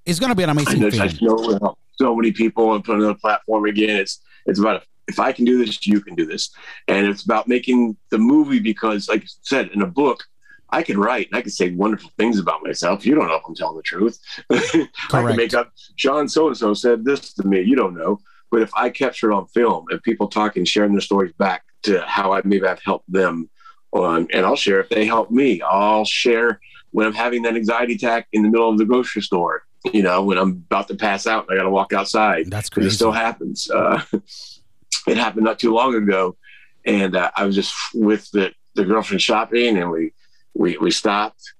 It's 0.04 0.20
going 0.20 0.30
to 0.30 0.36
be 0.36 0.42
an 0.42 0.50
amazing 0.50 0.84
I 0.84 0.88
know, 0.88 0.90
film. 0.90 1.54
I 1.54 1.58
know 1.58 1.78
so 1.96 2.14
many 2.14 2.32
people 2.32 2.74
and 2.74 2.84
put 2.84 2.94
on 2.94 3.00
the 3.00 3.14
platform 3.14 3.64
again. 3.64 3.96
It's, 3.96 4.20
it's 4.44 4.60
about, 4.60 4.84
if 5.08 5.18
I 5.18 5.32
can 5.32 5.44
do 5.44 5.64
this, 5.64 5.86
you 5.86 6.00
can 6.00 6.14
do 6.14 6.26
this. 6.26 6.50
And 6.86 7.06
it's 7.06 7.24
about 7.24 7.48
making 7.48 7.96
the 8.10 8.18
movie 8.18 8.60
because, 8.60 9.08
like 9.08 9.22
I 9.22 9.26
said, 9.42 9.70
in 9.70 9.82
a 9.82 9.86
book, 9.86 10.22
I 10.70 10.82
can 10.82 10.98
write 10.98 11.28
and 11.28 11.36
I 11.36 11.42
can 11.42 11.50
say 11.50 11.70
wonderful 11.70 12.10
things 12.18 12.38
about 12.38 12.62
myself. 12.62 13.06
You 13.06 13.14
don't 13.14 13.28
know 13.28 13.36
if 13.36 13.42
I'm 13.46 13.54
telling 13.54 13.76
the 13.76 13.82
truth. 13.82 14.18
I 14.50 14.88
can 15.10 15.36
make 15.36 15.54
up, 15.54 15.72
Sean 15.96 16.28
so 16.28 16.48
and 16.48 16.56
so 16.56 16.74
said 16.74 17.04
this 17.04 17.32
to 17.34 17.46
me. 17.46 17.62
You 17.62 17.76
don't 17.76 17.96
know. 17.96 18.18
But 18.56 18.62
if 18.62 18.74
I 18.74 18.88
capture 18.88 19.30
it 19.30 19.34
on 19.34 19.48
film 19.48 19.84
and 19.90 20.02
people 20.02 20.28
talking, 20.28 20.64
sharing 20.64 20.92
their 20.92 21.02
stories 21.02 21.34
back 21.34 21.66
to 21.82 22.00
how 22.06 22.32
I 22.32 22.40
maybe 22.42 22.66
I've 22.66 22.82
helped 22.82 23.12
them 23.12 23.50
on, 23.92 24.28
and 24.32 24.46
I'll 24.46 24.56
share 24.56 24.80
if 24.80 24.88
they 24.88 25.04
help 25.04 25.30
me. 25.30 25.60
I'll 25.60 26.06
share 26.06 26.58
when 26.90 27.06
I'm 27.06 27.12
having 27.12 27.42
that 27.42 27.54
anxiety 27.54 27.96
attack 27.96 28.28
in 28.32 28.42
the 28.42 28.48
middle 28.48 28.70
of 28.70 28.78
the 28.78 28.86
grocery 28.86 29.20
store. 29.20 29.66
You 29.92 30.02
know, 30.02 30.24
when 30.24 30.38
I'm 30.38 30.64
about 30.70 30.88
to 30.88 30.94
pass 30.94 31.26
out, 31.26 31.44
and 31.44 31.52
I 31.52 31.60
got 31.60 31.64
to 31.64 31.70
walk 31.70 31.92
outside. 31.92 32.50
That's 32.50 32.70
crazy. 32.70 32.88
It 32.88 32.92
still 32.92 33.12
happens. 33.12 33.70
Uh, 33.70 34.02
it 35.06 35.18
happened 35.18 35.44
not 35.44 35.58
too 35.58 35.74
long 35.74 35.94
ago, 35.94 36.38
and 36.86 37.14
uh, 37.14 37.30
I 37.36 37.44
was 37.44 37.56
just 37.56 37.74
with 37.92 38.30
the 38.30 38.54
the 38.74 38.86
girlfriend 38.86 39.20
shopping, 39.20 39.76
and 39.76 39.90
we 39.90 40.14
we 40.54 40.78
we 40.78 40.90
stopped, 40.90 41.52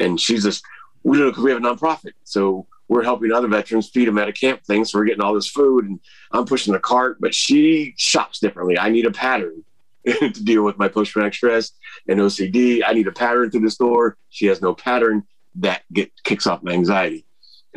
and 0.00 0.20
she's 0.20 0.42
just 0.42 0.64
we 1.04 1.16
don't 1.16 1.26
know 1.26 1.30
because 1.30 1.44
we 1.44 1.52
have 1.52 1.62
a 1.62 1.64
nonprofit, 1.64 2.14
so 2.24 2.66
we're 2.90 3.04
helping 3.04 3.30
other 3.30 3.46
veterans 3.46 3.88
feed 3.88 4.08
them 4.08 4.18
at 4.18 4.28
a 4.28 4.32
camp 4.32 4.64
thing. 4.64 4.84
So 4.84 4.98
we're 4.98 5.04
getting 5.04 5.22
all 5.22 5.32
this 5.32 5.48
food 5.48 5.84
and 5.84 6.00
I'm 6.32 6.44
pushing 6.44 6.72
the 6.72 6.80
cart, 6.80 7.18
but 7.20 7.32
she 7.32 7.94
shops 7.96 8.40
differently. 8.40 8.80
I 8.80 8.90
need 8.90 9.06
a 9.06 9.12
pattern 9.12 9.62
to 10.06 10.28
deal 10.30 10.64
with 10.64 10.76
my 10.76 10.88
post 10.88 11.12
traumatic 11.12 11.34
stress 11.34 11.70
and 12.08 12.18
OCD. 12.18 12.82
I 12.84 12.92
need 12.92 13.06
a 13.06 13.12
pattern 13.12 13.48
through 13.48 13.60
the 13.60 13.70
store. 13.70 14.16
She 14.30 14.46
has 14.46 14.60
no 14.60 14.74
pattern 14.74 15.22
that 15.54 15.82
get 15.92 16.10
kicks 16.24 16.48
off 16.48 16.64
my 16.64 16.72
anxiety. 16.72 17.24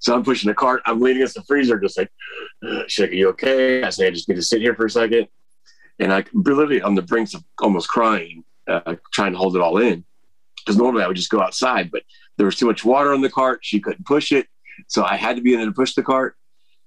so 0.00 0.14
I'm 0.14 0.24
pushing 0.24 0.48
the 0.48 0.54
cart. 0.54 0.82
I'm 0.84 1.00
leaning 1.00 1.22
against 1.22 1.34
the 1.34 1.42
freezer, 1.44 1.80
just 1.80 1.96
like, 1.96 2.10
"Shake, 2.86 3.10
are 3.10 3.14
you 3.14 3.28
okay?" 3.30 3.82
I 3.82 3.88
say, 3.88 4.06
"I 4.06 4.10
just 4.10 4.28
need 4.28 4.34
to 4.34 4.42
sit 4.42 4.60
here 4.60 4.74
for 4.74 4.84
a 4.84 4.90
second. 4.90 5.28
And 5.98 6.12
I 6.12 6.24
literally 6.34 6.82
on 6.82 6.94
the 6.94 7.00
brink 7.00 7.32
of 7.32 7.42
almost 7.62 7.88
crying, 7.88 8.44
uh, 8.66 8.96
trying 9.10 9.32
to 9.32 9.38
hold 9.38 9.56
it 9.56 9.62
all 9.62 9.78
in, 9.78 10.04
because 10.58 10.76
normally 10.76 11.02
I 11.02 11.06
would 11.06 11.16
just 11.16 11.30
go 11.30 11.40
outside, 11.40 11.90
but 11.90 12.02
there 12.38 12.46
was 12.46 12.56
too 12.56 12.66
much 12.66 12.84
water 12.84 13.12
on 13.12 13.20
the 13.20 13.28
cart. 13.28 13.60
She 13.62 13.80
couldn't 13.80 14.06
push 14.06 14.32
it. 14.32 14.46
So 14.86 15.04
I 15.04 15.16
had 15.16 15.36
to 15.36 15.42
be 15.42 15.52
in 15.52 15.58
there 15.58 15.66
to 15.66 15.72
push 15.74 15.94
the 15.94 16.02
cart. 16.02 16.36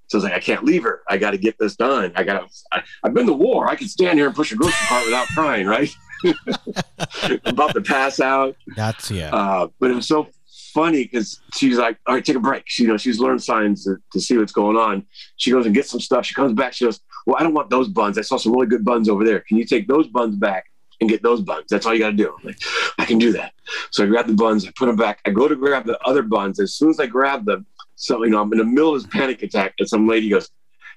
So 0.08 0.18
I 0.18 0.20
was 0.20 0.24
like, 0.24 0.34
I 0.34 0.40
can't 0.40 0.64
leave 0.64 0.84
her. 0.84 1.02
I 1.08 1.18
got 1.18 1.32
to 1.32 1.38
get 1.38 1.58
this 1.60 1.76
done. 1.76 2.12
I 2.16 2.24
got 2.24 2.50
to, 2.50 2.84
I've 3.04 3.14
been 3.14 3.28
to 3.28 3.34
war. 3.34 3.70
I 3.70 3.76
can 3.76 3.88
stand 3.88 4.18
here 4.18 4.28
and 4.28 4.36
push 4.36 4.52
a 4.52 4.56
grocery 4.56 4.88
cart 4.88 5.06
without 5.06 5.28
crying, 5.28 5.68
right? 5.68 5.90
about 7.46 7.74
to 7.74 7.82
pass 7.82 8.20
out. 8.20 8.56
That's, 8.76 9.12
yeah. 9.12 9.34
Uh, 9.34 9.68
but 9.80 9.92
it 9.92 9.96
was 9.96 10.08
so 10.08 10.28
funny 10.74 11.04
because 11.04 11.40
she's 11.54 11.78
like, 11.78 11.98
all 12.08 12.16
right, 12.16 12.26
take 12.26 12.36
a 12.36 12.42
break. 12.42 12.64
She, 12.68 12.84
you 12.84 12.90
know, 12.90 12.98
she's 12.98 13.20
learned 13.20 13.44
signs 13.44 13.86
to, 13.86 13.98
to 14.12 14.20
see 14.20 14.38
what's 14.38 14.52
going 14.52 14.78
on. 14.78 15.06
She 15.38 15.52
goes 15.52 15.66
and 15.66 15.76
gets 15.76 15.90
some 15.90 16.00
stuff. 16.00 16.26
She 16.26 16.34
comes 16.34 16.54
back. 16.54 16.74
She 16.74 16.86
goes, 16.86 17.00
well, 17.26 17.38
I 17.40 17.44
don't 17.44 17.54
want 17.54 17.70
those 17.70 17.88
buns. 17.88 18.18
I 18.18 18.22
saw 18.22 18.38
some 18.38 18.54
really 18.54 18.68
good 18.68 18.84
buns 18.84 19.10
over 19.10 19.24
there. 19.24 19.42
Can 19.42 19.58
you 19.58 19.66
take 19.66 19.88
those 19.88 20.08
buns 20.08 20.36
back 20.36 20.66
and 21.02 21.10
get 21.10 21.22
those 21.22 21.42
buns. 21.42 21.66
That's 21.70 21.86
all 21.86 21.94
you 21.94 22.00
got 22.00 22.12
to 22.12 22.16
do. 22.16 22.34
I'm 22.40 22.46
like, 22.46 22.60
I 22.98 23.06
can 23.06 23.18
do 23.18 23.34
that. 23.34 23.54
So 23.90 24.04
I 24.04 24.08
grab 24.08 24.28
the 24.28 24.34
buns, 24.34 24.66
I 24.66 24.72
put 24.76 24.86
them 24.86 24.96
back. 24.96 25.20
I 25.26 25.32
go 25.32 25.48
to 25.48 25.56
grab 25.56 25.86
the 25.86 26.00
other 26.06 26.22
buns. 26.22 26.60
As 26.60 26.76
soon 26.76 26.92
as 26.92 27.00
I 27.00 27.08
grab 27.08 27.46
them, 27.46 27.66
so 27.96 28.24
you 28.24 28.30
know, 28.30 28.42
I'm 28.42 28.52
in 28.54 28.60
the 28.60 28.66
middle 28.66 28.96
of 28.96 29.02
this 29.02 29.12
panic 29.12 29.44
attack, 29.44 29.74
and 29.80 29.88
some 29.88 30.08
lady 30.08 30.30
goes, 30.30 30.50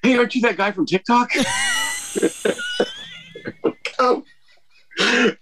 "Hey, 0.02 0.16
aren't 0.16 0.34
you 0.34 0.40
that 0.42 0.56
guy 0.56 0.70
from 0.70 0.86
TikTok?" 0.86 1.32
Um, 3.96 4.24
oh. 5.00 5.34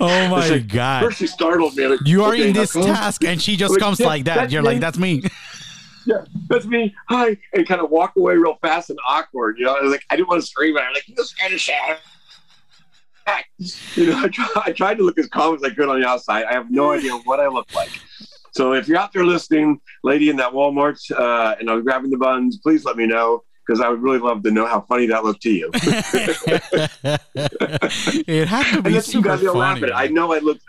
oh 0.00 0.28
my 0.28 0.48
like, 0.48 0.68
god! 0.68 1.04
First, 1.04 1.18
she 1.18 1.26
startled 1.26 1.76
me. 1.76 1.86
Like, 1.86 2.00
you 2.04 2.24
are 2.24 2.32
okay, 2.32 2.48
in 2.48 2.54
this 2.54 2.72
task, 2.72 3.22
and 3.22 3.40
she 3.40 3.54
just 3.54 3.72
like, 3.72 3.80
comes 3.80 4.00
yeah, 4.00 4.06
like 4.06 4.24
that. 4.24 4.50
You're 4.50 4.62
me. 4.62 4.68
like, 4.68 4.80
"That's 4.80 4.98
me." 4.98 5.22
yeah, 6.06 6.24
that's 6.48 6.64
me. 6.64 6.94
Hi, 7.10 7.36
and 7.52 7.68
kind 7.68 7.82
of 7.82 7.90
walk 7.90 8.16
away 8.16 8.34
real 8.36 8.56
fast 8.62 8.88
and 8.88 8.98
awkward. 9.06 9.58
You 9.58 9.66
know, 9.66 9.76
I 9.76 9.82
was 9.82 9.92
like, 9.92 10.04
I 10.08 10.16
didn't 10.16 10.28
want 10.28 10.40
to 10.40 10.46
scream 10.46 10.76
I'm 10.78 10.92
Like, 10.94 11.06
you 11.06 11.14
just 11.14 11.38
kind 11.38 11.52
of 11.52 11.60
shout 11.60 11.98
you 13.58 14.06
know, 14.06 14.18
I, 14.18 14.28
try, 14.28 14.46
I 14.66 14.72
tried 14.72 14.98
to 14.98 15.04
look 15.04 15.18
as 15.18 15.28
calm 15.28 15.54
as 15.54 15.62
I 15.62 15.70
could 15.70 15.88
on 15.88 16.00
the 16.00 16.06
outside. 16.06 16.44
I 16.44 16.52
have 16.52 16.70
no 16.70 16.92
idea 16.96 17.12
what 17.24 17.40
I 17.40 17.48
look 17.48 17.72
like. 17.74 17.90
So 18.52 18.72
if 18.72 18.88
you're 18.88 18.98
out 18.98 19.12
there 19.12 19.24
listening, 19.24 19.80
lady 20.02 20.30
in 20.30 20.36
that 20.36 20.52
Walmart, 20.52 20.98
uh, 21.10 21.56
and 21.60 21.68
I 21.70 21.74
was 21.74 21.84
grabbing 21.84 22.10
the 22.10 22.16
buns, 22.16 22.58
please 22.58 22.84
let 22.84 22.96
me 22.96 23.06
know 23.06 23.42
because 23.66 23.80
I 23.80 23.88
would 23.88 24.00
really 24.00 24.18
love 24.18 24.42
to 24.44 24.50
know 24.50 24.66
how 24.66 24.80
funny 24.82 25.06
that 25.06 25.24
looked 25.24 25.42
to 25.42 25.50
you. 25.50 25.70
it 28.26 28.48
had 28.48 28.74
to 28.74 28.82
be 28.82 28.94
and 28.94 29.04
super 29.04 29.28
you 29.28 29.36
guys 29.36 29.40
funny. 29.40 29.58
Laugh 29.58 29.76
at 29.78 29.88
it. 29.88 29.92
I 29.94 30.06
know 30.06 30.32
I 30.32 30.38
looked 30.38 30.62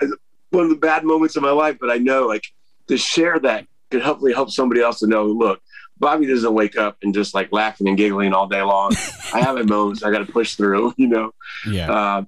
one 0.49 0.63
of 0.63 0.69
the 0.69 0.75
bad 0.75 1.03
moments 1.05 1.35
of 1.35 1.43
my 1.43 1.51
life, 1.51 1.77
but 1.79 1.89
I 1.91 1.97
know 1.97 2.27
like 2.27 2.43
to 2.87 2.97
share 2.97 3.39
that 3.39 3.67
could 3.91 4.01
hopefully 4.01 4.33
help 4.33 4.49
somebody 4.49 4.81
else 4.81 4.99
to 4.99 5.07
know. 5.07 5.25
Look, 5.25 5.61
Bobby 5.99 6.25
doesn't 6.25 6.53
wake 6.53 6.77
up 6.77 6.97
and 7.03 7.13
just 7.13 7.33
like 7.33 7.51
laughing 7.51 7.87
and 7.87 7.97
giggling 7.97 8.33
all 8.33 8.47
day 8.47 8.61
long. 8.61 8.93
I 9.33 9.41
have 9.41 9.55
my 9.55 9.63
moments. 9.63 10.03
I 10.03 10.11
got 10.11 10.25
to 10.25 10.31
push 10.31 10.55
through, 10.55 10.93
you 10.97 11.07
know. 11.07 11.31
Yeah. 11.69 11.91
Uh, 11.91 12.25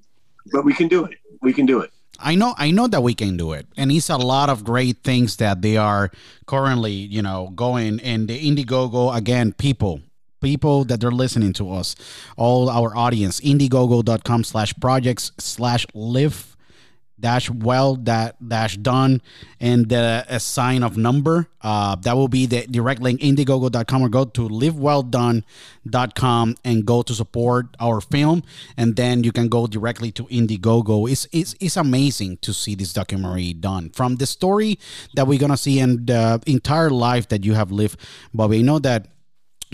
but 0.52 0.66
we 0.66 0.74
can 0.74 0.88
do 0.88 1.06
it. 1.06 1.18
We 1.42 1.54
can 1.54 1.66
do 1.66 1.80
it. 1.82 1.92
I 2.22 2.36
know 2.36 2.54
I 2.58 2.72
know 2.72 2.88
that 2.88 3.02
we 3.02 3.14
can 3.14 3.38
do 3.38 3.54
it. 3.54 3.66
And 3.78 3.92
it's 3.92 4.10
a 4.10 4.18
lot 4.18 4.50
of 4.50 4.64
great 4.64 5.04
things 5.04 5.38
that 5.38 5.62
they 5.62 5.78
are 5.78 6.12
currently, 6.48 6.92
you 6.92 7.22
know, 7.22 7.52
going 7.56 8.00
in 8.00 8.28
the 8.28 8.38
Indiegogo 8.38 9.16
again, 9.16 9.54
people 9.54 10.02
people 10.42 10.86
that 10.86 11.00
they're 11.02 11.12
listening 11.12 11.54
to 11.54 11.72
us, 11.72 11.96
all 12.38 12.70
our 12.70 12.96
audience, 12.96 13.40
indiegogo.com 13.42 14.44
slash 14.44 14.74
projects 14.80 15.32
slash 15.38 15.86
live 15.94 16.56
dash 17.20 17.50
well 17.50 17.96
that 17.96 18.36
dash 18.48 18.78
done 18.78 19.24
and 19.60 19.90
the 19.90 20.24
a 20.30 20.40
sign 20.40 20.84
of 20.84 20.96
number. 20.98 21.48
Uh, 21.62 21.94
that 21.98 22.16
will 22.16 22.30
be 22.30 22.46
the 22.46 22.66
direct 22.68 23.02
link 23.02 23.20
indiegogo.com 23.20 24.02
or 24.02 24.08
go 24.08 24.24
to 24.24 24.48
livewelldone.com 24.48 26.56
and 26.64 26.86
go 26.86 27.02
to 27.02 27.14
support 27.14 27.76
our 27.82 28.00
film. 28.00 28.44
And 28.78 28.96
then 28.96 29.26
you 29.26 29.34
can 29.34 29.50
go 29.50 29.68
directly 29.68 30.10
to 30.14 30.24
indiegogo. 30.26 31.12
It's, 31.12 31.28
it's, 31.34 31.56
it's 31.60 31.76
amazing 31.76 32.38
to 32.44 32.54
see 32.54 32.76
this 32.76 32.94
documentary 32.94 33.52
done. 33.52 33.90
From 33.90 34.16
the 34.16 34.26
story 34.26 34.80
that 35.16 35.28
we're 35.28 35.40
gonna 35.40 35.58
see 35.58 35.80
and 35.80 36.08
the 36.08 36.42
entire 36.46 36.90
life 36.90 37.28
that 37.30 37.44
you 37.44 37.54
have 37.54 37.72
lived 37.72 38.00
bobby 38.34 38.60
i 38.60 38.62
know 38.62 38.80
that 38.80 39.08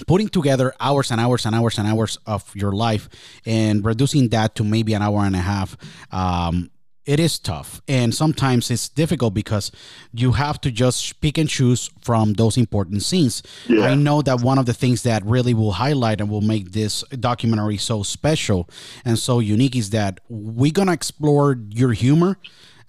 putting 0.08 0.28
together 0.28 0.74
hours 0.80 1.12
and 1.12 1.22
hours 1.22 1.46
and 1.46 1.56
hours 1.56 1.78
and 1.78 1.88
hours 1.88 2.18
of 2.26 2.54
your 2.56 2.72
life 2.72 3.08
and 3.46 3.86
reducing 3.86 4.30
that 4.30 4.56
to 4.56 4.64
maybe 4.64 4.94
an 4.94 5.02
hour 5.02 5.24
and 5.24 5.36
a 5.36 5.40
half 5.40 5.78
um, 6.12 6.70
it 7.06 7.20
is 7.20 7.38
tough 7.40 7.82
and 7.88 8.14
sometimes 8.14 8.72
it's 8.72 8.90
difficult 8.90 9.34
because 9.34 9.72
you 10.14 10.34
have 10.34 10.60
to 10.62 10.72
just 10.72 11.20
pick 11.22 11.38
and 11.38 11.50
choose 11.50 11.90
from 12.02 12.34
those 12.34 12.58
important 12.58 13.04
scenes 13.04 13.44
yeah. 13.68 13.86
i 13.86 13.96
know 13.96 14.22
that 14.22 14.42
one 14.42 14.58
of 14.58 14.66
the 14.66 14.74
things 14.74 15.04
that 15.04 15.24
really 15.26 15.54
will 15.54 15.74
highlight 15.74 16.20
and 16.20 16.30
will 16.30 16.42
make 16.42 16.72
this 16.72 17.04
documentary 17.20 17.78
so 17.78 18.04
special 18.04 18.70
and 19.04 19.20
so 19.20 19.40
unique 19.40 19.76
is 19.76 19.92
that 19.92 20.20
we're 20.30 20.72
gonna 20.72 20.94
explore 20.94 21.60
your 21.70 21.94
humor 21.94 22.38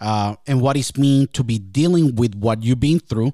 uh, 0.01 0.37
and 0.47 0.61
what 0.61 0.77
it's 0.77 0.97
mean 0.97 1.27
to 1.29 1.43
be 1.43 1.59
dealing 1.59 2.15
with 2.17 2.35
what 2.35 2.63
you've 2.63 2.81
been 2.81 2.99
through 2.99 3.33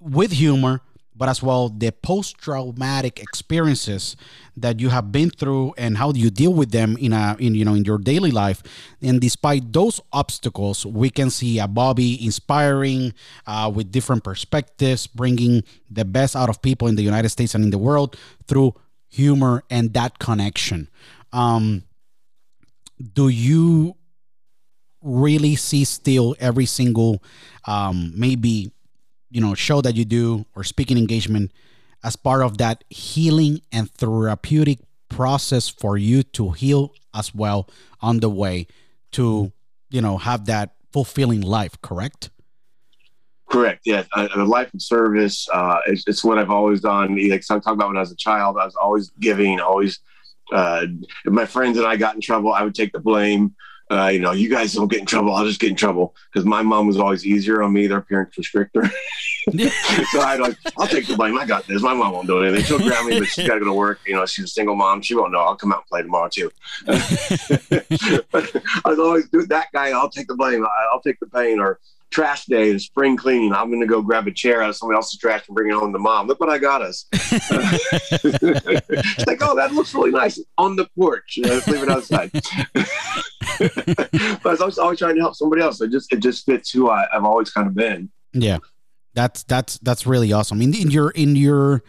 with 0.00 0.32
humor 0.32 0.80
but 1.18 1.28
as 1.28 1.42
well 1.42 1.68
the 1.68 1.90
post-traumatic 1.90 3.18
experiences 3.18 4.16
that 4.56 4.80
you 4.80 4.88
have 4.88 5.12
been 5.12 5.30
through 5.30 5.74
and 5.76 5.98
how 5.98 6.12
do 6.12 6.20
you 6.20 6.30
deal 6.30 6.54
with 6.54 6.70
them 6.70 6.96
in 6.98 7.12
a 7.12 7.36
in 7.38 7.54
you 7.54 7.64
know 7.64 7.74
in 7.74 7.84
your 7.84 7.98
daily 7.98 8.30
life. 8.30 8.62
And 9.02 9.20
despite 9.20 9.72
those 9.72 10.00
obstacles 10.12 10.86
we 10.86 11.10
can 11.10 11.30
see 11.30 11.58
a 11.58 11.68
bobby 11.68 12.24
inspiring 12.24 13.12
uh, 13.46 13.70
with 13.74 13.90
different 13.90 14.24
perspectives 14.24 15.06
bringing 15.06 15.64
the 15.90 16.04
best 16.04 16.36
out 16.36 16.48
of 16.48 16.62
people 16.62 16.88
in 16.88 16.96
the 16.96 17.02
united 17.02 17.28
states 17.28 17.54
and 17.54 17.64
in 17.64 17.70
the 17.70 17.78
world 17.78 18.16
through 18.46 18.74
humor 19.08 19.64
and 19.70 19.92
that 19.94 20.18
connection. 20.18 20.88
Um, 21.32 21.84
do 23.00 23.28
you 23.28 23.96
really 25.02 25.56
see 25.56 25.84
still 25.84 26.34
every 26.40 26.66
single 26.66 27.22
um, 27.66 28.12
maybe 28.16 28.72
you 29.30 29.40
know 29.40 29.54
show 29.54 29.80
that 29.80 29.94
you 29.94 30.04
do 30.04 30.44
or 30.54 30.64
speaking 30.64 30.98
engagement 30.98 31.52
as 32.04 32.16
part 32.16 32.42
of 32.42 32.58
that 32.58 32.84
healing 32.88 33.60
and 33.72 33.90
therapeutic 33.90 34.78
process 35.08 35.68
for 35.68 35.96
you 35.96 36.22
to 36.22 36.50
heal 36.50 36.92
as 37.14 37.34
well 37.34 37.68
on 38.00 38.20
the 38.20 38.28
way 38.28 38.66
to 39.12 39.52
you 39.90 40.00
know 40.00 40.18
have 40.18 40.46
that 40.46 40.74
fulfilling 40.92 41.40
life 41.40 41.80
correct? 41.82 42.30
Correct 43.50 43.82
yeah 43.84 44.04
a, 44.14 44.28
a 44.36 44.44
life 44.44 44.72
of 44.74 44.82
service 44.82 45.48
uh, 45.52 45.78
it's, 45.86 46.04
it's, 46.06 46.22
what 46.22 46.38
i've 46.38 46.50
always 46.50 46.80
done. 46.80 47.16
Like 47.30 47.44
i 47.50 47.58
talk 47.58 47.74
about 47.74 47.88
when 47.88 47.96
i 47.96 48.00
was 48.00 48.12
a 48.12 48.16
child 48.16 48.56
i 48.58 48.64
was 48.64 48.76
always 48.76 49.10
giving 49.20 49.60
always 49.60 50.00
uh, 50.52 50.86
my 51.24 51.46
friends 51.46 51.76
and 51.78 51.86
i 51.86 51.96
got 51.96 52.14
in 52.14 52.20
trouble 52.20 52.52
i 52.52 52.62
would 52.62 52.74
take 52.74 52.92
the 52.92 53.00
blame 53.00 53.54
uh, 53.90 54.08
you 54.08 54.18
know, 54.18 54.32
you 54.32 54.50
guys 54.50 54.74
don't 54.74 54.88
get 54.88 55.00
in 55.00 55.06
trouble. 55.06 55.34
I'll 55.34 55.46
just 55.46 55.60
get 55.60 55.70
in 55.70 55.76
trouble 55.76 56.14
because 56.32 56.44
my 56.44 56.62
mom 56.62 56.86
was 56.86 56.98
always 56.98 57.24
easier 57.24 57.62
on 57.62 57.72
me. 57.72 57.86
Their 57.86 58.02
parents 58.02 58.36
were 58.36 58.42
stricter. 58.42 58.84
so 60.12 60.20
I'd 60.20 60.40
like, 60.40 60.56
I'll 60.76 60.86
take 60.86 61.06
the 61.06 61.16
blame. 61.16 61.38
I 61.38 61.46
got 61.46 61.66
this. 61.66 61.82
My 61.82 61.94
mom 61.94 62.12
won't 62.12 62.26
do 62.26 62.42
anything. 62.42 62.64
She'll 62.64 62.78
grab 62.78 63.06
me, 63.06 63.18
but 63.18 63.28
she's 63.28 63.46
got 63.46 63.54
to 63.54 63.60
go 63.60 63.66
to 63.66 63.72
work. 63.72 64.00
You 64.06 64.16
know, 64.16 64.26
she's 64.26 64.44
a 64.44 64.48
single 64.48 64.76
mom. 64.76 65.00
She 65.00 65.14
won't 65.14 65.32
know. 65.32 65.40
I'll 65.40 65.56
come 65.56 65.72
out 65.72 65.78
and 65.78 65.86
play 65.86 66.02
tomorrow 66.02 66.28
too. 66.28 66.50
I 66.88 68.82
was 68.84 68.98
always 68.98 69.28
do 69.30 69.46
that 69.46 69.68
guy. 69.72 69.90
I'll 69.90 70.10
take 70.10 70.28
the 70.28 70.36
blame. 70.36 70.66
I'll 70.92 71.00
take 71.00 71.18
the 71.20 71.26
pain. 71.26 71.58
Or 71.58 71.80
trash 72.10 72.46
day 72.46 72.70
and 72.70 72.80
spring 72.80 73.16
cleaning. 73.16 73.52
I'm 73.52 73.68
going 73.68 73.80
to 73.80 73.86
go 73.86 74.02
grab 74.02 74.26
a 74.26 74.30
chair 74.30 74.62
out 74.62 74.70
of 74.70 74.76
somebody 74.76 74.96
else's 74.96 75.18
trash 75.18 75.46
and 75.48 75.54
bring 75.54 75.70
it 75.70 75.74
home 75.74 75.92
to 75.92 75.98
mom. 75.98 76.26
Look 76.26 76.40
what 76.40 76.48
I 76.48 76.58
got 76.58 76.82
us. 76.82 77.06
it's 77.12 77.50
like, 79.26 79.38
oh, 79.42 79.54
that 79.56 79.72
looks 79.72 79.94
really 79.94 80.10
nice 80.10 80.40
on 80.56 80.76
the 80.76 80.88
porch. 80.96 81.38
Let's 81.42 81.68
leave 81.68 81.82
it 81.82 81.88
outside. 81.88 82.30
but 84.42 84.60
I 84.60 84.64
was 84.64 84.78
always 84.78 84.98
trying 84.98 85.16
to 85.16 85.20
help 85.20 85.34
somebody 85.34 85.62
else. 85.62 85.80
It 85.80 85.90
just 85.90 86.12
it 86.12 86.20
just 86.20 86.46
fits 86.46 86.70
who 86.70 86.90
I, 86.90 87.06
have 87.12 87.24
always 87.24 87.50
kind 87.50 87.66
of 87.66 87.74
been. 87.74 88.10
Yeah, 88.32 88.58
that's 89.14 89.42
that's 89.44 89.78
that's 89.78 90.06
really 90.06 90.32
awesome. 90.32 90.62
In, 90.62 90.74
in 90.74 90.90
your 90.90 91.10
in 91.10 91.36
your 91.36 91.82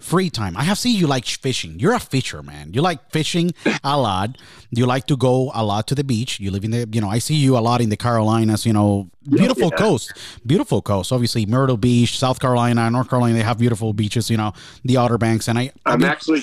free 0.00 0.30
time. 0.30 0.56
I 0.56 0.64
have 0.64 0.78
seen 0.78 0.96
you 0.96 1.06
like 1.06 1.24
fishing. 1.24 1.78
You're 1.78 1.92
a 1.92 2.00
fisher, 2.00 2.42
man. 2.42 2.72
You 2.72 2.82
like 2.82 3.10
fishing 3.10 3.52
a 3.84 3.98
lot. 3.98 4.36
You 4.70 4.86
like 4.86 5.06
to 5.06 5.16
go 5.16 5.50
a 5.54 5.64
lot 5.64 5.86
to 5.88 5.94
the 5.94 6.04
beach. 6.04 6.40
You 6.40 6.50
live 6.50 6.64
in 6.64 6.70
the, 6.70 6.88
you 6.92 7.00
know, 7.00 7.08
I 7.08 7.18
see 7.18 7.34
you 7.34 7.56
a 7.56 7.60
lot 7.60 7.80
in 7.80 7.88
the 7.90 7.96
Carolinas, 7.96 8.66
you 8.66 8.72
know, 8.72 9.10
beautiful 9.28 9.70
yeah. 9.70 9.76
coast, 9.76 10.12
beautiful 10.46 10.82
coast. 10.82 11.12
Obviously, 11.12 11.46
Myrtle 11.46 11.76
Beach, 11.76 12.18
South 12.18 12.40
Carolina, 12.40 12.90
North 12.90 13.10
Carolina, 13.10 13.34
they 13.34 13.44
have 13.44 13.58
beautiful 13.58 13.92
beaches, 13.92 14.30
you 14.30 14.36
know, 14.36 14.52
the 14.84 14.96
Outer 14.96 15.18
Banks. 15.18 15.48
And 15.48 15.58
I, 15.58 15.72
I'm 15.84 15.94
I 15.94 15.96
mean, 15.96 16.06
actually, 16.06 16.42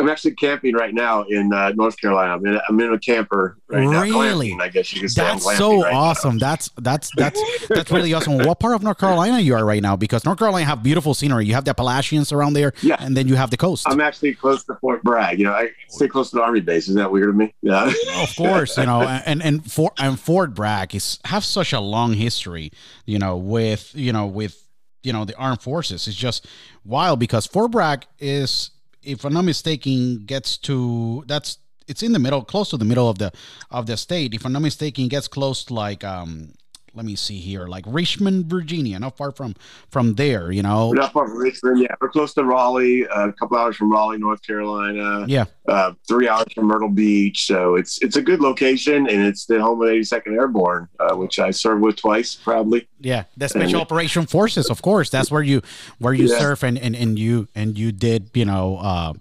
I'm 0.00 0.08
actually 0.08 0.34
camping 0.34 0.74
right 0.74 0.94
now 0.94 1.22
in 1.24 1.52
uh, 1.52 1.70
North 1.70 2.00
Carolina. 2.00 2.34
I'm 2.34 2.46
in, 2.46 2.60
I'm 2.68 2.80
in 2.80 2.92
a 2.92 2.98
camper 2.98 3.58
right 3.68 3.86
really? 3.86 4.54
now. 4.54 4.64
I 4.64 4.68
guess 4.68 4.92
you 4.92 5.00
could 5.00 5.10
say. 5.10 5.22
That's 5.22 5.56
so 5.56 5.82
right 5.82 5.92
awesome. 5.92 6.36
Now. 6.36 6.48
That's 6.50 6.70
that's 6.78 7.10
that's 7.16 7.40
that's 7.68 7.90
really 7.90 8.12
awesome. 8.12 8.38
What 8.38 8.60
part 8.60 8.74
of 8.74 8.82
North 8.82 8.98
Carolina 8.98 9.40
you 9.40 9.54
are 9.54 9.64
right 9.64 9.82
now? 9.82 9.96
Because 9.96 10.24
North 10.24 10.38
Carolina 10.38 10.66
have 10.66 10.82
beautiful 10.82 11.14
scenery. 11.14 11.46
You 11.46 11.54
have 11.54 11.64
the 11.64 11.70
Appalachians 11.70 12.32
around 12.32 12.54
there, 12.54 12.72
yeah, 12.82 12.96
and 13.00 13.16
then 13.16 13.28
you 13.28 13.36
have 13.36 13.50
the 13.50 13.56
coast. 13.56 13.86
I'm 13.88 14.00
actually 14.00 14.34
close 14.34 14.64
to 14.64 14.74
Fort 14.76 15.02
Bragg. 15.02 15.38
You 15.38 15.44
know, 15.46 15.52
I 15.52 15.70
stay 15.88 16.08
close 16.08 16.30
to 16.30 16.36
the 16.36 16.42
Army 16.42 16.60
base. 16.60 16.84
Isn't 16.88 16.96
that 16.96 17.10
weird 17.10 17.28
of 17.28 17.36
me? 17.36 17.54
Yeah, 17.62 17.92
of 18.22 18.36
course. 18.36 18.76
You 18.76 18.86
know, 18.86 19.02
and 19.02 19.42
and 19.42 19.70
Fort 19.70 19.94
and 19.98 20.18
Fort 20.18 20.54
Bragg 20.54 20.94
is 20.94 21.18
have 21.24 21.44
such 21.44 21.72
a 21.72 21.80
long 21.80 22.14
history. 22.14 22.72
You 23.04 23.18
know, 23.18 23.36
with 23.36 23.94
you 23.94 24.12
know 24.12 24.26
with 24.26 24.66
you 25.02 25.12
know 25.12 25.24
the 25.24 25.36
armed 25.36 25.62
forces. 25.62 26.06
It's 26.08 26.16
just 26.16 26.46
wild 26.84 27.18
because 27.20 27.46
Fort 27.46 27.70
Bragg 27.70 28.06
is 28.18 28.70
if 29.06 29.24
I'm 29.24 29.32
not 29.32 29.44
mistaken, 29.44 30.24
gets 30.26 30.58
to 30.58 31.24
that's 31.26 31.58
it's 31.88 32.02
in 32.02 32.12
the 32.12 32.18
middle, 32.18 32.42
close 32.42 32.70
to 32.70 32.76
the 32.76 32.84
middle 32.84 33.08
of 33.08 33.18
the 33.18 33.32
of 33.70 33.86
the 33.86 33.96
state. 33.96 34.34
If 34.34 34.44
I'm 34.44 34.52
not 34.52 34.62
mistaken, 34.62 35.08
gets 35.08 35.28
close 35.28 35.64
to 35.66 35.74
like 35.74 36.04
um 36.04 36.52
let 36.96 37.04
me 37.04 37.14
see 37.14 37.38
here, 37.38 37.66
like 37.66 37.84
Richmond, 37.86 38.46
Virginia, 38.46 38.98
not 38.98 39.16
far 39.16 39.30
from 39.30 39.54
from 39.90 40.14
there, 40.14 40.50
you 40.50 40.62
know. 40.62 40.88
We're 40.88 40.96
not 40.96 41.12
far 41.12 41.28
from 41.28 41.36
Richmond, 41.36 41.80
yeah. 41.80 41.94
We're 42.00 42.08
close 42.08 42.32
to 42.34 42.44
Raleigh, 42.44 43.06
uh, 43.06 43.28
a 43.28 43.32
couple 43.34 43.58
hours 43.58 43.76
from 43.76 43.92
Raleigh, 43.92 44.18
North 44.18 44.44
Carolina. 44.44 45.26
Yeah. 45.28 45.44
Uh, 45.68 45.92
three 46.08 46.28
hours 46.28 46.46
from 46.54 46.66
Myrtle 46.66 46.88
Beach, 46.88 47.46
so 47.46 47.74
it's 47.74 48.02
it's 48.02 48.16
a 48.16 48.22
good 48.22 48.40
location, 48.40 49.08
and 49.08 49.22
it's 49.24 49.44
the 49.46 49.60
home 49.60 49.82
of 49.82 49.88
82nd 49.88 50.32
Airborne, 50.32 50.88
uh, 50.98 51.14
which 51.14 51.38
I 51.38 51.50
served 51.50 51.82
with 51.82 51.96
twice, 51.96 52.34
probably. 52.34 52.88
Yeah, 53.00 53.24
the 53.36 53.48
Special 53.48 53.66
and, 53.68 53.82
Operation 53.82 54.26
Forces, 54.26 54.70
of 54.70 54.80
course. 54.80 55.10
That's 55.10 55.30
where 55.30 55.42
you 55.42 55.62
where 55.98 56.14
you 56.14 56.28
yeah. 56.28 56.38
serve, 56.38 56.64
and, 56.64 56.78
and 56.78 56.96
and 56.96 57.18
you 57.18 57.48
and 57.54 57.78
you 57.78 57.92
did, 57.92 58.30
you 58.34 58.46
know. 58.46 58.78
Uh, 58.78 59.12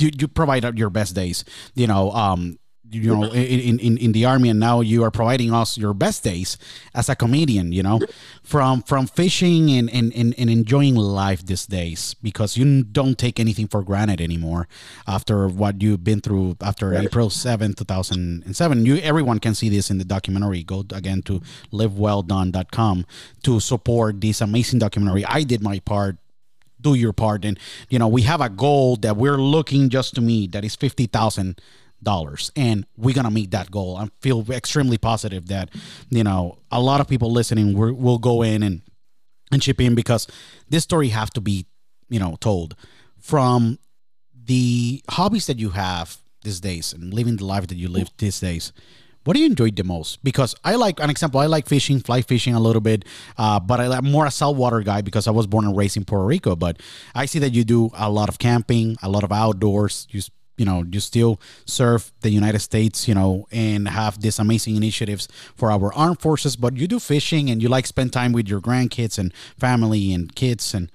you, 0.00 0.10
you 0.16 0.28
provide 0.28 0.78
your 0.78 0.90
best 0.90 1.16
days 1.16 1.44
you 1.74 1.84
know 1.88 2.12
um 2.12 2.56
you 2.90 3.14
know 3.14 3.24
in, 3.24 3.78
in 3.78 3.98
in 3.98 4.12
the 4.12 4.24
army 4.24 4.48
and 4.48 4.58
now 4.58 4.80
you 4.80 5.02
are 5.02 5.10
providing 5.10 5.52
us 5.52 5.76
your 5.76 5.94
best 5.94 6.24
days 6.24 6.56
as 6.94 7.08
a 7.08 7.14
comedian 7.14 7.72
you 7.72 7.82
know 7.82 8.00
from 8.42 8.82
from 8.82 9.06
fishing 9.06 9.70
and 9.70 9.90
and, 9.90 10.12
and, 10.14 10.34
and 10.38 10.50
enjoying 10.50 10.94
life 10.94 11.44
these 11.44 11.66
days 11.66 12.14
because 12.22 12.56
you 12.56 12.82
don't 12.82 13.18
take 13.18 13.38
anything 13.38 13.68
for 13.68 13.82
granted 13.82 14.20
anymore 14.20 14.68
after 15.06 15.48
what 15.48 15.82
you've 15.82 16.02
been 16.02 16.20
through 16.20 16.56
after 16.60 16.94
april 16.94 17.30
7 17.30 17.74
2007 17.74 18.86
you 18.86 18.96
everyone 18.98 19.38
can 19.38 19.54
see 19.54 19.68
this 19.68 19.90
in 19.90 19.98
the 19.98 20.04
documentary. 20.04 20.62
Go 20.62 20.84
again 20.92 21.22
to 21.22 21.40
livewelldone.com 21.72 23.06
to 23.42 23.60
support 23.60 24.20
this 24.20 24.40
amazing 24.40 24.78
documentary. 24.78 25.24
I 25.24 25.42
did 25.42 25.62
my 25.62 25.78
part 25.80 26.16
do 26.80 26.94
your 26.94 27.12
part 27.12 27.44
and 27.44 27.58
you 27.90 27.98
know 27.98 28.06
we 28.06 28.22
have 28.22 28.40
a 28.40 28.48
goal 28.48 28.94
that 28.94 29.16
we're 29.16 29.36
looking 29.36 29.88
just 29.88 30.14
to 30.14 30.20
meet 30.20 30.52
that 30.52 30.64
is 30.64 30.76
50000 30.76 31.60
dollars 32.02 32.52
and 32.56 32.86
we're 32.96 33.14
gonna 33.14 33.30
meet 33.30 33.50
that 33.50 33.70
goal 33.70 33.96
i 33.96 34.08
feel 34.20 34.44
extremely 34.50 34.96
positive 34.98 35.48
that 35.48 35.68
you 36.10 36.22
know 36.22 36.56
a 36.70 36.80
lot 36.80 37.00
of 37.00 37.08
people 37.08 37.30
listening 37.30 37.76
will 37.76 38.18
go 38.18 38.42
in 38.42 38.62
and 38.62 38.82
and 39.50 39.62
chip 39.62 39.80
in 39.80 39.94
because 39.94 40.26
this 40.68 40.84
story 40.84 41.08
have 41.08 41.30
to 41.30 41.40
be 41.40 41.66
you 42.08 42.18
know 42.18 42.36
told 42.40 42.76
from 43.18 43.78
the 44.44 45.02
hobbies 45.10 45.46
that 45.46 45.58
you 45.58 45.70
have 45.70 46.18
these 46.42 46.60
days 46.60 46.92
and 46.92 47.12
living 47.12 47.36
the 47.36 47.44
life 47.44 47.66
that 47.66 47.76
you 47.76 47.88
live 47.88 48.08
these 48.18 48.38
days 48.40 48.72
what 49.28 49.34
do 49.34 49.40
you 49.40 49.46
enjoy 49.46 49.70
the 49.70 49.84
most? 49.84 50.24
Because 50.24 50.54
I 50.64 50.76
like 50.76 51.00
an 51.00 51.10
example. 51.10 51.38
I 51.38 51.46
like 51.46 51.68
fishing, 51.68 52.00
fly 52.00 52.22
fishing 52.22 52.54
a 52.54 52.60
little 52.60 52.80
bit, 52.80 53.04
uh, 53.36 53.60
but 53.60 53.78
I'm 53.78 54.10
more 54.10 54.24
a 54.24 54.30
saltwater 54.30 54.80
guy 54.80 55.02
because 55.02 55.28
I 55.28 55.32
was 55.32 55.46
born 55.46 55.66
and 55.66 55.76
raised 55.76 55.98
in 55.98 56.06
Puerto 56.06 56.24
Rico. 56.24 56.56
But 56.56 56.80
I 57.14 57.26
see 57.26 57.38
that 57.40 57.52
you 57.52 57.62
do 57.62 57.90
a 57.92 58.08
lot 58.08 58.30
of 58.30 58.38
camping, 58.38 58.96
a 59.02 59.08
lot 59.10 59.24
of 59.24 59.30
outdoors. 59.30 60.06
You 60.08 60.22
you 60.58 60.64
know 60.64 60.84
you 60.90 61.00
still 61.00 61.40
serve 61.64 62.12
the 62.20 62.30
united 62.30 62.58
states 62.58 63.08
you 63.08 63.14
know 63.14 63.46
and 63.52 63.88
have 63.88 64.20
these 64.20 64.38
amazing 64.38 64.76
initiatives 64.76 65.28
for 65.54 65.70
our 65.70 65.92
armed 65.94 66.20
forces. 66.20 66.56
But 66.56 66.76
you 66.76 66.86
do 66.86 66.98
fishing 66.98 67.50
and 67.50 67.62
you 67.62 67.68
like 67.68 67.86
spend 67.86 68.12
time 68.12 68.32
with 68.32 68.48
your 68.48 68.60
grandkids 68.60 69.18
and 69.18 69.32
family 69.58 70.12
and 70.12 70.34
kids. 70.34 70.74
And 70.74 70.90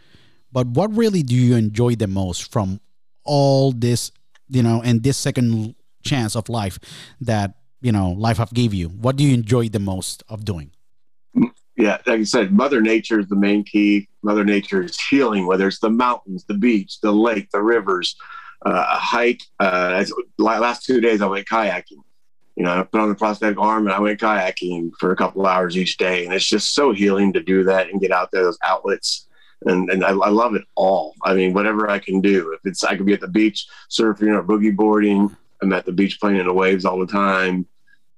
but 0.52 0.68
what 0.68 0.96
really 0.96 1.24
do 1.24 1.36
you 1.36 1.56
enjoy 1.56 1.96
the 1.96 2.08
most 2.08 2.52
from 2.52 2.80
all 3.24 3.72
this 3.72 4.12
you 4.50 4.64
know 4.64 4.82
and 4.84 5.04
this 5.04 5.18
second 5.18 5.76
chance 6.04 6.36
of 6.36 6.50
life 6.50 6.80
that 7.22 7.56
you 7.82 7.92
know 7.92 8.12
life 8.12 8.38
have 8.38 8.54
gave 8.54 8.74
you? 8.74 8.90
What 8.90 9.16
do 9.16 9.24
you 9.24 9.34
enjoy 9.34 9.70
the 9.70 9.80
most 9.80 10.24
of 10.30 10.46
doing? 10.46 10.72
Yeah 11.76 11.98
like 12.06 12.20
i 12.20 12.24
said 12.24 12.52
mother 12.52 12.82
nature 12.82 13.20
is 13.20 13.28
the 13.28 13.36
main 13.36 13.64
key. 13.64 14.08
Mother 14.22 14.46
nature 14.46 14.82
is 14.84 15.00
healing 15.10 15.48
whether 15.48 15.68
it's 15.68 15.80
the 15.80 15.90
mountains 15.90 16.46
the 16.46 16.54
beach 16.54 17.02
the 17.02 17.12
lake 17.12 17.50
the 17.52 17.62
rivers 17.62 18.16
uh, 18.66 18.86
a 18.92 18.98
hike. 18.98 19.42
Uh, 19.60 20.04
last 20.38 20.86
two 20.86 21.02
days 21.02 21.22
I 21.22 21.28
went 21.28 21.48
kayaking. 21.48 22.04
You 22.56 22.64
know, 22.64 22.80
I 22.80 22.84
put 22.84 23.02
on 23.02 23.10
the 23.10 23.16
prosthetic 23.16 23.58
arm 23.58 23.88
and 23.88 23.96
I 23.96 24.00
went 24.00 24.20
kayaking 24.20 24.92
for 25.00 25.12
a 25.12 25.16
couple 25.16 25.46
hours 25.46 25.76
each 25.78 25.98
day, 25.98 26.26
and 26.26 26.34
it's 26.34 26.48
just 26.48 26.76
so 26.76 26.92
healing 26.92 27.34
to 27.34 27.42
do 27.42 27.64
that 27.66 27.90
and 27.90 28.02
get 28.02 28.12
out 28.12 28.30
there, 28.32 28.44
those 28.44 28.60
outlets. 28.64 29.28
And, 29.66 29.90
and 29.90 30.04
I, 30.04 30.10
I 30.10 30.30
love 30.30 30.56
it 30.56 30.66
all. 30.76 31.16
I 31.24 31.34
mean, 31.34 31.54
whatever 31.54 31.90
I 31.90 31.98
can 31.98 32.20
do. 32.20 32.52
If 32.52 32.60
it's 32.66 32.84
I 32.84 32.96
could 32.98 33.06
be 33.06 33.14
at 33.14 33.22
the 33.22 33.28
beach 33.28 33.66
surfing 33.90 34.38
or 34.38 34.44
boogie 34.44 34.76
boarding, 34.76 35.36
I'm 35.62 35.74
at 35.74 35.86
the 35.86 35.94
beach 35.94 36.20
playing 36.20 36.40
in 36.40 36.48
the 36.48 36.54
waves 36.54 36.84
all 36.84 37.00
the 37.00 37.08
time. 37.08 37.66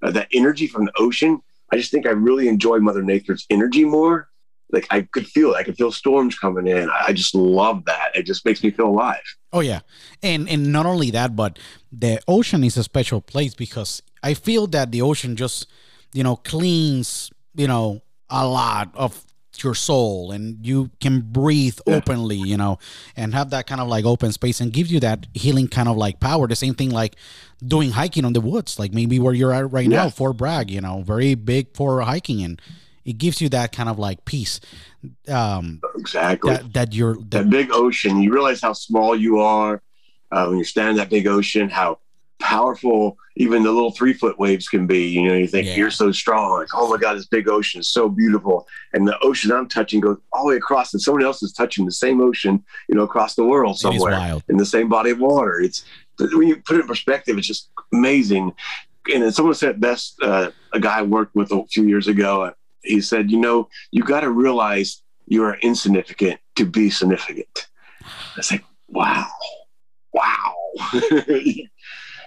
Uh, 0.01 0.11
that 0.11 0.27
energy 0.34 0.67
from 0.67 0.85
the 0.85 0.91
ocean, 0.97 1.39
I 1.72 1.77
just 1.77 1.91
think 1.91 2.07
I 2.07 2.11
really 2.11 2.47
enjoy 2.47 2.80
Mother 2.80 3.03
Nature's 3.03 3.45
energy 3.49 3.85
more 3.85 4.27
like 4.71 4.87
I 4.89 5.01
could 5.01 5.27
feel 5.27 5.53
it. 5.53 5.57
I 5.57 5.63
could 5.63 5.77
feel 5.77 5.91
storms 5.91 6.37
coming 6.37 6.67
in. 6.67 6.89
I 6.89 7.13
just 7.13 7.35
love 7.35 7.85
that. 7.85 8.11
It 8.15 8.23
just 8.23 8.45
makes 8.45 8.63
me 8.63 8.71
feel 8.71 8.87
alive. 8.87 9.23
Oh 9.53 9.61
yeah, 9.61 9.81
and 10.23 10.49
and 10.49 10.71
not 10.71 10.85
only 10.85 11.11
that, 11.11 11.35
but 11.35 11.59
the 11.91 12.19
ocean 12.27 12.63
is 12.63 12.77
a 12.77 12.83
special 12.83 13.21
place 13.21 13.53
because 13.53 14.01
I 14.23 14.33
feel 14.33 14.67
that 14.67 14.91
the 14.91 15.01
ocean 15.01 15.35
just 15.35 15.67
you 16.13 16.23
know 16.23 16.35
cleans 16.37 17.29
you 17.55 17.67
know 17.67 18.01
a 18.29 18.47
lot 18.47 18.89
of 18.95 19.23
your 19.63 19.73
soul 19.73 20.31
and 20.31 20.65
you 20.65 20.91
can 20.99 21.21
breathe 21.21 21.79
yeah. 21.85 21.95
openly 21.95 22.35
you 22.35 22.57
know 22.57 22.77
and 23.15 23.33
have 23.33 23.51
that 23.51 23.67
kind 23.67 23.79
of 23.79 23.87
like 23.87 24.03
open 24.03 24.31
space 24.31 24.59
and 24.59 24.73
gives 24.73 24.91
you 24.91 24.99
that 24.99 25.27
healing 25.33 25.67
kind 25.67 25.87
of 25.87 25.95
like 25.95 26.19
power 26.19 26.47
the 26.47 26.55
same 26.55 26.73
thing 26.73 26.89
like 26.89 27.15
doing 27.65 27.91
hiking 27.91 28.25
on 28.25 28.33
the 28.33 28.41
woods 28.41 28.77
like 28.79 28.93
maybe 28.93 29.17
where 29.17 29.33
you're 29.33 29.53
at 29.53 29.71
right 29.71 29.89
yeah. 29.89 30.03
now 30.03 30.09
fort 30.09 30.35
bragg 30.35 30.69
you 30.69 30.81
know 30.81 31.03
very 31.03 31.35
big 31.35 31.73
for 31.73 32.01
hiking 32.01 32.43
and 32.43 32.61
it 33.06 33.18
gives 33.18 33.40
you 33.41 33.49
that 33.49 33.72
kind 33.72 33.90
of 33.90 33.98
like 33.99 34.26
peace 34.26 34.60
um 35.30 35.82
exactly 35.95 36.53
that, 36.53 36.73
that 36.73 36.94
you're 36.94 37.15
that, 37.15 37.30
that 37.30 37.49
big 37.49 37.69
ocean 37.72 38.22
you 38.22 38.34
realize 38.34 38.61
how 38.61 38.73
small 38.73 39.15
you 39.15 39.40
are 39.40 39.82
uh, 40.32 40.45
when 40.48 40.57
you're 40.57 40.65
standing 40.65 40.91
in 40.91 40.98
that 40.98 41.10
big 41.10 41.27
ocean 41.27 41.69
how 41.69 41.98
powerful 42.40 43.18
even 43.38 43.64
the 43.64 43.72
little 43.72 43.91
three 43.91 44.14
foot 44.14 44.38
waves 44.40 44.68
can 44.68 44.88
be. 44.88 45.07
You 45.07 45.27
know, 45.27 45.34
you 45.34 45.48
think 45.48 45.68
yeah. 45.68 45.76
you're 45.76 45.91
so 45.91 46.11
strong, 46.11 46.60
like, 46.60 46.69
oh 46.73 46.90
my 46.90 46.98
God, 46.98 47.15
this 47.18 47.26
big 47.26 47.48
ocean 47.48 47.82
is 47.82 47.90
so 47.90 48.07
beautiful. 48.07 48.68
And 48.94 49.07
the 49.07 49.18
ocean 49.19 49.52
I'm 49.52 49.68
touching 49.68 49.99
goes 49.99 50.18
all 50.32 50.44
the 50.44 50.52
way 50.52 50.56
across, 50.57 50.94
and 50.94 51.02
someone 51.02 51.23
else 51.23 51.44
is 51.44 51.53
touching 51.53 51.86
the 51.86 51.91
same 51.91 52.22
ocean, 52.22 52.64
you 52.88 52.95
know, 52.95 53.03
across 53.03 53.36
the 53.36 53.44
world 53.44 53.80
somewhere 53.80 54.40
in 54.48 54.57
the 54.57 54.65
same 54.65 54.90
body 54.90 55.10
of 55.10 55.19
water. 55.19 55.60
It's 55.60 55.84
when 56.19 56.48
you 56.48 56.57
put 56.57 56.77
it 56.77 56.82
in 56.82 56.88
perspective, 56.88 57.38
it's 57.38 57.48
just 57.48 57.69
amazing. 57.94 58.53
And 59.14 59.34
someone 59.34 59.56
said 59.56 59.82
best, 59.82 60.15
uh, 60.22 60.52
a 60.72 60.80
guy 60.80 60.99
I 60.99 61.02
worked 61.03 61.36
with 61.36 61.52
a 61.52 61.64
few 61.65 61.88
years 61.88 62.07
ago, 62.07 62.44
uh, 62.44 62.52
he 62.85 63.01
said, 63.01 63.31
you 63.31 63.39
know, 63.39 63.69
you 63.91 64.03
got 64.03 64.21
to 64.21 64.29
realize 64.29 65.01
you 65.27 65.43
are 65.43 65.57
insignificant 65.57 66.39
to 66.55 66.65
be 66.65 66.89
significant. 66.89 67.67
I 68.37 68.41
said, 68.41 68.61
wow, 68.87 69.27
wow. 70.13 70.55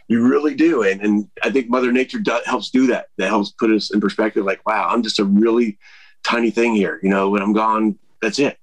You 0.09 0.27
really 0.27 0.55
do. 0.55 0.83
And, 0.83 1.03
and 1.03 1.31
I 1.43 1.51
think 1.51 1.69
Mother 1.69 1.93
Nature 1.93 2.19
do, 2.19 2.39
helps 2.47 2.71
do 2.71 2.87
that. 2.87 3.09
That 3.19 3.29
helps 3.29 3.51
put 3.51 3.71
us 3.71 3.93
in 3.93 4.01
perspective 4.01 4.45
like, 4.45 4.67
wow, 4.67 4.89
I'm 4.89 5.03
just 5.03 5.19
a 5.19 5.25
really 5.25 5.79
tiny 6.25 6.51
thing 6.51 6.75
here. 6.75 6.99
You 7.03 7.11
know, 7.11 7.29
when 7.29 7.43
I'm 7.43 7.53
gone, 7.53 7.99
that's 8.23 8.39
it. 8.39 8.57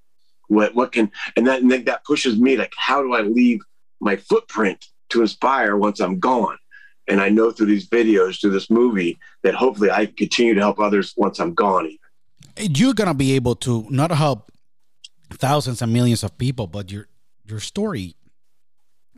What, 0.47 0.73
what 0.73 0.91
can, 0.91 1.11
and 1.37 1.45
that, 1.45 1.61
and 1.61 1.71
that 1.71 2.03
pushes 2.03 2.37
me 2.37 2.57
like, 2.57 2.73
how 2.75 3.01
do 3.03 3.13
I 3.13 3.21
leave 3.21 3.61
my 4.01 4.15
footprint 4.15 4.85
to 5.09 5.21
inspire 5.21 5.77
once 5.77 5.99
I'm 5.99 6.19
gone? 6.19 6.57
And 7.07 7.21
I 7.21 7.29
know 7.29 7.51
through 7.51 7.67
these 7.67 7.87
videos, 7.87 8.41
through 8.41 8.51
this 8.51 8.69
movie, 8.69 9.19
that 9.43 9.53
hopefully 9.53 9.91
I 9.91 10.07
continue 10.07 10.53
to 10.55 10.59
help 10.59 10.79
others 10.79 11.13
once 11.15 11.39
I'm 11.39 11.53
gone. 11.53 11.85
Even. 11.85 12.75
You're 12.75 12.93
going 12.93 13.09
to 13.09 13.13
be 13.13 13.33
able 13.33 13.55
to 13.57 13.85
not 13.89 14.11
help 14.11 14.51
thousands 15.33 15.81
and 15.81 15.93
millions 15.93 16.23
of 16.23 16.37
people, 16.37 16.67
but 16.67 16.91
your, 16.91 17.07
your 17.45 17.59
story 17.59 18.15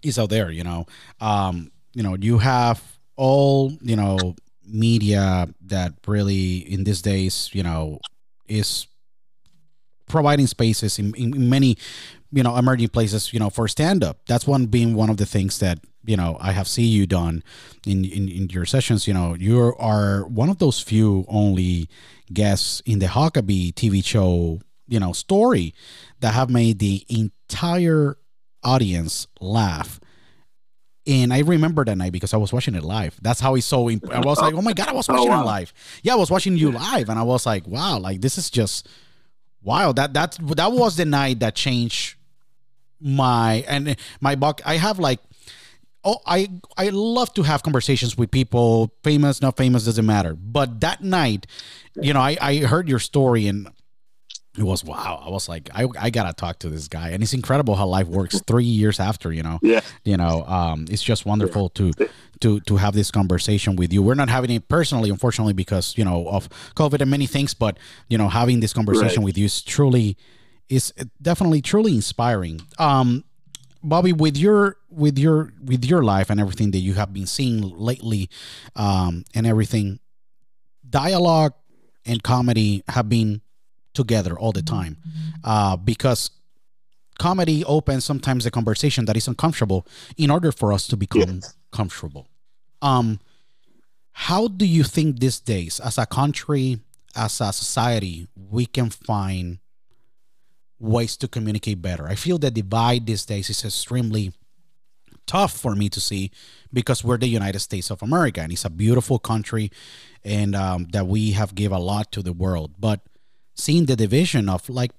is 0.04 0.20
out 0.20 0.30
there, 0.30 0.52
you 0.52 0.64
know. 0.64 0.86
Um, 1.22 1.72
you 1.98 2.04
know 2.04 2.16
you 2.20 2.38
have 2.38 3.00
all 3.16 3.74
you 3.82 3.96
know 3.96 4.36
media 4.64 5.50
that 5.66 5.94
really 6.06 6.58
in 6.72 6.84
these 6.84 7.02
days 7.02 7.50
you 7.54 7.64
know 7.64 8.00
is 8.48 8.86
providing 10.08 10.46
spaces 10.46 11.00
in, 11.00 11.16
in 11.16 11.50
many 11.50 11.76
you 12.32 12.44
know 12.44 12.56
emerging 12.56 12.90
places 12.90 13.34
you 13.34 13.40
know 13.40 13.50
for 13.50 13.68
stand 13.68 14.04
up 14.04 14.20
that's 14.28 14.46
one 14.46 14.68
being 14.68 14.94
one 14.94 15.10
of 15.10 15.18
the 15.18 15.26
things 15.26 15.58
that 15.58 15.80
you 16.08 16.18
know 16.18 16.38
i 16.40 16.52
have 16.52 16.68
seen 16.68 16.92
you 16.92 17.06
done 17.06 17.44
in, 17.86 18.04
in 18.06 18.28
in 18.28 18.50
your 18.50 18.66
sessions 18.66 19.08
you 19.08 19.14
know 19.14 19.36
you 19.36 19.76
are 19.78 20.26
one 20.28 20.50
of 20.50 20.58
those 20.58 20.80
few 20.80 21.26
only 21.28 21.90
guests 22.34 22.82
in 22.86 23.00
the 23.00 23.08
huckabee 23.08 23.74
tv 23.74 24.04
show 24.04 24.60
you 24.88 25.00
know 25.00 25.12
story 25.12 25.74
that 26.22 26.34
have 26.34 26.50
made 26.50 26.80
the 26.80 27.06
entire 27.10 28.18
audience 28.64 29.28
laugh 29.40 30.00
and 31.08 31.34
I 31.34 31.40
remember 31.40 31.86
that 31.86 31.98
night 31.98 32.12
because 32.12 32.34
I 32.34 32.38
was 32.38 32.52
watching 32.52 32.76
it 32.76 32.84
live. 32.84 33.18
That's 33.22 33.40
how 33.40 33.56
it's 33.56 33.66
so. 33.66 33.90
Imp- 33.90 34.12
I 34.12 34.20
was 34.20 34.42
like, 34.42 34.54
oh 34.54 34.62
my 34.62 34.74
god, 34.74 34.90
I 34.90 34.92
was 34.92 35.08
oh, 35.10 35.14
watching 35.14 35.30
oh, 35.30 35.36
wow. 35.38 35.42
it 35.42 35.46
live. 35.46 35.74
Yeah, 36.04 36.14
I 36.14 36.16
was 36.18 36.30
watching 36.30 36.58
you 36.58 36.72
live, 36.72 37.08
and 37.08 37.18
I 37.18 37.24
was 37.24 37.46
like, 37.46 37.66
wow, 37.66 37.98
like 37.98 38.20
this 38.20 38.38
is 38.38 38.50
just 38.50 38.90
wow. 39.64 39.94
That 39.94 40.14
that 40.14 40.38
that 40.42 40.72
was 40.74 40.98
the 40.98 41.06
night 41.06 41.40
that 41.40 41.56
changed 41.56 42.18
my 43.00 43.64
and 43.70 43.96
my 44.20 44.36
buck. 44.36 44.62
I 44.66 44.76
have 44.76 45.00
like. 45.00 45.20
Oh, 46.04 46.20
I 46.26 46.50
I 46.78 46.90
love 46.90 47.34
to 47.34 47.44
have 47.44 47.64
conversations 47.64 48.18
with 48.18 48.32
people, 48.32 48.94
famous, 49.04 49.42
not 49.42 49.58
famous, 49.58 49.86
doesn't 49.86 50.06
matter. 50.06 50.36
But 50.36 50.80
that 50.82 51.04
night, 51.04 51.48
you 51.96 52.14
know, 52.14 52.22
I, 52.22 52.38
I 52.40 52.58
heard 52.58 52.88
your 52.88 53.00
story 53.00 53.48
and 53.48 53.70
it 54.58 54.64
was 54.64 54.84
wow. 54.84 55.22
I 55.24 55.30
was 55.30 55.48
like, 55.48 55.70
I, 55.74 55.88
I 56.00 56.10
gotta 56.10 56.34
talk 56.34 56.60
to 56.60 56.70
this 56.70 56.88
guy, 56.88 57.10
and 57.10 57.22
it's 57.22 57.34
incredible 57.34 57.76
how 57.76 57.86
life 57.86 58.08
works. 58.08 58.42
Three 58.48 58.66
years 58.66 59.00
after, 59.00 59.32
you 59.32 59.44
know, 59.44 59.60
yeah, 59.62 59.82
you 60.04 60.18
know, 60.18 60.44
um, 60.46 60.86
it's 60.90 61.04
just 61.04 61.26
wonderful 61.26 61.70
to 61.70 61.92
to 62.42 62.60
to 62.62 62.78
have 62.78 62.94
this 62.94 63.12
conversation 63.12 63.76
with 63.76 63.94
you. 63.94 64.02
We're 64.02 64.16
not 64.16 64.30
having 64.30 64.50
it 64.50 64.68
personally, 64.68 65.10
unfortunately, 65.10 65.54
because 65.54 65.96
you 65.98 66.04
know 66.04 66.28
of 66.28 66.50
COVID 66.76 67.02
and 67.02 67.12
many 67.12 67.28
things, 67.28 67.54
but 67.54 67.78
you 68.10 68.18
know, 68.18 68.30
having 68.30 68.60
this 68.60 68.74
conversation 68.74 69.22
right. 69.22 69.26
with 69.26 69.38
you 69.38 69.46
is 69.46 69.62
truly 69.62 70.18
is 70.70 70.92
definitely 71.22 71.62
truly 71.62 71.94
inspiring. 71.96 72.62
Um, 72.80 73.24
Bobby, 73.90 74.14
with 74.14 74.38
your 74.38 74.78
with 74.90 75.18
your 75.18 75.54
with 75.64 75.86
your 75.86 76.04
life 76.04 76.30
and 76.30 76.40
everything 76.40 76.72
that 76.72 76.80
you 76.80 76.94
have 76.96 77.14
been 77.14 77.26
seeing 77.26 77.62
lately, 77.62 78.30
um, 78.76 79.24
and 79.34 79.48
everything, 79.48 80.00
dialogue 80.90 81.54
and 82.06 82.22
comedy 82.24 82.84
have 82.88 83.10
been 83.10 83.42
together 83.94 84.38
all 84.38 84.52
the 84.52 84.62
time. 84.62 84.98
Uh, 85.44 85.76
because 85.76 86.32
comedy 87.18 87.66
opens 87.66 88.06
sometimes 88.06 88.46
a 88.46 88.52
conversation 88.52 89.06
that 89.06 89.18
is 89.18 89.28
uncomfortable 89.28 89.86
in 90.18 90.30
order 90.30 90.52
for 90.52 90.72
us 90.72 90.88
to 90.88 90.98
become 90.98 91.40
yes. 91.42 91.56
comfortable. 91.72 92.28
Um 92.82 93.20
how 94.20 94.48
do 94.48 94.66
you 94.66 94.84
think 94.84 95.20
these 95.20 95.40
days 95.40 95.80
as 95.80 96.00
a 96.00 96.06
country 96.08 96.80
as 97.16 97.40
a 97.40 97.54
society 97.54 98.28
we 98.36 98.66
can 98.66 98.90
find 98.90 99.60
ways 100.80 101.18
to 101.18 101.28
communicate 101.28 101.82
better. 101.82 102.08
I 102.08 102.16
feel 102.16 102.38
the 102.38 102.52
divide 102.52 103.06
these 103.06 103.26
days 103.26 103.50
is 103.50 103.64
extremely 103.66 104.34
tough 105.26 105.52
for 105.58 105.76
me 105.76 105.90
to 105.90 106.00
see 106.00 106.32
because 106.72 107.04
we're 107.04 107.18
the 107.18 107.28
united 107.28 107.60
states 107.60 107.92
of 107.92 108.02
america 108.02 108.40
and 108.40 108.50
it's 108.54 108.64
a 108.64 108.70
beautiful 108.70 109.20
country 109.20 109.70
and 110.28 110.56
um, 110.56 110.88
that 110.92 111.08
we 111.08 111.32
have 111.32 111.56
give 111.56 111.72
a 111.72 111.80
lot 111.80 112.12
to 112.12 112.22
the 112.22 112.34
world. 112.34 112.74
But 112.78 113.00
seeing 113.56 113.86
the 113.86 113.96
division 113.96 114.50
of 114.50 114.70
like 114.70 114.92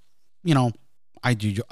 you 0.42 0.54
know 0.54 0.72
ide- 1.24 1.62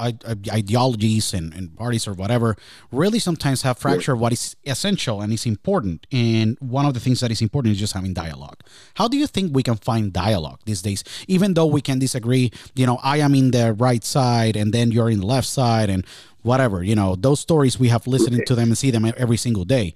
ideologies 0.51 1.33
and, 1.35 1.53
and 1.55 1.77
parties 1.77 2.07
or 2.07 2.13
whatever 2.13 2.57
really 2.91 3.19
sometimes 3.19 3.63
have 3.63 3.79
fractured 3.79 4.19
what 4.19 4.33
is 4.33 4.57
essential 4.65 5.21
and 5.21 5.33
is 5.33 5.47
important 5.47 6.07
and 6.13 6.57
one 6.61 6.87
of 6.87 6.95
the 6.95 7.01
things 7.01 7.21
that 7.21 7.31
is 7.31 7.41
important 7.41 7.73
is 7.73 7.79
just 7.79 7.93
having 7.93 8.13
dialogue 8.13 8.61
how 8.95 9.09
do 9.09 9.17
you 9.17 9.27
think 9.27 9.55
we 9.55 9.63
can 9.63 9.77
find 9.77 10.13
dialogue 10.13 10.61
these 10.65 10.83
days 10.83 11.05
even 11.29 11.55
though 11.55 11.67
we 11.67 11.81
can 11.81 11.99
disagree 11.99 12.51
you 12.75 12.87
know 12.87 12.99
i 13.03 13.19
am 13.19 13.35
in 13.35 13.51
the 13.51 13.73
right 13.75 14.05
side 14.05 14.57
and 14.57 14.73
then 14.73 14.91
you're 14.91 15.11
in 15.11 15.21
the 15.21 15.27
left 15.27 15.47
side 15.47 15.91
and 15.91 16.07
whatever 16.43 16.83
you 16.83 16.95
know 16.95 17.17
those 17.17 17.41
stories 17.41 17.79
we 17.79 17.89
have 17.89 18.07
listened 18.07 18.47
to 18.47 18.55
them 18.55 18.69
and 18.69 18.79
see 18.79 18.91
them 18.91 19.05
every 19.17 19.37
single 19.37 19.65
day 19.65 19.93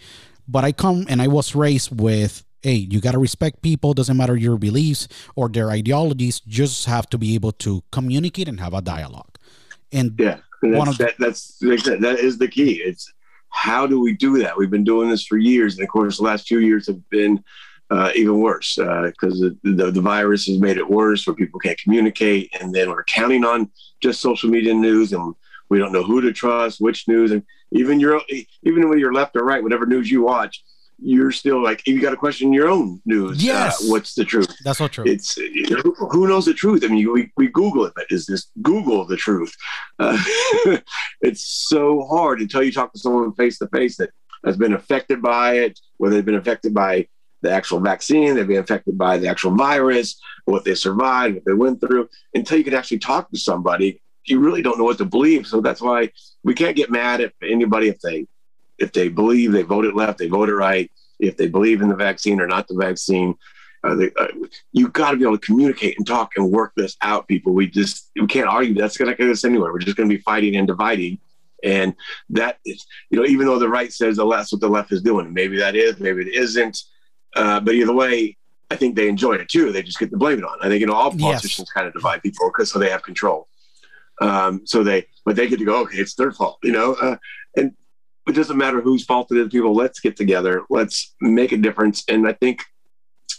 but 0.49 0.65
i 0.65 0.73
come 0.73 1.07
and 1.09 1.23
i 1.23 1.27
was 1.27 1.55
raised 1.55 2.01
with 2.01 2.45
hey, 2.63 2.75
you 2.75 3.01
got 3.01 3.13
to 3.13 3.19
respect 3.19 3.63
people. 3.63 3.95
Doesn't 3.95 4.17
matter 4.17 4.37
your 4.37 4.59
beliefs 4.59 5.09
or 5.35 5.49
their 5.49 5.71
ideologies. 5.71 6.41
Just 6.41 6.87
have 6.87 7.09
to 7.11 7.19
be 7.19 7.35
able 7.35 7.53
to 7.53 7.83
communicate 7.91 8.49
and 8.49 8.61
have 8.61 8.75
a 8.75 8.83
dialogue. 8.83 9.30
And 9.93 10.15
yeah, 10.19 10.39
of 10.89 10.99
that, 10.99 11.15
that's 11.19 11.59
that 11.59 12.19
is 12.21 12.39
the 12.39 12.49
key. 12.49 12.75
It's 12.85 13.13
how 13.51 13.87
do 13.87 14.01
we 14.01 14.15
do 14.15 14.39
that? 14.39 14.57
We've 14.57 14.71
been 14.71 14.85
doing 14.85 15.11
this 15.11 15.27
for 15.27 15.37
years, 15.37 15.77
and 15.77 15.83
of 15.83 15.91
course, 15.91 16.19
the 16.19 16.25
last 16.25 16.47
few 16.47 16.59
years 16.59 16.87
have 16.87 17.09
been 17.11 17.43
uh, 17.91 18.13
even 18.15 18.39
worse 18.39 18.77
because 18.77 19.43
uh, 19.43 19.51
the, 19.65 19.75
the, 19.75 19.91
the 19.91 20.01
virus 20.01 20.47
has 20.47 20.59
made 20.59 20.77
it 20.77 20.89
worse, 20.89 21.27
where 21.27 21.35
people 21.35 21.59
can't 21.59 21.79
communicate, 21.79 22.55
and 22.61 22.73
then 22.73 22.89
we're 22.89 23.05
counting 23.05 23.45
on 23.45 23.71
just 24.01 24.21
social 24.21 24.49
media 24.49 24.73
news, 24.73 25.13
and 25.13 25.35
we 25.69 25.79
don't 25.79 25.93
know 25.93 26.05
who 26.05 26.21
to 26.21 26.33
trust, 26.33 26.81
which 26.81 27.09
news, 27.09 27.33
and 27.33 27.43
even 27.73 27.99
your 27.99 28.21
even 28.63 28.89
when 28.89 28.99
you're 28.99 29.13
left 29.13 29.37
or 29.37 29.45
right, 29.45 29.63
whatever 29.63 29.87
news 29.87 30.11
you 30.11 30.23
watch, 30.23 30.63
you're 31.03 31.33
still 31.33 31.63
like, 31.63 31.81
if 31.81 31.89
you 31.89 32.01
got 32.01 32.11
to 32.11 32.17
question 32.17 32.53
your 32.53 32.69
own 32.69 33.01
news, 33.05 33.39
uh, 33.39 33.43
yes. 33.43 33.83
Uh, 33.83 33.91
what's 33.91 34.15
the 34.15 34.25
truth? 34.25 34.55
That's 34.65 34.79
so 34.79 34.89
true. 34.89 35.05
It's 35.07 35.35
who 35.35 36.29
knows 36.29 36.47
the 36.47 36.55
truth. 36.55 36.85
I 36.85 36.89
mean, 36.89 37.13
we, 37.13 37.33
we 37.37 37.49
Google 37.49 37.85
it, 37.85 37.93
but 37.95 38.07
is 38.11 38.27
this 38.27 38.51
Google 38.63 39.05
the 39.07 39.17
truth? 39.17 39.55
Uh, 39.99 40.19
it's 41.21 41.67
so 41.69 42.03
hard 42.03 42.41
until 42.41 42.63
you 42.63 42.73
talk 42.73 42.93
to 42.93 42.99
someone 42.99 43.33
face 43.35 43.59
to 43.59 43.69
face 43.69 43.97
that 43.97 44.11
has 44.45 44.57
been 44.57 44.73
affected 44.73 45.23
by 45.23 45.55
it, 45.55 45.79
whether 45.99 46.15
they've 46.15 46.25
been 46.25 46.35
affected 46.35 46.75
by 46.75 47.07
the 47.43 47.51
actual 47.51 47.81
vaccine, 47.81 48.35
they've 48.35 48.47
been 48.47 48.59
affected 48.59 48.99
by 48.99 49.17
the 49.19 49.29
actual 49.29 49.55
virus, 49.55 50.21
what 50.45 50.65
they 50.65 50.75
survived, 50.75 51.37
what 51.37 51.45
they 51.47 51.53
went 51.53 51.81
through. 51.81 52.09
Until 52.35 52.59
you 52.59 52.65
can 52.65 52.75
actually 52.75 52.99
talk 52.99 53.31
to 53.31 53.39
somebody, 53.39 54.01
you 54.25 54.41
really 54.41 54.63
don't 54.63 54.79
know 54.79 54.85
what 54.85 54.99
to 54.99 55.05
believe. 55.05 55.47
So 55.47 55.61
that's 55.61 55.81
why 55.81 56.11
we 56.45 56.55
can't 56.55 56.77
get 56.77 56.91
mad 56.91 57.21
at 57.21 57.33
anybody 57.43 57.89
if 57.89 58.01
they 58.01 58.27
if 58.81 58.93
they 58.93 59.09
believe 59.09 59.53
they 59.53 59.63
voted 59.63 59.95
left, 59.95 60.19
they 60.19 60.29
voted 60.29 60.55
right. 60.55 60.91
If 61.19 61.37
they 61.37 61.49
believe 61.49 61.83
in 61.83 61.89
the 61.89 61.97
vaccine 61.97 62.41
or 62.41 62.47
not 62.47 62.67
the 62.67 62.75
vaccine, 62.75 63.35
uh, 63.85 63.95
they, 63.95 64.11
uh, 64.19 64.29
you 64.73 64.89
got 64.89 65.13
to 65.13 65.17
be 65.17 65.25
able 65.25 65.39
to 65.39 65.47
communicate 65.47 65.97
and 65.99 66.07
talk 66.07 66.33
and 66.37 66.51
work 66.51 66.73
this 66.77 66.97
out, 67.03 67.29
people. 67.29 67.53
We 67.53 67.69
just 67.69 68.11
we 68.17 68.27
can't 68.27 68.49
argue. 68.49 68.75
That's 68.75 68.97
going 68.97 69.11
to 69.11 69.17
get 69.17 69.29
us 69.31 69.45
anywhere. 69.45 69.73
We're 69.73 69.79
just 69.79 69.97
going 69.97 70.09
to 70.09 70.15
be 70.15 70.23
fighting 70.23 70.57
and 70.57 70.67
dividing. 70.67 71.19
And 71.63 71.95
that 72.31 72.59
is, 72.65 72.87
you 73.11 73.19
know, 73.21 73.27
even 73.27 73.47
though 73.47 73.59
the 73.59 73.69
right 73.69 73.93
says 73.93 74.17
the 74.17 74.25
left, 74.25 74.51
what 74.53 74.63
the 74.63 74.69
left 74.69 74.93
is 74.93 75.03
doing, 75.03 75.33
maybe 75.33 75.59
that 75.59 75.77
is, 75.77 76.01
maybe 76.01 76.23
it 76.23 76.35
isn't. 76.35 76.79
Uh, 77.37 77.61
but 77.61 77.75
either 77.75 77.93
way, 77.93 78.37
I 78.71 78.77
think 78.77 78.97
they 78.97 79.09
enjoy 79.09 79.35
it 79.35 79.49
too. 79.49 79.73
They 79.73 79.83
just 79.83 79.99
get 79.99 80.11
to 80.11 80.17
blame 80.17 80.39
it 80.39 80.45
on. 80.45 80.59
I 80.63 80.69
think 80.69 80.81
you 80.81 80.87
know 80.87 80.95
all 80.95 81.13
Yes. 81.13 81.21
politicians 81.23 81.71
kind 81.71 81.87
of 81.87 81.93
divide 81.93 82.23
people 82.23 82.49
because 82.49 82.71
so 82.71 82.79
they 82.79 82.89
have 82.91 83.03
control. 83.03 83.49
Um, 84.21 84.63
so 84.67 84.83
they, 84.83 85.07
but 85.25 85.37
they 85.37 85.49
get 85.49 85.59
to 85.59 85.65
go. 85.65 85.83
Okay, 85.83 85.99
it's 85.99 86.15
their 86.15 86.33
fault, 86.33 86.59
you 86.63 86.73
know. 86.73 86.95
Uh, 86.95 87.17
and 87.57 87.73
it 88.31 88.37
doesn't 88.37 88.57
matter 88.57 88.81
whose 88.81 89.05
fault 89.05 89.31
it 89.31 89.39
is. 89.39 89.49
People, 89.49 89.75
let's 89.75 90.01
get 90.01 90.17
together. 90.17 90.63
Let's 90.71 91.15
make 91.21 91.53
a 91.53 91.57
difference. 91.57 92.05
And 92.09 92.27
I 92.27 92.33
think 92.33 92.63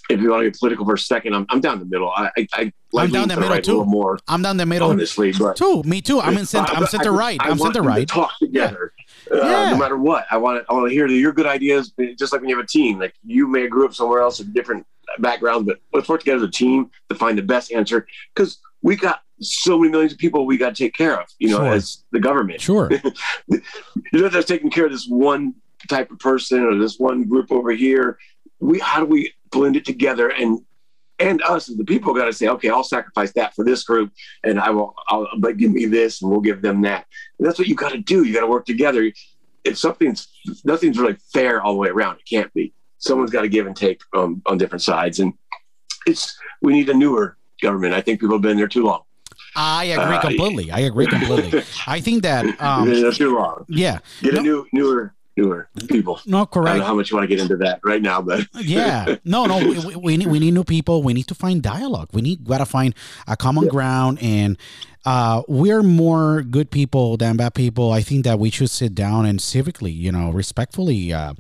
if 0.10 0.20
you 0.20 0.30
want 0.30 0.42
to 0.42 0.50
get 0.50 0.60
political 0.60 0.86
for 0.86 0.96
a 0.96 1.00
second, 1.00 1.34
I'm, 1.34 1.46
I'm 1.50 1.62
down 1.62 1.80
the 1.80 1.86
middle. 1.86 2.10
I, 2.10 2.32
I, 2.38 2.48
I 2.54 2.74
like 2.92 3.12
down 3.12 3.28
the 3.28 3.36
middle, 3.36 3.50
right 3.50 3.64
too. 3.64 3.86
more, 3.86 4.20
I'm 4.28 4.42
down 4.42 4.58
the 4.58 4.66
middle 4.66 4.90
honestly. 4.90 5.32
But 5.32 5.56
too. 5.56 5.84
Me 5.84 6.02
too. 6.02 6.20
I'm 6.20 6.38
in 6.38 6.46
center. 6.46 6.74
I'm 6.74 6.86
center 6.86 7.12
right. 7.12 7.40
I'm 7.42 7.58
center 7.58 7.82
right. 7.82 8.08
talk 8.08 8.32
together. 8.40 8.94
Uh, 9.32 9.38
Yeah. 9.38 9.72
No 9.72 9.78
matter 9.78 9.98
what, 9.98 10.26
I 10.30 10.38
want 10.38 10.62
to. 10.62 10.72
I 10.72 10.74
want 10.74 10.90
to 10.90 10.94
hear 10.94 11.08
your 11.08 11.32
good 11.32 11.46
ideas. 11.46 11.94
Just 12.18 12.34
like 12.34 12.42
when 12.42 12.50
you 12.50 12.58
have 12.58 12.66
a 12.66 12.68
team, 12.68 13.00
like 13.00 13.14
you 13.24 13.48
may 13.48 13.62
have 13.62 13.70
grew 13.70 13.86
up 13.86 13.94
somewhere 13.94 14.22
else, 14.22 14.40
a 14.40 14.44
different 14.44 14.86
background, 15.20 15.66
but 15.66 15.80
let's 15.94 16.10
work 16.10 16.22
together 16.22 16.38
as 16.38 16.44
a 16.44 16.52
team 16.52 16.90
to 17.10 17.16
find 17.16 17.38
the 17.38 17.42
best 17.44 17.72
answer. 17.72 18.08
Because 18.36 18.60
we 18.82 18.96
got 18.96 19.22
so 19.42 19.78
many 19.78 19.92
millions 19.92 20.14
of 20.14 20.20
people 20.20 20.46
we 20.46 20.58
got 20.58 20.76
to 20.76 20.84
take 20.84 20.94
care 20.96 21.20
of. 21.20 21.28
You 21.40 21.50
know, 21.50 21.58
Sure. 21.58 21.74
as 21.74 22.04
the 22.12 22.20
government, 22.20 22.62
Sure. 22.62 22.90
you're 23.48 24.22
not 24.24 24.32
just 24.32 24.48
taking 24.48 24.70
care 24.70 24.86
of 24.86 24.92
this 24.92 25.08
one 25.08 25.54
type 25.90 26.12
of 26.12 26.20
person 26.20 26.64
or 26.64 26.78
this 26.78 26.98
one 27.00 27.24
group 27.26 27.52
over 27.52 27.72
here. 27.72 28.18
We 28.60 28.80
how 28.80 29.00
do 29.00 29.06
we 29.06 29.34
blend 29.52 29.76
it 29.76 29.86
together 29.86 30.30
and 30.30 30.60
and 31.20 31.42
us 31.44 31.70
as 31.70 31.78
the 31.78 31.84
people 31.86 32.16
got 32.16 32.26
to 32.26 32.34
say, 32.34 32.48
okay, 32.48 32.70
I'll 32.70 32.84
sacrifice 32.84 33.32
that 33.34 33.54
for 33.54 33.64
this 33.64 33.84
group, 33.84 34.12
and 34.44 34.60
I 34.60 34.72
will, 34.72 34.96
I'll, 35.08 35.28
but 35.38 35.58
give 35.58 35.72
me 35.72 35.86
this, 35.86 36.20
and 36.20 36.32
we'll 36.32 36.40
give 36.40 36.64
them 36.64 36.82
that. 36.82 37.06
And 37.38 37.48
that's 37.48 37.60
what 37.60 37.68
you 37.68 37.76
got 37.76 37.92
to 37.92 38.00
do. 38.00 38.24
You 38.24 38.34
got 38.34 38.40
to 38.42 38.48
work 38.48 38.66
together. 38.66 39.12
If 39.64 39.78
something's 39.78 40.28
nothing's 40.64 40.98
really 40.98 41.18
fair 41.32 41.62
all 41.62 41.74
the 41.74 41.80
way 41.80 41.90
around, 41.90 42.16
it 42.18 42.26
can't 42.28 42.52
be. 42.56 42.74
Someone's 42.98 43.30
got 43.30 43.42
to 43.42 43.50
give 43.50 43.68
and 43.68 43.76
take 43.76 44.02
um, 44.16 44.42
on 44.48 44.58
different 44.58 44.82
sides, 44.82 45.20
and 45.20 45.34
it's 46.08 46.36
we 46.64 46.74
need 46.74 46.90
a 46.90 46.94
newer 46.96 47.38
government. 47.62 47.94
I 47.94 48.02
think 48.02 48.20
people 48.20 48.36
have 48.36 48.42
been 48.42 48.58
there 48.58 48.68
too 48.68 48.84
long. 48.84 49.04
I 49.56 49.86
agree 49.86 50.15
Uh, 50.15 50.22
completely. 50.22 50.72
I 50.72 50.80
agree 50.80 51.07
completely. 51.07 51.64
I 51.88 51.99
think 51.99 52.23
that 52.23 52.45
um 52.61 52.86
been 52.90 53.02
there 53.02 53.11
too 53.11 53.36
long. 53.36 53.65
yeah. 53.68 53.99
Get 54.22 54.34
No- 54.36 54.40
a 54.40 54.44
new, 54.44 54.65
newer, 54.73 55.14
newer 55.38 55.70
people. 55.88 56.20
No, 56.26 56.45
correct. 56.45 56.68
I 56.68 56.72
don't 56.74 56.80
know 56.80 56.86
how 56.86 56.95
much 56.95 57.10
you 57.12 57.18
want 57.18 57.30
to 57.30 57.36
get 57.36 57.41
into 57.41 57.58
that 57.58 57.80
right 57.84 58.02
now, 58.02 58.22
but 58.22 58.48
yeah 58.62 59.16
no 59.24 59.45
no 59.45 59.58
we, 59.58 59.95
we- 59.95 60.18
need 60.18 60.28
we 60.28 60.40
need 60.40 60.53
new 60.53 60.64
people 60.64 61.02
we 61.03 61.14
need 61.14 61.28
to 61.28 61.36
find 61.36 61.62
dialogue 61.64 62.10
we 62.14 62.22
need 62.22 62.44
gotta 62.44 62.66
find 62.66 62.94
a 63.28 63.36
common 63.36 63.68
ground 63.68 64.20
and 64.22 64.58
uh 65.06 65.41
we're 65.48 65.82
more 65.82 66.41
good 66.44 66.70
people 66.70 67.18
than 67.18 67.36
bad 67.38 67.53
people 67.53 67.91
i 67.91 68.02
think 68.02 68.24
that 68.24 68.38
we 68.38 68.49
should 68.52 68.70
sit 68.70 68.94
down 68.94 69.26
and 69.26 69.40
civically 69.40 69.95
you 69.95 70.12
know 70.12 70.30
respectfully 70.30 71.12
uh 71.12 71.34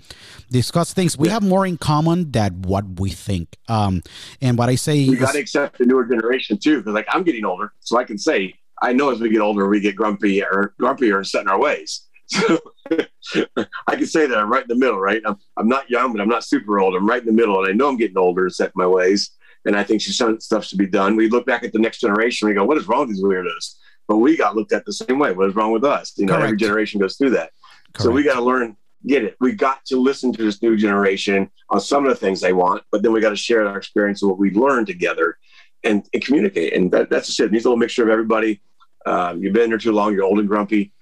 discuss 0.49 0.93
things 0.93 1.17
we 1.17 1.27
have 1.29 1.43
more 1.43 1.65
in 1.65 1.77
common 1.77 2.31
than 2.31 2.61
what 2.63 2.99
we 2.99 3.09
think 3.11 3.57
um 3.67 4.01
and 4.41 4.57
what 4.57 4.69
i 4.69 4.75
say 4.75 5.07
we 5.07 5.15
got 5.15 5.33
to 5.33 5.39
accept 5.39 5.77
the 5.77 5.85
newer 5.85 6.05
generation 6.05 6.57
too. 6.57 6.77
Because 6.77 6.93
like 6.93 7.07
I'm 7.09 7.23
getting 7.23 7.45
older, 7.45 7.73
so 7.81 7.97
I 7.97 8.03
can 8.03 8.17
say 8.17 8.55
I 8.81 8.93
know 8.93 9.11
as 9.11 9.19
we 9.19 9.29
get 9.29 9.41
older, 9.41 9.67
we 9.67 9.79
get 9.79 9.95
grumpy 9.95 10.41
or 10.43 10.73
grumpier 10.81 11.17
and 11.17 11.27
set 11.27 11.41
in 11.41 11.47
our 11.47 11.59
ways. 11.59 12.07
So 12.31 12.59
I 13.87 13.95
can 13.95 14.05
say 14.05 14.25
that 14.25 14.37
I'm 14.37 14.51
right 14.51 14.63
in 14.63 14.67
the 14.67 14.75
middle, 14.75 14.99
right? 14.99 15.21
I'm, 15.25 15.37
I'm 15.57 15.67
not 15.67 15.89
young, 15.89 16.11
but 16.11 16.21
I'm 16.21 16.29
not 16.29 16.43
super 16.43 16.79
old. 16.79 16.95
I'm 16.95 17.07
right 17.07 17.21
in 17.21 17.25
the 17.25 17.33
middle, 17.33 17.59
and 17.59 17.69
I 17.69 17.73
know 17.73 17.89
I'm 17.89 17.97
getting 17.97 18.17
older 18.17 18.45
and 18.45 18.53
set 18.53 18.71
my 18.75 18.87
ways. 18.87 19.31
And 19.65 19.75
I 19.75 19.83
think 19.83 20.01
some 20.01 20.39
stuff 20.39 20.65
should 20.65 20.79
be 20.79 20.87
done. 20.87 21.15
We 21.15 21.29
look 21.29 21.45
back 21.45 21.63
at 21.63 21.71
the 21.71 21.79
next 21.79 21.99
generation. 21.99 22.47
We 22.47 22.55
go, 22.55 22.65
"What 22.65 22.77
is 22.77 22.87
wrong 22.87 23.01
with 23.01 23.09
these 23.09 23.23
weirdos?" 23.23 23.75
But 24.07 24.17
we 24.17 24.35
got 24.35 24.55
looked 24.55 24.73
at 24.73 24.85
the 24.85 24.93
same 24.93 25.19
way. 25.19 25.33
What 25.33 25.49
is 25.49 25.55
wrong 25.55 25.71
with 25.71 25.83
us? 25.83 26.13
You 26.17 26.25
know, 26.25 26.33
every 26.45 26.57
generation 26.57 26.99
goes 26.99 27.15
through 27.15 27.29
that. 27.31 27.51
So 27.99 28.09
we 28.11 28.23
got 28.23 28.35
to 28.35 28.41
learn, 28.41 28.75
get 29.05 29.23
it. 29.23 29.35
We 29.39 29.53
got 29.53 29.85
to 29.85 29.97
listen 29.97 30.33
to 30.33 30.43
this 30.43 30.61
new 30.61 30.75
generation 30.75 31.49
on 31.69 31.79
some 31.79 32.05
of 32.05 32.09
the 32.09 32.15
things 32.15 32.41
they 32.41 32.53
want, 32.53 32.83
but 32.91 33.03
then 33.03 33.11
we 33.11 33.21
got 33.21 33.29
to 33.29 33.35
share 33.35 33.67
our 33.67 33.77
experience 33.77 34.23
of 34.23 34.29
what 34.29 34.39
we've 34.39 34.55
learned 34.55 34.87
together 34.87 35.37
and, 35.83 36.07
and 36.13 36.25
communicate. 36.25 36.73
And 36.73 36.91
that, 36.91 37.09
that's 37.09 37.27
just 37.27 37.39
it. 37.39 37.45
It 37.45 37.51
needs 37.51 37.65
a 37.65 37.69
little 37.69 37.77
mixture 37.77 38.03
of 38.03 38.09
everybody. 38.09 38.61
Um, 39.05 39.41
you've 39.41 39.53
been 39.53 39.69
there 39.69 39.79
too 39.79 39.91
long. 39.91 40.13
You're 40.13 40.23
old 40.23 40.39
and 40.39 40.47
grumpy. 40.47 40.93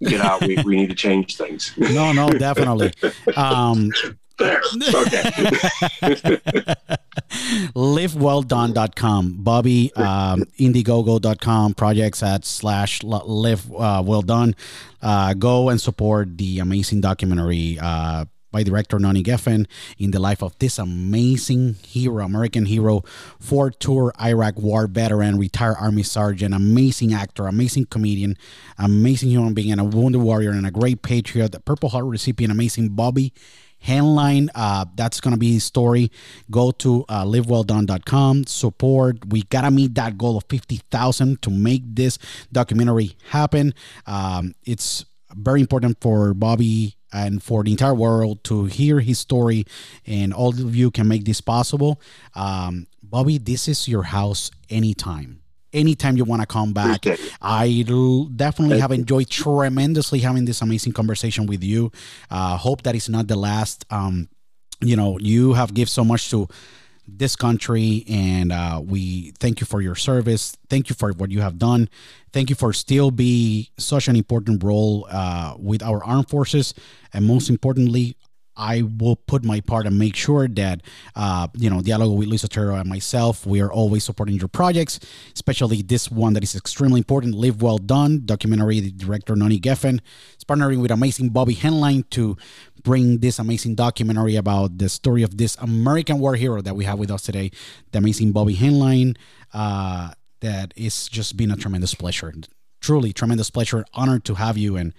Get 0.00 0.20
out. 0.20 0.40
we, 0.46 0.56
we 0.64 0.76
need 0.76 0.88
to 0.88 0.94
change 0.94 1.36
things. 1.36 1.72
no 1.76 2.12
no 2.12 2.28
definitely 2.38 2.92
um 3.36 3.90
there. 4.38 4.60
Okay. 4.92 5.30
livewelldone.com 7.74 9.36
bobby 9.38 9.92
um, 9.94 10.42
indiegogo.com 10.58 11.74
projects 11.74 12.22
at 12.22 12.44
slash 12.44 13.02
live 13.02 13.72
uh, 13.74 14.02
well 14.04 14.22
done 14.22 14.54
uh, 15.02 15.34
go 15.34 15.68
and 15.68 15.80
support 15.80 16.36
the 16.36 16.58
amazing 16.58 17.00
documentary 17.00 17.78
uh, 17.80 18.24
by 18.54 18.62
director 18.62 19.00
Nani 19.00 19.24
Geffen 19.24 19.66
in 19.98 20.12
the 20.12 20.20
life 20.20 20.40
of 20.40 20.56
this 20.60 20.78
amazing 20.78 21.74
hero, 21.84 22.24
American 22.24 22.66
hero, 22.66 23.02
four 23.40 23.68
tour 23.68 24.14
Iraq 24.22 24.56
war 24.56 24.86
veteran, 24.86 25.36
retired 25.38 25.76
army 25.80 26.04
sergeant, 26.04 26.54
amazing 26.54 27.12
actor, 27.12 27.48
amazing 27.48 27.86
comedian, 27.86 28.38
amazing 28.78 29.30
human 29.30 29.54
being, 29.54 29.72
and 29.72 29.80
a 29.80 29.84
wounded 29.84 30.22
warrior, 30.22 30.52
and 30.52 30.64
a 30.64 30.70
great 30.70 31.02
patriot, 31.02 31.50
the 31.50 31.58
Purple 31.58 31.88
Heart 31.88 32.04
recipient, 32.04 32.52
amazing 32.52 32.90
Bobby 32.90 33.32
Henline. 33.84 34.48
Uh, 34.54 34.84
that's 34.94 35.20
going 35.20 35.34
to 35.34 35.38
be 35.38 35.54
his 35.54 35.64
story. 35.64 36.12
Go 36.48 36.70
to 36.70 37.04
uh, 37.08 37.24
livewelldone.com, 37.24 38.46
support. 38.46 39.28
We 39.30 39.42
got 39.42 39.62
to 39.62 39.72
meet 39.72 39.96
that 39.96 40.16
goal 40.16 40.36
of 40.36 40.44
50,000 40.48 41.42
to 41.42 41.50
make 41.50 41.82
this 41.84 42.18
documentary 42.52 43.16
happen. 43.30 43.74
Um, 44.06 44.54
it's 44.64 45.04
very 45.34 45.60
important 45.60 46.00
for 46.00 46.34
Bobby 46.34 46.96
and 47.14 47.42
for 47.42 47.62
the 47.62 47.70
entire 47.70 47.94
world 47.94 48.42
to 48.44 48.64
hear 48.64 49.00
his 49.00 49.18
story, 49.18 49.64
and 50.06 50.34
all 50.34 50.50
of 50.50 50.74
you 50.74 50.90
can 50.90 51.08
make 51.08 51.24
this 51.24 51.40
possible. 51.40 52.00
Um, 52.34 52.86
Bobby, 53.02 53.38
this 53.38 53.68
is 53.68 53.88
your 53.88 54.02
house 54.02 54.50
anytime. 54.68 55.40
Anytime 55.72 56.16
you 56.16 56.24
want 56.24 56.42
to 56.42 56.46
come 56.46 56.72
back, 56.72 57.06
it. 57.06 57.20
Definitely 58.36 58.78
have 58.80 58.92
enjoyed 58.92 59.28
tremendously 59.28 60.20
having 60.20 60.44
this 60.44 60.62
amazing 60.62 60.92
conversation 60.92 61.46
with 61.46 61.64
you. 61.64 61.90
Uh, 62.30 62.56
hope 62.56 62.82
that 62.82 62.94
it's 62.94 63.08
not 63.08 63.26
the 63.26 63.36
last. 63.36 63.84
Um, 63.90 64.28
you 64.80 64.96
know, 64.96 65.18
you 65.18 65.54
have 65.54 65.72
give 65.74 65.88
so 65.88 66.04
much 66.04 66.30
to 66.30 66.48
this 67.06 67.36
country, 67.36 68.04
and 68.08 68.52
uh, 68.52 68.80
we 68.84 69.32
thank 69.38 69.60
you 69.60 69.66
for 69.66 69.80
your 69.80 69.94
service. 69.94 70.56
Thank 70.68 70.88
you 70.88 70.94
for 70.94 71.12
what 71.12 71.30
you 71.30 71.40
have 71.40 71.58
done. 71.58 71.88
Thank 72.32 72.50
you 72.50 72.56
for 72.56 72.72
still 72.72 73.10
be 73.10 73.70
such 73.78 74.08
an 74.08 74.16
important 74.16 74.62
role 74.62 75.06
uh, 75.10 75.54
with 75.58 75.82
our 75.82 76.02
armed 76.02 76.28
forces, 76.28 76.74
and 77.12 77.24
most 77.24 77.48
importantly, 77.48 78.16
I 78.56 78.82
will 78.82 79.16
put 79.16 79.44
my 79.44 79.60
part 79.60 79.86
and 79.86 79.98
make 79.98 80.16
sure 80.16 80.48
that 80.48 80.82
uh, 81.14 81.48
you 81.56 81.70
know 81.70 81.80
Dialogo 81.80 82.16
with 82.16 82.28
Luis 82.28 82.44
Otero 82.44 82.76
and 82.76 82.88
myself, 82.88 83.46
we 83.46 83.60
are 83.60 83.72
always 83.72 84.04
supporting 84.04 84.36
your 84.36 84.48
projects, 84.48 85.00
especially 85.34 85.82
this 85.82 86.10
one 86.10 86.34
that 86.34 86.42
is 86.42 86.54
extremely 86.54 86.98
important. 86.98 87.34
Live 87.34 87.62
Well 87.62 87.78
Done 87.78 88.22
documentary. 88.24 88.80
Director 88.80 89.36
Nani 89.36 89.60
Geffen 89.60 90.00
is 90.36 90.44
partnering 90.44 90.80
with 90.80 90.90
amazing 90.90 91.30
Bobby 91.30 91.54
Henline 91.54 92.08
to 92.10 92.36
bring 92.82 93.18
this 93.18 93.38
amazing 93.38 93.74
documentary 93.74 94.36
about 94.36 94.78
the 94.78 94.88
story 94.88 95.22
of 95.22 95.38
this 95.38 95.56
American 95.56 96.18
war 96.18 96.36
hero 96.36 96.60
that 96.60 96.76
we 96.76 96.84
have 96.84 96.98
with 96.98 97.10
us 97.10 97.22
today, 97.22 97.50
the 97.92 97.98
amazing 97.98 98.32
Bobby 98.32 98.54
Henline. 98.54 99.16
Uh, 99.52 100.10
that 100.40 100.74
is 100.76 101.08
just 101.08 101.36
been 101.38 101.50
a 101.50 101.56
tremendous 101.56 101.94
pleasure, 101.94 102.32
truly 102.80 103.14
tremendous 103.14 103.50
pleasure, 103.50 103.84
honored 103.94 104.24
to 104.26 104.34
have 104.34 104.58
you 104.58 104.76
and 104.76 104.92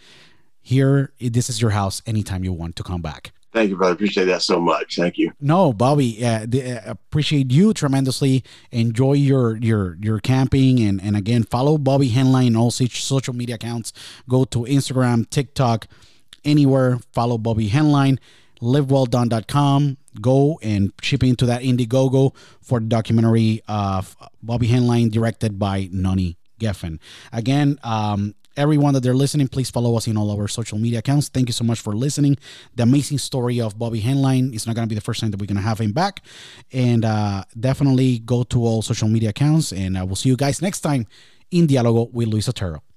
here. 0.60 1.14
This 1.20 1.50
is 1.50 1.62
your 1.62 1.72
house 1.72 2.02
anytime 2.08 2.44
you 2.44 2.52
want 2.52 2.76
to 2.78 2.84
come 2.84 3.02
back. 3.04 3.32
Thank 3.56 3.70
you, 3.70 3.78
brother. 3.78 3.94
Appreciate 3.94 4.26
that 4.26 4.42
so 4.42 4.60
much. 4.60 4.98
Thank 4.98 5.18
you. 5.18 5.32
No, 5.40 5.72
Bobby, 5.72 6.26
uh, 6.26 6.46
uh, 6.46 6.82
appreciate 6.88 7.52
you 7.52 7.74
tremendously. 7.74 8.44
Enjoy 8.72 9.14
your 9.14 9.56
your 9.56 9.96
your 10.02 10.20
camping 10.20 10.82
and 10.82 11.02
and 11.02 11.16
again 11.16 11.44
follow 11.44 11.78
Bobby 11.78 12.10
Henline 12.10 12.48
in 12.48 12.58
all 12.58 12.70
social 12.70 13.34
media 13.34 13.56
accounts. 13.56 13.94
Go 14.28 14.44
to 14.44 14.66
Instagram, 14.66 15.30
TikTok, 15.30 15.88
anywhere. 16.44 17.00
Follow 17.14 17.38
Bobby 17.38 17.70
Henline. 17.70 18.20
LiveWellDone.com. 18.62 19.98
Go 20.20 20.60
and 20.62 20.92
chip 21.02 21.24
into 21.24 21.46
that 21.46 21.62
Indiegogo 21.62 22.36
for 22.62 22.82
the 22.82 22.88
documentary 22.88 23.62
of 23.70 24.18
Bobby 24.44 24.68
Henline, 24.68 25.10
directed 25.12 25.58
by 25.58 25.88
Nani 25.94 26.38
Geffen. 26.60 27.00
Again, 27.32 27.80
um, 27.84 28.36
everyone 28.58 28.94
that 28.94 29.02
they're 29.02 29.14
listening, 29.16 29.48
please 29.48 29.70
follow 29.70 29.96
us 29.96 30.08
in 30.08 30.18
all 30.18 30.32
our 30.32 30.48
social 30.48 30.78
media 30.78 31.00
accounts. 31.00 31.30
Thank 31.30 31.50
you 31.50 31.54
so 31.54 31.64
much 31.64 31.80
for 31.80 31.94
listening. 31.94 32.38
The 32.76 32.84
amazing 32.84 33.18
story 33.18 33.60
of 33.60 33.78
Bobby 33.78 34.02
Henline 34.02 34.54
is 34.54 34.66
not 34.66 34.76
going 34.76 34.88
to 34.88 34.90
be 34.90 34.96
the 34.96 35.02
first 35.02 35.22
time 35.22 35.32
that 35.32 35.40
we're 35.40 35.48
going 35.48 35.58
to 35.58 35.62
have 35.62 35.80
him 35.80 35.92
back. 35.92 36.22
And 36.72 37.04
uh, 37.06 37.44
definitely 37.60 38.20
go 38.20 38.44
to 38.44 38.66
all 38.66 38.82
social 38.82 39.08
media 39.08 39.30
accounts. 39.30 39.72
And 39.72 39.98
uh, 39.98 40.06
we'll 40.06 40.16
see 40.16 40.30
you 40.30 40.38
guys 40.38 40.62
next 40.62 40.82
time 40.82 41.08
in 41.52 41.68
Dialogo 41.68 42.12
with 42.12 42.28
Luis 42.28 42.50
Otero. 42.50 42.86